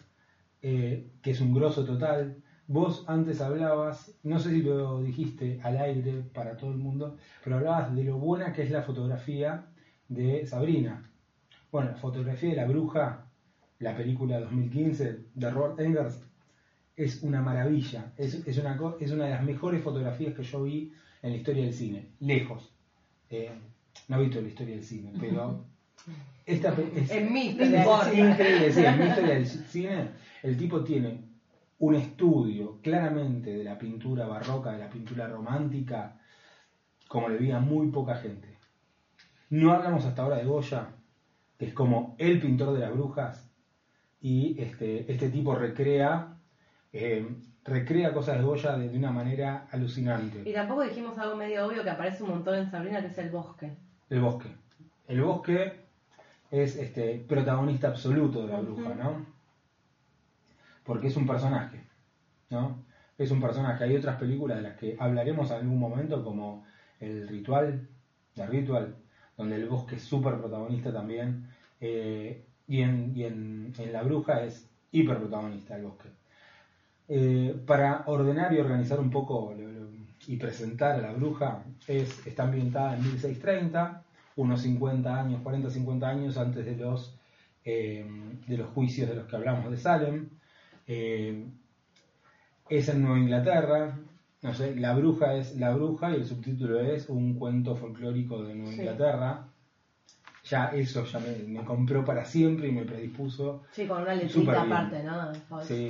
eh, 0.62 1.08
que 1.22 1.32
es 1.32 1.42
un 1.42 1.54
grosso 1.54 1.86
total. 1.86 2.38
Vos 2.68 3.06
antes 3.08 3.40
hablabas, 3.42 4.14
no 4.24 4.40
sé 4.40 4.50
si 4.52 4.62
lo 4.62 5.02
dijiste 5.02 5.60
al 5.64 5.78
aire 5.78 6.24
para 6.34 6.58
todo 6.58 6.72
el 6.72 6.78
mundo, 6.78 7.16
pero 7.44 7.58
hablabas 7.58 7.96
de 7.96 8.04
lo 8.04 8.18
buena 8.18 8.52
que 8.52 8.64
es 8.64 8.72
la 8.72 8.82
fotografía 8.84 9.66
de 10.10 10.46
Sabrina. 10.46 11.10
Bueno, 11.72 11.92
la 11.92 11.98
fotografía 11.98 12.50
de 12.50 12.56
La 12.58 12.66
Bruja, 12.66 13.26
la 13.80 13.96
película 13.96 14.40
2015 14.40 15.20
de 15.34 15.50
Robert 15.52 15.80
Engers, 15.80 16.22
es 16.96 17.22
una 17.24 17.42
maravilla. 17.42 18.12
Es, 18.18 18.34
es, 18.48 18.58
una, 18.58 18.78
es 19.00 19.12
una 19.12 19.26
de 19.26 19.32
las 19.32 19.44
mejores 19.44 19.82
fotografías 19.84 20.34
que 20.34 20.44
yo 20.44 20.64
vi 20.64 20.92
en 21.22 21.32
la 21.32 21.38
historia 21.38 21.64
del 21.64 21.74
cine. 21.74 22.08
Lejos. 22.20 22.74
Eh, 23.30 23.52
no 24.08 24.18
he 24.20 24.24
visto 24.24 24.42
la 24.42 24.48
historia 24.48 24.76
del 24.76 24.84
cine, 24.84 25.14
pero 25.20 25.66
esta 26.46 26.74
es, 26.96 27.12
En 27.12 27.32
mi 27.32 27.48
es 27.48 27.52
historia 27.52 27.82
del 27.82 28.02
cine. 28.04 28.30
increíble. 28.32 28.72
sí, 28.72 28.86
en 28.86 28.98
mi 29.00 29.06
historia 29.06 29.34
del 29.36 29.46
cine, 29.48 30.10
el 30.44 30.58
tipo 30.58 30.84
tiene 30.84 31.28
un 31.80 31.96
estudio 31.96 32.80
claramente 32.82 33.56
de 33.56 33.64
la 33.64 33.78
pintura 33.78 34.26
barroca, 34.28 34.72
de 34.72 34.80
la 34.80 34.90
pintura 34.90 35.28
romántica, 35.28 36.20
como 37.08 37.30
le 37.30 37.38
vi 37.38 37.52
a 37.52 37.60
muy 37.60 37.90
poca 37.90 38.16
gente. 38.16 38.58
No 39.50 39.74
hablamos 39.74 40.06
hasta 40.06 40.24
ahora 40.24 40.38
de 40.38 40.46
Goya, 40.46 40.90
que 41.58 41.66
es 41.66 41.74
como 41.74 42.16
el 42.18 42.40
pintor 42.40 42.74
de 42.74 42.80
las 42.80 42.94
brujas, 42.94 43.50
y 44.20 44.60
este, 44.62 45.12
este 45.12 45.30
tipo 45.30 45.56
recrea, 45.56 46.38
eh, 46.92 47.28
recrea 47.64 48.14
cosas 48.14 48.38
de 48.38 48.44
Goya 48.44 48.78
de, 48.78 48.90
de 48.90 48.98
una 48.98 49.12
manera 49.12 49.68
alucinante. 49.72 50.50
Y 50.50 50.54
tampoco 50.54 50.82
dijimos 50.82 51.18
algo 51.18 51.36
medio 51.36 51.68
obvio 51.68 51.84
que 51.84 51.90
aparece 51.90 52.24
un 52.24 52.32
montón 52.32 52.56
en 52.56 52.72
Sabrina, 52.72 53.02
que 53.02 53.08
es 53.08 53.18
el 53.20 53.30
bosque. 53.30 53.78
El 54.10 54.22
bosque. 54.22 54.50
El 55.08 55.22
bosque 55.22 55.86
es 56.50 56.76
este 56.76 57.24
protagonista 57.28 57.90
absoluto 57.90 58.46
de 58.46 58.54
la 58.54 58.60
bruja, 58.60 58.96
¿no? 58.96 59.37
Porque 60.88 61.08
es 61.08 61.18
un 61.18 61.28
personaje, 61.28 61.84
¿no? 62.50 62.84
Es 63.18 63.32
un 63.32 63.42
personaje. 63.42 63.84
Hay 63.84 63.96
otras 63.96 64.18
películas 64.18 64.58
de 64.58 64.64
las 64.64 64.78
que 64.78 64.96
hablaremos 65.00 65.52
en 65.52 65.58
algún 65.58 65.80
momento, 65.80 66.24
como 66.24 66.66
El 67.00 67.28
Ritual, 67.28 67.88
The 68.36 68.48
Ritual, 68.48 68.96
donde 69.38 69.58
el 69.58 69.70
bosque 69.70 69.96
es 69.98 70.04
súper 70.04 70.38
protagonista 70.40 70.92
también. 70.94 71.48
eh, 71.82 72.44
y 72.68 72.82
en, 72.82 73.14
y 73.16 73.24
en, 73.24 73.74
La 73.92 74.04
Bruja 74.04 74.44
es 74.44 74.70
hiper 74.92 75.18
protagonista 75.20 75.76
el 75.78 75.84
bosque. 75.84 76.10
Eh, 77.08 77.56
para 77.66 78.04
ordenar 78.08 78.54
y 78.54 78.60
organizar 78.60 79.00
un 79.00 79.10
poco 79.10 79.56
y 80.28 80.36
presentar 80.38 80.96
a 80.96 81.02
la 81.02 81.14
bruja, 81.14 81.64
es, 81.88 82.28
está 82.28 82.44
ambientada 82.44 82.96
en 82.96 83.04
1630, 83.04 84.04
unos 84.36 84.62
50 84.62 85.22
años, 85.22 85.42
40, 85.42 85.70
50 85.70 86.10
años 86.10 86.38
antes 86.38 86.66
de 86.66 86.76
los, 86.76 87.18
eh, 87.64 88.06
de 88.48 88.58
los 88.58 88.70
juicios 88.72 89.10
de 89.10 89.16
los 89.16 89.26
que 89.28 89.36
hablamos 89.38 89.72
de 89.72 89.78
Salem. 89.78 90.30
Eh, 90.88 91.46
es 92.70 92.90
en 92.90 93.02
Nueva 93.02 93.20
Inglaterra, 93.20 93.98
no 94.42 94.54
sé, 94.54 94.76
la 94.76 94.94
bruja 94.94 95.36
es 95.36 95.56
la 95.58 95.72
bruja 95.74 96.12
y 96.12 96.16
el 96.16 96.26
subtítulo 96.26 96.80
es 96.80 97.10
un 97.10 97.34
cuento 97.36 97.76
folclórico 97.76 98.44
de 98.44 98.56
Nueva 98.56 98.72
Sí. 98.72 98.80
Inglaterra. 98.80 99.48
Ya 100.46 100.68
eso 100.68 101.04
ya 101.04 101.20
me, 101.20 101.32
me 101.60 101.66
compró 101.66 102.06
para 102.06 102.24
siempre 102.24 102.70
y 102.70 102.72
me 102.72 102.84
predispuso 102.84 103.64
Sí, 103.74 103.86
con 103.86 104.02
una 104.04 104.16
letrita 104.16 104.62
aparte, 104.62 105.04
¿no? 105.04 105.34
Sí. 105.66 105.90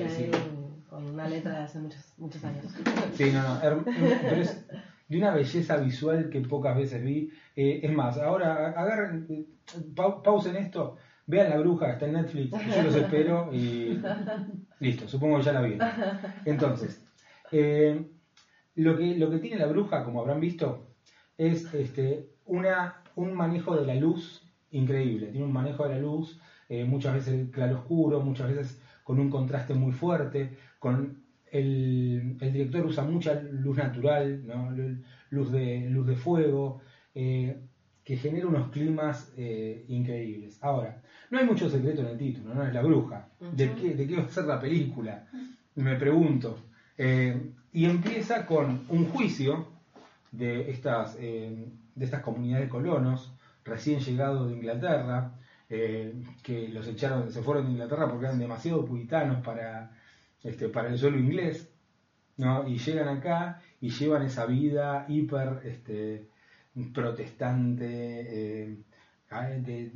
Con 0.90 1.06
una 1.14 1.28
letra 1.28 1.52
de 1.52 1.58
hace 1.66 1.80
muchos, 1.80 2.14
muchos 2.18 2.44
años. 2.44 2.66
Sí, 3.14 3.30
no, 3.32 3.44
no, 3.44 3.62
her- 3.62 3.84
pero 4.22 4.42
es 4.42 4.66
de 5.10 5.18
una 5.18 5.32
belleza 5.36 5.78
visual 5.78 6.30
que 6.32 6.42
pocas 6.42 6.76
veces 6.76 7.04
vi. 7.04 7.30
Eh, 7.56 7.82
es 7.84 7.92
más, 7.92 8.18
ahora 8.18 8.70
agarren, 8.70 9.28
eh, 9.30 9.46
pau- 9.96 10.24
pausen 10.24 10.56
esto, 10.56 10.96
vean 11.28 11.50
La 11.52 11.58
Bruja, 11.60 11.92
está 11.92 12.06
en 12.08 12.14
Netflix, 12.14 12.52
yo 12.76 12.82
los 12.84 12.96
espero 12.96 13.54
y 13.54 14.02
listo, 14.80 15.08
supongo 15.08 15.38
que 15.38 15.44
ya 15.44 15.54
la 15.54 15.62
vi. 15.62 15.78
Entonces, 16.46 17.06
eh, 17.52 18.06
lo, 18.76 18.98
que, 18.98 19.16
lo 19.18 19.30
que 19.30 19.40
tiene 19.40 19.58
La 19.58 19.68
Bruja, 19.68 20.04
como 20.04 20.22
habrán 20.22 20.40
visto, 20.40 20.88
es 21.38 21.74
este, 21.74 22.30
una, 22.46 23.04
un 23.16 23.34
manejo 23.34 23.76
de 23.76 23.86
la 23.86 23.96
luz 23.96 24.44
increíble. 24.72 25.28
Tiene 25.28 25.46
un 25.46 25.54
manejo 25.54 25.84
de 25.84 25.96
la 25.96 26.00
luz, 26.00 26.40
eh, 26.70 26.84
muchas 26.84 27.14
veces 27.14 27.50
claro 27.52 27.80
oscuro, 27.80 28.20
muchas 28.22 28.50
veces 28.50 28.82
con 29.04 29.20
un 29.20 29.30
contraste 29.30 29.74
muy 29.74 29.94
fuerte, 29.94 30.58
con 30.80 31.24
el, 31.52 32.38
el 32.42 32.54
director 32.54 32.86
usa 32.86 33.04
mucha 33.04 33.42
luz 33.42 33.78
natural, 33.78 34.46
¿no? 34.46 34.72
luz, 35.30 35.52
de, 35.52 35.90
luz 35.90 36.08
de 36.08 36.16
fuego, 36.16 36.82
eh, 37.16 37.58
que 38.04 38.18
genera 38.18 38.48
unos 38.48 38.70
climas 38.70 39.34
eh, 39.38 39.86
increíbles. 39.88 40.62
Ahora, 40.62 41.02
no 41.30 41.40
hay 41.40 41.46
mucho 41.46 41.70
secreto 41.70 42.02
en 42.02 42.08
el 42.08 42.18
título, 42.18 42.54
¿no? 42.54 42.64
Es 42.64 42.74
la 42.74 42.82
bruja. 42.82 43.28
¿De, 43.40 43.74
qué, 43.74 43.96
¿De 43.96 44.08
qué 44.08 44.16
va 44.16 44.24
a 44.24 44.30
ser 44.30 44.46
la 44.46 44.60
película? 44.60 45.26
Me 45.76 45.96
pregunto. 45.96 46.58
Eh, 46.98 47.52
y 47.74 47.86
empieza 47.86 48.46
con 48.46 48.86
un 48.90 49.06
juicio 49.10 49.68
de 50.32 50.70
estas, 50.72 51.18
de 51.18 51.70
estas 51.96 52.22
comunidades 52.22 52.66
de 52.66 52.70
colonos 52.70 53.34
recién 53.64 54.00
llegados 54.00 54.50
de 54.50 54.56
Inglaterra, 54.56 55.34
que 55.68 56.70
los 56.70 56.88
echaron, 56.88 57.32
se 57.32 57.42
fueron 57.42 57.66
de 57.66 57.72
Inglaterra 57.74 58.08
porque 58.10 58.26
eran 58.26 58.40
demasiado 58.40 58.86
puritanos 58.86 59.44
para, 59.44 59.92
este, 60.44 60.70
para 60.70 60.90
el 60.90 60.98
suelo 60.98 61.20
inglés, 61.20 61.70
¿no? 62.38 62.68
y 62.68 62.78
llegan 62.78 63.10
acá 63.10 63.62
y 63.82 63.90
llevan 63.90 64.24
esa 64.24 64.46
vida 64.46 65.06
hiper 65.08 65.62
este, 65.66 66.30
protestante, 66.94 68.70
eh, 68.70 68.78
de 69.30 69.92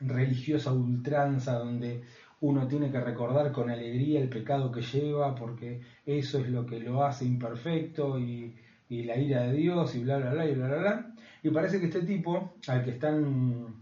religiosa 0.00 0.72
ultranza, 0.72 1.58
donde 1.58 2.02
uno 2.40 2.66
tiene 2.66 2.90
que 2.90 3.00
recordar 3.00 3.52
con 3.52 3.70
alegría 3.70 4.20
el 4.20 4.28
pecado 4.28 4.72
que 4.72 4.82
lleva, 4.82 5.34
porque 5.34 5.80
eso 6.06 6.38
es 6.38 6.48
lo 6.48 6.66
que 6.66 6.80
lo 6.80 7.04
hace 7.04 7.24
imperfecto 7.24 8.18
y, 8.18 8.56
y 8.88 9.02
la 9.04 9.16
ira 9.16 9.42
de 9.42 9.52
Dios 9.52 9.94
y 9.94 10.02
bla, 10.02 10.18
bla, 10.18 10.32
bla, 10.32 10.46
y 10.46 10.54
bla, 10.54 10.66
bla, 10.66 10.76
bla. 10.78 11.14
Y 11.42 11.50
parece 11.50 11.80
que 11.80 11.86
este 11.86 12.02
tipo, 12.02 12.54
al 12.66 12.84
que 12.84 12.90
están 12.90 13.80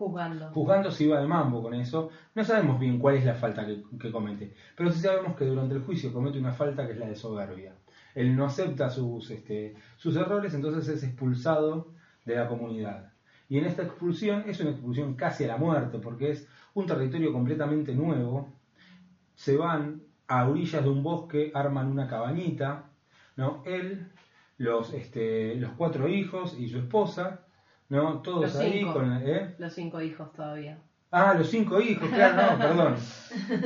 Juzgando. 0.00 0.48
Juzgando 0.52 0.90
si 0.90 1.06
va 1.06 1.20
de 1.20 1.26
mambo 1.26 1.62
con 1.62 1.74
eso. 1.74 2.08
No 2.34 2.42
sabemos 2.42 2.80
bien 2.80 2.98
cuál 2.98 3.16
es 3.16 3.24
la 3.26 3.34
falta 3.34 3.66
que, 3.66 4.10
comete, 4.10 4.54
pero 4.74 4.90
sí 4.90 4.98
sabemos 4.98 5.36
que 5.36 5.44
durante 5.44 5.74
el 5.74 5.82
juicio 5.82 6.10
comete 6.10 6.38
una 6.38 6.52
falta 6.52 6.86
que 6.86 6.94
es 6.94 6.98
la 6.98 7.06
de 7.06 7.14
soberbia. 7.14 7.74
Él 8.14 8.34
no 8.34 8.46
acepta 8.46 8.88
sus, 8.88 9.30
este, 9.30 9.74
sus 9.98 10.16
errores, 10.16 10.54
entonces 10.54 10.88
es 10.88 11.04
expulsado 11.04 11.88
de 12.24 12.34
la 12.36 12.48
comunidad. 12.48 13.09
Y 13.50 13.58
en 13.58 13.64
esta 13.66 13.82
expulsión 13.82 14.44
es 14.46 14.60
una 14.60 14.70
expulsión 14.70 15.14
casi 15.14 15.42
a 15.42 15.48
la 15.48 15.56
muerte, 15.56 15.98
porque 15.98 16.30
es 16.30 16.48
un 16.72 16.86
territorio 16.86 17.32
completamente 17.32 17.92
nuevo. 17.92 18.48
Se 19.34 19.56
van 19.56 20.02
a 20.28 20.48
orillas 20.48 20.84
de 20.84 20.88
un 20.88 21.02
bosque, 21.02 21.50
arman 21.52 21.88
una 21.88 22.06
cabañita, 22.06 22.84
¿no? 23.36 23.64
Él, 23.66 24.06
los, 24.56 24.94
este, 24.94 25.56
los 25.56 25.72
cuatro 25.72 26.06
hijos 26.08 26.56
y 26.60 26.68
su 26.68 26.78
esposa, 26.78 27.40
¿no? 27.88 28.20
Todos 28.22 28.54
ahí 28.54 28.84
con... 28.84 29.20
¿eh? 29.26 29.56
Los 29.58 29.74
cinco 29.74 30.00
hijos 30.00 30.32
todavía. 30.32 30.78
Ah, 31.10 31.34
los 31.36 31.50
cinco 31.50 31.80
hijos, 31.80 32.08
claro, 32.08 32.52
no, 32.52 32.58
perdón. 32.68 32.94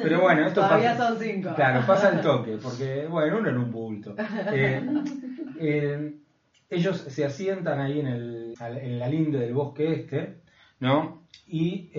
Pero 0.02 0.22
bueno, 0.22 0.46
esto 0.46 0.62
Todavía 0.62 0.96
son 0.96 1.18
cinco. 1.18 1.54
Claro, 1.54 1.86
pasa 1.86 2.08
el 2.08 2.22
toque, 2.22 2.56
porque, 2.56 3.06
bueno, 3.06 3.36
uno 3.36 3.50
en 3.50 3.58
un 3.58 3.70
bulto. 3.70 4.16
Eh, 4.50 4.82
eh, 5.60 6.14
ellos 6.70 6.96
se 6.96 7.24
asientan 7.24 7.80
ahí 7.80 8.00
en, 8.00 8.06
el, 8.06 8.43
en 8.60 8.98
la 8.98 9.08
linde 9.08 9.38
del 9.38 9.54
bosque 9.54 9.92
este, 9.92 10.42
¿no? 10.80 11.24
Y 11.46 11.90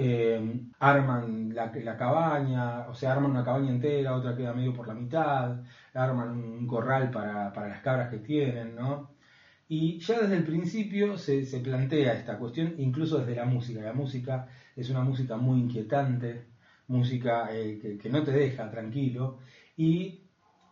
arman 0.79 1.53
la, 1.53 1.97
cabaña, 1.97 2.87
o 2.89 2.95
sea, 2.95 3.13
arman 3.13 3.31
una 3.31 3.45
cabaña 3.45 3.71
entera, 3.71 4.15
otra 4.15 4.35
queda 4.35 4.53
medio 4.53 4.73
por 4.73 4.87
la 4.87 4.93
mitad, 4.93 5.61
arman 5.93 6.29
un 6.29 6.67
corral 6.67 7.11
para, 7.11 7.53
para 7.53 7.69
las 7.69 7.81
cabras 7.81 8.09
que 8.09 8.19
tienen, 8.19 8.75
¿no? 8.75 9.15
Y 9.67 9.99
ya 9.99 10.21
desde 10.21 10.37
el 10.37 10.43
principio 10.43 11.17
se, 11.17 11.43
plantea 11.59 12.13
esta 12.13 12.37
cuestión, 12.37 12.75
incluso 12.77 13.19
desde 13.19 13.35
la 13.35 13.45
música. 13.45 13.81
La 13.81 13.93
música 13.93 14.47
es 14.75 14.89
una 14.89 15.01
música 15.01 15.37
muy 15.37 15.59
inquietante, 15.59 16.45
música 16.87 17.49
eh, 17.51 17.97
que, 18.01 18.09
no 18.09 18.23
te 18.23 18.31
deja 18.31 18.69
tranquilo. 18.69 19.39
Y 19.75 20.21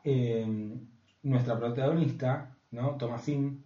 eh, 0.04 0.78
nuestra 1.24 1.58
protagonista, 1.58 2.56
¿no? 2.72 2.96
Tomasín, 2.98 3.64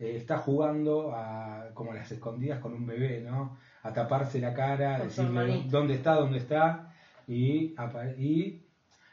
eh, 0.00 0.16
está 0.16 0.38
jugando 0.38 1.14
a, 1.14 1.68
como 1.74 1.92
a 1.92 1.94
las 1.94 2.10
escondidas 2.10 2.58
con 2.58 2.72
un 2.72 2.86
bebé, 2.86 3.20
¿no? 3.20 3.58
A 3.82 3.92
taparse 3.92 4.40
la 4.40 4.54
cara, 4.54 4.96
a 4.96 5.04
decirle 5.04 5.64
dónde 5.66 5.94
está, 5.94 6.14
dónde 6.14 6.38
está. 6.38 6.92
Y 7.28 7.74
y 8.18 8.62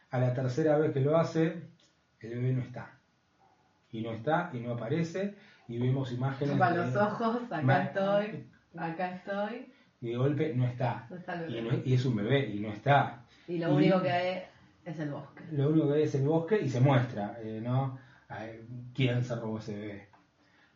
a 0.09 0.19
la 0.19 0.33
tercera 0.33 0.77
vez 0.77 0.93
que 0.93 1.01
lo 1.01 1.17
hace, 1.17 1.61
el 2.21 2.29
bebé 2.29 2.53
no 2.53 2.61
está. 2.61 2.89
Y 3.91 4.01
no 4.01 4.11
está, 4.13 4.49
y 4.53 4.59
no 4.59 4.73
aparece 4.73 5.35
y 5.67 5.77
vemos 5.77 6.11
imágenes. 6.11 6.57
Para 6.57 6.85
los 6.85 6.95
ojos, 6.95 7.41
acá 7.51 7.83
estoy, 7.83 8.45
acá 8.77 9.15
estoy. 9.15 9.71
Y 10.01 10.09
de 10.09 10.17
golpe 10.17 10.53
no 10.55 10.65
está. 10.65 11.07
y, 11.83 11.93
es 11.93 12.05
un 12.05 12.15
bebé 12.15 12.47
y 12.49 12.59
no 12.59 12.69
está. 12.69 13.23
Y 13.47 13.57
lo 13.57 13.75
único 13.75 14.01
que 14.01 14.11
hay 14.11 14.43
es 14.85 14.99
el 14.99 15.11
bosque. 15.11 15.43
Lo 15.51 15.69
único 15.69 15.89
que 15.89 15.95
hay 15.95 16.03
es 16.03 16.15
el 16.15 16.25
bosque 16.25 16.59
y 16.61 16.69
se 16.69 16.79
muestra, 16.79 17.37
eh, 17.41 17.59
¿no? 17.61 17.97
¿Quién 18.93 19.23
se 19.23 19.35
robó 19.35 19.59
ese 19.59 19.75
bebé? 19.75 20.07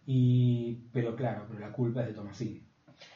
Y, 0.06 0.90
pero 0.92 1.16
claro, 1.16 1.46
pero 1.48 1.60
la 1.60 1.72
culpa 1.72 2.02
es 2.02 2.08
de 2.08 2.14
Tomasín. 2.14 2.72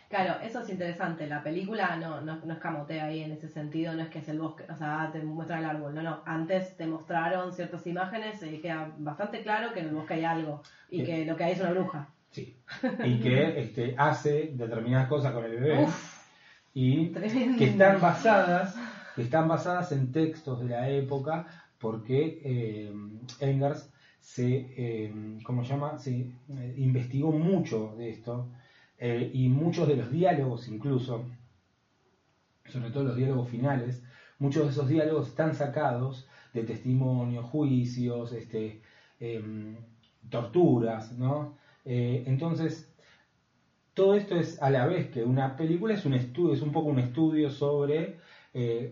Claro, 0.09 0.39
eso 0.41 0.61
es 0.61 0.69
interesante. 0.69 1.27
La 1.27 1.43
película 1.43 1.95
no, 1.97 2.21
no, 2.21 2.37
no 2.43 2.53
escamotea 2.53 3.05
ahí 3.05 3.23
en 3.23 3.31
ese 3.31 3.49
sentido, 3.49 3.93
no 3.93 4.03
es 4.03 4.09
que 4.09 4.19
es 4.19 4.29
el 4.29 4.39
bosque, 4.39 4.63
o 4.71 4.75
sea, 4.75 5.09
te 5.11 5.21
muestra 5.21 5.59
el 5.59 5.65
árbol, 5.65 5.95
no, 5.95 6.01
no. 6.01 6.21
Antes 6.25 6.77
te 6.77 6.85
mostraron 6.85 7.53
ciertas 7.53 7.85
imágenes 7.87 8.41
y 8.43 8.59
queda 8.59 8.93
bastante 8.97 9.41
claro 9.41 9.73
que 9.73 9.79
en 9.79 9.87
el 9.87 9.95
bosque 9.95 10.15
hay 10.15 10.25
algo 10.25 10.61
y 10.89 11.03
que 11.03 11.25
lo 11.25 11.35
que 11.35 11.43
hay 11.43 11.53
es 11.53 11.59
una 11.59 11.71
bruja. 11.71 12.09
Sí. 12.31 12.55
Y 13.03 13.19
que 13.19 13.59
este, 13.61 13.95
hace 13.97 14.51
determinadas 14.53 15.07
cosas 15.07 15.33
con 15.33 15.43
el 15.45 15.59
bebé. 15.59 15.87
y 16.73 17.11
que 17.57 17.65
están 17.65 17.99
basadas, 17.99 18.75
que 19.15 19.23
están 19.23 19.47
basadas 19.47 19.91
en 19.91 20.11
textos 20.11 20.61
de 20.61 20.69
la 20.69 20.89
época, 20.89 21.47
porque 21.79 22.41
eh, 22.43 22.93
Engers 23.39 23.91
se, 24.25 24.73
eh, 24.75 25.13
¿cómo 25.43 25.63
se 25.63 25.69
llama? 25.69 25.99
Se 25.99 26.11
eh, 26.19 26.73
investigó 26.77 27.31
mucho 27.31 27.93
de 27.95 28.09
esto 28.09 28.49
eh, 28.97 29.29
y 29.31 29.49
muchos 29.49 29.87
de 29.87 29.97
los 29.97 30.09
diálogos 30.11 30.67
incluso, 30.67 31.27
sobre 32.65 32.89
todo 32.89 33.03
los 33.03 33.17
diálogos 33.17 33.49
finales, 33.49 34.03
muchos 34.39 34.63
de 34.63 34.71
esos 34.71 34.87
diálogos 34.89 35.27
están 35.27 35.53
sacados 35.53 36.27
de 36.53 36.63
testimonios, 36.63 37.45
juicios, 37.45 38.33
este, 38.33 38.81
em, 39.19 39.75
torturas, 40.29 41.11
¿no? 41.11 41.55
Entonces, 41.85 42.91
todo 43.93 44.15
esto 44.15 44.35
es 44.35 44.59
a 44.59 44.71
la 44.71 44.87
vez 44.87 45.11
que 45.11 45.23
una 45.23 45.55
película 45.55 45.93
es 45.93 46.03
un 46.05 46.15
estudio, 46.15 46.55
es 46.55 46.63
un 46.63 46.71
poco 46.71 46.89
un 46.89 46.97
estudio 46.99 47.51
sobre 47.51 48.17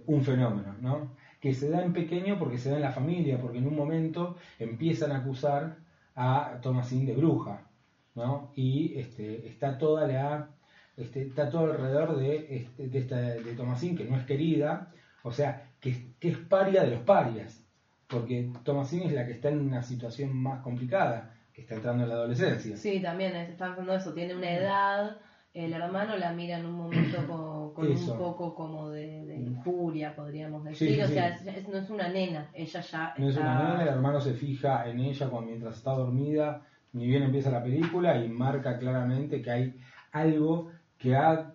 un 0.06 0.24
fenómeno, 0.24 0.76
¿no? 0.80 1.16
Que 1.44 1.54
se 1.54 1.70
da 1.70 1.84
en 1.84 1.92
pequeño 1.92 2.40
porque 2.40 2.58
se 2.58 2.70
da 2.70 2.78
en 2.78 2.82
la 2.82 2.92
familia, 2.92 3.40
porque 3.40 3.58
en 3.60 3.68
un 3.68 3.76
momento 3.76 4.38
empiezan 4.60 5.12
a 5.12 5.18
acusar 5.18 5.76
a 6.16 6.60
Thomasine 6.62 7.08
de 7.08 7.18
bruja, 7.18 7.68
¿no? 8.16 8.52
Y 8.56 8.98
este, 8.98 9.46
está 9.48 9.78
toda 9.78 10.08
la 10.08 10.50
este, 10.96 11.24
está 11.24 11.50
todo 11.50 11.72
alrededor 11.72 12.18
de, 12.18 12.56
este, 12.56 12.88
de, 12.88 13.00
esta, 13.00 13.18
de 13.18 13.56
Tomasín, 13.56 13.98
que 13.98 14.06
no 14.06 14.16
es 14.16 14.26
querida, 14.26 14.92
o 15.24 15.32
sea, 15.32 15.72
que, 15.80 16.14
es 16.22 16.38
paria 16.38 16.84
de 16.84 16.92
los 16.92 17.02
parias, 17.02 17.66
porque 18.08 18.52
Tomasín 18.64 19.04
es 19.04 19.14
la 19.14 19.26
que 19.26 19.34
está 19.34 19.50
en 19.50 19.62
una 19.62 19.82
situación 19.82 20.36
más 20.36 20.62
complicada, 20.62 21.34
que 21.52 21.62
está 21.62 21.76
entrando 21.76 22.04
en 22.04 22.10
la 22.10 22.16
adolescencia. 22.16 22.78
Sí, 22.78 23.02
también 23.02 23.36
está 23.36 23.68
pensando 23.68 23.96
eso, 23.96 24.14
tiene 24.14 24.36
una 24.36 24.52
edad, 24.52 25.18
el 25.54 25.74
hermano 25.74 26.16
la 26.18 26.32
mira 26.32 26.60
en 26.60 26.66
un 26.68 26.74
momento 26.74 27.26
con, 27.28 27.53
un 27.76 28.18
poco 28.18 28.56
como 28.56 28.90
de, 28.90 29.26
de 29.26 29.52
furia, 29.64 30.16
podríamos 30.16 30.64
decir, 30.64 31.04
o 31.04 31.08
sea, 31.08 31.38
no 31.70 31.78
es 31.78 31.90
una 31.90 32.10
nena, 32.10 32.50
ella 32.54 32.82
ya... 32.82 33.14
No 33.18 33.30
es 33.30 33.38
una 33.38 33.58
nena, 33.58 33.82
el 33.84 33.90
hermano 33.90 34.20
se 34.22 34.34
fija 34.34 34.90
en 34.90 35.00
ella 35.00 35.30
cuando, 35.30 35.50
mientras 35.50 35.78
está 35.78 35.92
dormida 35.92 36.62
ni 36.94 37.08
bien 37.08 37.24
empieza 37.24 37.50
la 37.50 37.64
película 37.64 38.24
y 38.24 38.30
marca 38.30 38.78
claramente 38.78 39.42
que 39.42 39.52
hay 39.52 39.80
algo 40.12 40.72
que 40.98 41.16
ha 41.16 41.50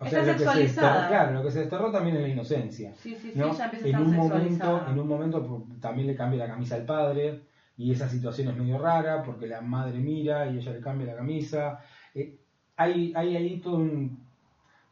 o 0.00 0.06
sea, 0.06 0.24
lo 0.24 0.32
que 0.32 0.38
se 0.44 0.58
desterró, 0.58 1.08
claro, 1.08 1.32
lo 1.34 1.42
que 1.44 1.50
se 1.52 1.60
desterró 1.60 1.92
también 1.92 2.16
es 2.16 2.22
la 2.22 2.28
inocencia. 2.28 2.92
Sí, 2.94 3.14
sí, 3.14 3.30
sí, 3.30 3.38
ya 3.38 3.64
empieza 3.64 3.88
en 3.88 3.94
a 3.94 4.00
un 4.00 4.16
momento, 4.16 4.86
en 4.88 4.98
un 4.98 5.08
momento 5.08 5.66
también 5.80 6.08
le 6.08 6.16
cambia 6.16 6.40
la 6.40 6.52
camisa 6.52 6.74
al 6.74 6.84
padre 6.84 7.42
y 7.76 7.92
esa 7.92 8.08
situación 8.08 8.48
es 8.48 8.56
medio 8.56 8.78
rara 8.78 9.22
porque 9.22 9.46
la 9.46 9.60
madre 9.60 9.98
mira 10.00 10.50
y 10.50 10.58
ella 10.58 10.72
le 10.72 10.80
cambia 10.80 11.06
la 11.06 11.16
camisa. 11.16 11.78
Eh, 12.12 12.36
hay, 12.76 13.12
hay 13.14 13.36
ahí 13.36 13.60
todo 13.60 13.78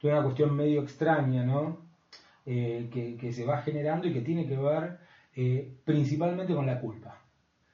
una 0.09 0.23
cuestión 0.23 0.55
medio 0.57 0.83
extraña, 0.83 1.45
¿no? 1.45 1.79
Eh, 2.47 2.89
que, 2.93 3.17
que, 3.17 3.33
se 3.33 3.45
va 3.45 3.63
generando 3.63 4.09
y 4.09 4.13
que 4.13 4.23
tiene 4.23 4.47
que 4.47 4.57
ver 4.57 4.99
eh, 5.37 5.77
principalmente 5.85 6.55
con 6.55 6.67
la 6.67 6.81
culpa. 6.81 7.21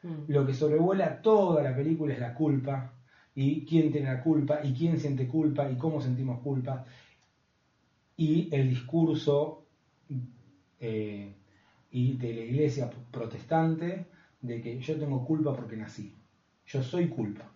Mm. 0.02 0.24
Lo 0.28 0.44
que 0.44 0.54
sobrevuela 0.54 1.22
toda 1.22 1.62
la 1.62 1.74
película 1.74 2.12
es 2.12 2.20
la 2.20 2.34
culpa 2.34 2.92
y 3.34 3.64
quién 3.64 3.92
tiene 3.92 4.12
la 4.12 4.22
culpa 4.22 4.60
y 4.64 4.72
quién 4.72 4.98
siente 4.98 5.28
culpa 5.28 5.70
y 5.70 5.76
cómo 5.76 6.00
sentimos 6.00 6.40
culpa 6.40 6.84
y 8.16 8.48
el 8.54 8.68
discurso 8.68 9.66
eh, 10.80 11.32
y 11.90 12.16
de 12.16 12.34
la 12.34 12.40
iglesia 12.40 12.90
protestante 13.10 14.06
de 14.40 14.60
que 14.60 14.78
yo 14.80 14.98
tengo 14.98 15.24
culpa 15.24 15.54
porque 15.54 15.76
nací, 15.76 16.14
yo 16.66 16.82
soy 16.82 17.08
culpa, 17.08 17.50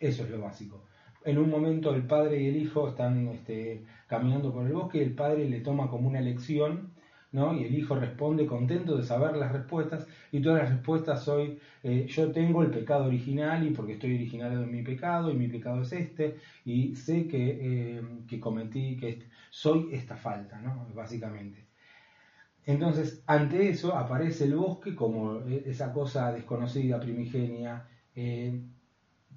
Eso 0.00 0.24
es 0.24 0.30
lo 0.30 0.40
básico. 0.40 0.84
En 1.24 1.38
un 1.38 1.50
momento 1.50 1.94
el 1.94 2.06
padre 2.06 2.42
y 2.42 2.48
el 2.48 2.56
hijo 2.56 2.88
están 2.88 3.28
este, 3.28 3.84
caminando 4.06 4.52
por 4.52 4.66
el 4.66 4.72
bosque 4.72 5.02
el 5.02 5.14
padre 5.14 5.48
le 5.48 5.60
toma 5.60 5.88
como 5.88 6.08
una 6.08 6.20
lección, 6.20 6.92
¿no? 7.32 7.54
Y 7.54 7.64
el 7.64 7.74
hijo 7.74 7.94
responde 7.94 8.46
contento 8.46 8.96
de 8.96 9.04
saber 9.04 9.36
las 9.36 9.52
respuestas 9.52 10.06
y 10.32 10.40
todas 10.40 10.62
las 10.62 10.72
respuestas 10.72 11.24
soy 11.24 11.58
eh, 11.82 12.06
yo 12.08 12.32
tengo 12.32 12.62
el 12.62 12.70
pecado 12.70 13.04
original 13.06 13.66
y 13.66 13.70
porque 13.70 13.94
estoy 13.94 14.14
originado 14.14 14.62
en 14.62 14.72
mi 14.72 14.82
pecado 14.82 15.30
y 15.30 15.34
mi 15.36 15.48
pecado 15.48 15.82
es 15.82 15.92
este 15.92 16.36
y 16.64 16.94
sé 16.96 17.26
que, 17.28 17.98
eh, 17.98 18.02
que 18.26 18.40
cometí, 18.40 18.96
que 18.96 19.28
soy 19.50 19.88
esta 19.92 20.16
falta, 20.16 20.60
¿no? 20.60 20.86
Básicamente. 20.94 21.66
Entonces, 22.66 23.22
ante 23.26 23.68
eso 23.70 23.96
aparece 23.96 24.44
el 24.44 24.54
bosque 24.56 24.94
como 24.94 25.40
eh, 25.46 25.64
esa 25.66 25.92
cosa 25.92 26.32
desconocida, 26.32 27.00
primigenia, 27.00 27.86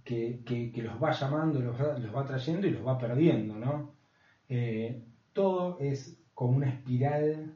que, 0.04 0.42
que- 0.46 0.72
que 0.72 0.82
los 0.84 1.02
va 1.02 1.12
llamando, 1.12 1.60
los 1.60 1.80
va, 1.80 1.98
los 1.98 2.16
va 2.16 2.26
trayendo 2.26 2.68
y 2.68 2.72
los 2.72 2.86
va 2.86 2.98
perdiendo, 2.98 3.56
¿no? 3.56 3.94
Eh, 4.50 5.02
todo 5.34 5.78
es 5.80 6.18
como 6.34 6.58
una 6.58 6.70
espiral 6.70 7.54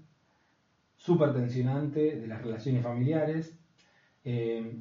súper 0.95 1.33
tensionante 1.33 2.15
de 2.15 2.27
las 2.27 2.41
relaciones 2.41 2.83
familiares 2.83 3.57
eh, 4.23 4.77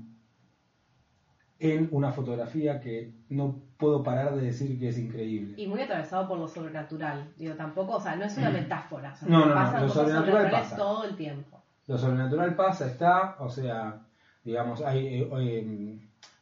en 1.58 1.88
una 1.92 2.12
fotografía 2.12 2.80
que 2.80 3.12
no 3.28 3.60
puedo 3.76 4.02
parar 4.02 4.34
de 4.36 4.42
decir 4.42 4.78
que 4.78 4.88
es 4.88 4.98
increíble. 4.98 5.54
Y 5.60 5.66
muy 5.66 5.80
atravesado 5.80 6.28
por 6.28 6.38
lo 6.38 6.48
sobrenatural. 6.48 7.32
Digo, 7.36 7.54
tampoco, 7.54 7.96
o 7.96 8.00
sea, 8.00 8.16
no 8.16 8.24
es 8.24 8.36
una 8.36 8.50
metáfora. 8.50 9.12
O 9.12 9.16
sea, 9.16 9.28
No, 9.28 9.46
no, 9.46 9.54
no, 9.54 9.80
lo 9.80 9.88
sobrenatural 9.88 10.50
pasa. 10.50 10.76
todo 10.76 11.04
el 11.04 11.16
tiempo. 11.16 11.62
Lo 11.86 11.98
sobrenatural 11.98 12.54
pasa, 12.56 12.86
está, 12.86 13.36
o 13.38 13.48
sea, 13.48 14.00
digamos, 14.42 14.80
hay 14.82 15.06
eh, 15.22 15.28
eh, 15.38 15.98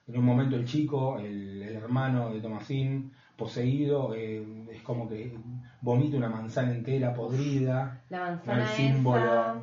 en 0.08 0.18
un 0.18 0.24
momento 0.24 0.56
el 0.56 0.64
chico, 0.64 1.18
el, 1.18 1.62
el 1.62 1.76
hermano 1.76 2.32
de 2.32 2.40
Tomasín, 2.40 3.12
poseído, 3.36 4.14
eh, 4.14 4.44
es 4.70 4.82
como 4.82 5.08
que 5.08 5.36
vomita 5.80 6.16
una 6.16 6.28
manzana 6.28 6.72
entera 6.72 7.14
podrida, 7.14 8.00
La 8.08 8.20
manzana 8.20 8.62
el 8.62 8.68
símbolo, 8.68 9.62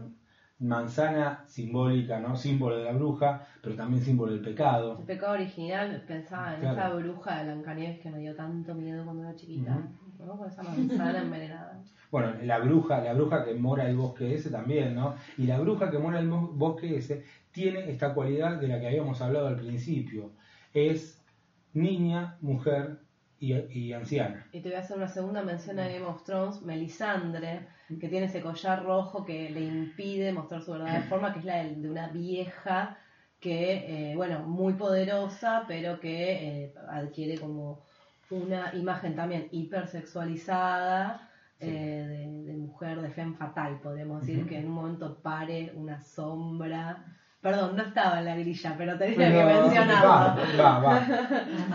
manzana 0.60 1.44
simbólica, 1.48 2.20
¿no? 2.20 2.36
Símbolo 2.36 2.78
de 2.78 2.84
la 2.86 2.92
bruja, 2.92 3.42
pero 3.62 3.76
también 3.76 4.04
símbolo 4.04 4.32
del 4.32 4.42
pecado. 4.42 4.98
el 5.00 5.06
pecado 5.06 5.34
original, 5.34 6.04
pensaba 6.08 6.56
en 6.56 6.62
Claro. 6.62 6.78
esa 6.80 6.94
bruja 6.96 7.38
de 7.38 7.44
Blancanieves 7.46 8.00
que 8.00 8.10
me 8.10 8.20
dio 8.20 8.36
tanto 8.36 8.74
miedo 8.76 9.04
cuando 9.06 9.24
era 9.24 9.36
chiquita. 9.36 9.72
Ujú. 9.72 10.26
¿no? 10.26 10.38
Con 10.38 10.50
esa 10.50 10.64
manzana 10.64 11.22
envenenada. 11.22 11.80
Bueno, 12.12 12.34
la 12.44 12.60
bruja, 12.60 13.02
la 13.02 13.14
bruja 13.14 13.46
que 13.46 13.54
mora 13.54 13.88
el 13.88 13.96
bosque 13.96 14.34
ese 14.34 14.50
también, 14.50 14.96
¿no? 14.96 15.16
Y 15.38 15.46
la 15.46 15.60
bruja 15.60 15.90
que 15.90 15.98
mora 16.00 16.20
el 16.20 16.28
bosque 16.28 16.98
ese 16.98 17.24
tiene 17.52 17.90
esta 17.90 18.14
cualidad 18.14 18.58
de 18.58 18.68
la 18.68 18.80
que 18.80 18.88
habíamos 18.88 19.22
hablado 19.22 19.48
al 19.48 19.58
principio. 19.58 20.32
Es 20.74 21.22
niña, 21.74 22.38
mujer 22.42 23.00
y, 23.40 23.54
y 23.54 23.94
anciana. 23.94 24.46
Y 24.52 24.62
te 24.62 24.70
voy 24.70 24.78
a 24.78 24.82
hacer 24.82 24.98
una 24.98 25.08
segunda 25.08 25.42
mención 25.44 25.80
a 25.80 25.88
Game 25.88 26.06
of 26.06 26.24
Thrones, 26.24 26.62
Melisandre, 26.62 27.68
que 28.00 28.08
tiene 28.10 28.26
ese 28.26 28.42
collar 28.42 28.84
rojo 28.84 29.26
que 29.26 29.50
le 29.50 29.62
impide 29.62 30.32
mostrar 30.34 30.62
su 30.62 30.72
verdadera 30.72 31.02
forma, 31.04 31.34
que 31.34 31.40
es 31.40 31.46
la 31.46 31.64
de, 31.64 31.76
de 31.76 31.90
una 31.90 32.10
vieja 32.10 32.98
que, 33.40 34.12
eh, 34.12 34.16
bueno, 34.16 34.42
muy 34.46 34.74
poderosa, 34.74 35.64
pero 35.68 36.00
que 36.00 36.66
eh, 36.66 36.74
adquiere 36.90 37.38
como 37.40 37.86
una 38.30 38.76
imagen 38.76 39.16
también 39.16 39.48
hipersexualizada 39.52 41.26
Sí. 41.62 41.66
eh, 41.68 42.06
de, 42.08 42.44
de 42.52 42.58
mujer 42.58 43.02
de 43.02 43.10
femme 43.10 43.36
fatal, 43.36 43.80
podríamos 43.82 44.22
decir, 44.22 44.46
que 44.48 44.58
en 44.60 44.68
un 44.68 44.72
momento 44.74 45.22
pare 45.22 45.74
una 45.76 46.00
sombra. 46.00 47.19
Perdón, 47.42 47.78
no 47.78 47.84
estaba 47.84 48.20
en 48.20 48.26
la 48.26 48.36
grilla, 48.36 48.76
pero 48.78 48.98
tenía 48.98 49.16
Pero- 49.16 49.32
que 49.32 49.44
va, 49.46 49.62
mencionarlo. 49.62 50.10
va, 50.62 50.80
va. 50.80 51.06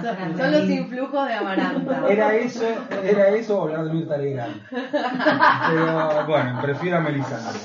Son, 0.03 0.37
son 0.39 0.53
los 0.53 0.69
influjos 0.69 1.27
de 1.27 1.33
Amaranta. 1.35 2.07
Era 2.11 2.35
eso, 2.35 2.65
era 3.03 3.29
eso 3.31 3.59
o 3.59 3.63
hablar 3.63 3.85
de 3.87 3.93
Mirta 3.95 4.17
Legrand. 4.19 4.61
Pero 4.71 6.27
bueno, 6.27 6.59
prefiero 6.61 6.97
a 6.99 7.01
Melisandre. 7.01 7.61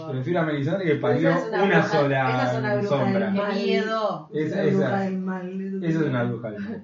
Prefiero 0.10 0.40
a 0.40 0.42
Melisandre 0.44 0.84
que 0.86 0.94
parió 0.96 1.30
Esa 1.30 1.38
es 1.38 1.46
una, 1.48 1.64
bruja- 1.64 1.82
sola 1.88 2.30
esa 2.30 2.52
es 2.52 2.58
una 2.58 2.74
bruja 2.74 2.88
sombra. 2.88 3.30
del 3.30 3.54
miedo. 3.54 4.28
Esa- 4.34 4.56
La 4.56 4.62
esa- 4.64 4.76
bruja 4.78 5.00
del 5.00 5.18
mal. 5.18 5.84
Eso 5.84 6.00
es 6.00 6.06
una 6.06 6.22
bruja. 6.24 6.50
del 6.50 6.60
mal. 6.60 6.82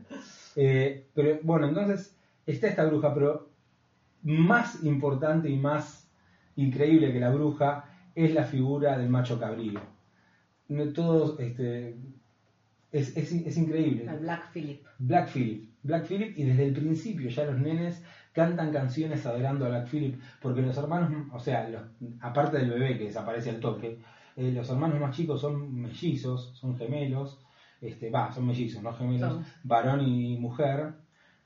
Eh, 0.54 1.06
pero 1.14 1.38
bueno, 1.42 1.66
entonces 1.66 2.16
está 2.46 2.68
esta 2.68 2.84
bruja, 2.84 3.12
pero 3.12 3.48
más 4.22 4.84
importante 4.84 5.48
y 5.50 5.56
más 5.56 6.08
increíble 6.54 7.12
que 7.12 7.18
la 7.20 7.30
bruja 7.30 7.84
es 8.14 8.32
la 8.32 8.44
figura 8.44 8.96
del 8.98 9.08
macho 9.08 9.38
cabrío. 9.38 9.80
No 10.68 10.92
todos, 10.92 11.38
este, 11.38 11.96
es, 12.92 13.16
es, 13.16 13.32
es 13.32 13.56
increíble. 13.56 14.04
El 14.10 14.18
Black 14.20 14.50
Philip. 14.52 14.84
Black 14.98 15.28
Phillip. 15.32 15.70
Black 15.82 16.06
Phillip 16.06 16.36
y 16.36 16.42
desde 16.44 16.64
el 16.66 16.72
principio 16.72 17.28
ya 17.28 17.44
los 17.44 17.58
nenes 17.58 18.02
cantan 18.32 18.72
canciones 18.72 19.24
adorando 19.26 19.66
a 19.66 19.68
Black 19.68 19.88
Phillip 19.88 20.20
porque 20.40 20.62
los 20.62 20.76
hermanos, 20.76 21.26
o 21.32 21.38
sea, 21.38 21.68
los- 21.68 21.84
aparte 22.20 22.56
del 22.58 22.70
bebé 22.70 22.98
que 22.98 23.04
desaparece 23.04 23.50
al 23.50 23.60
toque, 23.60 24.00
eh, 24.34 24.50
los 24.52 24.68
hermanos 24.68 24.98
más 24.98 25.14
chicos 25.14 25.40
son 25.40 25.80
mellizos, 25.80 26.50
son 26.54 26.76
gemelos, 26.76 27.38
este, 27.80 28.10
va, 28.10 28.32
son 28.32 28.46
mellizos, 28.46 28.82
no 28.82 28.92
gemelos, 28.92 29.34
Son. 29.34 29.44
varón 29.62 30.00
y 30.00 30.36
mujer, 30.38 30.94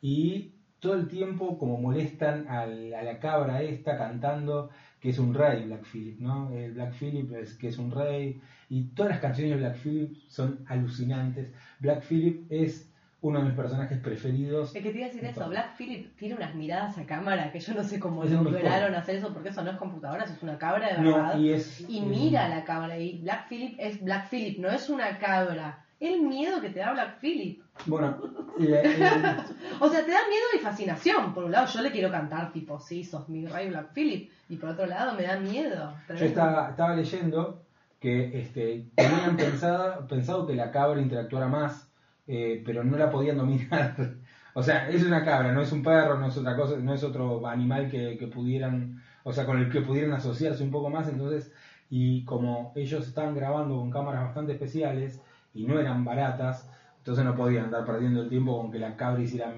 y 0.00 0.52
todo 0.78 0.94
el 0.94 1.06
tiempo 1.08 1.58
como 1.58 1.76
molestan 1.76 2.48
al- 2.48 2.94
a 2.94 3.02
la 3.02 3.18
cabra 3.18 3.60
esta 3.62 3.98
cantando 3.98 4.70
que 4.98 5.10
es 5.10 5.18
un 5.18 5.34
rey 5.34 5.64
Black 5.66 5.84
Phillip, 5.84 6.18
¿no? 6.20 6.50
El 6.50 6.72
Black 6.72 6.94
Phillip 6.94 7.30
es 7.32 7.54
que 7.54 7.68
es 7.68 7.76
un 7.78 7.90
rey 7.90 8.40
y 8.70 8.84
todas 8.94 9.10
las 9.10 9.20
canciones 9.20 9.54
de 9.54 9.58
Black 9.58 9.76
Phillip 9.82 10.16
son 10.28 10.64
alucinantes. 10.68 11.50
Black 11.80 12.04
Phillip 12.08 12.46
es 12.50 12.88
uno 13.20 13.40
de 13.40 13.46
mis 13.46 13.54
personajes 13.54 13.98
preferidos. 13.98 14.74
Es 14.74 14.82
que 14.82 14.90
te 14.90 14.98
iba 14.98 15.06
a 15.06 15.10
decir 15.10 15.24
eso, 15.24 15.48
Black 15.48 15.76
Philip 15.76 16.16
tiene 16.16 16.36
unas 16.36 16.54
miradas 16.54 16.96
a 16.96 17.04
cámara 17.04 17.50
que 17.50 17.58
yo 17.58 17.74
no 17.74 17.82
sé 17.82 17.98
cómo 17.98 18.20
un 18.20 18.44
lograron 18.44 18.94
hacer 18.94 19.16
eso 19.16 19.34
porque 19.34 19.48
eso 19.48 19.62
no 19.62 19.72
es 19.72 19.76
computadora, 19.76 20.22
eso 20.24 20.34
es 20.34 20.42
una 20.42 20.56
cabra 20.56 20.94
de 20.94 21.02
No, 21.02 21.16
verdad. 21.16 21.38
y 21.38 21.50
es 21.50 21.84
Y 21.88 22.00
mira 22.00 22.46
a 22.46 22.48
la 22.48 22.64
cabra 22.64 22.96
y 22.96 23.18
Black 23.18 23.48
Philip 23.48 23.74
es 23.78 24.02
Black 24.02 24.30
Philip, 24.30 24.58
no 24.60 24.70
es 24.70 24.88
una 24.88 25.18
cabra. 25.18 25.84
El 25.98 26.22
miedo 26.22 26.62
que 26.62 26.70
te 26.70 26.78
da 26.78 26.92
Black 26.92 27.18
Philip. 27.20 27.62
Bueno, 27.86 28.16
O 29.80 29.88
sea, 29.88 30.04
te 30.04 30.10
da 30.12 30.20
miedo 30.28 30.46
y 30.54 30.58
fascinación. 30.58 31.34
Por 31.34 31.44
un 31.44 31.50
lado, 31.50 31.66
yo 31.66 31.82
le 31.82 31.90
quiero 31.90 32.10
cantar 32.10 32.52
tipo, 32.52 32.78
sí, 32.80 33.04
sos 33.04 33.28
mi 33.28 33.46
rey 33.46 33.68
Black 33.68 33.92
Philip. 33.92 34.30
Y 34.48 34.56
por 34.56 34.70
otro 34.70 34.86
lado, 34.86 35.14
me 35.14 35.24
da 35.24 35.38
miedo. 35.38 35.92
yo 36.08 36.24
estaba 36.24 36.94
leyendo 36.96 37.62
que 38.00 38.40
este, 38.40 38.86
tenían 38.96 39.36
pensado, 39.36 40.06
pensado 40.08 40.46
que 40.46 40.54
la 40.54 40.70
cabra 40.70 41.00
interactuara 41.00 41.48
más, 41.48 41.92
eh, 42.26 42.62
pero 42.64 42.82
no 42.82 42.96
la 42.96 43.10
podían 43.10 43.38
dominar. 43.38 43.94
O 44.52 44.64
sea, 44.64 44.90
es 44.90 45.04
una 45.04 45.24
cabra, 45.24 45.52
no 45.52 45.62
es 45.62 45.70
un 45.70 45.80
perro, 45.80 46.18
no 46.18 46.26
es 46.26 46.36
otra 46.36 46.56
cosa, 46.56 46.76
no 46.76 46.92
es 46.92 47.04
otro 47.04 47.46
animal 47.46 47.88
que, 47.88 48.18
que 48.18 48.26
pudieran, 48.26 49.00
o 49.22 49.32
sea, 49.32 49.46
con 49.46 49.58
el 49.58 49.70
que 49.70 49.80
pudieran 49.80 50.12
asociarse 50.12 50.64
un 50.64 50.72
poco 50.72 50.90
más. 50.90 51.08
Entonces, 51.08 51.52
y 51.88 52.24
como 52.24 52.72
ellos 52.74 53.06
estaban 53.06 53.36
grabando 53.36 53.76
con 53.76 53.92
cámaras 53.92 54.24
bastante 54.24 54.54
especiales 54.54 55.20
y 55.54 55.66
no 55.66 55.78
eran 55.78 56.04
baratas, 56.04 56.68
entonces 56.98 57.24
no 57.24 57.36
podían 57.36 57.66
andar 57.66 57.84
perdiendo 57.84 58.22
el 58.22 58.28
tiempo 58.28 58.60
con 58.60 58.72
que 58.72 58.80
la 58.80 58.96
cabra 58.96 59.22
hiciera 59.22 59.54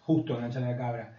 justo 0.00 0.36
enganchar 0.36 0.62
a 0.62 0.70
la 0.70 0.76
cabra. 0.76 1.16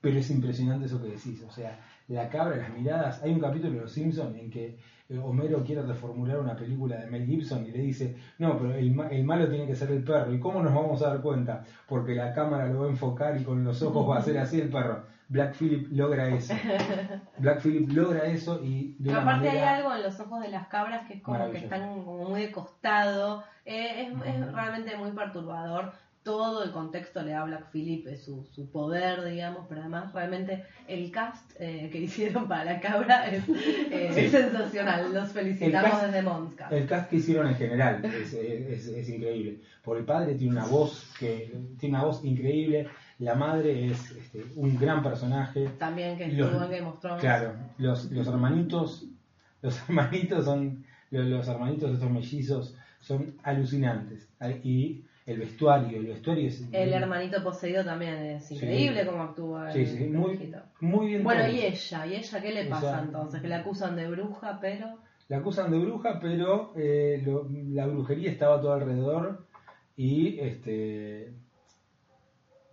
Pero 0.00 0.18
es 0.18 0.30
impresionante 0.30 0.86
eso 0.86 1.02
que 1.02 1.08
decís, 1.08 1.42
o 1.42 1.50
sea, 1.50 1.80
la 2.08 2.28
cabra, 2.28 2.56
las 2.56 2.70
miradas. 2.70 3.22
Hay 3.22 3.32
un 3.32 3.40
capítulo 3.40 3.74
de 3.74 3.80
Los 3.80 3.92
Simpsons 3.92 4.36
en 4.36 4.50
que 4.50 4.78
Homero 5.18 5.62
quiere 5.64 5.82
reformular 5.82 6.38
una 6.38 6.56
película 6.56 6.96
de 6.96 7.06
Mel 7.06 7.26
Gibson 7.26 7.64
y 7.66 7.70
le 7.72 7.78
dice, 7.78 8.16
no, 8.38 8.58
pero 8.58 8.74
el, 8.74 8.92
ma- 8.94 9.08
el 9.08 9.24
malo 9.24 9.48
tiene 9.48 9.66
que 9.66 9.74
ser 9.76 9.90
el 9.90 10.02
perro. 10.04 10.32
¿Y 10.32 10.38
cómo 10.40 10.62
nos 10.62 10.74
vamos 10.74 11.02
a 11.02 11.08
dar 11.08 11.20
cuenta? 11.20 11.64
Porque 11.88 12.14
la 12.14 12.32
cámara 12.32 12.66
lo 12.68 12.80
va 12.80 12.86
a 12.86 12.90
enfocar 12.90 13.36
y 13.40 13.44
con 13.44 13.64
los 13.64 13.82
ojos 13.82 14.08
va 14.08 14.16
a 14.16 14.18
hacer 14.20 14.38
así 14.38 14.60
el 14.60 14.68
perro. 14.70 15.04
Black 15.28 15.54
Phillip 15.54 15.88
logra 15.92 16.28
eso. 16.28 16.52
Black 17.38 17.60
Phillip 17.62 17.90
logra 17.90 18.26
eso 18.26 18.60
y 18.62 18.94
de 18.98 19.10
una 19.10 19.22
aparte 19.22 19.46
manera... 19.46 19.70
hay 19.70 19.78
algo 19.78 19.94
en 19.94 20.02
los 20.02 20.20
ojos 20.20 20.42
de 20.42 20.48
las 20.48 20.68
cabras 20.68 21.06
que 21.06 21.14
es 21.14 21.22
como 21.22 21.50
que 21.50 21.58
están 21.58 22.04
como 22.04 22.28
muy 22.28 22.42
de 22.42 22.52
costado. 22.52 23.42
Eh, 23.64 24.08
es, 24.08 24.52
realmente 24.52 24.96
muy 24.96 25.12
perturbador. 25.12 25.92
Todo 26.24 26.62
el 26.62 26.70
contexto 26.70 27.20
le 27.22 27.32
da 27.32 27.42
a 27.42 27.44
Black 27.46 27.70
Phillip 27.72 28.06
su, 28.16 28.44
su 28.54 28.70
poder, 28.70 29.24
digamos, 29.24 29.66
pero 29.68 29.80
además 29.80 30.12
realmente 30.12 30.62
el 30.86 31.10
cast 31.10 31.50
eh, 31.58 31.88
que 31.90 31.98
hicieron 32.02 32.46
para 32.46 32.64
la 32.64 32.80
cabra 32.80 33.26
es, 33.26 33.42
eh, 33.48 34.10
Sí. 34.14 34.20
es 34.20 34.30
sensacional. 34.30 35.12
Los 35.12 35.30
felicitamos 35.32 35.90
cast- 35.90 36.06
desde 36.06 36.22
Monscast. 36.22 36.72
El 36.72 36.86
cast 36.86 37.10
que 37.10 37.16
hicieron 37.16 37.48
en 37.48 37.56
general 37.56 38.04
es, 38.04 38.32
es- 38.34 38.86
es 38.86 39.08
increíble. 39.08 39.60
Por 39.82 39.98
el 39.98 40.04
padre 40.04 40.34
tiene 40.36 40.52
una 40.52 40.66
voz 40.66 41.12
que 41.18 41.52
tiene 41.80 41.96
una 41.96 42.04
voz 42.04 42.24
increíble. 42.24 42.88
La 43.18 43.34
madre 43.34 43.88
es 43.90 44.10
este, 44.12 44.44
un 44.56 44.78
gran 44.78 45.02
personaje. 45.02 45.68
También 45.78 46.16
que 46.16 46.28
Los- 46.28 46.48
estuvo 46.52 46.64
en 46.66 46.70
Game 46.70 46.86
of 46.88 47.00
Thrones. 47.00 47.20
Claro, 47.20 47.54
los, 47.78 48.10
los 48.12 48.26
hermanitos, 48.28 49.06
los 49.60 49.76
hermanitos 49.88 50.44
son, 50.44 50.84
los, 51.10 51.26
los 51.26 51.48
hermanitos 51.48 51.88
de 51.90 51.94
estos 51.94 52.10
mellizos 52.10 52.76
son 53.00 53.34
alucinantes. 53.42 54.28
Y 54.62 55.04
el 55.26 55.38
vestuario, 55.38 55.98
el 55.98 56.06
vestuario 56.06 56.48
es 56.48 56.64
El 56.72 56.92
hermanito 56.92 57.42
poseído 57.44 57.84
también 57.84 58.14
es 58.14 58.50
increíble 58.50 59.00
Sí. 59.02 59.06
como 59.06 59.22
actúa. 59.22 59.72
El 59.72 59.86
sí, 59.86 59.96
sí, 59.98 60.04
muy, 60.04 60.52
muy 60.80 61.06
bien. 61.06 61.22
Bueno, 61.24 61.42
todo. 61.44 61.52
y 61.52 61.60
ella, 61.60 62.06
¿y 62.06 62.14
ella 62.16 62.42
qué 62.42 62.52
le 62.52 62.64
pasa 62.66 63.00
entonces? 63.02 63.40
Que 63.40 63.48
la 63.48 63.58
acusan 63.58 63.94
de 63.96 64.08
bruja, 64.08 64.58
pero... 64.60 64.98
La 65.28 65.38
acusan 65.38 65.70
de 65.70 65.78
bruja, 65.78 66.18
pero 66.20 66.72
eh, 66.76 67.22
lo- 67.24 67.46
la 67.50 67.86
brujería 67.86 68.30
estaba 68.30 68.60
todo 68.60 68.72
alrededor 68.74 69.46
Y 69.96 70.38
este. 70.40 71.32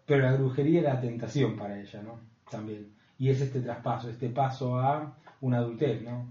Pero 0.06 0.24
la 0.24 0.36
brujería 0.36 0.80
era 0.82 1.00
tentación 1.02 1.56
para 1.58 1.80
ella, 1.80 2.02
¿no? 2.02 2.20
También. 2.50 2.94
Y 3.20 3.30
es 3.30 3.42
este 3.42 3.62
traspaso, 3.62 4.10
este 4.10 4.30
paso 4.30 4.80
a 4.80 5.16
una 5.42 5.58
adultez, 5.58 6.02
¿no? 6.02 6.28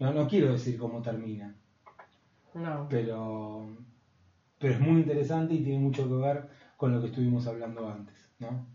No, 0.00 0.12
no 0.12 0.28
quiero 0.28 0.52
decir 0.52 0.76
cómo 0.78 1.00
termina, 1.00 1.54
No. 2.54 2.86
pero, 2.90 3.68
pero 4.58 4.74
es 4.74 4.80
muy 4.80 5.00
interesante 5.00 5.54
y 5.54 5.62
tiene 5.62 5.78
mucho 5.78 6.08
que 6.08 6.14
ver 6.14 6.48
con 6.76 6.92
lo 6.92 7.00
que 7.00 7.08
estuvimos 7.08 7.46
hablando 7.46 7.88
antes, 7.88 8.14
¿no? 8.38 8.66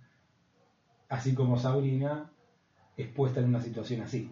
Así 1.10 1.34
como 1.34 1.58
Sabrina 1.58 2.32
es 2.98 3.08
puesta 3.08 3.40
en 3.40 3.48
una 3.48 3.62
situación 3.62 4.02
así. 4.02 4.32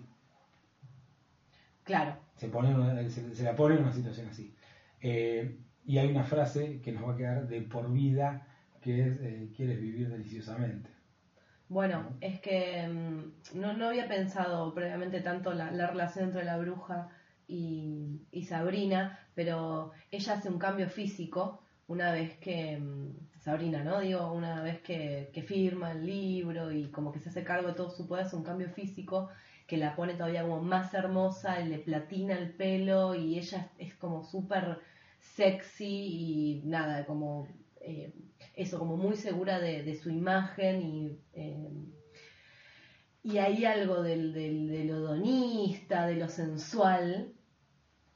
Claro. 1.84 2.18
Se, 2.36 2.47
pone 2.47 3.10
se, 3.10 3.36
se 3.36 3.43
la 3.43 3.56
pone 3.56 3.76
en 3.76 3.84
una 3.84 3.93
situación 3.93 4.28
así. 4.28 4.56
Eh, 5.02 5.58
y 5.86 5.97
hay 5.97 6.10
una 6.10 6.24
frase 6.24 6.80
que 6.82 6.91
nos 6.91 7.08
va 7.08 7.14
a 7.14 7.18
quedar 7.18 7.47
de 7.47 7.62
por 7.62 7.91
vida, 7.91 8.47
que 8.82 9.08
es, 9.08 9.20
eh, 9.22 9.49
quieres 9.56 9.80
vivir 9.82 10.10
deliciosamente. 10.10 10.89
Bueno, 11.70 12.18
es 12.20 12.39
que 12.39 12.88
mm, 12.88 13.60
no, 13.60 13.74
no 13.74 13.88
había 13.88 14.08
pensado 14.08 14.74
previamente 14.74 15.22
tanto 15.22 15.54
la, 15.54 15.72
la 15.72 15.88
relación 15.88 16.26
entre 16.26 16.43
la 16.43 16.58
bruja 16.58 17.10
y, 17.52 18.45
Sabrina, 18.45 19.20
pero 19.36 19.91
ella 20.10 20.34
hace 20.34 20.49
un 20.49 20.60
cambio 20.60 20.89
físico 20.89 21.62
una 21.88 22.12
vez 22.12 22.38
que, 22.38 22.78
mm, 22.78 23.39
Sabrina, 23.39 23.84
¿no? 23.84 23.99
Digo, 23.99 24.32
una 24.32 24.62
vez 24.62 24.82
que, 24.82 25.43
firma 25.47 25.91
el 25.91 26.06
libro 26.06 26.72
y 26.72 26.89
como 26.91 27.12
que 27.12 27.20
se 27.20 27.30
hace 27.30 27.43
cargo 27.43 27.70
de 27.70 27.74
todo 27.74 27.89
su 27.89 28.08
poder, 28.08 28.26
hace 28.26 28.36
un 28.36 28.43
cambio 28.43 28.70
físico 28.70 29.30
que 29.68 29.78
la 29.78 29.95
pone 29.95 30.14
todavía 30.14 30.43
como 30.43 30.62
más 30.62 30.93
hermosa, 30.93 31.60
le 31.60 31.80
platina 31.80 32.38
el 32.38 32.52
pelo 32.54 33.16
y 33.16 33.38
ella 33.38 33.72
es, 33.78 33.95
como 33.95 34.24
súper 34.24 34.80
sexy 35.20 36.62
y 36.62 36.62
nada, 36.66 37.06
como 37.06 37.47
eh, 37.82 38.14
eso, 38.56 38.80
como 38.80 38.97
muy 38.97 39.16
segura 39.16 39.60
de, 39.60 39.95
su 39.95 40.10
imagen 40.10 40.82
y, 40.82 41.20
eh, 41.34 41.70
y 43.24 43.38
hay 43.38 43.66
algo 43.66 44.02
del, 44.02 44.34
del, 44.34 44.68
de 44.68 44.86
lo 44.86 44.97
hedonista, 44.97 46.08
de 46.08 46.16
lo 46.16 46.28
sensual, 46.30 47.34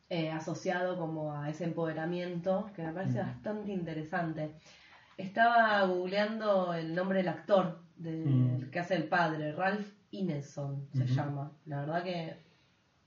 eh, 0.10 0.30
asociado 0.30 0.98
como 0.98 1.34
a 1.34 1.50
ese 1.50 1.64
empoderamiento, 1.64 2.70
que 2.76 2.84
me 2.84 2.94
parece 2.94 3.22
Mm. 3.22 3.26
bastante 3.26 3.72
interesante. 3.72 4.52
Estaba 5.18 5.84
googleando 5.86 6.74
el 6.74 6.94
nombre 6.94 7.20
del 7.20 7.30
actor 7.30 7.80
del 7.96 8.26
Mm. 8.26 8.70
que 8.72 8.80
hace 8.80 8.96
el 8.96 9.06
padre, 9.08 9.54
Ralph 9.54 9.88
Ineson 10.12 10.88
se 10.94 11.06
llama. 11.08 11.52
La 11.66 11.82
verdad 11.82 12.04
que 12.04 12.36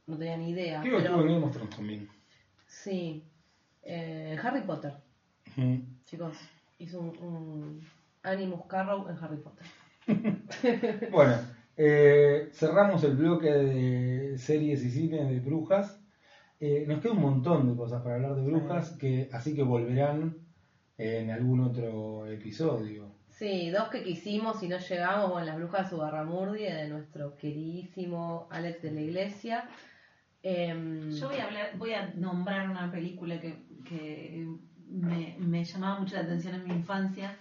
no 0.07 0.17
tenía 0.17 0.37
ni 0.37 0.51
idea. 0.51 0.81
Creo 0.83 0.97
que 0.99 1.03
pero- 1.05 1.51
Thrones 1.51 1.71
también. 1.77 2.09
Sí. 2.67 3.23
Eh, 3.83 4.37
Harry 4.43 4.63
Potter, 4.63 4.93
Ujú. 5.57 5.81
chicos. 6.05 6.37
Hizo 6.79 7.01
un, 7.01 7.09
un 7.19 7.81
Animus 8.23 8.67
Carrow 8.67 9.09
en 9.09 9.17
Harry 9.23 9.37
Potter. 9.39 9.67
Bueno, 11.13 11.35
eh, 11.77 12.49
cerramos 12.53 13.03
el 13.05 13.17
bloque 13.17 13.51
de 13.51 14.39
series 14.39 14.83
y 14.85 14.91
cine 14.91 15.25
de 15.25 15.41
brujas. 15.41 16.01
Eh, 16.61 16.85
nos 16.89 17.01
queda 17.01 17.13
un 17.13 17.21
montón 17.23 17.71
de 17.71 17.77
cosas 17.77 18.03
para 18.03 18.17
hablar 18.17 18.35
de 18.35 18.43
brujas, 18.43 18.91
que 18.99 19.29
así 19.33 19.55
que 19.55 19.63
volverán 19.63 20.35
en 20.97 21.31
algún 21.31 21.61
otro 21.61 22.27
episodio. 22.27 23.13
Sí, 23.29 23.71
dos 23.71 23.89
que 23.89 24.03
quisimos 24.03 24.61
y 24.65 24.69
no 24.69 24.79
llegamos, 24.79 25.31
bueno, 25.31 25.47
Las 25.47 25.57
Brujas 25.57 25.85
de 25.85 25.91
Sugarramurdi, 25.97 26.65
de 26.65 26.89
nuestro 26.89 27.37
queridísimo 27.37 28.49
Alex 28.51 28.83
de 28.83 28.91
la 28.91 29.01
Iglesia. 29.01 29.69
Em, 30.43 31.11
Yo 31.13 31.29
voy 31.29 31.39
a 31.39 31.45
hablar, 31.45 31.71
voy 31.79 31.93
a 31.93 32.13
nombrar 32.17 32.69
una 32.69 32.91
película 32.91 33.41
que, 33.41 33.55
que 33.85 34.49
me, 34.89 35.37
me 35.39 35.65
llamaba 35.65 36.01
mucho 36.01 36.17
la 36.17 36.23
atención 36.23 36.57
en 36.57 36.65
mi 36.65 36.75
infancia, 36.75 37.37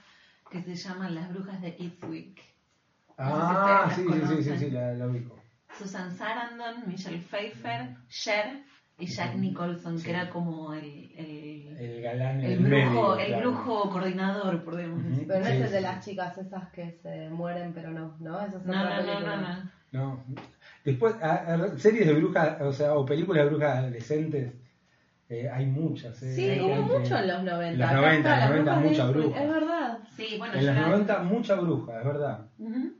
que 0.51 0.61
se 0.61 0.75
llama 0.75 1.09
Las 1.09 1.29
Brujas 1.33 1.59
de 1.61 1.75
Eastwick. 1.79 2.39
Ah, 3.17 3.85
No 3.89 3.95
sé 3.95 4.03
sí, 4.03 4.07
si 4.07 4.27
sí, 4.43 4.43
sí, 4.51 4.57
sí, 4.65 4.69
la, 4.69 4.93
la 4.93 5.07
ubico. 5.07 5.35
Susan 5.79 6.15
Sarandon, 6.15 6.87
Michelle 6.87 7.19
Pfeiffer, 7.19 7.95
Cher 8.09 8.61
Jack 8.99 9.31
Ujú. 9.31 9.39
Nicholson, 9.39 9.97
Sí. 9.99 10.05
que 10.05 10.09
era 10.11 10.29
como 10.29 10.73
el, 10.73 11.11
el, 11.15 11.77
El 11.77 12.01
galán 12.01 12.41
el 12.41 12.51
el 12.53 12.59
brujo, 12.59 12.71
medio, 12.71 13.17
el 13.19 13.27
claro. 13.27 13.51
brujo 13.51 13.89
coordinador, 13.91 14.63
podríamos 14.63 14.99
Ujú. 15.01 15.09
decir. 15.09 15.27
Pero 15.27 15.39
no 15.39 15.45
Sí, 15.45 15.51
es 15.51 15.59
el 15.61 15.67
sí, 15.67 15.73
de 15.73 15.81
las 15.81 16.05
chicas 16.05 16.37
esas 16.39 16.69
que 16.71 16.91
se 17.03 17.29
mueren, 17.29 17.73
pero 17.73 17.91
no, 17.91 18.15
¿no? 18.19 18.39
Esa 18.39 18.57
es 18.57 18.65
No, 18.65 18.71
otra 18.81 19.01
no, 19.01 19.19
no, 19.19 19.19
no, 19.19 19.37
no. 19.37 19.77
No. 19.91 20.23
Después, 20.83 21.15
a- 21.21 21.53
a- 21.53 21.77
series 21.77 22.07
de 22.07 22.13
brujas, 22.13 22.59
o 22.61 22.73
sea, 22.73 22.95
o 22.95 23.05
películas 23.05 23.43
de 23.43 23.49
brujas 23.51 23.77
adolescentes, 23.77 24.53
eh, 25.29 25.49
hay 25.49 25.65
muchas. 25.67 26.21
eh. 26.23 26.33
Sí, 26.33 26.49
Hay- 26.49 26.59
hubo 26.61 26.73
hay- 26.73 26.81
mucho 26.99 27.17
en 27.17 27.27
los 27.27 27.43
90. 27.43 27.67
En 27.67 27.77
los 27.79 27.87
Acá 27.89 27.95
90, 28.01 28.17
está, 28.17 28.33
en 28.33 28.39
los 28.39 28.49
90 28.65 28.79
Brujas 28.79 28.83
de 28.83 28.89
mucha 28.89 29.11
bruja. 29.11 29.43
Es 29.43 29.49
verdad. 29.51 29.97
Sí, 30.15 30.35
bueno, 30.39 30.53
En 30.55 30.65
los 30.65 30.75
la- 30.75 30.87
90 30.87 31.19
mucha 31.23 31.55
bruja, 31.55 31.99
es 31.99 32.05
verdad. 32.05 32.45
Ujú. 32.57 32.93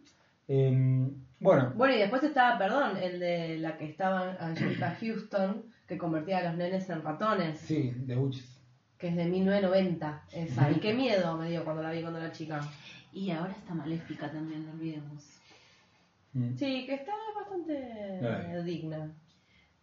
Eh, 0.50 1.08
bueno, 1.40 1.74
Bueno, 1.76 1.96
y 1.96 1.98
después 2.00 2.24
estaba, 2.24 2.58
perdón, 2.58 2.98
el 3.02 3.20
de 3.20 3.58
la 3.58 3.78
que 3.78 3.86
estaba 3.90 4.36
Angelica 4.40 4.96
Houston, 5.00 5.64
que 5.88 5.98
convertía 5.98 6.40
a 6.40 6.44
los 6.44 6.56
nenes 6.58 6.90
en 6.90 7.02
ratones, 7.02 7.60
sí, 7.60 7.94
The 8.06 8.18
Witches. 8.18 8.60
que 8.98 9.08
es 9.10 9.16
de 9.16 9.26
1990. 9.26 10.24
Esa. 10.34 10.72
Y 10.72 10.76
qué 10.76 10.94
miedo 10.94 11.38
me 11.38 11.50
dio 11.50 11.64
cuando 11.64 11.82
la 11.84 11.92
vi 11.92 12.02
cuando 12.02 12.20
era 12.20 12.32
chica. 12.32 12.62
Y 13.14 13.32
ahora 13.32 13.54
está 13.54 13.74
maléfica 13.74 14.30
también, 14.32 14.66
no 14.66 14.74
olvidemos. 14.74 15.40
Mm. 16.34 16.56
Sí, 16.56 16.86
que 16.86 16.94
está 16.96 17.14
bastante 17.36 18.20
Ay. 18.22 18.64
digna. 18.64 19.12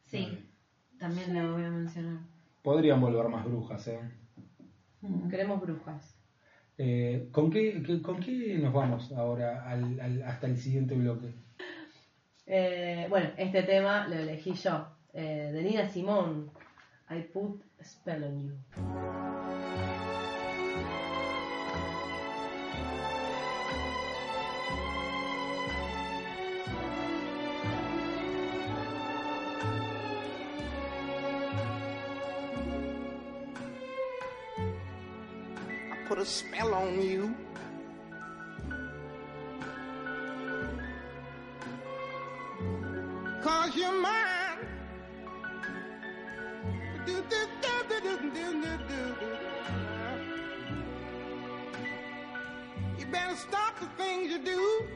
Sí, 0.05 0.46
también 0.98 1.34
la 1.34 1.50
voy 1.50 1.64
a 1.64 1.70
mencionar. 1.70 2.18
Podrían 2.62 3.00
volver 3.00 3.28
más 3.28 3.44
brujas, 3.44 3.88
¿eh? 3.88 3.98
Ujú. 5.02 5.28
Queremos 5.28 5.61
brujas. 5.61 6.16
Eh, 6.76 7.28
¿con, 7.32 7.50
qué, 7.50 7.82
qué- 7.86 8.02
¿Con 8.02 8.20
qué 8.20 8.59
nos 8.59 8.72
vamos 8.72 9.11
ahora 9.12 9.68
al- 9.68 9.98
al- 10.00 10.22
hasta 10.24 10.46
el 10.46 10.59
siguiente 10.59 10.94
bloque? 10.94 11.32
Eh, 12.46 13.07
bueno, 13.09 13.30
este 13.36 13.62
tema 13.62 14.07
lo 14.09 14.14
elegí 14.16 14.52
yo, 14.55 14.86
eh, 15.14 15.50
de 15.52 15.62
Nina 15.62 15.88
Simone. 15.88 16.50
I 17.08 17.20
put 17.20 17.60
a 17.80 17.84
spell 17.84 18.24
on 18.24 18.42
you. 18.42 18.58
I 35.92 36.08
put 36.08 36.18
a 36.18 36.24
spell 36.24 36.74
on 36.74 37.00
you. 37.00 37.34
Cause 43.42 43.76
you're 43.76 44.00
mine. 44.00 44.34
You 54.35 54.45
do. 54.45 54.87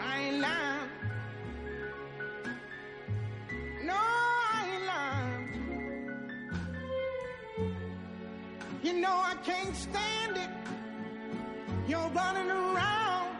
I 0.00 0.18
ain't 0.20 0.40
lying. 0.40 0.88
No, 3.84 3.94
I 3.94 4.68
ain't 4.72 4.86
lying. 4.92 5.42
You 8.82 8.92
know 9.00 9.10
I 9.12 9.34
can't 9.44 9.76
stand 9.76 10.36
it. 10.36 10.50
You're 11.86 12.08
running 12.10 12.50
around. 12.50 13.36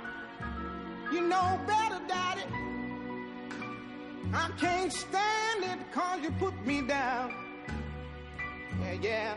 You 1.12 1.22
know 1.28 1.60
better, 1.66 2.00
Daddy. 2.08 2.42
I 4.34 4.50
can't 4.58 4.92
stand 4.92 5.64
it 5.64 5.92
cause 5.92 6.20
you 6.22 6.30
put 6.32 6.54
me 6.66 6.82
down. 6.82 7.32
Yeah, 8.80 8.92
yeah. 9.00 9.34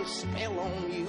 A 0.00 0.06
spell 0.06 0.58
on 0.58 0.92
you. 0.92 1.06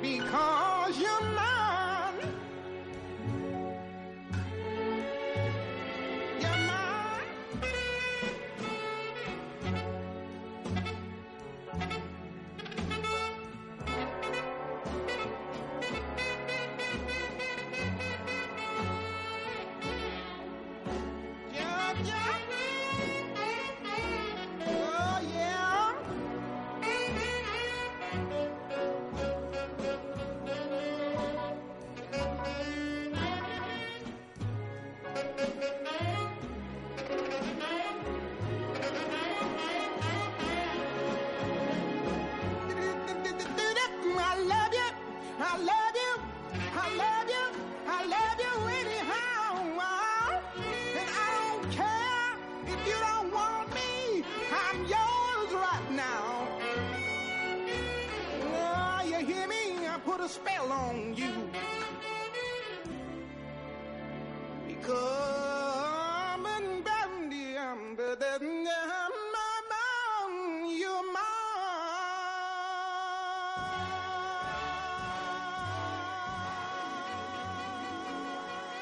Because 0.00 0.98
you're 0.98 1.20
mine. 1.34 1.59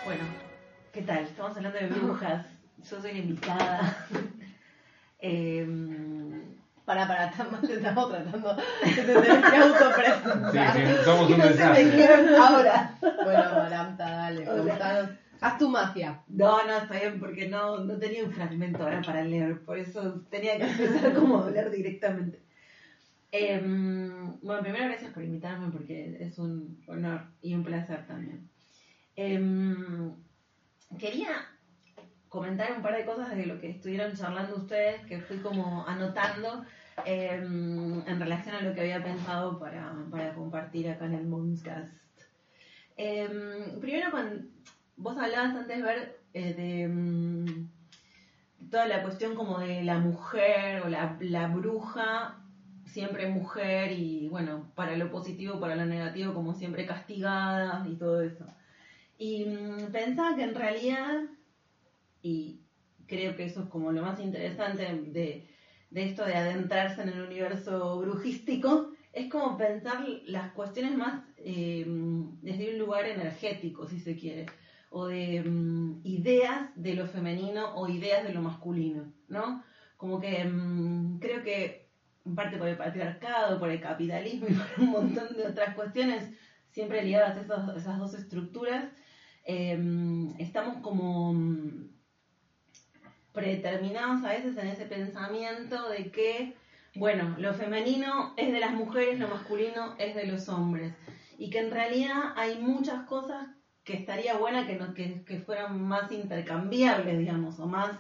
Bueno, 0.09 0.25
¿qué 0.91 1.03
tal? 1.03 1.19
Estamos 1.19 1.55
hablando 1.55 1.79
de 1.79 1.87
brujas. 1.89 2.47
Yo 2.79 2.99
soy 2.99 3.13
la 3.13 3.19
invitada. 3.19 4.07
Para, 6.87 7.07
para, 7.07 7.31
tan 7.31 7.53
mal 7.53 7.61
te 7.61 7.75
estamos 7.75 8.11
tratando 8.11 8.57
de 8.57 9.03
tener 9.03 9.43
que 9.43 9.57
autopresentar. 9.57 10.73
Sí, 10.75 10.81
sí, 10.87 11.05
somos 11.05 11.29
Y 11.29 11.33
un 11.35 11.39
no 11.41 11.49
se 11.49 11.85
me 11.85 12.37
ahora. 12.39 12.99
Bueno, 13.03 13.51
Maramta, 13.53 14.11
dale, 14.11 14.47
contanos. 14.47 15.11
Haz 15.43 15.59
tu 15.59 15.69
magia. 15.69 16.23
No, 16.29 16.67
no, 16.67 16.79
está 16.79 16.95
bien, 16.95 17.21
porque 17.21 17.47
no, 17.47 17.85
no 17.85 17.99
tenía 17.99 18.25
un 18.25 18.33
fragmento 18.33 18.85
ahora 18.85 19.03
para 19.03 19.23
leer, 19.25 19.61
por 19.61 19.77
eso 19.77 20.23
tenía 20.31 20.57
que 20.57 20.63
empezar 20.71 21.13
como 21.13 21.37
a 21.37 21.49
hablar 21.49 21.71
directamente. 21.71 22.41
Em, 23.31 24.41
bueno, 24.41 24.63
primero 24.63 24.87
gracias 24.87 25.13
por 25.13 25.23
invitarme, 25.23 25.71
porque 25.71 26.17
es 26.19 26.39
un 26.39 26.83
honor 26.87 27.27
y 27.43 27.53
un 27.53 27.63
placer 27.63 28.07
también. 28.07 28.49
Em, 29.21 30.15
quería 30.97 31.45
comentar 32.29 32.71
un 32.71 32.83
par 32.83 32.95
de 32.95 33.05
cosas 33.05 33.37
de 33.37 33.47
lo 33.47 33.61
que 33.61 33.71
estuvieron 33.71 34.15
charlando 34.15 34.55
ustedes, 34.55 35.05
que 35.07 35.21
fui 35.21 35.39
como 35.39 35.85
anotando 35.89 36.65
em, 37.05 38.01
en 38.07 38.21
relación 38.21 38.55
a 38.55 38.61
lo 38.61 38.73
que 38.73 38.83
había 38.83 39.03
pensado 39.03 39.59
para, 39.59 39.93
compartir 40.37 40.89
acá 40.89 41.07
en 41.07 41.15
el 41.15 41.27
Moonscast. 41.27 41.91
Em, 42.97 43.81
primero, 43.81 44.13
cuando 44.13 44.47
vos 44.97 45.19
hablabas 45.19 45.57
antes, 45.57 45.83
Ver, 45.83 46.21
eh, 46.33 46.55
de 46.55 46.87
mm, 46.87 48.71
toda 48.71 48.87
la 48.87 49.03
cuestión 49.03 49.35
como 49.35 49.59
de 49.59 49.83
la 49.83 49.99
mujer 49.99 50.83
o 50.83 50.89
la, 50.89 51.17
la 51.19 51.49
bruja, 51.49 52.37
siempre 52.85 53.29
mujer 53.29 53.91
y 53.91 54.29
bueno, 54.29 54.71
para 54.77 54.97
lo 54.97 55.11
positivo, 55.11 55.59
para 55.59 55.75
lo 55.75 55.87
negativo, 55.87 56.35
como 56.35 56.55
siempre 56.55 56.87
castigada 56.87 57.85
y 57.89 57.97
todo 57.97 58.23
eso. 58.23 58.47
Y 59.19 59.45
mm, 59.45 59.91
pensaba 59.93 60.37
que 60.37 60.45
en 60.45 60.55
realidad, 60.55 61.23
y 62.23 62.61
creo 63.07 63.37
que 63.37 63.45
eso 63.45 63.65
es 63.65 63.69
como 63.69 63.93
lo 63.93 64.03
más 64.03 64.21
interesante 64.21 64.85
de, 64.85 65.47
de 65.91 66.03
esto 66.03 66.25
de 66.25 66.35
adentrarse 66.35 67.03
en 67.03 67.09
el 67.09 67.21
universo 67.23 67.99
brujístico, 67.99 68.93
es 69.13 69.29
como 69.29 69.57
pensar 69.57 70.05
las 70.27 70.53
cuestiones 70.53 70.95
más 70.97 71.23
eh, 71.39 71.85
desde 72.41 72.73
un 72.73 72.79
lugar 72.79 73.07
energético, 73.07 73.87
si 73.89 73.99
se 73.99 74.15
quiere, 74.17 74.47
o 74.91 75.07
de 75.07 75.43
mm, 75.43 76.01
ideas 76.05 76.71
de 76.77 76.95
lo 76.95 77.07
femenino 77.07 77.75
o 77.75 77.89
ideas 77.89 78.23
de 78.23 78.33
lo 78.33 78.43
masculino, 78.43 79.13
¿no? 79.27 79.63
Como 79.97 80.21
que 80.21 80.45
mm, 80.45 81.19
creo 81.19 81.43
que, 81.43 81.89
en 82.25 82.35
parte 82.37 82.59
por 82.59 82.69
el 82.69 82.77
patriarcado, 82.77 83.59
por 83.59 83.71
el 83.71 83.81
capitalismo 83.81 84.47
y 84.49 84.55
por 84.55 84.85
un 84.85 84.91
montón 84.91 85.37
de 85.37 85.47
otras 85.47 85.75
cuestiones, 85.75 86.31
siempre 86.69 87.03
ligadas 87.03 87.37
a 87.37 87.41
esas, 87.41 87.77
esas 87.77 87.99
dos 87.99 88.15
estructuras, 88.15 88.85
eh, 89.49 89.79
estamos 90.39 90.77
como 90.83 91.33
mm, 91.33 91.89
predeterminados 93.33 94.23
a 94.23 94.29
veces 94.29 94.59
en 94.59 94.69
ese 94.69 94.85
pensamiento 94.85 95.89
de 95.89 96.11
que, 96.11 96.55
bueno, 96.95 97.35
lo 97.39 97.55
femenino 97.55 98.35
es 98.37 98.53
de 98.53 98.61
las 98.61 98.73
mujeres, 98.73 99.19
lo 99.19 99.29
masculino 99.29 99.95
es 99.99 100.15
de 100.15 100.27
los 100.27 100.51
hombres. 100.51 100.93
Y 101.39 101.49
que 101.49 101.61
en 101.61 101.71
realidad 101.71 102.35
hay 102.37 102.59
muchas 102.59 103.07
cosas 103.07 103.49
que 103.85 103.95
estaría 103.95 104.37
buena 104.37 104.67
que, 104.67 104.77
no, 104.77 104.93
que, 104.93 105.25
que 105.25 105.39
fueran 105.41 105.81
más 105.81 106.13
intercambiables, 106.13 107.19
digamos, 107.19 107.59
o 107.59 107.67
más 107.67 107.93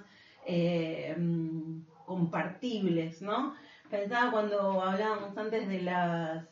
eh, 0.44 1.16
mm, 1.18 1.80
compartibles, 2.04 3.22
¿no? 3.22 3.54
Pensaba 3.88 4.30
cuando 4.30 4.82
hablábamos 4.82 5.36
antes 5.38 5.66
de 5.66 5.80
las 5.80 6.46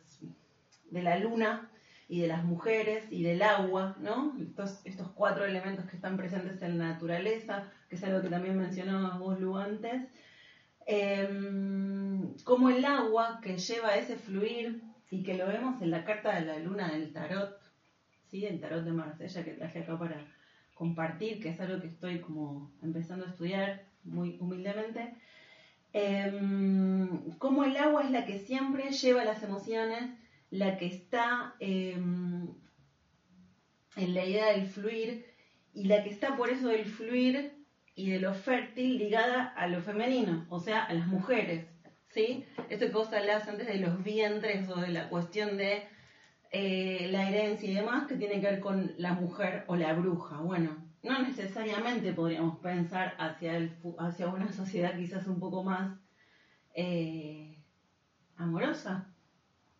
de 0.91 1.03
la 1.03 1.19
luna 1.19 1.69
y 2.09 2.21
de 2.21 2.29
las 2.29 2.45
mujeres 2.45 3.05
y 3.11 3.23
del 3.23 3.43
agua, 3.43 3.97
¿no? 4.01 4.35
Estos, 4.41 4.81
estos 4.85 5.09
cuatro 5.11 5.45
elementos 5.45 5.87
que 5.87 5.97
están 5.97 6.17
presentes 6.17 6.63
en 6.63 6.79
la 6.79 6.93
naturaleza, 6.93 7.65
que 7.89 7.97
es 7.97 8.05
algo 8.05 8.23
que 8.23 8.29
también 8.29 8.57
mencionabas 8.57 9.19
vos, 9.19 9.41
Lu, 9.41 9.57
antes. 9.57 10.03
Em, 10.87 12.37
como 12.45 12.71
el 12.71 12.85
agua 12.85 13.41
que 13.43 13.59
lleva 13.59 13.97
ese 13.97 14.17
fluir 14.17 14.83
y 15.11 15.25
que 15.25 15.35
lo 15.35 15.49
vemos 15.49 15.83
en 15.83 15.91
la 15.91 16.05
carta 16.05 16.39
de 16.39 16.47
la 16.47 16.59
luna 16.59 16.89
del 16.93 17.13
tarot, 17.13 17.59
¿sí? 18.31 18.47
El 18.47 18.61
tarot 18.61 18.85
de 18.85 18.93
Marsella 18.93 19.45
que 19.45 19.53
traje 19.53 19.81
acá 19.81 19.99
para 19.99 20.25
compartir, 20.75 21.41
que 21.41 21.49
es 21.51 21.61
algo 21.61 21.81
que 21.81 21.89
estoy 21.89 22.21
como 22.21 22.71
empezando 22.83 23.25
a 23.27 23.31
estudiar 23.31 23.83
muy 24.05 24.37
humildemente. 24.41 25.13
Em, 25.93 27.33
como 27.39 27.65
el 27.65 27.77
agua 27.77 28.05
es 28.05 28.11
la 28.11 28.27
que 28.27 28.39
siempre 28.39 28.91
lleva 28.91 29.25
las 29.25 29.43
emociones, 29.43 30.11
la 30.59 30.77
que 30.79 30.87
está 30.87 31.55
em, 31.61 32.49
en 33.97 34.15
la 34.15 34.25
idea 34.25 34.53
del 34.53 34.67
fluir 34.67 35.27
y 35.73 35.85
la 35.85 36.03
que 36.03 36.11
está 36.11 36.37
por 36.37 36.51
eso 36.51 36.69
del 36.69 36.87
fluir 36.87 37.53
y 37.95 38.11
de 38.11 38.21
lo 38.21 38.35
fértil 38.35 38.99
ligada 38.99 39.47
a 39.57 39.67
lo 39.69 39.81
femenino, 39.81 40.47
o 40.51 40.61
sea, 40.61 40.85
a 40.85 40.95
las 40.95 41.07
mujeres, 41.07 41.67
¿sí? 42.09 42.45
Esto 42.69 42.87
que 42.87 42.93
vos 42.93 43.13
hablabas 43.13 43.49
antes 43.49 43.67
de 43.67 43.79
los 43.79 44.03
vientres 44.03 44.69
o 44.69 44.81
de 44.81 44.89
la 44.89 45.09
cuestión 45.09 45.57
de 45.57 45.83
eh, 46.51 47.09
la 47.11 47.29
herencia 47.29 47.71
y 47.71 47.75
demás, 47.75 48.07
que 48.07 48.17
tiene 48.17 48.41
que 48.41 48.51
ver 48.51 48.61
con 48.61 48.93
la 48.99 49.15
mujer 49.15 49.65
o 49.67 49.77
la 49.77 49.95
bruja. 49.95 50.39
Bueno, 50.39 50.77
no 51.03 51.23
necesariamente 51.23 52.13
podríamos 52.13 52.59
pensar 52.59 53.15
hacia, 53.19 53.71
hacia 53.99 54.29
una 54.29 54.53
sociedad 54.53 54.97
quizás 54.97 55.27
un 55.27 55.41
poco 55.41 55.63
más 55.63 55.99
eh, 56.75 57.63
amorosa, 58.37 59.16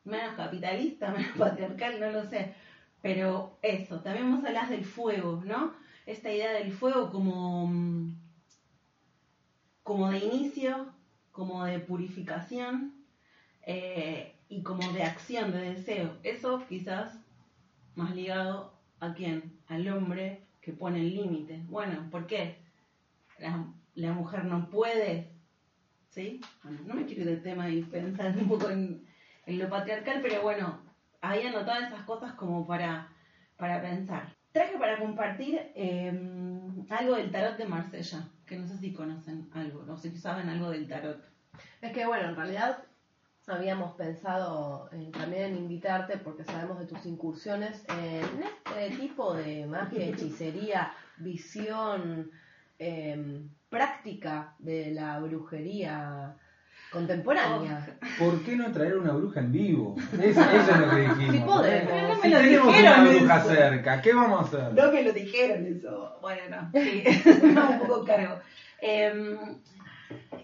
menos 0.07 0.35
capitalista, 0.35 1.11
menos 1.17 1.37
patriarcal, 1.37 2.01
no 2.01 2.11
lo 2.11 2.25
sé. 2.25 2.55
Pero 3.03 3.59
eso, 3.63 4.01
también 4.01 4.35
vos 4.35 4.45
hablas 4.45 4.71
del 4.71 4.85
fuego, 4.85 5.43
¿no? 5.45 5.75
Esta 6.07 6.33
idea 6.33 6.53
del 6.53 6.73
fuego 6.73 7.11
como, 7.11 7.67
mm, 7.67 8.17
como 9.83 10.11
de 10.11 10.19
inicio, 10.19 10.87
como 11.33 11.65
de 11.65 11.79
purificación 11.79 12.95
eh, 13.63 14.35
y 14.49 14.63
como 14.63 14.93
de 14.93 15.03
acción, 15.03 15.53
de 15.53 15.73
deseo. 15.73 16.17
Eso 16.23 16.65
quizás 16.69 17.19
más 17.95 18.15
ligado 18.15 18.73
a 19.01 19.13
quién? 19.15 19.59
Al 19.69 19.89
hombre 19.89 20.41
que 20.61 20.73
pone 20.73 21.01
el 21.01 21.15
límite. 21.15 21.63
Bueno, 21.69 22.09
¿por 22.11 22.27
qué? 22.27 22.57
La, 23.95 24.13
mujer 24.13 24.45
no 24.45 24.71
puede, 24.71 25.31
¿sí? 26.11 26.41
No 26.87 26.95
me 26.95 27.07
quiero 27.07 27.23
ir 27.23 27.29
del 27.29 27.43
tema 27.43 27.69
y 27.69 27.83
pensar 27.83 28.37
un 28.37 28.49
poco 28.49 28.71
en, 28.71 29.06
en 29.47 29.59
lo 29.59 29.69
patriarcal, 29.71 30.21
pero 30.23 30.43
bueno, 30.43 30.81
había 31.21 31.49
anotado 31.51 31.85
esas 31.87 32.03
cosas 32.05 32.33
como 32.35 32.67
para, 32.67 33.09
para 33.57 33.81
pensar. 33.81 34.35
Traje 34.53 34.79
para 34.79 34.99
compartir 34.99 35.61
eh, 35.75 36.13
algo 36.91 37.17
del 37.17 37.31
tarot 37.31 37.57
de 37.57 37.65
Marsella, 37.67 38.29
que 38.47 38.57
no 38.59 38.67
sé 38.67 38.79
si 38.79 38.93
conocen 38.93 39.49
algo, 39.55 39.83
no 39.85 39.97
sé 39.97 40.11
si 40.11 40.19
saben 40.19 40.49
algo 40.49 40.71
del 40.71 40.89
tarot. 40.89 41.23
Es 41.81 41.93
que 41.93 42.07
bueno, 42.07 42.29
en 42.31 42.37
realidad 42.37 42.79
habíamos 43.47 43.93
pensado 43.95 44.89
en- 44.93 45.13
también 45.13 45.45
en 45.53 45.57
invitarte 45.57 46.19
porque 46.19 46.43
sabemos 46.45 46.79
de 46.81 46.87
tus 46.87 47.07
incursiones 47.07 47.85
en 47.89 48.43
este 48.43 48.97
tipo 48.97 49.35
de 49.35 49.67
magia, 49.67 50.05
hechicería, 50.07 50.93
visión, 51.19 52.31
em, 52.79 53.49
práctica 53.69 54.55
de 54.59 54.91
la 54.93 55.19
brujería 55.21 56.37
contemporánea. 56.97 57.99
¿Por 58.19 58.43
qué 58.43 58.57
no 58.57 58.73
traer 58.73 58.97
una 58.97 59.13
bruja 59.13 59.41
en 59.41 59.53
vivo? 59.53 59.97
Eso, 60.13 60.41
eso 60.41 60.71
es 60.71 60.79
lo 60.81 60.91
que 60.91 61.01
dijimos. 61.01 61.33
Sí 61.35 61.39
podemos. 61.41 61.67
¿eh? 61.67 61.87
Pero 61.89 62.09
no 62.09 62.15
me 62.17 62.23
Si 62.23 62.29
lo 62.31 62.39
tenemos 62.39 62.67
dijeron 62.69 63.01
una 63.01 63.11
bruja 63.11 63.39
eso. 63.39 63.49
cerca, 63.49 64.03
¿qué 64.03 64.15
vamos 64.15 64.41
a 64.41 64.45
hacer? 64.45 64.75
No 64.75 64.93
me 64.93 65.03
lo 65.03 65.13
dijeron 65.13 65.67
eso. 65.67 66.19
Bueno, 66.21 66.43
no, 66.51 66.81
sí, 66.83 67.05
no, 67.55 67.71
un 67.71 67.79
poco 67.81 68.05
cargo. 68.05 68.35
Eh, 68.81 69.37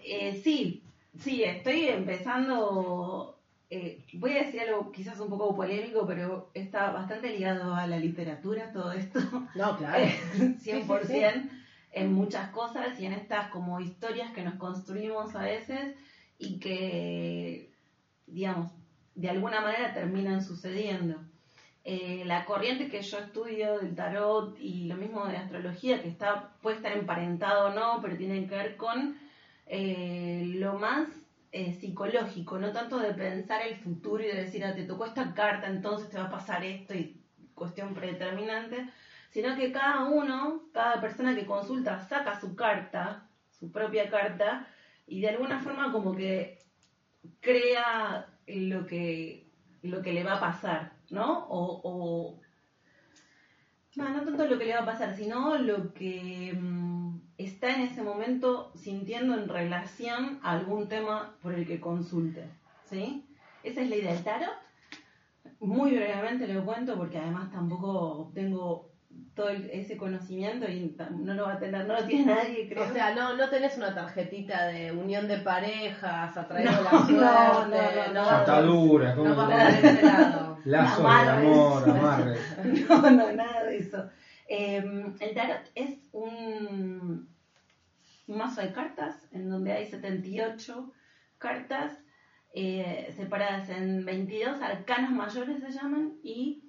eh, 0.03 0.41
sí, 0.43 0.83
sí, 1.19 1.43
estoy 1.43 1.87
empezando. 1.87 3.39
eh, 3.69 4.03
voy 4.13 4.31
a 4.37 4.43
decir 4.43 4.61
algo 4.61 4.91
quizás 4.91 5.19
un 5.19 5.29
poco 5.29 5.55
polémico, 5.55 6.05
pero 6.05 6.49
está 6.53 6.91
bastante 6.91 7.29
ligado 7.29 7.73
a 7.73 7.87
la 7.87 7.97
literatura 7.97 8.71
todo 8.71 8.91
esto. 8.91 9.19
No, 9.55 9.77
claro. 9.77 10.03
Eh, 10.03 10.15
100% 10.37 10.57
Sí, 10.59 11.07
sí, 11.07 11.49
en 11.95 12.11
muchas 12.13 12.49
cosas 12.49 12.99
y 12.99 13.05
en 13.05 13.13
estas 13.13 13.49
como 13.51 13.79
historias 13.79 14.31
que 14.33 14.43
nos 14.43 14.55
construimos 14.55 15.35
a 15.35 15.43
veces 15.43 15.95
y 16.37 16.59
que, 16.59 17.73
digamos, 18.27 18.71
de 19.15 19.29
alguna 19.29 19.61
manera 19.61 19.93
terminan 19.93 20.41
sucediendo. 20.43 21.21
eh, 21.83 22.23
la 22.25 22.45
corriente 22.45 22.89
que 22.89 23.01
yo 23.01 23.19
estudio 23.19 23.77
del 23.79 23.95
tarot 23.95 24.57
y 24.59 24.85
lo 24.87 24.95
mismo 24.95 25.27
de 25.27 25.37
astrología, 25.37 26.01
que 26.01 26.07
está 26.09 26.53
puede 26.61 26.77
estar 26.77 26.93
emparentado 26.93 27.67
o 27.67 27.73
no, 27.73 27.99
pero 28.01 28.17
tiene 28.17 28.47
que 28.47 28.55
ver 28.55 28.77
con 28.77 29.17
eh, 29.65 30.43
lo 30.55 30.75
más 30.79 31.09
eh, 31.51 31.73
psicológico, 31.73 32.57
no 32.59 32.71
tanto 32.71 32.99
de 32.99 33.13
pensar 33.13 33.61
el 33.61 33.75
futuro 33.77 34.23
y 34.23 34.27
de 34.27 34.35
decir, 34.35 34.63
ah, 34.65 34.73
te 34.75 34.85
tocó 34.85 35.05
esta 35.05 35.33
carta, 35.33 35.67
entonces 35.67 36.09
te 36.09 36.17
va 36.17 36.25
a 36.25 36.29
pasar 36.29 36.63
esto 36.63 36.93
y 36.93 37.21
cuestión 37.53 37.93
predeterminante, 37.93 38.87
sino 39.29 39.55
que 39.55 39.71
cada 39.71 40.05
uno, 40.05 40.63
cada 40.73 41.01
persona 41.01 41.35
que 41.35 41.45
consulta 41.45 41.99
saca 41.99 42.39
su 42.39 42.55
carta, 42.55 43.27
su 43.59 43.71
propia 43.71 44.09
carta, 44.09 44.67
y 45.07 45.21
de 45.21 45.29
alguna 45.29 45.59
forma 45.59 45.91
como 45.91 46.15
que 46.15 46.59
crea 47.39 48.27
lo 48.47 48.85
que, 48.85 49.49
lo 49.81 50.01
que 50.01 50.13
le 50.13 50.23
va 50.23 50.35
a 50.35 50.39
pasar, 50.39 50.93
¿no? 51.09 51.45
O, 51.47 51.81
o 51.83 52.39
no, 53.95 54.09
no 54.09 54.23
tanto 54.23 54.47
lo 54.47 54.57
que 54.57 54.65
le 54.65 54.73
va 54.73 54.81
a 54.81 54.85
pasar, 54.85 55.15
sino 55.15 55.57
lo 55.57 55.93
que 55.93 56.57
mm, 56.59 57.19
está 57.37 57.75
en 57.75 57.81
ese 57.81 58.01
momento 58.01 58.71
sintiendo 58.75 59.35
en 59.35 59.47
relación 59.47 60.39
a 60.41 60.51
algún 60.51 60.87
tema 60.87 61.35
por 61.41 61.53
el 61.53 61.67
que 61.67 61.79
consulte, 61.79 62.49
¿sí? 62.89 63.25
Esa 63.63 63.81
es 63.81 63.89
la 63.89 63.95
idea 63.95 64.13
del 64.13 64.23
tarot. 64.23 64.49
Muy 65.59 65.91
brevemente 65.91 66.47
lo 66.47 66.65
cuento 66.65 66.97
porque 66.97 67.17
además 67.17 67.51
tampoco 67.51 68.31
tengo 68.33 68.92
todo 69.35 69.49
el- 69.49 69.69
ese 69.71 69.97
conocimiento 69.97 70.69
y 70.69 70.95
no 71.09 71.33
lo 71.33 71.43
va 71.45 71.53
a 71.53 71.59
tener, 71.59 71.85
no 71.87 71.93
lo 71.95 72.05
tiene 72.05 72.33
nadie, 72.35 72.67
creo. 72.69 72.83
O 72.83 72.93
sea, 72.93 73.15
no, 73.15 73.35
no 73.35 73.49
tenés 73.49 73.77
una 73.77 73.93
tarjetita 73.93 74.67
de 74.67 74.91
unión 74.91 75.27
de 75.27 75.37
parejas, 75.37 76.37
atraído 76.37 76.71
No, 76.71 76.81
la 76.83 76.91
no, 76.91 77.05
suerte, 77.05 78.07
no, 78.07 78.13
no, 78.13 78.23
por- 78.23 78.33
Atadura, 78.33 79.15
no 79.15 79.23
¿cómo 79.23 79.35
vas 79.35 79.73
se 79.73 79.81
por 79.81 79.89
ese 79.89 80.01
lado. 80.05 80.57
Lazos 80.65 81.03
de 81.03 81.29
amor, 81.29 81.89
amarres. 81.89 82.39
No, 82.89 83.01
no, 83.11 83.31
nada 83.33 83.63
de 83.63 83.77
eso. 83.77 84.07
Eh, 84.47 85.11
el 85.19 85.33
tarot 85.33 85.61
es 85.73 85.97
un 86.11 87.27
mazo 88.27 88.61
de 88.61 88.71
cartas 88.71 89.27
en 89.31 89.49
donde 89.49 89.73
hay 89.73 89.85
78 89.87 90.91
cartas 91.39 91.91
eh, 92.53 93.11
separadas 93.17 93.69
en 93.69 94.05
22 94.05 94.61
arcanos 94.61 95.11
mayores 95.11 95.59
se 95.59 95.71
llaman 95.71 96.13
y 96.23 96.62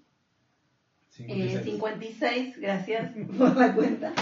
eh, 1.18 1.60
56, 1.62 2.58
gracias 2.60 3.12
por 3.38 3.56
la 3.56 3.74
cuenta, 3.74 4.12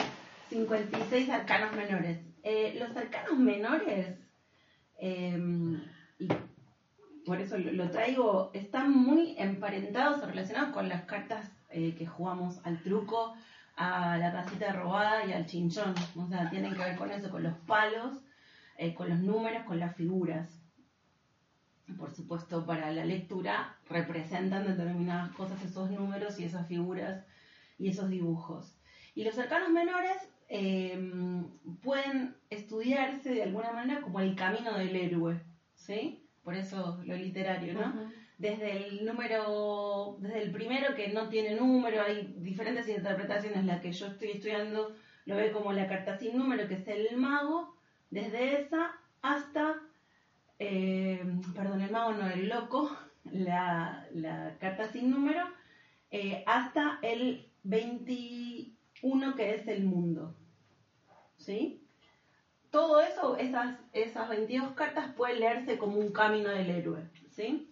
56 0.50 1.30
arcanos 1.30 1.74
menores. 1.74 2.18
Eh, 2.42 2.76
los 2.78 2.96
arcanos 2.96 3.38
menores, 3.38 4.18
eh, 4.98 5.38
y 6.18 6.28
por 7.24 7.40
eso 7.40 7.56
lo, 7.58 7.72
lo 7.72 7.90
traigo, 7.90 8.50
están 8.52 8.90
muy 8.92 9.34
emparentados 9.38 10.22
o 10.22 10.26
relacionados 10.26 10.72
con 10.72 10.88
las 10.88 11.02
cartas 11.04 11.50
eh, 11.74 11.94
que 11.96 12.06
jugamos 12.06 12.60
al 12.64 12.82
truco, 12.82 13.34
a 13.76 14.18
la 14.18 14.30
casita 14.30 14.72
robada 14.72 15.24
y 15.24 15.32
al 15.32 15.46
chinchón. 15.46 15.94
O 16.16 16.28
sea, 16.28 16.50
tienen 16.50 16.74
que 16.74 16.78
ver 16.78 16.96
con 16.96 17.10
eso, 17.10 17.30
con 17.30 17.42
los 17.42 17.54
palos, 17.66 18.18
eh, 18.76 18.94
con 18.94 19.08
los 19.08 19.20
números, 19.20 19.64
con 19.64 19.78
las 19.78 19.96
figuras. 19.96 20.61
Por 21.98 22.10
supuesto, 22.10 22.64
para 22.64 22.90
la 22.92 23.04
lectura 23.04 23.76
representan 23.88 24.66
determinadas 24.66 25.32
cosas 25.32 25.62
esos 25.64 25.90
números 25.90 26.38
y 26.38 26.44
esas 26.44 26.66
figuras 26.66 27.24
y 27.78 27.88
esos 27.88 28.08
dibujos. 28.08 28.76
Y 29.14 29.24
los 29.24 29.38
arcanos 29.38 29.70
menores 29.70 30.16
eh, 30.48 30.98
pueden 31.82 32.36
estudiarse 32.50 33.34
de 33.34 33.42
alguna 33.42 33.72
manera 33.72 34.00
como 34.00 34.20
el 34.20 34.34
camino 34.34 34.76
del 34.78 34.94
héroe, 34.94 35.40
¿sí? 35.74 36.26
Por 36.42 36.54
eso 36.54 37.00
lo 37.04 37.16
literario, 37.16 37.74
¿no? 37.74 38.10
Desde 38.38 38.88
el 38.88 39.04
número, 39.04 40.16
desde 40.20 40.42
el 40.42 40.50
primero 40.50 40.94
que 40.94 41.08
no 41.08 41.28
tiene 41.28 41.54
número, 41.54 42.02
hay 42.02 42.34
diferentes 42.38 42.88
interpretaciones. 42.88 43.64
La 43.64 43.80
que 43.80 43.92
yo 43.92 44.06
estoy 44.06 44.32
estudiando 44.32 44.96
lo 45.24 45.36
ve 45.36 45.52
como 45.52 45.72
la 45.72 45.86
carta 45.88 46.18
sin 46.18 46.36
número, 46.36 46.66
que 46.66 46.74
es 46.74 46.88
el 46.88 47.16
mago, 47.16 47.76
desde 48.10 48.60
esa 48.60 48.92
hasta, 49.22 49.80
eh, 50.58 51.22
perdón, 51.54 51.80
el 51.80 51.90
mago 51.90 52.12
no, 52.12 52.28
el 52.30 52.48
loco, 52.48 52.96
la, 53.24 54.06
la 54.12 54.56
carta 54.58 54.90
sin 54.92 55.10
número, 55.10 55.42
eh, 56.10 56.44
hasta 56.46 56.98
el 57.02 57.50
21 57.62 59.34
que 59.36 59.54
es 59.54 59.66
el 59.68 59.84
mundo. 59.84 60.34
¿Sí? 61.36 61.82
Todo 62.70 63.00
eso, 63.00 63.36
esas, 63.36 63.76
esas 63.92 64.28
22 64.28 64.72
cartas 64.72 65.12
pueden 65.14 65.40
leerse 65.40 65.78
como 65.78 65.98
un 65.98 66.12
camino 66.12 66.48
del 66.50 66.70
héroe. 66.70 67.10
¿Sí? 67.30 67.68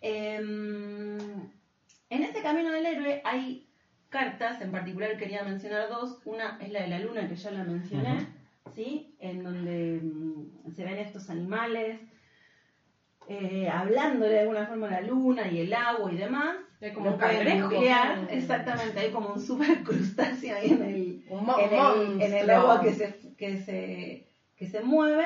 Em, 0.00 1.18
en 2.10 2.22
ese 2.22 2.42
camino 2.42 2.70
del 2.70 2.86
héroe 2.86 3.22
hay 3.24 3.66
cartas, 4.10 4.60
en 4.60 4.70
particular 4.70 5.16
quería 5.16 5.42
mencionar 5.42 5.88
dos. 5.88 6.20
Una 6.24 6.58
es 6.60 6.70
la 6.70 6.82
de 6.82 6.88
la 6.88 6.98
luna, 6.98 7.28
que 7.28 7.36
ya 7.36 7.50
la 7.50 7.64
mencioné, 7.64 8.26
¿sí? 8.72 9.14
En 9.18 9.42
donde 9.42 10.00
mm, 10.02 10.70
se 10.72 10.84
ven 10.84 10.98
estos 10.98 11.30
animales 11.30 12.00
eh, 13.28 13.68
hablando 13.68 14.26
de 14.26 14.40
alguna 14.40 14.66
forma 14.66 14.88
de 14.88 14.92
la 14.92 15.00
luna 15.00 15.48
y 15.48 15.60
el 15.60 15.72
agua 15.72 16.12
y 16.12 16.16
demás. 16.16 16.56
Como 16.94 17.12
un 17.12 17.16
cangrejo. 17.16 17.70
exactamente, 18.28 19.00
hay 19.00 19.10
como 19.10 19.30
un 19.30 19.40
super 19.46 19.82
crustáceo 19.82 20.54
ahí 20.54 20.70
en 20.70 20.82
el, 20.82 21.24
Un 21.30 21.48
en 21.58 21.72
el, 21.72 22.20
en 22.20 22.34
el 22.34 22.46
monstruo. 22.46 22.56
agua 22.56 22.82
que 22.82 22.92
se, 22.92 23.34
que 23.38 23.56
se, 23.56 24.26
que 24.56 24.66
se 24.66 24.80
mueve. 24.80 25.24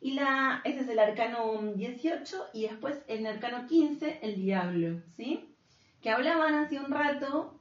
Y 0.00 0.12
la, 0.12 0.60
ese 0.62 0.80
es 0.80 0.88
el 0.88 0.98
arcano 1.00 1.72
18 1.74 2.50
y 2.52 2.68
después 2.68 3.02
el 3.08 3.26
arcano 3.26 3.66
15, 3.66 4.20
el 4.22 4.36
diablo, 4.36 5.00
¿sí? 5.16 5.56
Que 6.00 6.10
hablaban 6.10 6.54
hace 6.54 6.78
un 6.78 6.92
rato 6.92 7.58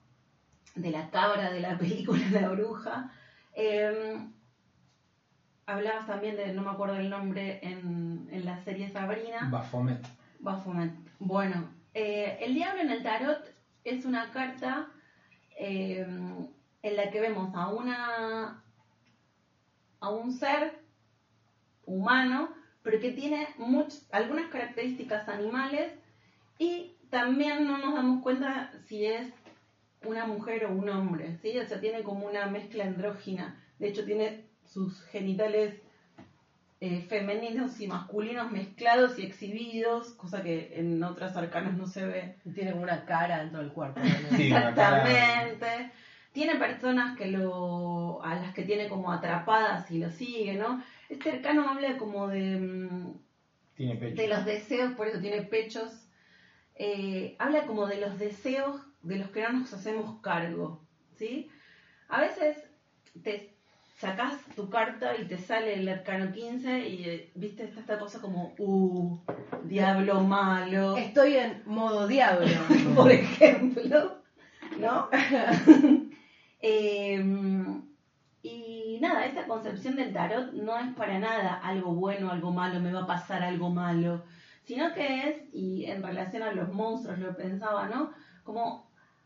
de 0.76 0.92
la 0.92 1.10
cabra 1.10 1.52
de 1.52 1.62
la 1.62 1.78
película 1.78 2.22
La 2.32 2.50
Bruja. 2.50 3.12
Eh, 3.56 4.20
hablabas 5.66 6.08
también 6.08 6.36
de, 6.36 6.54
no 6.54 6.62
me 6.62 6.72
acuerdo 6.72 6.96
el 6.98 7.10
nombre, 7.10 7.60
en, 7.62 8.28
en 8.32 8.46
la 8.46 8.64
serie 8.64 8.90
Sabrina. 8.90 9.48
Baphomet. 9.52 10.06
Baphomet. 10.40 10.92
Bueno, 11.20 11.70
eh, 11.94 12.38
el 12.42 12.54
diablo 12.54 12.82
en 12.82 12.92
el 12.92 13.04
tarot 13.04 13.44
es 13.84 14.06
una 14.06 14.32
carta 14.32 14.88
eh, 15.58 16.06
en 16.82 16.96
la 16.96 17.10
que 17.10 17.20
vemos 17.20 17.54
a 17.56 17.70
una 17.70 18.62
a 20.02 20.10
un 20.10 20.32
ser 20.32 20.78
humano, 21.86 22.50
pero 22.84 23.00
que 23.00 23.12
tiene 23.12 23.48
much- 23.58 24.04
algunas 24.12 24.50
características 24.52 25.28
animales 25.30 25.92
y 26.60 26.96
también 27.10 27.66
no 27.66 27.78
nos 27.78 27.96
damos 27.96 28.22
cuenta 28.22 28.72
si 28.88 29.06
es 29.06 29.34
una 30.04 30.26
mujer 30.28 30.66
o 30.66 30.74
un 30.74 30.90
hombre, 30.90 31.38
¿sí? 31.42 31.58
O 31.58 31.66
sea, 31.66 31.80
tiene 31.80 32.04
como 32.04 32.28
una 32.28 32.46
mezcla 32.46 32.84
andrógina. 32.84 33.60
De 33.80 33.88
hecho, 33.88 34.06
tiene 34.06 34.46
sus 34.76 35.02
genitales 35.06 35.74
eh, 36.82 37.00
femeninos 37.08 37.80
y 37.80 37.88
masculinos 37.88 38.52
mezclados 38.52 39.18
y 39.18 39.26
exhibidos, 39.26 40.12
cosa 40.16 40.44
que 40.44 40.74
en 40.78 41.02
otras 41.02 41.38
arcanas 41.38 41.78
no 41.78 41.88
se 41.88 42.06
ve. 42.06 42.36
Tiene 42.54 42.72
como 42.72 42.84
una 42.84 43.06
cara 43.06 43.40
dentro 43.40 43.62
del 43.62 43.72
cuerpo. 43.72 44.02
Sí, 44.36 44.52
una 44.52 44.76
cara- 44.76 44.98
Exactamente. 45.10 45.92
Tiene 46.34 46.56
personas 46.56 47.18
que 47.18 47.28
lo, 47.28 48.22
a 48.22 48.36
las 48.36 48.54
que 48.54 48.64
tiene 48.64 48.90
como 48.90 49.14
atrapadas 49.14 49.90
y 49.92 50.00
lo 50.00 50.10
sigue, 50.10 50.56
¿no? 50.56 50.84
Este 51.08 51.32
arcano 51.32 51.70
habla 51.70 51.98
como 51.98 52.28
de, 52.28 52.58
mm, 52.58 53.14
Tiene 53.76 53.96
pecho. 53.96 54.22
de 54.22 54.28
los 54.28 54.44
deseos, 54.44 54.92
por 54.96 55.08
eso 55.08 55.22
tiene 55.22 55.42
pechos. 55.44 56.10
Eh, 56.76 57.38
habla 57.40 57.66
como 57.66 57.88
de 57.88 58.02
los 58.02 58.20
deseos 58.20 58.82
de 59.04 59.20
los 59.20 59.30
que 59.30 59.42
no 59.44 59.54
nos 59.54 59.74
hacemos 59.74 60.20
cargo, 60.20 60.82
¿sí? 61.16 61.50
A 62.10 62.20
veces 62.20 62.58
te 63.24 63.55
sacás 63.96 64.34
tu 64.56 64.70
carta 64.70 65.16
y 65.18 65.26
te 65.26 65.38
sale 65.38 65.76
el 65.76 65.88
arcano 65.88 66.32
15 66.32 66.88
y, 66.88 67.04
eh, 67.10 67.32
viste, 67.36 67.64
está 67.64 67.80
esta 67.80 68.00
cosa 68.00 68.20
como, 68.20 68.54
uh, 68.58 69.20
diablo 69.64 70.22
malo, 70.22 70.98
Estoy 70.98 71.38
en 71.38 71.62
modo 71.66 72.08
diablo. 72.08 72.48
por 72.96 73.12
ejemplo, 73.12 74.22
¿no? 74.80 75.10
Eh, 76.68 77.24
y 78.42 78.98
nada, 79.00 79.26
esta 79.26 79.46
concepción 79.46 79.96
del 79.96 80.12
tarot 80.12 80.52
no 80.54 80.80
es 80.80 80.96
para 80.96 81.20
nada 81.20 81.60
algo 81.60 81.94
bueno, 81.94 82.32
algo 82.32 82.52
malo, 82.52 82.80
me 82.80 82.92
va 82.92 83.02
a 83.02 83.08
pasar 83.08 83.44
algo 83.44 83.70
malo, 83.70 84.24
sino 84.64 84.92
que 84.96 85.30
es, 85.30 85.54
y 85.54 85.86
en 85.86 86.02
relación 86.02 86.42
a 86.42 86.54
los 86.54 86.74
monstruos 86.74 87.20
lo 87.20 87.36
pensaba, 87.36 87.88
¿no? 87.88 88.14
Como 88.44 88.85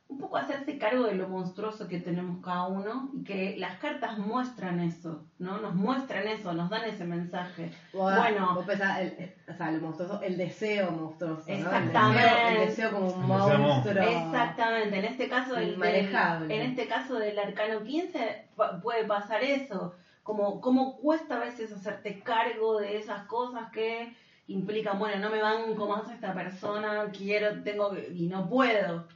un 0.10 0.18
poco 0.18 0.38
hacerse 0.38 0.80
cargo 0.80 1.04
de 1.04 1.14
lo 1.14 1.28
monstruoso 1.30 1.88
que 1.88 2.00
tenemos 2.00 2.44
cada 2.44 2.66
uno 2.66 3.12
y 3.14 3.24
que 3.24 3.56
las 3.60 3.78
cartas 3.78 4.18
muestran 4.18 4.80
eso, 4.80 5.24
¿no? 5.38 5.60
Nos 5.60 5.76
muestran 5.76 6.28
eso, 6.28 6.52
nos 6.54 6.68
dan 6.72 6.84
ese 6.86 7.06
mensaje. 7.06 7.72
Vos- 7.94 8.16
Bueno. 8.18 8.56
vos 8.56 8.66
pensás, 8.66 9.00
el, 9.02 9.36
o 9.48 9.54
sea, 9.54 9.70
lo 9.72 9.80
monstruoso, 9.82 10.20
el 10.24 10.36
deseo 10.36 10.90
monstruoso. 10.92 11.44
¿no? 11.48 11.54
El 11.54 11.60
Exactamente. 11.62 12.22
deseo- 12.24 12.48
El 12.62 12.68
deseo, 12.68 12.92
como 12.92 13.08
un 13.12 13.28
monstruo. 13.28 14.04
Exactamente, 14.04 14.98
en 14.98 15.06
este 15.06 15.30
caso 15.30 15.54
del, 15.54 15.82
en 15.84 16.62
este 16.64 16.88
caso 16.88 17.16
del 17.20 17.38
arcano 17.38 17.84
15 17.84 18.48
pa- 18.56 18.82
puede 18.82 19.04
pasar 19.06 19.44
eso, 19.44 19.94
como 20.24 20.60
cómo 20.60 20.98
cuesta 20.98 21.36
a 21.36 21.40
veces 21.40 21.72
hacerte 21.72 22.20
cargo 22.22 22.80
de 22.80 22.98
esas 22.98 23.26
cosas 23.28 23.70
que 23.72 24.12
implican, 24.48 24.98
bueno, 24.98 25.20
no 25.20 25.30
me 25.30 25.40
banco 25.40 25.88
más 25.88 26.08
a 26.10 26.16
esta 26.16 26.34
persona, 26.34 27.12
quiero, 27.16 27.62
tengo 27.62 27.92
que- 27.92 28.10
y 28.12 28.26
no 28.28 28.50
puedo, 28.50 29.08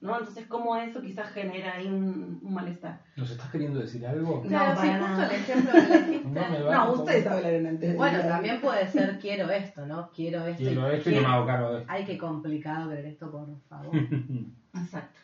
¿no? 0.00 0.18
Entonces, 0.18 0.46
¿cómo 0.46 0.76
eso 0.76 1.02
quizás 1.02 1.30
genera 1.32 1.74
ahí 1.74 1.86
un, 1.86 2.38
un 2.42 2.54
malestar? 2.54 3.00
¿Nos 3.16 3.30
estás 3.30 3.50
queriendo 3.50 3.80
decir 3.80 4.06
algo? 4.06 4.42
No, 4.44 4.48
Claro, 4.48 4.80
sí, 4.80 4.86
para 4.86 4.98
justo 4.98 5.08
nada. 5.16 5.28
el 5.28 5.40
ejemplo 5.40 5.72
que 5.72 5.78
elegiste. 5.78 6.28
No. 6.28 6.70
No, 6.72 6.92
ustedes 6.92 7.26
hablan 7.26 7.66
antes. 7.66 7.96
Bueno, 7.96 8.18
también 8.20 8.60
puede 8.60 8.86
ser 8.88 9.18
quiero 9.18 9.50
esto, 9.50 9.86
¿no? 9.86 10.10
Quiero 10.14 10.46
esto. 10.46 10.62
Quiero 10.62 10.88
esto 10.90 11.10
y 11.10 11.14
no 11.16 11.20
me 11.22 11.26
hago 11.28 11.46
cargo 11.46 11.72
de 11.72 11.78
esto. 11.80 11.92
Ay, 11.92 12.04
qué 12.04 12.18
complicado 12.18 12.88
querer 12.90 13.06
esto, 13.06 13.30
por 13.30 13.46
favor. 13.68 13.96
Exacto. 14.74 15.18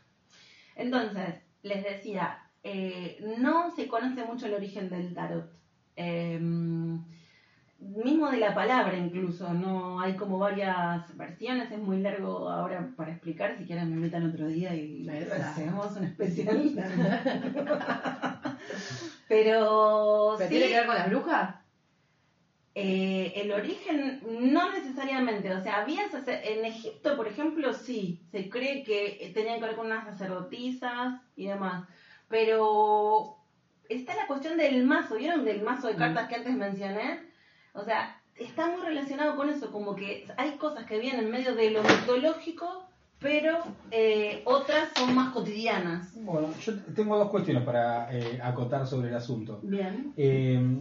Entonces, 0.76 1.34
les 1.62 1.84
decía, 1.84 2.38
eh, 2.62 3.18
no 3.38 3.70
se 3.70 3.86
conoce 3.86 4.24
mucho 4.24 4.46
el 4.46 4.54
origen 4.54 4.88
del 4.90 5.14
tarot. 5.14 5.50
Eh, 5.96 6.40
mismo 7.84 8.30
de 8.30 8.38
la 8.38 8.54
palabra 8.54 8.96
incluso, 8.96 9.52
no 9.52 10.00
hay 10.00 10.16
como 10.16 10.38
varias 10.38 11.16
versiones, 11.16 11.70
es 11.70 11.78
muy 11.78 12.00
largo 12.00 12.48
ahora 12.48 12.90
para 12.96 13.12
explicar, 13.12 13.56
si 13.56 13.64
quieren 13.64 13.90
me 13.90 13.96
invitan 13.96 14.28
otro 14.28 14.46
día 14.46 14.74
y 14.74 15.08
hacemos 15.08 15.96
un 15.96 16.04
especial. 16.04 16.56
Pero, 19.28 20.34
¿Pero 20.38 20.40
sí, 20.48 20.48
tiene 20.48 20.68
que 20.68 20.74
ver 20.74 20.86
con 20.86 20.94
las 20.94 21.10
brujas? 21.10 21.64
eh, 22.74 23.32
el 23.36 23.52
origen 23.52 24.20
no 24.50 24.72
necesariamente, 24.72 25.52
o 25.52 25.62
sea, 25.62 25.82
había 25.82 26.02
en 26.26 26.64
Egipto, 26.64 27.16
por 27.16 27.28
ejemplo, 27.28 27.72
sí, 27.72 28.20
se 28.32 28.48
cree 28.48 28.82
que 28.82 29.30
tenían 29.32 29.60
que 29.60 29.66
ver 29.66 29.76
con 29.76 29.86
unas 29.86 30.04
sacerdotisas 30.04 31.20
y 31.36 31.46
demás, 31.46 31.86
pero 32.28 33.36
está 33.88 34.16
la 34.16 34.26
cuestión 34.26 34.58
del 34.58 34.84
mazo, 34.84 35.16
¿vieron 35.16 35.44
del 35.44 35.62
mazo 35.62 35.86
de 35.86 35.94
cartas 35.94 36.28
que 36.28 36.34
antes 36.34 36.56
mencioné? 36.56 37.20
O 37.74 37.84
sea, 37.84 38.16
está 38.38 38.68
muy 38.68 38.80
relacionado 38.82 39.36
con 39.36 39.48
eso, 39.48 39.70
como 39.70 39.94
que 39.96 40.26
hay 40.36 40.52
cosas 40.52 40.86
que 40.86 40.98
vienen 40.98 41.26
en 41.26 41.30
medio 41.30 41.54
de 41.54 41.70
lo 41.70 41.82
mitológico, 41.82 42.86
pero 43.18 43.58
eh, 43.90 44.42
otras 44.44 44.90
son 44.96 45.14
más 45.14 45.32
cotidianas. 45.32 46.12
Bueno, 46.24 46.48
yo 46.60 46.72
tengo 46.94 47.16
dos 47.18 47.30
cuestiones 47.30 47.64
para 47.64 48.12
eh, 48.16 48.40
acotar 48.42 48.86
sobre 48.86 49.08
el 49.08 49.16
asunto. 49.16 49.60
Bien. 49.62 50.12
Eh, 50.16 50.78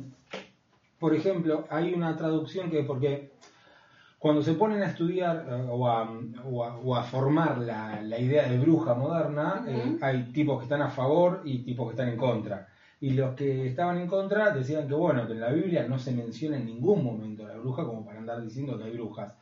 por 0.99 1.15
ejemplo, 1.15 1.65
hay 1.69 1.93
una 1.93 2.15
traducción 2.15 2.69
que, 2.69 2.83
porque 2.83 3.33
cuando 4.19 4.41
se 4.41 4.53
ponen 4.53 4.81
a 4.83 4.87
estudiar 4.87 5.45
eh, 5.49 5.67
o, 5.69 5.87
a, 5.87 6.09
o 6.45 6.63
a- 6.63 6.77
o 6.77 6.95
a 6.95 7.03
formar 7.03 7.57
la, 7.57 8.01
la 8.01 8.19
idea 8.19 8.47
de 8.47 8.57
bruja 8.59 8.93
moderna, 8.93 9.65
hay 10.01 10.31
tipos 10.31 10.59
que 10.59 10.63
están 10.65 10.81
a 10.81 10.89
favor 10.89 11.41
y 11.43 11.59
tipos 11.59 11.87
que 11.87 11.91
están 11.93 12.09
en 12.09 12.17
contra. 12.17 12.67
Y 13.03 13.09
los 13.09 13.35
que 13.35 13.67
estaban 13.67 13.97
en 13.97 14.07
contra 14.07 14.51
decían 14.51 14.87
que, 14.87 14.93
bueno, 14.93 15.27
que 15.27 15.33
en 15.33 15.41
la 15.41 15.51
Biblia 15.51 15.85
no 15.85 15.99
se 15.99 16.13
menciona 16.13 16.55
en 16.55 16.65
ningún 16.65 17.03
momento 17.03 17.45
la 17.45 17.57
bruja 17.57 17.83
como 17.83 18.05
para 18.05 18.19
andar 18.19 18.41
diciendo 18.41 18.77
que 18.77 18.85
hay 18.85 18.93
brujas. 18.93 19.33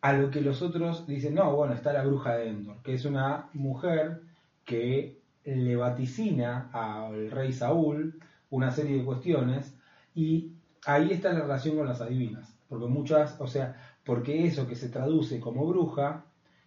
A 0.00 0.14
lo 0.14 0.30
que 0.30 0.40
los 0.40 0.62
otros 0.62 1.06
dicen, 1.06 1.34
no, 1.34 1.54
bueno, 1.54 1.74
está 1.74 1.92
la 1.92 2.04
bruja 2.04 2.36
de 2.36 2.48
Endor, 2.48 2.82
que 2.82 2.94
es 2.94 3.04
una 3.04 3.50
mujer 3.52 4.22
que 4.64 5.20
le 5.44 5.76
vaticina 5.76 6.70
al 6.72 7.30
rey 7.30 7.52
Saúl 7.52 8.18
una 8.48 8.70
serie 8.70 8.96
de 8.96 9.04
cuestiones 9.04 9.76
y 10.14 10.52
ahí 10.86 11.10
está 11.10 11.34
la 11.34 11.40
relación 11.40 11.76
con 11.76 11.86
las 11.86 12.00
adivinas. 12.00 12.50
Porque 12.66 12.86
muchas, 12.86 13.38
o 13.42 13.46
sea, 13.46 13.76
porque 14.06 14.46
eso 14.46 14.66
que 14.66 14.74
se 14.74 14.88
traduce 14.88 15.38
como 15.38 15.66
bruja 15.66 16.24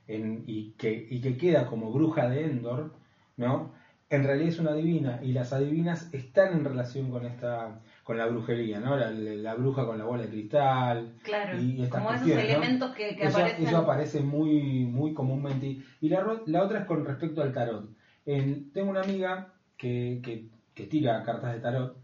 y, 0.08 0.74
que, 0.78 1.08
y 1.10 1.22
que 1.22 1.38
queda 1.38 1.66
como 1.66 1.92
bruja 1.92 2.30
de 2.30 2.46
Endor, 2.46 2.94
¿no? 3.36 3.72
En 4.16 4.24
realidad 4.24 4.50
es 4.50 4.60
una 4.60 4.72
adivina 4.72 5.20
y 5.24 5.32
las 5.34 5.54
adivinas 5.54 6.14
están 6.14 6.54
en 6.54 6.64
relación 6.66 7.10
con 7.10 7.26
esta 7.26 7.80
con 8.04 8.18
la 8.18 8.26
brujería, 8.28 8.80
¿no? 8.80 8.96
La, 8.98 9.10
la 9.12 9.56
bruja 9.56 9.86
con 9.86 9.98
la 9.98 10.04
bola 10.06 10.24
de 10.24 10.30
cristal, 10.30 11.14
Claro, 11.24 11.58
y 11.60 11.82
estas 11.82 12.02
como 12.04 12.14
esos 12.16 12.28
elementos 12.28 12.92
que, 12.94 13.16
que 13.16 13.26
eso, 13.26 13.38
aparecen. 13.38 13.66
eso 13.68 13.78
aparece 13.78 14.20
muy, 14.22 14.86
muy 14.86 15.14
comúnmente. 15.14 15.66
Y- 15.68 15.84
Y 16.02 16.10
la, 16.10 16.42
la 16.46 16.64
otra 16.64 16.80
es 16.82 16.86
con 16.86 17.06
respecto 17.06 17.42
al 17.42 17.54
tarot. 17.54 17.90
En- 18.26 18.72
tengo 18.72 18.92
una 18.92 19.02
amiga 19.02 19.54
que, 19.78 20.20
que, 20.22 20.48
que 20.74 20.86
tira 20.86 21.24
cartas 21.24 21.54
de 21.54 21.60
tarot, 21.60 21.98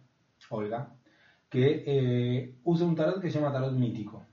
Olga, 0.50 0.94
que 1.50 1.84
eh, 1.86 2.54
usa 2.64 2.88
un 2.88 2.96
tarot 2.96 3.20
que 3.22 3.30
se 3.30 3.40
llama 3.40 3.52
tarot 3.54 3.74
mítico. 3.74 4.26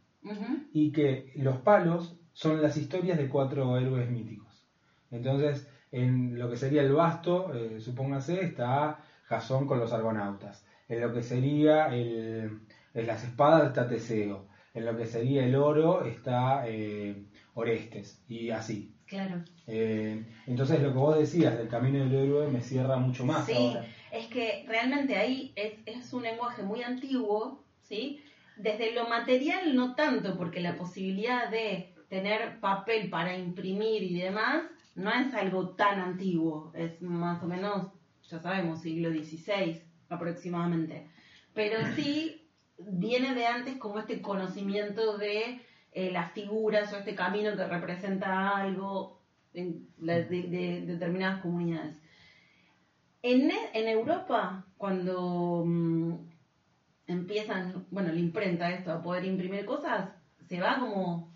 Y 0.72 0.92
que 0.92 1.32
los 1.36 1.58
palos 1.58 2.16
son 2.32 2.60
las 2.62 2.76
historias 2.76 3.18
de 3.18 3.28
cuatro 3.28 3.76
héroes 3.78 4.08
míticos. 4.10 4.66
Entonces, 5.10 5.68
en 5.92 6.38
lo 6.38 6.50
que 6.50 6.56
sería 6.56 6.82
el 6.82 6.92
basto, 6.92 7.52
eh, 7.54 7.80
supóngase, 7.80 8.44
está 8.44 8.98
Jasón 9.24 9.66
con 9.66 9.78
los 9.78 9.92
argonautas. 9.92 10.64
En 10.88 11.00
lo 11.00 11.12
que 11.12 11.22
sería 11.22 11.86
el, 11.94 12.60
en 12.94 13.06
las 13.06 13.24
espadas 13.24 13.68
está 13.68 13.88
Teseo. 13.88 14.46
En 14.74 14.84
lo 14.84 14.96
que 14.96 15.06
sería 15.06 15.44
el 15.44 15.54
oro 15.56 16.04
está 16.04 16.64
eh, 16.68 17.24
Orestes. 17.54 18.22
Y 18.28 18.50
así. 18.50 18.92
Claro. 19.06 19.42
Eh, 19.66 20.24
entonces, 20.46 20.80
lo 20.82 20.92
que 20.92 20.98
vos 20.98 21.18
decías 21.18 21.56
del 21.56 21.68
camino 21.68 22.04
del 22.04 22.14
héroe 22.14 22.48
me 22.48 22.60
cierra 22.60 22.96
mucho 22.96 23.24
más 23.24 23.46
Sí, 23.46 23.54
ahora. 23.54 23.86
es 24.12 24.26
que 24.26 24.64
realmente 24.68 25.16
ahí 25.16 25.52
es, 25.56 25.74
es 25.86 26.12
un 26.12 26.22
lenguaje 26.24 26.62
muy 26.62 26.82
antiguo, 26.82 27.64
¿sí? 27.82 28.20
Desde 28.56 28.92
lo 28.92 29.08
material 29.08 29.74
no 29.76 29.94
tanto, 29.94 30.36
porque 30.36 30.60
la 30.60 30.76
posibilidad 30.76 31.48
de 31.50 31.94
tener 32.08 32.58
papel 32.60 33.08
para 33.10 33.36
imprimir 33.36 34.02
y 34.02 34.20
demás 34.20 34.62
no 34.96 35.10
es 35.12 35.32
algo 35.34 35.70
tan 35.76 36.00
antiguo, 36.00 36.72
es 36.74 37.00
más 37.02 37.42
o 37.42 37.46
menos, 37.46 37.92
ya 38.28 38.40
sabemos, 38.40 38.80
siglo 38.80 39.10
XVI 39.10 39.82
aproximadamente. 40.08 41.06
Pero 41.54 41.78
sí 41.94 42.48
viene 42.78 43.34
de 43.34 43.46
antes 43.46 43.76
como 43.76 43.98
este 43.98 44.20
conocimiento 44.22 45.18
de 45.18 45.60
eh, 45.92 46.10
las 46.10 46.32
figuras 46.32 46.92
o 46.92 46.96
este 46.96 47.14
camino 47.14 47.56
que 47.56 47.66
representa 47.66 48.56
algo 48.56 49.20
en 49.54 49.86
de 49.96 50.82
determinadas 50.86 51.40
comunidades. 51.42 51.96
En, 53.22 53.50
e- 53.50 53.70
en 53.74 53.88
Europa, 53.88 54.66
cuando 54.78 55.62
mm, 55.64 56.14
empiezan, 57.06 57.86
bueno, 57.90 58.12
la 58.12 58.20
imprenta 58.20 58.70
esto, 58.70 58.92
a 58.92 59.02
poder 59.02 59.24
imprimir 59.24 59.64
cosas, 59.64 60.10
se 60.48 60.60
va 60.60 60.78
como 60.78 61.35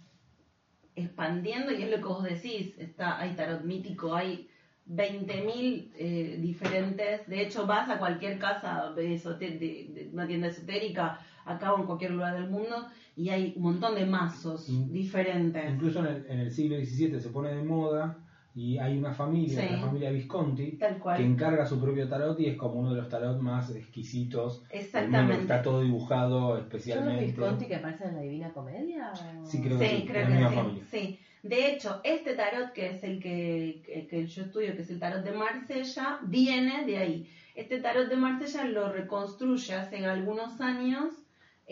expandiendo 1.03 1.73
y 1.73 1.83
es 1.83 1.91
lo 1.91 1.97
que 1.99 2.09
vos 2.09 2.25
decís, 2.25 2.79
está, 2.79 3.19
hay 3.21 3.35
tarot 3.35 3.63
mítico, 3.63 4.15
hay 4.15 4.49
20.000 4.87 5.93
eh, 5.95 6.39
diferentes, 6.41 7.27
de 7.29 7.43
hecho 7.43 7.67
vas 7.67 7.89
a 7.91 7.99
cualquier 7.99 8.39
casa 8.39 8.93
de, 8.93 9.17
de 9.19 10.11
una 10.13 10.27
tienda 10.27 10.49
esotérica, 10.49 11.21
acá 11.45 11.73
o 11.75 11.79
en 11.79 11.87
cualquier 11.87 12.13
lugar 12.13 12.35
del 12.35 12.51
mundo, 12.51 12.89
y 13.17 13.29
hay 13.29 13.53
un 13.57 13.63
montón 13.63 13.95
de 13.95 14.05
mazos 14.05 14.69
Mm. 14.69 14.93
diferentes. 14.93 15.71
Incluso 15.75 16.01
en 16.01 16.07
el, 16.07 16.27
en 16.27 16.39
el 16.41 16.51
siglo 16.51 16.77
XVII 16.77 17.21
se 17.21 17.31
pone 17.31 17.51
de 17.51 17.63
moda 17.63 18.17
y 18.55 18.79
hay 18.79 18.99
una 18.99 19.13
familia, 19.15 19.61
Sí. 19.61 19.75
la 19.75 19.81
familia 19.81 20.11
Visconti, 20.11 20.73
Tal 20.73 20.99
cual. 20.99 21.17
que 21.17 21.25
encarga 21.25 21.65
su 21.67 21.81
propio 21.81 22.09
tarot 22.09 22.39
y 22.41 22.47
es 22.47 22.57
como 22.57 22.81
uno 22.81 22.91
de 22.91 22.97
los 23.01 23.09
tarot 23.09 23.39
más 23.41 23.75
exquisitos. 23.75 24.65
que 24.71 24.81
Exactamente. 24.81 25.43
Está 25.43 25.63
todo 25.63 25.83
dibujado 25.83 26.41
¿Son 26.41 26.51
los 26.57 26.61
especialmente. 26.65 27.27
Visconti 27.27 27.67
que 27.67 27.77
aparecen 27.77 28.09
en 28.09 28.17
la 28.17 28.23
Divina 28.23 28.53
Comedia? 28.53 29.13
o- 29.41 29.45
Sí, 29.47 29.61
creo 29.63 29.79
que 29.79 29.89
Sí, 29.89 30.05
creo 30.07 30.27
que 30.27 30.33
misma 30.33 30.49
sí, 30.51 30.55
familia. 30.57 30.85
sí. 30.91 31.19
De 31.43 31.73
hecho, 31.73 32.01
este 32.05 32.35
tarot, 32.35 32.73
que 32.73 32.91
es 32.91 33.05
el 33.05 33.21
que, 33.23 33.81
que- 33.87 34.07
que 34.07 34.27
yo 34.27 34.43
estudio, 34.43 34.75
que 34.75 34.83
es 34.83 34.91
el 34.91 34.99
tarot 34.99 35.25
de 35.25 35.33
Marsella, 35.33 36.19
viene 36.23 36.85
de 36.85 36.99
ahí. 36.99 37.31
Este 37.55 37.81
tarot 37.81 38.09
de 38.09 38.17
Marsella 38.17 38.65
lo 38.65 38.93
reconstruye 38.93 39.75
hace 39.75 40.05
algunos 40.07 40.61
años 40.61 41.15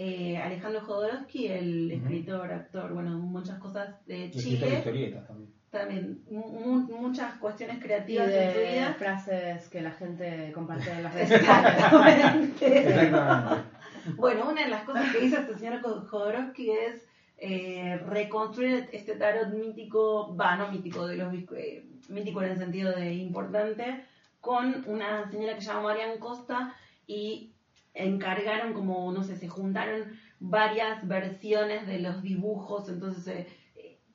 eh, 0.01 0.37
Alejandro 0.37 0.81
Jodorowsky, 0.83 1.49
el 1.49 1.91
escritor, 1.91 2.53
actor, 2.53 2.95
bueno, 2.95 3.19
muchas 3.19 3.59
cosas 3.59 3.97
de 4.07 4.19
Y 4.19 4.23
escritor 4.29 4.45
de 4.45 4.59
Chile. 4.69 4.79
historietas 4.79 5.27
también. 5.27 5.51
También 5.71 6.23
mu- 6.31 6.81
muchas 6.99 7.35
cuestiones 7.35 7.77
Y 7.77 7.81
creativas 7.81 8.29
en 8.29 8.53
su 8.53 8.59
de 8.59 8.73
vida. 8.73 8.95
frases 8.99 9.69
que 9.69 9.83
la 9.83 9.91
gente 9.91 10.51
comparte 10.55 10.91
en 10.91 11.03
las 11.03 11.13
redes 11.15 11.29
sociales. 11.29 11.75
Exactamente. 11.75 12.79
Exactamente. 12.89 13.69
Bueno, 14.17 14.49
una 14.51 14.63
de 14.65 14.71
las 14.71 14.83
cosas 14.85 15.13
que 15.13 15.25
hizo 15.25 15.37
este 15.41 15.59
señor 15.59 15.81
Jodorowsky 15.83 16.71
es 16.71 17.07
eh, 17.37 18.01
reconstruir 18.07 18.89
este 18.93 19.15
tarot 19.17 19.51
mítico, 19.51 20.35
va, 20.35 20.57
no 20.57 20.73
mítico, 20.73 21.07
de 21.07 21.17
los 21.17 21.35
eh, 21.55 21.85
mítico 22.09 22.43
en 22.43 22.51
el 22.53 22.59
sentido 22.59 22.93
de 22.93 23.13
importante, 23.15 24.03
con 24.41 24.85
una 24.87 25.31
señora 25.31 25.55
que 25.55 25.61
se 25.61 25.67
llama 25.67 25.83
Marian 25.83 26.19
Costa 26.19 26.75
y 27.07 27.53
encargaron 27.93 28.73
como, 28.73 29.13
no 29.13 29.23
sé, 29.23 29.37
se 29.37 29.49
juntaron 29.49 30.05
varias 30.41 31.07
versiones 31.07 31.87
de 31.87 31.99
los 31.99 32.23
dibujos, 32.23 32.89
entonces 32.89 33.27
eh, 33.27 33.47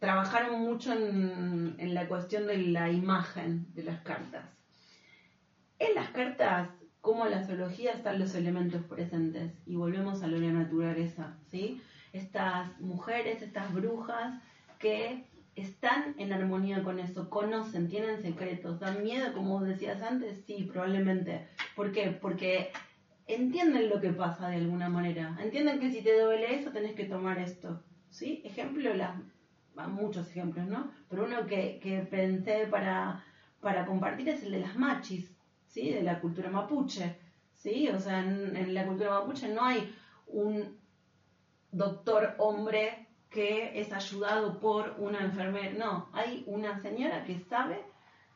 trabajaron 0.04 0.60
mucho 0.60 0.92
en, 0.92 1.94
la 1.94 2.10
cuestión 2.10 2.46
de 2.46 2.58
la 2.58 2.92
imagen 2.92 3.74
de 3.74 3.84
las 3.84 4.02
cartas. 4.02 4.44
En 5.80 5.96
las 5.96 6.10
cartas, 6.10 6.68
como 7.00 7.24
en 7.24 7.32
la 7.32 7.38
astrología, 7.40 7.94
están 7.94 8.20
los 8.20 8.36
elementos 8.36 8.84
presentes 8.84 9.54
y 9.66 9.78
volvemos 9.78 10.22
a 10.22 10.28
lo 10.28 10.42
de 10.42 10.48
la 10.48 10.60
naturaleza, 10.60 11.38
¿sí? 11.50 11.82
Estas 12.12 12.78
mujeres, 12.82 13.42
estas 13.42 13.74
brujas 13.74 14.42
que 14.78 15.24
están 15.56 16.16
en 16.18 16.34
armonía 16.34 16.84
con 16.84 17.00
eso, 17.00 17.30
conocen, 17.30 17.88
tienen 17.88 18.22
secretos, 18.22 18.82
dan 18.82 19.04
miedo, 19.04 19.32
como 19.32 19.62
decías 19.62 20.02
antes, 20.02 20.44
sí, 20.46 20.70
probablemente. 20.70 21.48
¿Por 21.78 21.94
qué? 21.94 22.10
Porque 22.22 22.74
entienden 23.26 23.88
lo 23.88 24.02
que 24.02 24.12
pasa 24.12 24.50
de 24.50 24.58
alguna 24.58 24.90
manera, 24.90 25.38
entienden 25.42 25.80
que 25.80 25.92
si 25.92 26.02
te 26.02 26.20
duele 26.20 26.60
eso 26.60 26.72
tenés 26.72 26.94
que 26.94 27.06
tomar 27.06 27.40
esto, 27.40 27.82
¿sí? 28.10 28.42
Ejemplo, 28.44 28.94
las, 28.94 29.16
muchos 29.76 30.30
ejemplos, 30.30 30.68
¿no? 30.68 30.92
Pero 31.10 31.26
uno 31.26 31.46
que, 31.46 31.80
que 31.82 32.00
pensé 32.00 32.68
para 32.68 33.24
para 33.64 33.86
compartir 33.86 34.30
es 34.30 34.44
el 34.44 34.52
de 34.52 34.60
las 34.60 34.76
machis, 34.76 35.34
¿sí? 35.68 35.92
De 35.92 36.04
la 36.04 36.20
cultura 36.20 36.52
mapuche, 36.52 37.16
¿sí? 37.56 37.88
O 37.88 38.00
sea, 38.00 38.20
en, 38.20 38.56
en 38.56 38.74
la 38.74 38.86
cultura 38.86 39.12
mapuche 39.12 39.48
no 39.48 39.64
hay 39.64 39.96
un 40.28 40.78
doctor 41.72 42.36
hombre 42.38 43.08
que 43.30 43.80
es 43.80 43.92
ayudado 43.92 44.60
por 44.60 44.96
una 45.00 45.22
enfermera, 45.22 45.72
no, 45.72 46.10
hay 46.14 46.44
una 46.46 46.80
señora 46.82 47.24
que 47.24 47.40
sabe 47.40 47.82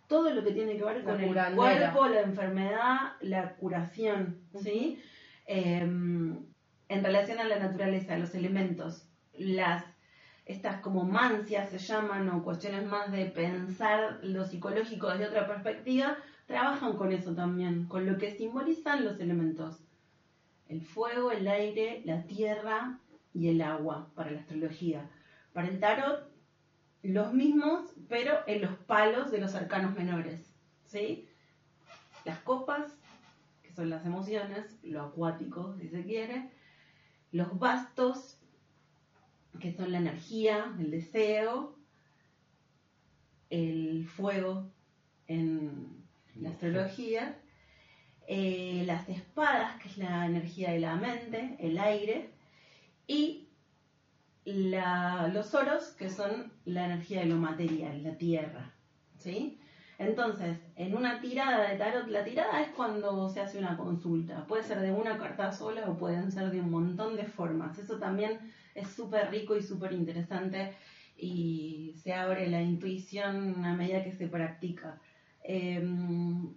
todo 0.08 0.34
lo 0.34 0.44
que 0.44 0.54
tiene 0.54 0.78
que 0.78 0.84
ver 0.84 1.04
con 1.04 1.22
el 1.22 1.34
cuerpo, 1.54 2.08
la 2.08 2.22
enfermedad, 2.22 2.98
la 3.20 3.56
curación, 3.58 4.40
¿sí? 4.64 5.04
Em, 5.46 6.46
en 6.88 7.04
relación 7.04 7.40
a 7.40 7.44
la 7.44 7.60
naturaleza, 7.60 8.18
los 8.18 8.34
elementos, 8.34 9.10
las 9.34 9.84
estas 10.48 10.80
como 10.80 11.03
mancias 11.03 11.69
se 11.69 11.78
llaman 11.78 12.30
o 12.30 12.41
cuestiones 12.41 12.86
más 12.86 13.11
de 13.11 13.26
pensar 13.26 14.19
lo 14.24 14.45
psicológico 14.45 15.10
desde 15.10 15.28
otra 15.28 15.45
perspectiva, 15.45 16.18
trabajan 16.45 16.95
con 16.95 17.11
eso 17.11 17.36
también, 17.36 17.86
con 17.86 18.06
lo 18.06 18.18
que 18.18 18.32
simbolizan 18.32 19.03
los 19.03 19.19
elementos. 19.19 19.84
El 20.69 20.82
fuego, 20.82 21.32
el 21.32 21.48
aire, 21.48 22.02
la 22.06 22.24
tierra 22.24 22.98
y 23.34 23.49
el 23.49 23.61
agua 23.61 24.10
para 24.15 24.32
la 24.32 24.40
astrología. 24.40 25.10
Para 25.52 25.68
el 25.68 25.80
tarot, 25.80 26.32
los 27.03 27.34
mismos, 27.34 27.94
pero 28.07 28.40
en 28.48 28.61
los 28.61 28.76
palos 28.76 29.32
de 29.32 29.40
los 29.40 29.53
arcanos 29.53 29.95
menores. 29.95 30.53
¿sí? 30.86 31.28
Las 32.24 32.40
copas, 32.40 32.99
que 33.64 33.74
son 33.74 33.90
las 33.90 34.06
emociones, 34.06 34.78
lo 34.82 35.02
acuático, 35.03 35.76
si 35.78 35.90
se 35.90 36.03
quiere. 36.03 36.49
Los 37.32 37.60
bastos, 37.60 38.40
que 39.60 39.74
son 39.74 39.91
la 39.91 39.98
energía, 39.99 40.74
el 40.80 40.91
deseo. 40.91 41.76
El 43.49 44.06
fuego 44.07 44.69
en 45.28 46.03
la 46.36 46.49
astrología. 46.49 47.40
Eh, 48.28 48.84
las 48.86 49.07
espadas, 49.07 49.82
que 49.82 49.88
es 49.90 49.98
la 49.98 50.26
energía 50.26 50.72
de 50.72 50.80
la 50.80 50.95
mente, 50.95 51.56
el 51.60 51.78
aire. 51.78 52.30
Y 53.07 53.48
la- 54.45 55.30
los 55.34 55.53
oros, 55.53 55.90
que 55.98 56.10
son 56.10 56.52
la 56.65 56.86
energía 56.86 57.22
de 57.22 57.28
lo 57.28 57.38
material, 57.38 58.03
la 58.03 58.18
tierra. 58.18 58.74
¿sí? 59.18 59.60
Entonces, 59.99 60.60
en 60.76 60.95
una 60.95 61.19
tirada 61.22 61.69
de 61.69 61.78
tarot, 61.78 62.07
la 62.07 62.24
tirada 62.24 62.61
es 62.61 62.69
cuando 62.69 63.30
se 63.30 63.41
hace 63.41 63.57
una 63.57 63.78
consulta. 63.78 64.45
Puede 64.45 64.64
ser 64.64 64.80
de 64.82 64.91
una 64.91 65.18
carta 65.18 65.52
sola 65.52 65.90
o 65.90 65.98
pueden 65.98 66.32
ser 66.32 66.52
de 66.52 66.61
un 66.61 66.69
montón 66.69 67.15
de 67.15 67.26
formas. 67.26 67.80
Eso 67.80 67.98
también 67.98 68.40
es 68.76 68.88
súper 68.90 69.32
rico 69.32 69.56
y 69.56 69.64
súper 69.64 69.94
interesante 69.94 70.76
y 71.18 71.95
se 72.03 72.14
abre 72.14 72.48
la 72.48 72.61
intuición 72.61 73.65
a 73.65 73.74
medida 73.74 74.03
que 74.03 74.11
se 74.11 74.28
practica. 74.28 75.02
Eh, 75.44 75.84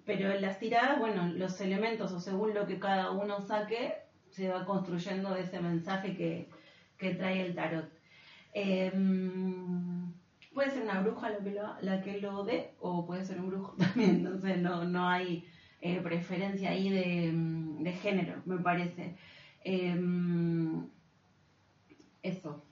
pero 0.04 0.32
en 0.32 0.42
las 0.42 0.58
tiradas, 0.58 0.98
bueno, 0.98 1.28
los 1.28 1.60
elementos 1.62 2.12
o 2.12 2.20
según 2.20 2.52
lo 2.52 2.66
que 2.66 2.78
cada 2.78 3.12
uno 3.12 3.40
saque, 3.40 3.94
se 4.28 4.48
va 4.48 4.66
construyendo 4.66 5.34
ese 5.36 5.60
mensaje 5.60 6.14
que, 6.14 6.50
que 6.98 7.14
trae 7.14 7.46
el 7.46 7.54
tarot. 7.54 7.88
Eh, 8.52 8.92
puede 10.54 10.70
ser 10.70 10.82
una 10.82 11.00
bruja 11.00 11.30
la 11.30 11.38
que 11.38 11.50
lo, 11.50 11.80
la 11.80 12.02
que 12.02 12.20
lo 12.20 12.44
dé 12.44 12.74
o 12.80 13.06
puede 13.06 13.24
ser 13.24 13.40
un 13.40 13.48
brujo 13.50 13.74
también, 13.78 14.16
entonces 14.26 14.58
no, 14.58 14.84
no 14.84 15.08
hay 15.08 15.44
eh, 15.80 16.00
preferencia 16.00 16.70
ahí 16.70 16.90
de, 16.90 17.32
mm, 17.32 17.82
de 17.82 17.92
género, 17.92 18.42
me 18.44 18.58
parece. 18.58 19.16
Eh, 19.64 19.98
eso. 22.22 22.64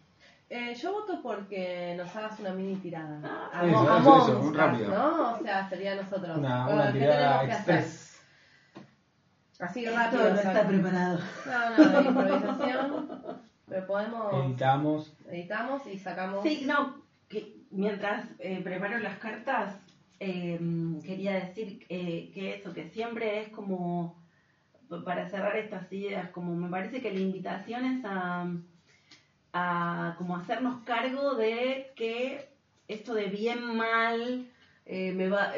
Eh, 0.50 0.74
yo 0.74 0.92
voto 0.92 1.20
porque 1.22 1.94
nos 1.96 2.14
hagas 2.16 2.40
una 2.40 2.54
mini 2.54 2.76
tirada. 2.76 3.20
Ah, 3.22 3.50
A, 3.60 3.66
eso, 3.66 3.92
a 3.92 3.98
eso, 3.98 4.52
rápido. 4.54 4.88
¿no? 4.90 5.32
O 5.34 5.42
sea, 5.42 5.68
sería 5.68 5.94
nosotros. 5.94 6.38
Una, 6.38 6.64
Bueno, 6.64 6.82
una 6.82 6.92
¿qué 6.92 6.98
tirada 7.00 7.40
tenemos 7.40 7.44
que 7.46 7.52
hacer? 7.52 7.74
express. 7.80 8.22
Así 9.60 9.84
Esto 9.84 9.98
rápido. 9.98 10.24
no 10.24 10.30
o 10.34 10.36
sea, 10.38 10.52
está 10.52 10.68
preparado. 10.68 11.18
No, 11.46 11.92
no, 11.92 12.00
improvisación. 12.08 13.08
Pero 13.66 13.86
podemos. 13.86 14.44
Editamos. 14.46 15.16
Editamos 15.28 15.86
y 15.86 15.98
sacamos. 15.98 16.42
Sí, 16.42 16.64
no, 16.66 17.02
que 17.28 17.56
mientras 17.70 18.26
eh, 18.38 18.60
preparo 18.62 18.98
las 18.98 19.18
cartas, 19.18 19.76
eh, 20.20 20.58
quería 21.04 21.34
decir 21.34 21.86
eh, 21.88 22.30
que 22.34 22.54
eso, 22.54 22.72
que 22.72 22.88
siempre 22.88 23.40
es 23.40 23.48
como, 23.50 24.16
para 25.04 25.28
cerrar 25.28 25.56
estas 25.56 25.90
ideas, 25.92 26.30
como 26.30 26.54
me 26.54 26.68
parece 26.68 27.00
que 27.00 27.12
la 27.12 27.20
invitación 27.20 27.84
es 27.84 28.04
a, 28.04 28.46
como 30.16 30.36
hacernos 30.36 30.82
cargo 30.84 31.34
de 31.34 31.90
que 31.96 32.48
esto 32.86 33.14
de 33.14 33.26
bien 33.26 33.76
mal, 33.76 34.46
me 34.86 35.28
va, 35.28 35.52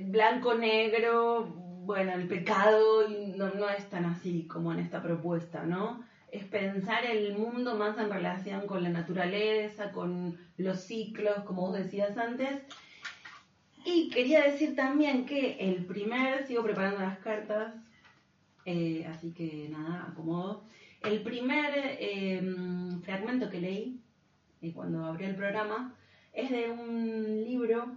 blanco, 0.00 0.54
negro, 0.54 1.68
bueno, 1.88 2.12
el 2.12 2.26
pecado 2.26 3.08
no, 3.08 3.48
no 3.54 3.70
es 3.70 3.88
tan 3.88 4.04
así 4.04 4.46
como 4.46 4.72
en 4.72 4.80
esta 4.80 5.00
propuesta, 5.00 5.62
¿no? 5.62 6.04
Es 6.30 6.44
pensar 6.44 7.04
el 7.04 7.36
mundo 7.36 7.76
más 7.76 7.98
en 7.98 8.10
relación 8.10 8.66
con 8.66 8.82
la 8.82 8.90
naturaleza, 8.90 9.92
con 9.92 10.38
los 10.56 10.80
ciclos, 10.80 11.44
como 11.44 11.62
vos 11.62 11.78
decías 11.78 12.16
antes. 12.16 12.62
Y 13.84 14.10
quería 14.10 14.42
decir 14.42 14.76
también 14.76 15.24
que 15.24 15.56
el 15.58 15.86
primer, 15.86 16.46
sigo 16.46 16.62
preparando 16.62 17.00
las 17.00 17.18
cartas, 17.18 17.74
eh, 18.64 19.06
así 19.08 19.32
que 19.32 19.68
nada, 19.70 20.08
acomodo. 20.10 20.64
El 21.02 21.22
primer 21.22 21.72
eh, 21.74 22.42
fragmento 23.02 23.48
que 23.48 23.60
leí 23.60 24.00
eh, 24.60 24.72
cuando 24.74 25.04
abrí 25.06 25.24
el 25.24 25.36
programa 25.36 25.94
es 26.32 26.50
de 26.50 26.70
un 26.70 27.44
libro 27.44 27.92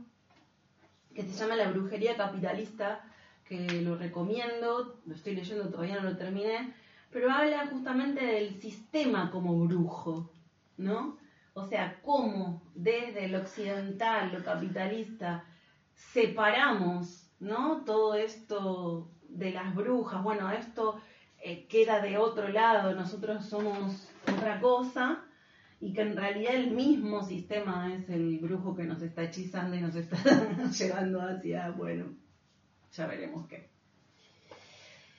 que 1.14 1.24
se 1.24 1.34
llama 1.34 1.58
La 1.58 1.72
brujería 1.72 2.16
capitalista, 2.16 3.04
que 3.44 3.82
lo 3.82 3.98
recomiendo, 3.98 5.02
lo 5.06 5.14
estoy 5.14 5.36
leyendo, 5.36 5.70
todavía 5.70 6.00
no 6.00 6.10
lo 6.10 6.18
terminé, 6.18 6.74
pero 7.12 7.32
habla 7.32 7.68
justamente 7.68 8.26
del 8.26 8.60
sistema 8.62 9.30
como 9.32 9.66
brujo, 9.66 10.32
¿no? 10.78 11.18
O 11.54 11.68
sea, 11.68 12.00
cómo 12.04 12.62
desde 12.74 13.28
lo 13.28 13.40
occidental, 13.40 14.32
lo 14.32 14.44
capitalista, 14.44 15.44
separamos, 15.94 17.30
¿no? 17.40 17.84
Todo 17.84 18.16
esto 18.16 19.12
de 19.28 19.52
las 19.52 19.76
brujas, 19.76 20.24
bueno, 20.24 20.50
esto 20.52 21.02
eh, 21.44 21.68
queda 21.68 22.02
de 22.02 22.18
otro 22.18 22.48
lado, 22.48 22.94
nosotros 22.94 23.46
somos 23.46 24.10
otra 24.24 24.62
cosa, 24.62 25.24
y 25.82 25.94
que 25.94 26.02
en 26.02 26.16
realidad 26.16 26.54
el 26.54 26.72
mismo 26.72 27.24
sistema 27.24 27.92
es 27.94 28.08
el 28.10 28.38
brujo 28.38 28.76
que 28.76 28.84
nos 28.84 29.02
está 29.02 29.24
hechizando 29.24 29.76
y 29.76 29.82
nos 29.82 29.96
está 29.96 30.18
llevando 30.80 31.22
hacia, 31.22 31.72
bueno, 31.72 32.06
ya 32.94 33.08
veremos 33.08 33.48
qué. 33.48 33.71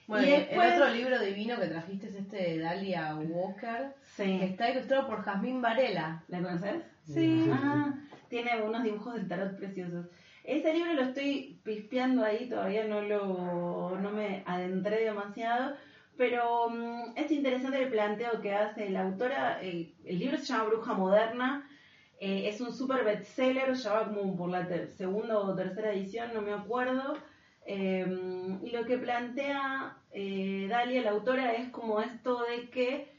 Bueno, 0.06 0.26
Y 0.26 0.30
después- 0.30 0.72
el 0.74 0.82
otro 0.82 0.94
libro 0.94 1.18
divino 1.20 1.58
que 1.58 1.66
trajiste 1.68 2.08
es 2.08 2.14
este 2.16 2.36
de 2.36 2.58
Dalia 2.58 3.14
Walker, 3.16 3.94
que 4.16 4.24
Sí. 4.24 4.40
está 4.42 4.70
ilustrado 4.70 5.06
por 5.06 5.22
Jazmín 5.22 5.62
Varela. 5.62 6.22
¿La 6.28 6.42
conoces? 6.42 6.82
Sí. 7.04 7.48
Ah, 7.52 7.94
tiene 8.28 8.62
unos 8.62 8.82
dibujos 8.82 9.14
del 9.14 9.28
tarot 9.28 9.56
preciosos. 9.56 10.06
Ese 10.44 10.72
libro 10.74 10.92
lo 10.94 11.02
estoy 11.02 11.60
pispeando 11.62 12.24
ahí, 12.24 12.48
todavía 12.48 12.84
no 12.84 13.00
lo 13.02 13.96
no 14.00 14.10
me 14.10 14.42
adentré 14.44 15.04
demasiado, 15.04 15.76
pero 16.16 16.68
mm, 16.68 17.12
es 17.16 17.30
interesante 17.30 17.80
el 17.82 17.90
planteo 17.90 18.40
que 18.40 18.52
hace 18.52 18.90
la 18.90 19.02
autora. 19.02 19.62
eh, 19.62 19.92
el 20.04 20.18
libro 20.18 20.36
se 20.38 20.46
llama 20.46 20.64
Bruja 20.64 20.94
Moderna, 20.94 21.68
eh, 22.20 22.48
es 22.48 22.60
un 22.60 22.72
super 22.72 23.04
bestseller, 23.04 23.72
ya 23.74 23.92
va 23.92 24.08
como 24.08 24.36
por 24.36 24.50
la 24.50 24.66
segunda 24.88 25.38
o 25.38 25.54
tercera 25.54 25.92
edición, 25.92 26.30
no 26.34 26.42
me 26.42 26.52
acuerdo. 26.52 27.14
Eh, 27.64 28.58
y 28.62 28.70
lo 28.70 28.84
que 28.84 28.98
plantea 28.98 29.96
eh, 30.12 30.66
Dalia, 30.68 31.02
la 31.02 31.10
autora, 31.10 31.52
es 31.52 31.70
como 31.70 32.00
esto 32.00 32.44
de 32.44 32.68
que 32.70 33.12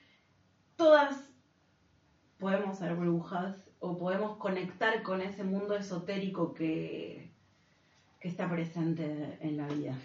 todas 0.75 1.29
podemos 2.39 2.77
ser 2.77 2.95
brujas 2.95 3.55
o 3.79 3.97
podemos 3.97 4.37
conectar 4.37 5.01
con 5.01 5.21
ese 5.21 5.43
mundo 5.43 5.75
esotérico 5.75 6.53
que, 6.53 7.31
que 8.19 8.27
está 8.27 8.49
presente 8.49 9.37
en 9.41 9.57
la 9.57 9.67
vida. 9.67 9.95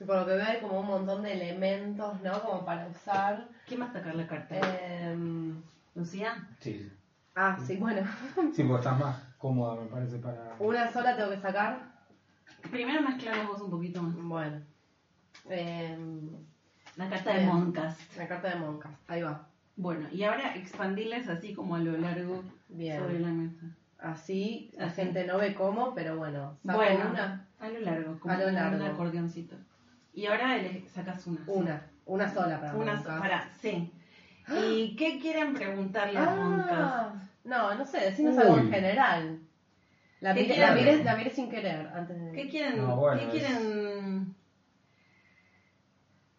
Y 0.00 0.04
por 0.04 0.16
lo 0.16 0.26
que 0.26 0.36
veo 0.36 0.46
hay 0.46 0.60
como 0.60 0.80
un 0.80 0.86
montón 0.86 1.22
de 1.22 1.32
elementos, 1.32 2.20
¿no? 2.22 2.40
Como 2.42 2.64
para 2.64 2.86
usar. 2.86 3.48
¿Quién 3.66 3.80
va 3.80 3.86
a 3.86 3.92
sacar 3.92 4.14
la 4.14 4.26
carta? 4.26 4.56
Em, 4.80 5.60
¿Lucía? 5.94 6.48
Sí, 6.60 6.78
sí. 6.78 6.92
ah, 7.34 7.58
sí, 7.66 7.76
bueno. 7.76 8.02
Sí, 8.54 8.62
porque 8.62 8.78
estás 8.78 8.98
más 8.98 9.16
cómoda, 9.38 9.80
me 9.80 9.88
parece, 9.88 10.18
para. 10.18 10.54
Una 10.60 10.92
sola 10.92 11.16
tengo 11.16 11.30
que 11.30 11.40
sacar. 11.40 11.97
Primero 12.70 13.02
mezclamos 13.02 13.48
vos 13.48 13.60
un 13.62 13.70
poquito 13.70 14.02
más. 14.02 14.14
Bueno. 14.16 14.60
Em, 15.48 16.28
La 16.96 17.08
carta 17.08 17.34
de. 17.34 17.46
Moncast. 17.46 18.16
la 18.16 18.28
carta 18.28 18.48
de 18.50 18.56
Moncas. 18.56 18.92
Ahí 19.06 19.22
va. 19.22 19.46
Bueno, 19.76 20.08
y 20.10 20.24
ahora 20.24 20.56
expandirles 20.56 21.28
así 21.28 21.54
como 21.54 21.76
a 21.76 21.78
lo 21.78 21.96
largo 21.96 22.42
Bien. 22.68 22.98
sobre 23.00 23.20
la 23.20 23.28
mesa. 23.28 23.66
Así 24.00 24.70
la 24.76 24.86
Así. 24.86 25.02
gente 25.02 25.24
no 25.26 25.38
ve 25.38 25.54
cómo, 25.54 25.94
pero 25.94 26.16
bueno. 26.16 26.58
Bueno, 26.62 27.10
una. 27.10 27.46
a 27.60 27.68
lo 27.68 27.80
largo, 27.80 28.18
como 28.18 28.34
A 28.34 28.38
lo 28.38 28.50
largo. 28.50 28.76
un 28.76 28.82
acordeoncito. 28.82 29.56
Y 30.14 30.26
ahora 30.26 30.56
le 30.58 30.86
sacas 30.88 31.26
una. 31.26 31.40
Una. 31.46 31.82
Una 32.06 32.32
sola 32.32 32.60
para 32.60 32.74
Una, 32.74 32.94
Moncas. 32.94 33.20
para, 33.20 33.48
sí. 33.60 33.92
¿Y 34.48 34.96
qué 34.96 35.18
quieren 35.20 35.54
preguntarle 35.54 36.18
a 36.18 36.34
Moncas? 36.34 36.68
Ah, 36.70 37.12
no, 37.44 37.74
no 37.74 37.84
sé, 37.86 38.00
decinos 38.00 38.34
Uy. 38.36 38.42
algo 38.42 38.58
en 38.58 38.70
general. 38.70 39.40
La 40.20 40.34
¿Qué 40.34 40.42
miré, 40.42 40.54
quieren? 40.54 40.74
la, 40.74 40.80
miré, 40.80 41.04
la 41.04 41.16
miré 41.16 41.30
sin 41.30 41.48
querer 41.50 41.86
antes 41.94 42.20
de... 42.20 42.32
¿Qué 42.32 42.48
quieren? 42.48 42.78
No, 42.78 42.96
bueno, 42.96 43.20
¿Qué 43.20 43.26
es- 43.26 43.32
quieren? 43.44 44.34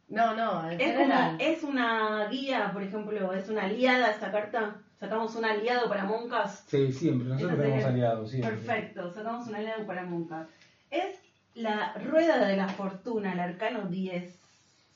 No, 0.09 0.35
no, 0.35 0.69
Es 0.71 0.77
general. 0.79 1.37
como, 1.37 1.39
es 1.51 1.63
una 1.63 2.27
guía, 2.29 2.71
por 2.73 2.81
ejemplo, 2.81 3.31
es 3.33 3.47
una 3.47 3.63
aliada 3.65 4.09
esta 4.09 4.31
carta. 4.31 4.81
Sacamos 4.99 5.35
un 5.35 5.45
aliado 5.45 5.87
para 5.87 6.03
Moncas. 6.03 6.63
Sí, 6.67 6.91
siempre, 6.91 7.29
nosotros 7.29 7.57
tenemos 7.59 7.83
aliados, 7.85 8.31
siempre. 8.31 8.51
Perfecto, 8.51 9.13
sacamos 9.13 9.47
un 9.47 9.55
aliado 9.55 9.85
para 9.85 10.03
Moncas. 10.03 10.47
Es 10.89 11.19
la 11.53 11.93
rueda 11.93 12.45
de 12.47 12.57
la 12.57 12.67
fortuna, 12.67 13.33
el 13.33 13.39
arcano 13.39 13.83
10. 13.87 14.35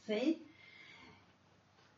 ¿Sí? 0.01 0.45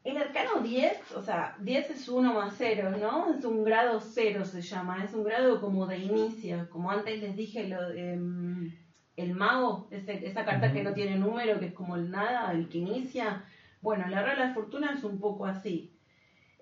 El 0.05 0.17
arcano 0.17 0.61
10, 0.61 1.13
o 1.15 1.21
sea, 1.23 1.55
10 1.59 1.89
es 1.89 2.07
1 2.07 2.31
más 2.33 2.53
0, 2.57 2.91
¿no? 3.01 3.33
Es 3.33 3.43
un 3.43 3.63
grado 3.63 3.99
0 3.99 4.45
se 4.45 4.61
llama, 4.61 5.03
es 5.03 5.13
un 5.13 5.23
grado 5.23 5.59
como 5.59 5.87
de 5.87 5.97
inicio, 5.97 6.69
como 6.69 6.91
antes 6.91 7.19
les 7.19 7.35
dije, 7.35 7.67
lo, 7.67 7.89
em, 7.89 8.71
el 9.17 9.33
mago, 9.33 9.87
ese- 9.89 10.25
esa 10.27 10.45
carta 10.45 10.71
que 10.71 10.83
no 10.83 10.93
tiene 10.93 11.17
número, 11.17 11.59
que 11.59 11.65
es 11.67 11.73
como 11.73 11.95
el 11.95 12.11
nada, 12.11 12.51
el 12.51 12.69
que 12.69 12.77
inicia. 12.77 13.43
Bueno, 13.81 14.07
la 14.07 14.21
rueda 14.21 14.35
de 14.35 14.45
la 14.47 14.53
fortuna 14.53 14.91
es 14.93 15.03
un 15.03 15.19
poco 15.19 15.47
así. 15.47 15.91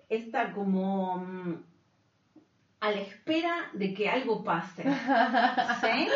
Está 0.07 0.51
como 0.53 1.17
mm, 1.17 1.53
a 2.79 2.91
la 2.91 2.99
espera 2.99 3.53
de 3.73 3.93
que 3.93 4.07
algo 4.09 4.41
pase. 4.43 4.83
¿Sí? 5.81 6.07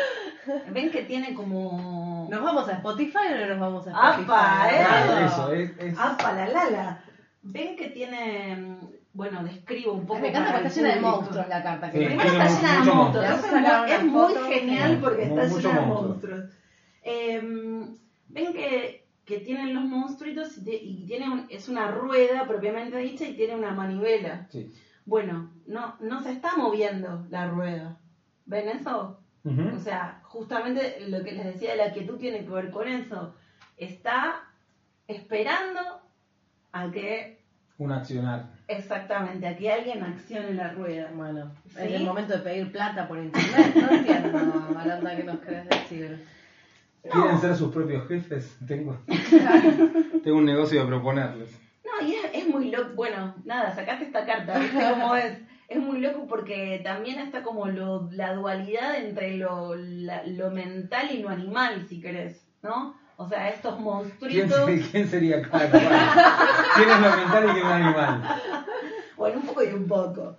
Ven 0.70 0.90
que 0.90 1.02
tiene 1.02 1.34
como... 1.34 2.26
¿Nos 2.30 2.42
vamos 2.42 2.68
a 2.68 2.72
Spotify 2.72 3.18
o 3.34 3.36
no 3.36 3.46
nos 3.46 3.58
vamos 3.60 3.86
a 3.86 3.90
Spotify? 3.90 4.30
¡Apa, 4.32 4.70
eh! 4.70 4.84
Claro. 4.86 5.26
eso, 5.26 5.52
es, 5.52 5.78
es- 5.78 5.94
¡Ah, 5.98 6.16
para 6.18 6.48
la 6.48 6.70
la! 6.70 7.04
Ven 7.42 7.76
que 7.76 7.88
tiene... 7.90 8.56
mm, 8.56 8.86
Bueno, 9.12 9.42
describo 9.44 9.92
un 9.92 10.06
poco 10.06 10.20
Me 10.20 10.28
encanta 10.28 10.52
porque 10.52 10.68
está 10.68 10.80
llena 10.80 10.94
de 10.94 11.00
monstruos 11.00 11.48
la 11.48 11.62
carta. 11.62 11.90
Que 11.90 11.98
Sí, 12.00 12.04
Primero 12.06 12.30
está 12.30 12.46
llena 12.48 12.72
de 12.84 12.92
monstruos. 12.92 13.28
monstruo. 13.30 13.86
Es 13.86 14.04
muy, 14.04 14.34
genial 14.52 14.98
porque 15.00 15.22
está 15.22 15.44
llena 15.44 15.80
de 15.80 15.86
monstruo. 15.86 16.04
monstruos. 16.04 16.44
Eh, 17.02 17.40
ven 18.28 18.52
que, 18.52 19.06
que 19.24 19.38
tienen 19.38 19.74
los 19.74 19.84
monstruitos 19.84 20.58
y, 20.58 20.64
te- 20.64 20.82
y 20.82 21.06
tiene 21.06 21.30
un- 21.30 21.46
es 21.48 21.68
una 21.68 21.90
rueda 21.90 22.46
propiamente 22.46 22.96
dicha 22.98 23.24
y 23.24 23.34
tiene 23.34 23.56
una 23.56 23.72
manivela. 23.72 24.46
sí. 24.50 24.70
Bueno, 25.06 25.50
no, 25.66 25.96
no 26.00 26.20
se 26.22 26.32
está 26.32 26.54
moviendo 26.56 27.24
la 27.30 27.46
rueda. 27.48 27.98
¿Ven 28.44 28.68
eso? 28.68 29.18
O 29.74 29.78
sea, 29.78 30.20
justamente 30.24 31.00
lo 31.08 31.24
que 31.24 31.32
les 31.32 31.46
decía 31.46 31.70
de 31.70 31.78
la 31.78 31.92
quietud 31.92 32.18
tiene 32.18 32.44
que 32.44 32.50
ver 32.50 32.70
con 32.70 32.86
eso. 32.86 33.34
Está 33.78 34.42
esperando 35.06 35.80
a 36.72 36.90
que, 36.90 37.38
Un 37.78 37.92
accionar. 37.92 38.46
exactamente, 38.68 39.46
a 39.46 39.56
que 39.56 39.72
alguien 39.72 40.02
accione 40.02 40.52
la 40.54 40.72
rueda. 40.72 41.10
Bueno, 41.14 41.52
¿Sí? 41.68 41.76
es 41.80 41.92
el 41.92 42.04
momento 42.04 42.34
de 42.34 42.40
pedir 42.40 42.72
plata 42.72 43.06
por 43.08 43.18
internet. 43.18 43.74
No 43.76 43.90
entiendo, 43.90 44.70
Maranta, 44.74 45.16
¿qué 45.16 45.24
nos 45.24 45.38
querés 45.40 45.68
decir? 45.68 46.24
¿Quieren 47.10 47.38
ser 47.38 47.56
sus 47.56 47.72
propios 47.72 48.06
jefes? 48.08 48.56
Tengo, 48.66 48.98
tengo 50.22 50.36
un 50.38 50.44
negocio 50.44 50.80
de 50.80 50.86
proponerles. 50.86 51.58
No, 51.84 52.06
y 52.06 52.14
es, 52.14 52.24
es 52.34 52.48
muy 52.48 52.70
loco. 52.70 52.90
Bueno, 52.94 53.34
nada, 53.44 53.74
sacaste 53.74 54.04
esta 54.04 54.26
carta, 54.26 54.58
¿viste 54.58 54.78
cómo 54.90 55.14
es? 55.14 55.38
Es 55.68 55.78
muy 55.78 56.00
loco 56.00 56.26
porque 56.26 56.80
también 56.82 57.18
está 57.18 57.42
como 57.42 57.66
lo, 57.66 58.08
la 58.12 58.34
dualidad 58.34 58.96
entre 58.98 59.36
lo, 59.36 59.74
la- 59.74 60.24
lo 60.26 60.50
mental 60.50 61.10
y 61.12 61.18
lo 61.22 61.28
animal, 61.28 61.86
si 61.86 62.00
querés, 62.00 62.46
¿no? 62.62 62.94
O 63.20 63.28
sea, 63.28 63.48
estos 63.48 63.74
¿Quién, 63.74 63.84
monstruitos. 63.84 64.64
sería- 64.64 64.86
quién 64.92 65.08
sería 65.08 65.42
cada 65.42 65.68
cual? 65.70 65.88
¿Quién 66.76 66.88
es 66.90 67.00
lo 67.00 67.16
mental 67.16 67.44
y 67.44 67.52
quién 67.52 67.66
es 67.66 67.72
animal? 67.72 68.22
Bueno, 69.16 69.40
un 69.40 69.46
poco 69.46 69.62
y 69.64 69.66
un 69.66 69.88
poco. 69.88 70.36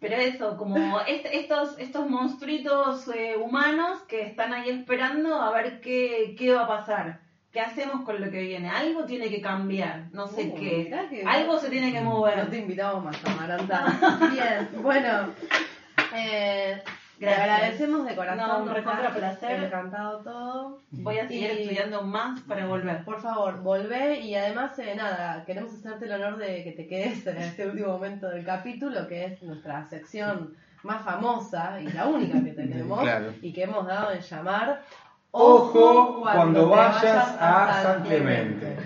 Pero 0.00 0.16
eso, 0.16 0.56
como 0.56 1.00
est- 1.02 1.28
estos, 1.32 1.78
estos 1.78 2.10
monstruitos 2.10 3.06
eh, 3.14 3.36
humanos 3.40 4.00
que 4.08 4.22
están 4.22 4.52
ahí 4.52 4.68
esperando 4.68 5.40
a 5.40 5.52
ver 5.52 5.80
qué, 5.80 6.34
qué 6.36 6.52
va 6.52 6.62
a 6.64 6.66
pasar. 6.68 7.20
¿Qué 7.52 7.60
hacemos 7.60 8.04
con 8.04 8.20
lo 8.20 8.28
que 8.30 8.42
viene? 8.42 8.68
Algo 8.68 9.04
tiene 9.04 9.28
que 9.30 9.40
cambiar, 9.40 10.06
no 10.12 10.26
sé 10.26 10.50
Uh, 10.52 10.54
qué. 10.56 10.90
que- 11.10 11.24
Algo 11.24 11.58
se 11.60 11.70
tiene 11.70 11.92
que 11.92 12.00
mover. 12.00 12.36
No 12.38 12.48
te 12.48 12.58
invitamos 12.58 13.04
más, 13.04 13.16
Amaranta. 13.24 13.86
Bien, 14.32 14.68
bueno. 14.82 15.28
Eh, 16.14 16.82
te 17.18 17.24
Gracias. 17.26 17.48
agradecemos 17.48 18.06
de 18.06 18.14
corazón. 18.16 18.48
No, 18.48 18.62
un 18.62 18.74
recontra 18.74 19.10
placer. 19.10 19.64
encantado 19.64 20.18
todo. 20.20 20.78
Voy 20.90 21.18
a 21.18 21.26
seguir 21.26 21.50
Y- 21.50 21.62
estudiando 21.62 22.02
más 22.02 22.40
para 22.42 22.66
volver. 22.66 23.04
Por 23.04 23.20
favor, 23.20 23.60
volvé 23.60 24.20
y 24.20 24.34
además, 24.34 24.78
eh, 24.78 24.94
nada, 24.96 25.44
queremos 25.44 25.72
hacerte 25.74 26.04
el 26.06 26.12
honor 26.12 26.36
de 26.38 26.62
que 26.64 26.72
te 26.72 26.86
quedes 26.86 27.26
en 27.26 27.38
este 27.38 27.66
último 27.66 27.88
momento 27.92 28.28
del 28.28 28.44
capítulo, 28.44 29.06
que 29.08 29.24
es 29.24 29.42
nuestra 29.42 29.84
sección 29.88 30.54
más 30.84 31.02
famosa 31.04 31.80
y 31.80 31.88
la 31.88 32.06
única 32.06 32.42
que 32.42 32.52
tenemos 32.52 33.00
Claro. 33.00 33.34
y 33.42 33.52
que 33.52 33.64
hemos 33.64 33.86
dado 33.86 34.12
en 34.12 34.20
llamar 34.20 34.82
Ojo 35.30 36.20
cuando 36.22 36.68
vayas 36.68 37.36
a 37.38 37.82
San 37.82 38.02
Clemente. 38.02 38.76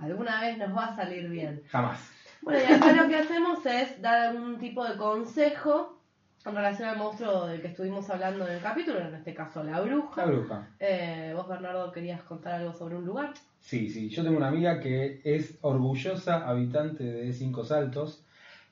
Alguna 0.00 0.40
vez 0.42 0.56
nos 0.58 0.76
va 0.76 0.86
a 0.86 0.96
salir 0.96 1.28
bien. 1.28 1.62
Jamás. 1.70 1.98
Bueno, 2.40 2.60
y 2.68 2.72
acá 2.72 2.92
lo 2.92 3.08
que 3.08 3.16
hacemos 3.16 3.66
es 3.66 4.00
dar 4.00 4.28
algún 4.28 4.58
tipo 4.58 4.84
de 4.84 4.96
consejo 4.96 5.97
en 6.46 6.54
relación 6.54 6.88
al 6.88 6.96
monstruo 6.96 7.46
del 7.46 7.60
que 7.60 7.68
estuvimos 7.68 8.08
hablando 8.10 8.46
en 8.46 8.54
el 8.54 8.60
capítulo, 8.62 9.00
en 9.00 9.14
este 9.14 9.34
caso 9.34 9.62
la 9.62 9.80
bruja. 9.80 10.24
La 10.24 10.30
bruja. 10.32 10.68
Eh, 10.80 11.32
vos, 11.34 11.48
Bernardo, 11.48 11.92
querías 11.92 12.22
contar 12.22 12.54
algo 12.54 12.72
sobre 12.72 12.96
un 12.96 13.04
lugar. 13.04 13.34
Sí, 13.60 13.90
sí. 13.90 14.08
Yo 14.08 14.22
tengo 14.22 14.36
una 14.36 14.48
amiga 14.48 14.80
que 14.80 15.20
es 15.24 15.58
orgullosa 15.60 16.48
habitante 16.48 17.04
de 17.04 17.32
Cinco 17.32 17.64
Saltos, 17.64 18.24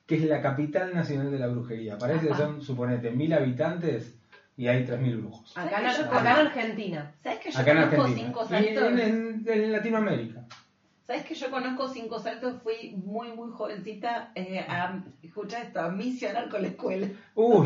que 0.05 0.15
es 0.15 0.23
la 0.23 0.41
capital 0.41 0.93
nacional 0.95 1.29
de 1.31 1.39
la 1.39 1.47
brujería. 1.47 1.97
Parece 1.97 2.29
que 2.29 2.33
son, 2.35 2.61
suponete, 2.61 3.11
mil 3.11 3.33
habitantes 3.33 4.15
y 4.55 4.67
hay 4.69 4.85
tres 4.85 4.99
mil 4.99 5.17
brujos. 5.17 5.55
Acá, 5.57 5.81
en, 5.81 5.91
¿Sabes 5.91 5.97
que 5.97 6.03
yo 6.03 6.19
acá 6.19 6.31
en 6.41 6.47
Argentina. 6.47 7.11
¿Sabes 7.21 7.39
que 7.39 7.51
yo 7.51 7.59
Acá 7.59 7.71
en 7.71 7.77
conozco 7.77 8.01
Argentina. 8.01 8.27
cinco 8.27 8.45
Y 8.45 8.47
saltos? 8.47 8.83
en, 8.83 8.99
en- 8.99 9.43
en 9.47 9.71
Latinoamérica. 9.71 10.36
¿Sabes 11.07 11.23
que 11.23 11.35
yo 11.35 11.49
conozco 11.49 11.87
cinco 11.87 12.19
saltos? 12.19 12.61
Fui 12.61 12.93
muy, 13.01 13.31
muy 13.31 13.49
jovencita 13.49 14.31
eh, 14.35 14.59
a, 14.67 14.99
escucha 15.23 15.61
esto, 15.61 15.79
a 15.79 15.89
misionar 15.89 16.49
con 16.49 16.61
la 16.61 16.67
escuela. 16.67 17.07
Uy, 17.33 17.65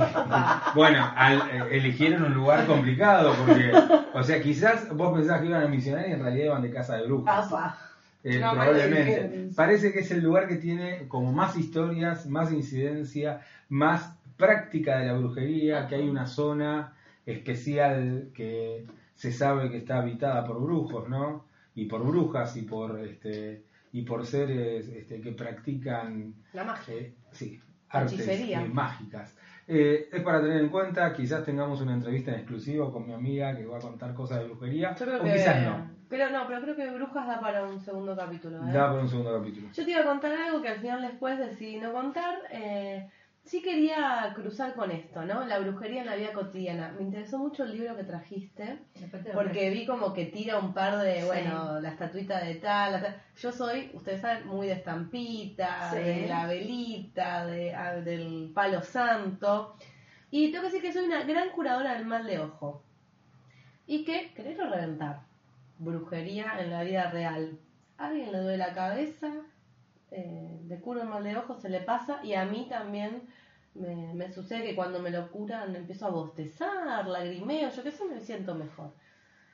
bueno, 0.75 1.11
al- 1.15 1.41
eh, 1.49 1.63
eligieron 1.71 2.23
un 2.23 2.35
lugar 2.35 2.67
complicado 2.67 3.33
porque, 3.43 3.71
o 4.13 4.21
sea, 4.23 4.41
quizás 4.43 4.95
vos 4.95 5.17
pensabas 5.17 5.41
que 5.41 5.47
iban 5.47 5.63
a 5.63 5.67
misionar 5.67 6.07
y 6.07 6.11
en 6.11 6.21
realidad 6.21 6.45
iban 6.45 6.61
de 6.61 6.71
casa 6.71 6.97
de 6.97 7.03
brujas. 7.07 7.47
Apa. 7.47 7.77
Eh, 8.23 8.37
No 8.39 8.51
probablemente. 8.51 9.49
Parece 9.55 9.91
que 9.91 9.99
es 10.01 10.11
el 10.11 10.21
lugar 10.21 10.47
que 10.47 10.57
tiene 10.57 11.07
como 11.07 11.31
más 11.31 11.57
historias, 11.57 12.27
más 12.27 12.51
incidencia, 12.51 13.41
más 13.69 14.15
práctica 14.37 14.99
de 14.99 15.07
la 15.07 15.13
brujería, 15.13 15.87
que 15.87 15.95
hay 15.95 16.07
una 16.07 16.27
zona 16.27 16.93
especial 17.25 18.29
que 18.35 18.85
se 19.15 19.31
sabe 19.31 19.71
que 19.71 19.77
está 19.77 19.97
habitada 19.97 20.45
por 20.45 20.61
brujos, 20.61 21.09
¿no? 21.09 21.45
Y 21.75 21.85
por 21.85 22.05
brujas 22.05 22.55
y 22.57 22.63
por 22.63 22.99
este 22.99 23.63
y 23.93 24.03
por 24.03 24.25
seres 24.25 24.87
este, 24.87 25.19
que 25.21 25.31
practican 25.33 26.33
La 26.53 26.63
magia. 26.63 26.93
eh, 26.95 27.13
sí, 27.31 27.59
artes 27.89 28.25
eh, 28.27 28.69
mágicas. 28.71 29.35
Eh, 29.67 30.09
es 30.11 30.21
para 30.23 30.41
tener 30.41 30.57
en 30.61 30.69
cuenta, 30.69 31.13
quizás 31.13 31.45
tengamos 31.45 31.81
una 31.81 31.93
entrevista 31.93 32.31
en 32.31 32.37
exclusivo 32.39 32.91
con 32.91 33.05
mi 33.05 33.13
amiga 33.13 33.55
que 33.55 33.65
va 33.65 33.77
a 33.77 33.81
contar 33.81 34.13
cosas 34.13 34.39
de 34.39 34.45
brujería, 34.45 34.95
Yo 34.95 35.05
creo 35.05 35.19
o 35.21 35.23
que. 35.23 35.33
quizás 35.33 35.63
no. 35.63 35.91
Pero 36.09 36.29
no, 36.29 36.45
pero 36.45 36.61
creo 36.61 36.75
que 36.75 36.91
Brujas 36.91 37.25
da 37.25 37.39
para 37.39 37.63
un 37.63 37.79
segundo 37.79 38.13
capítulo. 38.17 38.57
¿eh? 38.57 38.71
Da 38.73 38.91
por 38.91 38.99
un 38.99 39.07
segundo 39.07 39.37
capítulo. 39.37 39.69
Yo 39.71 39.85
te 39.85 39.91
iba 39.91 40.01
a 40.01 40.05
contar 40.05 40.33
algo 40.33 40.61
que 40.61 40.67
al 40.67 40.79
final 40.79 41.01
después 41.01 41.39
decidí 41.39 41.79
no 41.79 41.93
contar. 41.93 42.35
Eh, 42.51 43.07
sí 43.51 43.61
quería 43.61 44.31
cruzar 44.33 44.73
con 44.73 44.91
esto, 44.91 45.25
¿no? 45.25 45.45
La 45.45 45.59
brujería 45.59 45.99
en 45.99 46.05
la 46.07 46.15
vida 46.15 46.31
cotidiana. 46.31 46.93
Me 46.97 47.03
interesó 47.03 47.37
mucho 47.37 47.65
el 47.65 47.73
libro 47.73 47.97
que 47.97 48.05
trajiste. 48.05 48.79
Porque 49.33 49.69
vi 49.69 49.85
como 49.85 50.13
que 50.13 50.27
tira 50.27 50.57
un 50.57 50.73
par 50.73 50.97
de, 50.99 51.19
Sí. 51.19 51.25
bueno, 51.27 51.81
la 51.81 51.89
estatuita 51.89 52.39
de 52.45 52.55
tal, 52.55 52.93
la 52.93 53.01
tal. 53.01 53.21
Yo 53.35 53.51
soy, 53.51 53.91
ustedes 53.93 54.21
saben, 54.21 54.47
muy 54.47 54.67
de 54.67 54.73
estampita, 54.73 55.91
Sí. 55.91 55.97
de 55.97 56.27
la 56.29 56.47
velita, 56.47 57.45
de, 57.45 57.75
ah, 57.75 57.95
del 57.95 58.51
palo 58.55 58.81
santo. 58.83 59.75
Y 60.29 60.49
tengo 60.49 60.61
que 60.61 60.67
decir 60.69 60.81
que 60.81 60.93
soy 60.93 61.03
una 61.03 61.23
gran 61.25 61.49
curadora 61.49 61.95
del 61.95 62.05
mal 62.05 62.25
de 62.25 62.39
ojo. 62.39 62.85
Y 63.85 64.05
que, 64.05 64.31
quererlo 64.33 64.69
reventar, 64.69 65.23
brujería 65.77 66.53
en 66.61 66.69
la 66.69 66.83
vida 66.83 67.11
real. 67.11 67.59
A 67.97 68.07
alguien 68.07 68.31
le 68.31 68.37
duele 68.37 68.57
la 68.59 68.71
cabeza, 68.73 69.29
eh, 70.11 70.59
le 70.67 70.79
curo 70.79 71.01
el 71.01 71.07
mal 71.07 71.23
de 71.23 71.37
ojo, 71.37 71.55
se 71.55 71.69
le 71.69 71.81
pasa, 71.81 72.19
y 72.23 72.33
a 72.33 72.45
mí 72.45 72.67
también 72.69 73.27
me, 73.75 74.13
me 74.13 74.31
sucede 74.31 74.63
que 74.63 74.75
cuando 74.75 74.99
me 74.99 75.09
lo 75.09 75.29
curan 75.31 75.75
empiezo 75.75 76.05
a 76.07 76.09
bostezar, 76.09 77.07
lagrimeo, 77.07 77.69
yo 77.69 77.83
qué 77.83 77.91
sé, 77.91 78.03
me 78.05 78.19
siento 78.21 78.53
mejor. 78.55 78.91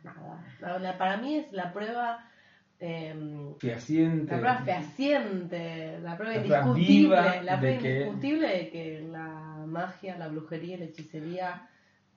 Nada, 0.04 0.80
la- 0.80 0.98
para 0.98 1.18
mí 1.18 1.36
es 1.36 1.52
la 1.52 1.72
prueba, 1.74 2.24
eh, 2.80 3.16
Fehaciente. 3.60 4.32
la 4.32 4.40
prueba 4.40 4.58
fehaciente, 4.60 6.00
la 6.02 6.16
prueba 6.18 6.34
La 6.36 6.40
indiscutible, 6.42 7.44
la 7.44 7.58
prueba 7.60 7.76
de 7.76 7.78
que- 7.78 7.92
indiscutible 8.02 8.48
de 8.48 8.70
que 8.70 9.02
la 9.12 9.64
magia, 9.66 10.18
la 10.18 10.28
brujería 10.28 10.76
y 10.76 10.80
la 10.80 10.86
hechicería 10.86 11.68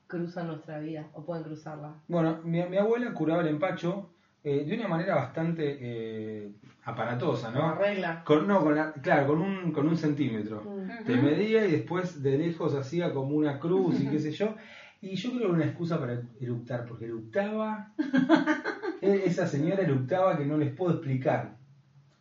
cruzan 0.06 0.48
nuestra 0.48 0.78
vida, 0.78 1.08
o 1.12 1.24
pueden 1.24 1.44
cruzarla. 1.44 1.94
Bueno, 2.08 2.40
mi, 2.42 2.62
mi 2.64 2.76
abuela 2.76 3.12
curaba 3.12 3.42
el 3.42 3.48
empacho 3.48 4.10
eh, 4.42 4.64
de 4.64 4.74
una 4.74 4.88
manera 4.88 5.14
bastante 5.16 5.76
eh, 5.80 6.52
aparatosa, 6.84 7.50
¿no? 7.50 7.74
regla. 7.74 8.22
Con, 8.24 8.46
no, 8.46 8.60
con 8.62 8.74
la- 8.74 8.92
claro, 8.92 9.26
con 9.28 9.40
un, 9.40 9.72
con 9.72 9.86
un 9.86 9.96
centímetro. 9.96 10.62
Mm. 10.62 11.04
Te 11.04 11.16
medía 11.16 11.66
y 11.66 11.72
después 11.72 12.22
de 12.22 12.38
lejos 12.38 12.74
hacía 12.74 13.12
como 13.12 13.36
una 13.36 13.58
cruz 13.58 14.00
y 14.00 14.06
qué 14.08 14.18
sé 14.18 14.32
yo. 14.32 14.54
Y 15.02 15.14
yo 15.16 15.30
creo 15.30 15.40
que 15.40 15.44
era 15.46 15.54
una 15.54 15.64
excusa 15.64 15.98
para 15.98 16.20
eructar, 16.40 16.84
porque 16.86 17.06
eructaba, 17.06 17.90
e- 19.00 19.22
esa 19.26 19.46
señora 19.46 19.82
eructaba 19.82 20.36
que 20.36 20.44
no 20.44 20.56
les 20.58 20.72
puedo 20.74 20.92
explicar. 20.94 21.56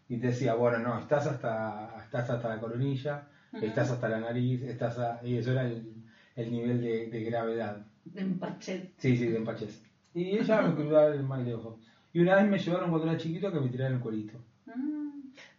Y 0.08 0.18
te 0.18 0.28
decía, 0.28 0.56
bueno, 0.56 0.80
no, 0.80 0.98
estás 1.00 1.28
hasta, 1.28 2.02
estás 2.04 2.30
hasta 2.30 2.50
la 2.50 2.60
coronilla, 2.60 3.28
estás 3.62 3.92
hasta 3.92 4.10
la 4.10 4.20
nariz, 4.20 4.62
estás 4.64 4.98
a- 4.98 5.20
y 5.24 5.36
eso 5.38 5.52
era 5.52 5.64
el, 5.68 5.94
el 6.36 6.52
nivel 6.52 6.82
de, 6.82 7.10
de 7.10 7.24
gravedad. 7.24 7.86
De 8.06 8.22
empachet. 8.22 8.92
Sí, 8.98 9.16
sí, 9.18 9.28
de 9.28 9.38
empachez. 9.38 9.84
Y 10.14 10.38
ella 10.40 10.62
me 10.64 10.74
cuidaba 10.74 11.08
el 11.14 11.24
mal 11.24 11.46
de 11.46 11.54
ojo. 11.54 11.80
Y 12.14 12.22
una 12.22 12.36
vez 12.36 12.46
me 12.48 12.58
llevaron 12.58 12.90
cuando 12.90 13.08
era 13.10 13.18
chiquito 13.18 13.48
a 13.48 13.54
que 13.54 13.60
me 13.60 13.70
tiraran 13.70 13.94
el 13.96 14.00
cuerito. 14.00 14.38
Mm. 14.66 15.10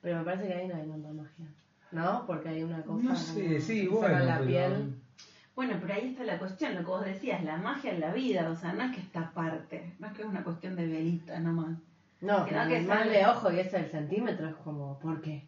Pero 0.02 0.18
me 0.18 0.24
parece 0.24 0.47
que 0.48 0.55
ahí 0.55 0.68
no 0.68 0.74
hay 0.77 0.89
tanta 0.89 1.09
magia. 1.12 1.47
¿No? 1.93 2.24
Porque 2.27 2.48
hay 2.48 2.62
una 2.62 2.82
cosa. 2.82 3.02
No 3.05 3.16
sé, 3.16 3.43
como 3.47 3.60
sí, 3.60 3.81
que 3.82 3.89
bueno, 3.89 4.06
sacan 4.09 4.27
la 4.27 4.35
pero- 4.39 4.47
piel. 4.47 4.94
Bueno, 5.56 5.74
pero 5.81 5.93
ahí 5.94 6.09
está 6.12 6.24
la 6.24 6.39
cuestión, 6.39 6.74
lo 6.74 6.81
que 6.81 6.86
vos 6.86 7.05
decías, 7.05 7.44
la 7.44 7.56
magia 7.59 7.93
en 7.93 8.01
la 8.01 8.12
vida, 8.14 8.48
o 8.48 8.55
sea, 8.56 8.72
no 8.72 8.82
es 8.85 8.93
que 8.93 9.01
está 9.01 9.20
aparte, 9.20 9.93
no 9.98 10.06
es 10.06 10.12
que 10.14 10.22
es 10.22 10.28
una 10.28 10.43
cuestión 10.43 10.74
de 10.77 10.86
velita 10.86 11.39
nomás. 11.40 11.77
No, 12.22 12.47
Que 12.47 12.55
no, 12.55 12.62
que 12.62 12.68
que 12.68 12.77
el 12.78 12.86
mal 12.86 12.98
sale- 13.01 13.18
de 13.18 13.27
ojo 13.27 13.52
y 13.52 13.59
ese 13.59 13.77
del 13.78 13.90
centímetro 13.90 14.48
es 14.48 14.55
como, 14.56 14.98
¿por 15.01 15.20
qué? 15.20 15.44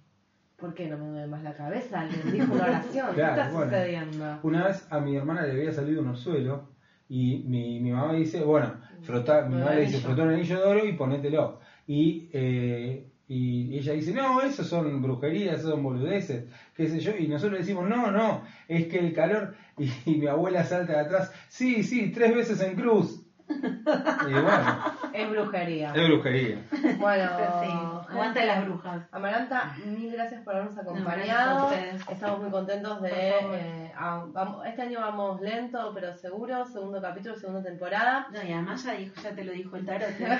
¿Por 0.56 0.74
qué 0.74 0.88
no 0.88 0.98
me 0.98 1.06
duele 1.08 1.26
más 1.28 1.42
la 1.42 1.54
cabeza? 1.54 2.00
Alguien 2.00 2.20
dijo 2.32 2.52
una 2.52 2.64
oración. 2.64 3.14
¿Qué 3.14 3.22
está 3.22 3.50
bueno. 3.50 3.64
sucediendo? 3.70 4.38
Una 4.42 4.66
vez 4.66 4.86
a 4.90 5.00
mi 5.00 5.16
hermana 5.16 5.42
le 5.46 5.52
había 5.52 5.72
salido 5.72 6.02
un 6.02 6.08
orzuelo 6.08 6.68
y 7.08 7.44
mi, 7.46 7.80
mi 7.80 7.92
mamá 7.92 8.12
dice, 8.12 8.42
bueno, 8.44 8.74
frota, 9.02 9.42
mi 9.42 9.56
le 9.62 9.80
dice, 9.82 9.98
frotá 9.98 10.22
un 10.22 10.30
anillo 10.30 10.58
de 10.58 10.64
oro 10.64 10.86
y 10.86 10.92
ponételo. 10.92 11.60
Y, 11.86 12.28
eh, 12.32 13.08
y 13.28 13.78
ella 13.78 13.92
dice, 13.94 14.12
no, 14.12 14.40
eso 14.42 14.62
son 14.64 15.00
brujerías, 15.02 15.60
eso 15.60 15.70
son 15.70 15.82
boludeces, 15.82 16.44
qué 16.76 16.88
sé 16.88 17.00
yo. 17.00 17.12
Y 17.18 17.28
nosotros 17.28 17.52
le 17.54 17.58
decimos, 17.60 17.88
no, 17.88 18.10
no, 18.10 18.42
es 18.68 18.86
que 18.86 18.98
el 18.98 19.12
calor... 19.12 19.54
Y, 19.78 19.90
y 20.06 20.16
mi 20.16 20.26
abuela 20.26 20.64
salta 20.64 20.92
de 20.92 21.00
atrás, 21.00 21.32
sí, 21.48 21.82
sí, 21.82 22.10
tres 22.12 22.34
veces 22.34 22.60
en 22.60 22.76
cruz. 22.76 23.22
Y 23.52 24.32
bueno, 24.32 24.84
Es 25.12 25.30
brujería. 25.30 25.92
es 25.94 26.08
brujería. 26.08 26.58
Bueno, 26.98 27.30
sí, 27.62 28.12
aguanta 28.12 28.44
las 28.44 28.64
brujas. 28.64 29.06
Amaranta, 29.12 29.74
mil 29.84 30.12
gracias 30.12 30.42
por 30.42 30.54
habernos 30.54 30.78
acompañado. 30.78 31.70
Estamos 32.08 32.40
muy 32.40 32.50
contentos 32.50 33.02
de. 33.02 33.81
Vamos- 33.98 34.66
este 34.66 34.82
año 34.82 35.00
vamos 35.00 35.40
lento, 35.40 35.90
pero 35.94 36.14
seguro. 36.16 36.64
Segundo 36.66 37.00
capítulo, 37.00 37.36
segunda 37.36 37.62
temporada. 37.62 38.26
No, 38.32 38.42
y 38.42 38.52
además 38.52 38.84
ya, 38.84 38.92
dijo, 38.94 39.14
ya 39.22 39.34
te 39.34 39.44
lo 39.44 39.52
dijo 39.52 39.76
el 39.76 39.86
tarot. 39.86 40.08
¿eh? 40.20 40.38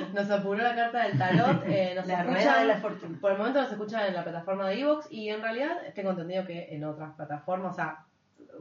Nos 0.14 0.30
apuró 0.30 0.62
la 0.62 0.74
carta 0.74 1.04
del 1.06 1.18
tarot. 1.18 1.62
eh, 1.66 1.92
nos 1.96 2.06
La 2.08 2.14
escuchan- 2.22 2.26
rueda 2.26 2.58
de 2.60 2.66
la 2.66 2.76
fortuna. 2.78 3.18
Por 3.20 3.32
el 3.32 3.38
momento 3.38 3.62
nos 3.62 3.70
escuchan 3.72 4.06
en 4.06 4.14
la 4.14 4.24
plataforma 4.24 4.68
de 4.68 4.80
Evox 4.80 5.10
y 5.10 5.28
en 5.28 5.40
realidad 5.42 5.76
tengo 5.94 6.10
entendido 6.10 6.44
que 6.46 6.74
en 6.74 6.84
otras 6.84 7.12
plataformas, 7.14 7.72
o 7.72 7.74
sea, 7.76 8.04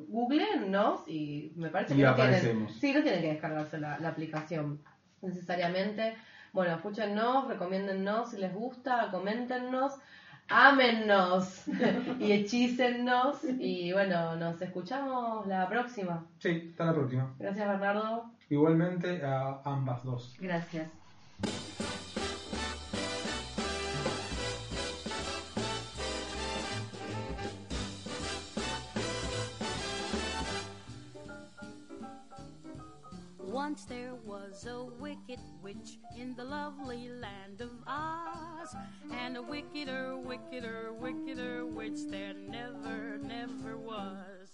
googleennos 0.10 1.08
y 1.08 1.52
me 1.56 1.70
parece 1.70 1.94
Y 1.94 1.98
que 1.98 2.04
no 2.04 2.16
tienen, 2.16 2.34
aparecemos. 2.34 2.74
sí, 2.80 2.94
no 2.94 3.02
tienen 3.02 3.22
que 3.22 3.28
descargarse 3.34 3.80
la, 3.80 4.00
la 4.00 4.10
aplicación 4.10 4.82
necesariamente. 5.22 6.16
Bueno, 6.52 6.76
escúchennos, 6.76 7.48
recomiéndennos 7.48 8.30
si 8.32 8.38
les 8.38 8.54
gusta, 8.54 9.08
coméntenos, 9.12 9.94
ámennos 10.54 11.64
y 12.20 12.32
hechícennos 12.32 13.44
y 13.44 13.92
bueno, 13.92 14.36
nos 14.36 14.62
escuchamos 14.62 15.48
la 15.48 15.68
próxima. 15.68 16.26
Sí, 16.40 16.70
hasta 16.72 16.86
la 16.86 16.94
próxima. 16.94 17.34
Gracias 17.40 17.68
Bernardo. 17.68 18.26
Igualmente 18.50 19.22
a 19.26 19.62
ambas 19.66 20.04
dos. 20.04 20.36
Gracias. 20.40 20.88
Was 34.54 34.68
a 34.68 34.84
wicked 35.02 35.40
witch 35.64 35.98
in 36.16 36.36
the 36.36 36.44
lovely 36.44 37.10
land 37.10 37.60
of 37.60 37.72
Oz, 37.88 38.76
and 39.12 39.36
a 39.36 39.42
wickeder, 39.42 40.16
wickeder, 40.16 40.94
wickeder 40.94 41.66
witch 41.66 42.00
there 42.10 42.36
never, 42.36 43.18
never 43.18 43.78
was. 43.78 44.50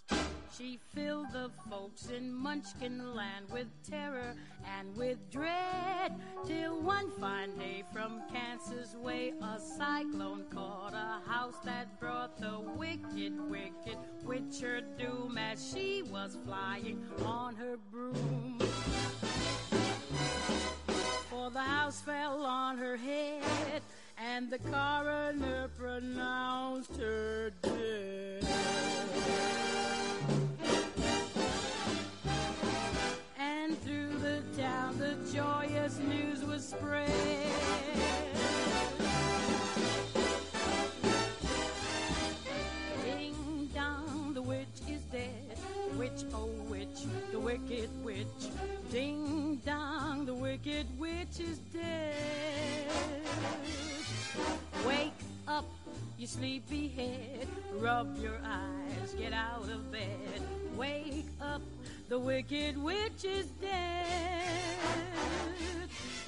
She 0.57 0.79
filled 0.95 1.33
the 1.33 1.51
folks 1.69 2.09
in 2.09 2.33
Munchkin 2.33 3.13
land 3.13 3.47
with 3.51 3.67
terror 3.89 4.35
and 4.77 4.95
with 4.95 5.17
dread, 5.29 6.13
till 6.45 6.81
one 6.81 7.11
fine 7.19 7.57
day 7.57 7.83
from 7.91 8.21
Kansas 8.31 8.95
way 8.95 9.33
a 9.41 9.59
cyclone 9.59 10.45
caught 10.49 10.93
a 10.93 11.29
house 11.29 11.59
that 11.65 11.99
brought 11.99 12.39
the 12.39 12.57
wicked, 12.77 13.37
wicked 13.49 13.97
witch 14.23 14.61
her 14.61 14.79
doom 14.97 15.37
as 15.37 15.73
she 15.73 16.03
was 16.03 16.37
flying 16.45 17.05
on 17.25 17.55
her 17.55 17.75
broom 17.91 18.68
the 21.59 21.65
house 21.65 21.99
fell 21.99 22.45
on 22.45 22.77
her 22.77 22.95
head, 22.95 23.81
and 24.17 24.49
the 24.49 24.59
coroner 24.59 25.69
pronounced 25.77 26.95
her 26.95 27.51
dead. 27.61 28.47
And 33.37 33.77
through 33.81 34.19
the 34.19 34.41
town 34.57 34.99
the 34.99 35.17
joyous 35.33 35.99
news 35.99 36.45
was 36.45 36.65
spread. 36.65 37.11
Ding 43.03 43.69
dong, 43.75 44.31
the 44.33 44.41
witch 44.41 44.79
is 44.87 45.01
dead. 45.11 45.57
Witch, 45.97 46.23
oh 46.33 46.47
witch, 46.69 47.03
the 47.33 47.39
wicked 47.39 47.89
witch. 48.01 48.47
Ding 48.91 49.38
wicked 50.65 50.99
witch 50.99 51.39
is 51.39 51.59
dead. 51.73 52.15
Wake 54.85 55.13
up, 55.47 55.65
you 56.17 56.27
sleepy 56.27 56.89
head. 56.89 57.47
Rub 57.77 58.17
your 58.21 58.39
eyes, 58.43 59.13
get 59.17 59.33
out 59.33 59.63
of 59.63 59.91
bed. 59.91 60.41
Wake 60.75 61.27
up, 61.41 61.61
the 62.09 62.19
wicked 62.19 62.77
witch 62.77 63.23
is 63.23 63.47
dead. 63.61 64.47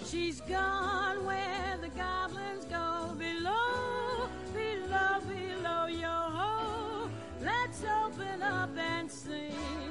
She's 0.05 0.41
gone 0.41 1.25
where 1.25 1.77
the 1.81 1.89
goblins 1.89 2.65
go 2.65 3.13
below, 3.17 4.29
below, 4.53 5.19
below 5.27 5.85
your 5.87 6.09
hole. 6.09 7.09
Let's 7.43 7.83
open 7.83 8.41
up 8.41 8.69
and 8.77 9.11
sing 9.11 9.90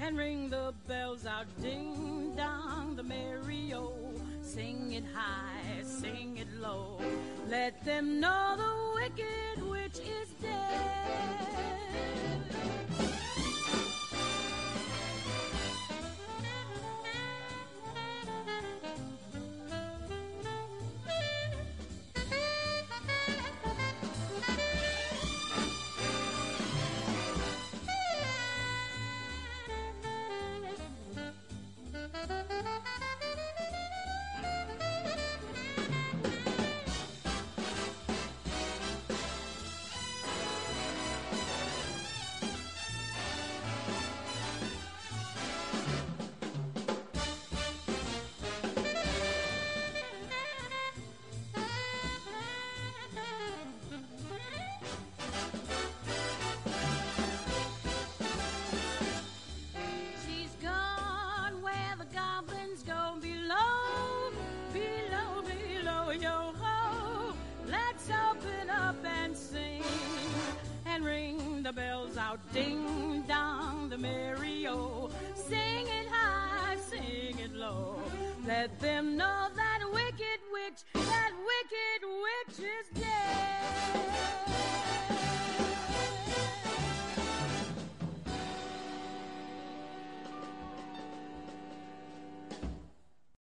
and 0.00 0.16
ring 0.16 0.48
the 0.48 0.72
bells 0.88 1.26
out 1.26 1.46
ding 1.60 2.32
dong 2.36 2.96
the 2.96 3.02
merry 3.02 3.72
o 3.74 3.92
sing 4.42 4.92
it 4.92 5.04
high 5.14 5.60
sing 6.00 6.38
it 6.38 6.48
low. 6.60 6.98
Let 7.48 7.84
them 7.84 8.20
know 8.20 8.56
the 8.56 9.00
wicked 9.00 9.68
witch 9.68 9.98
is 9.98 10.28
dead 10.40 11.60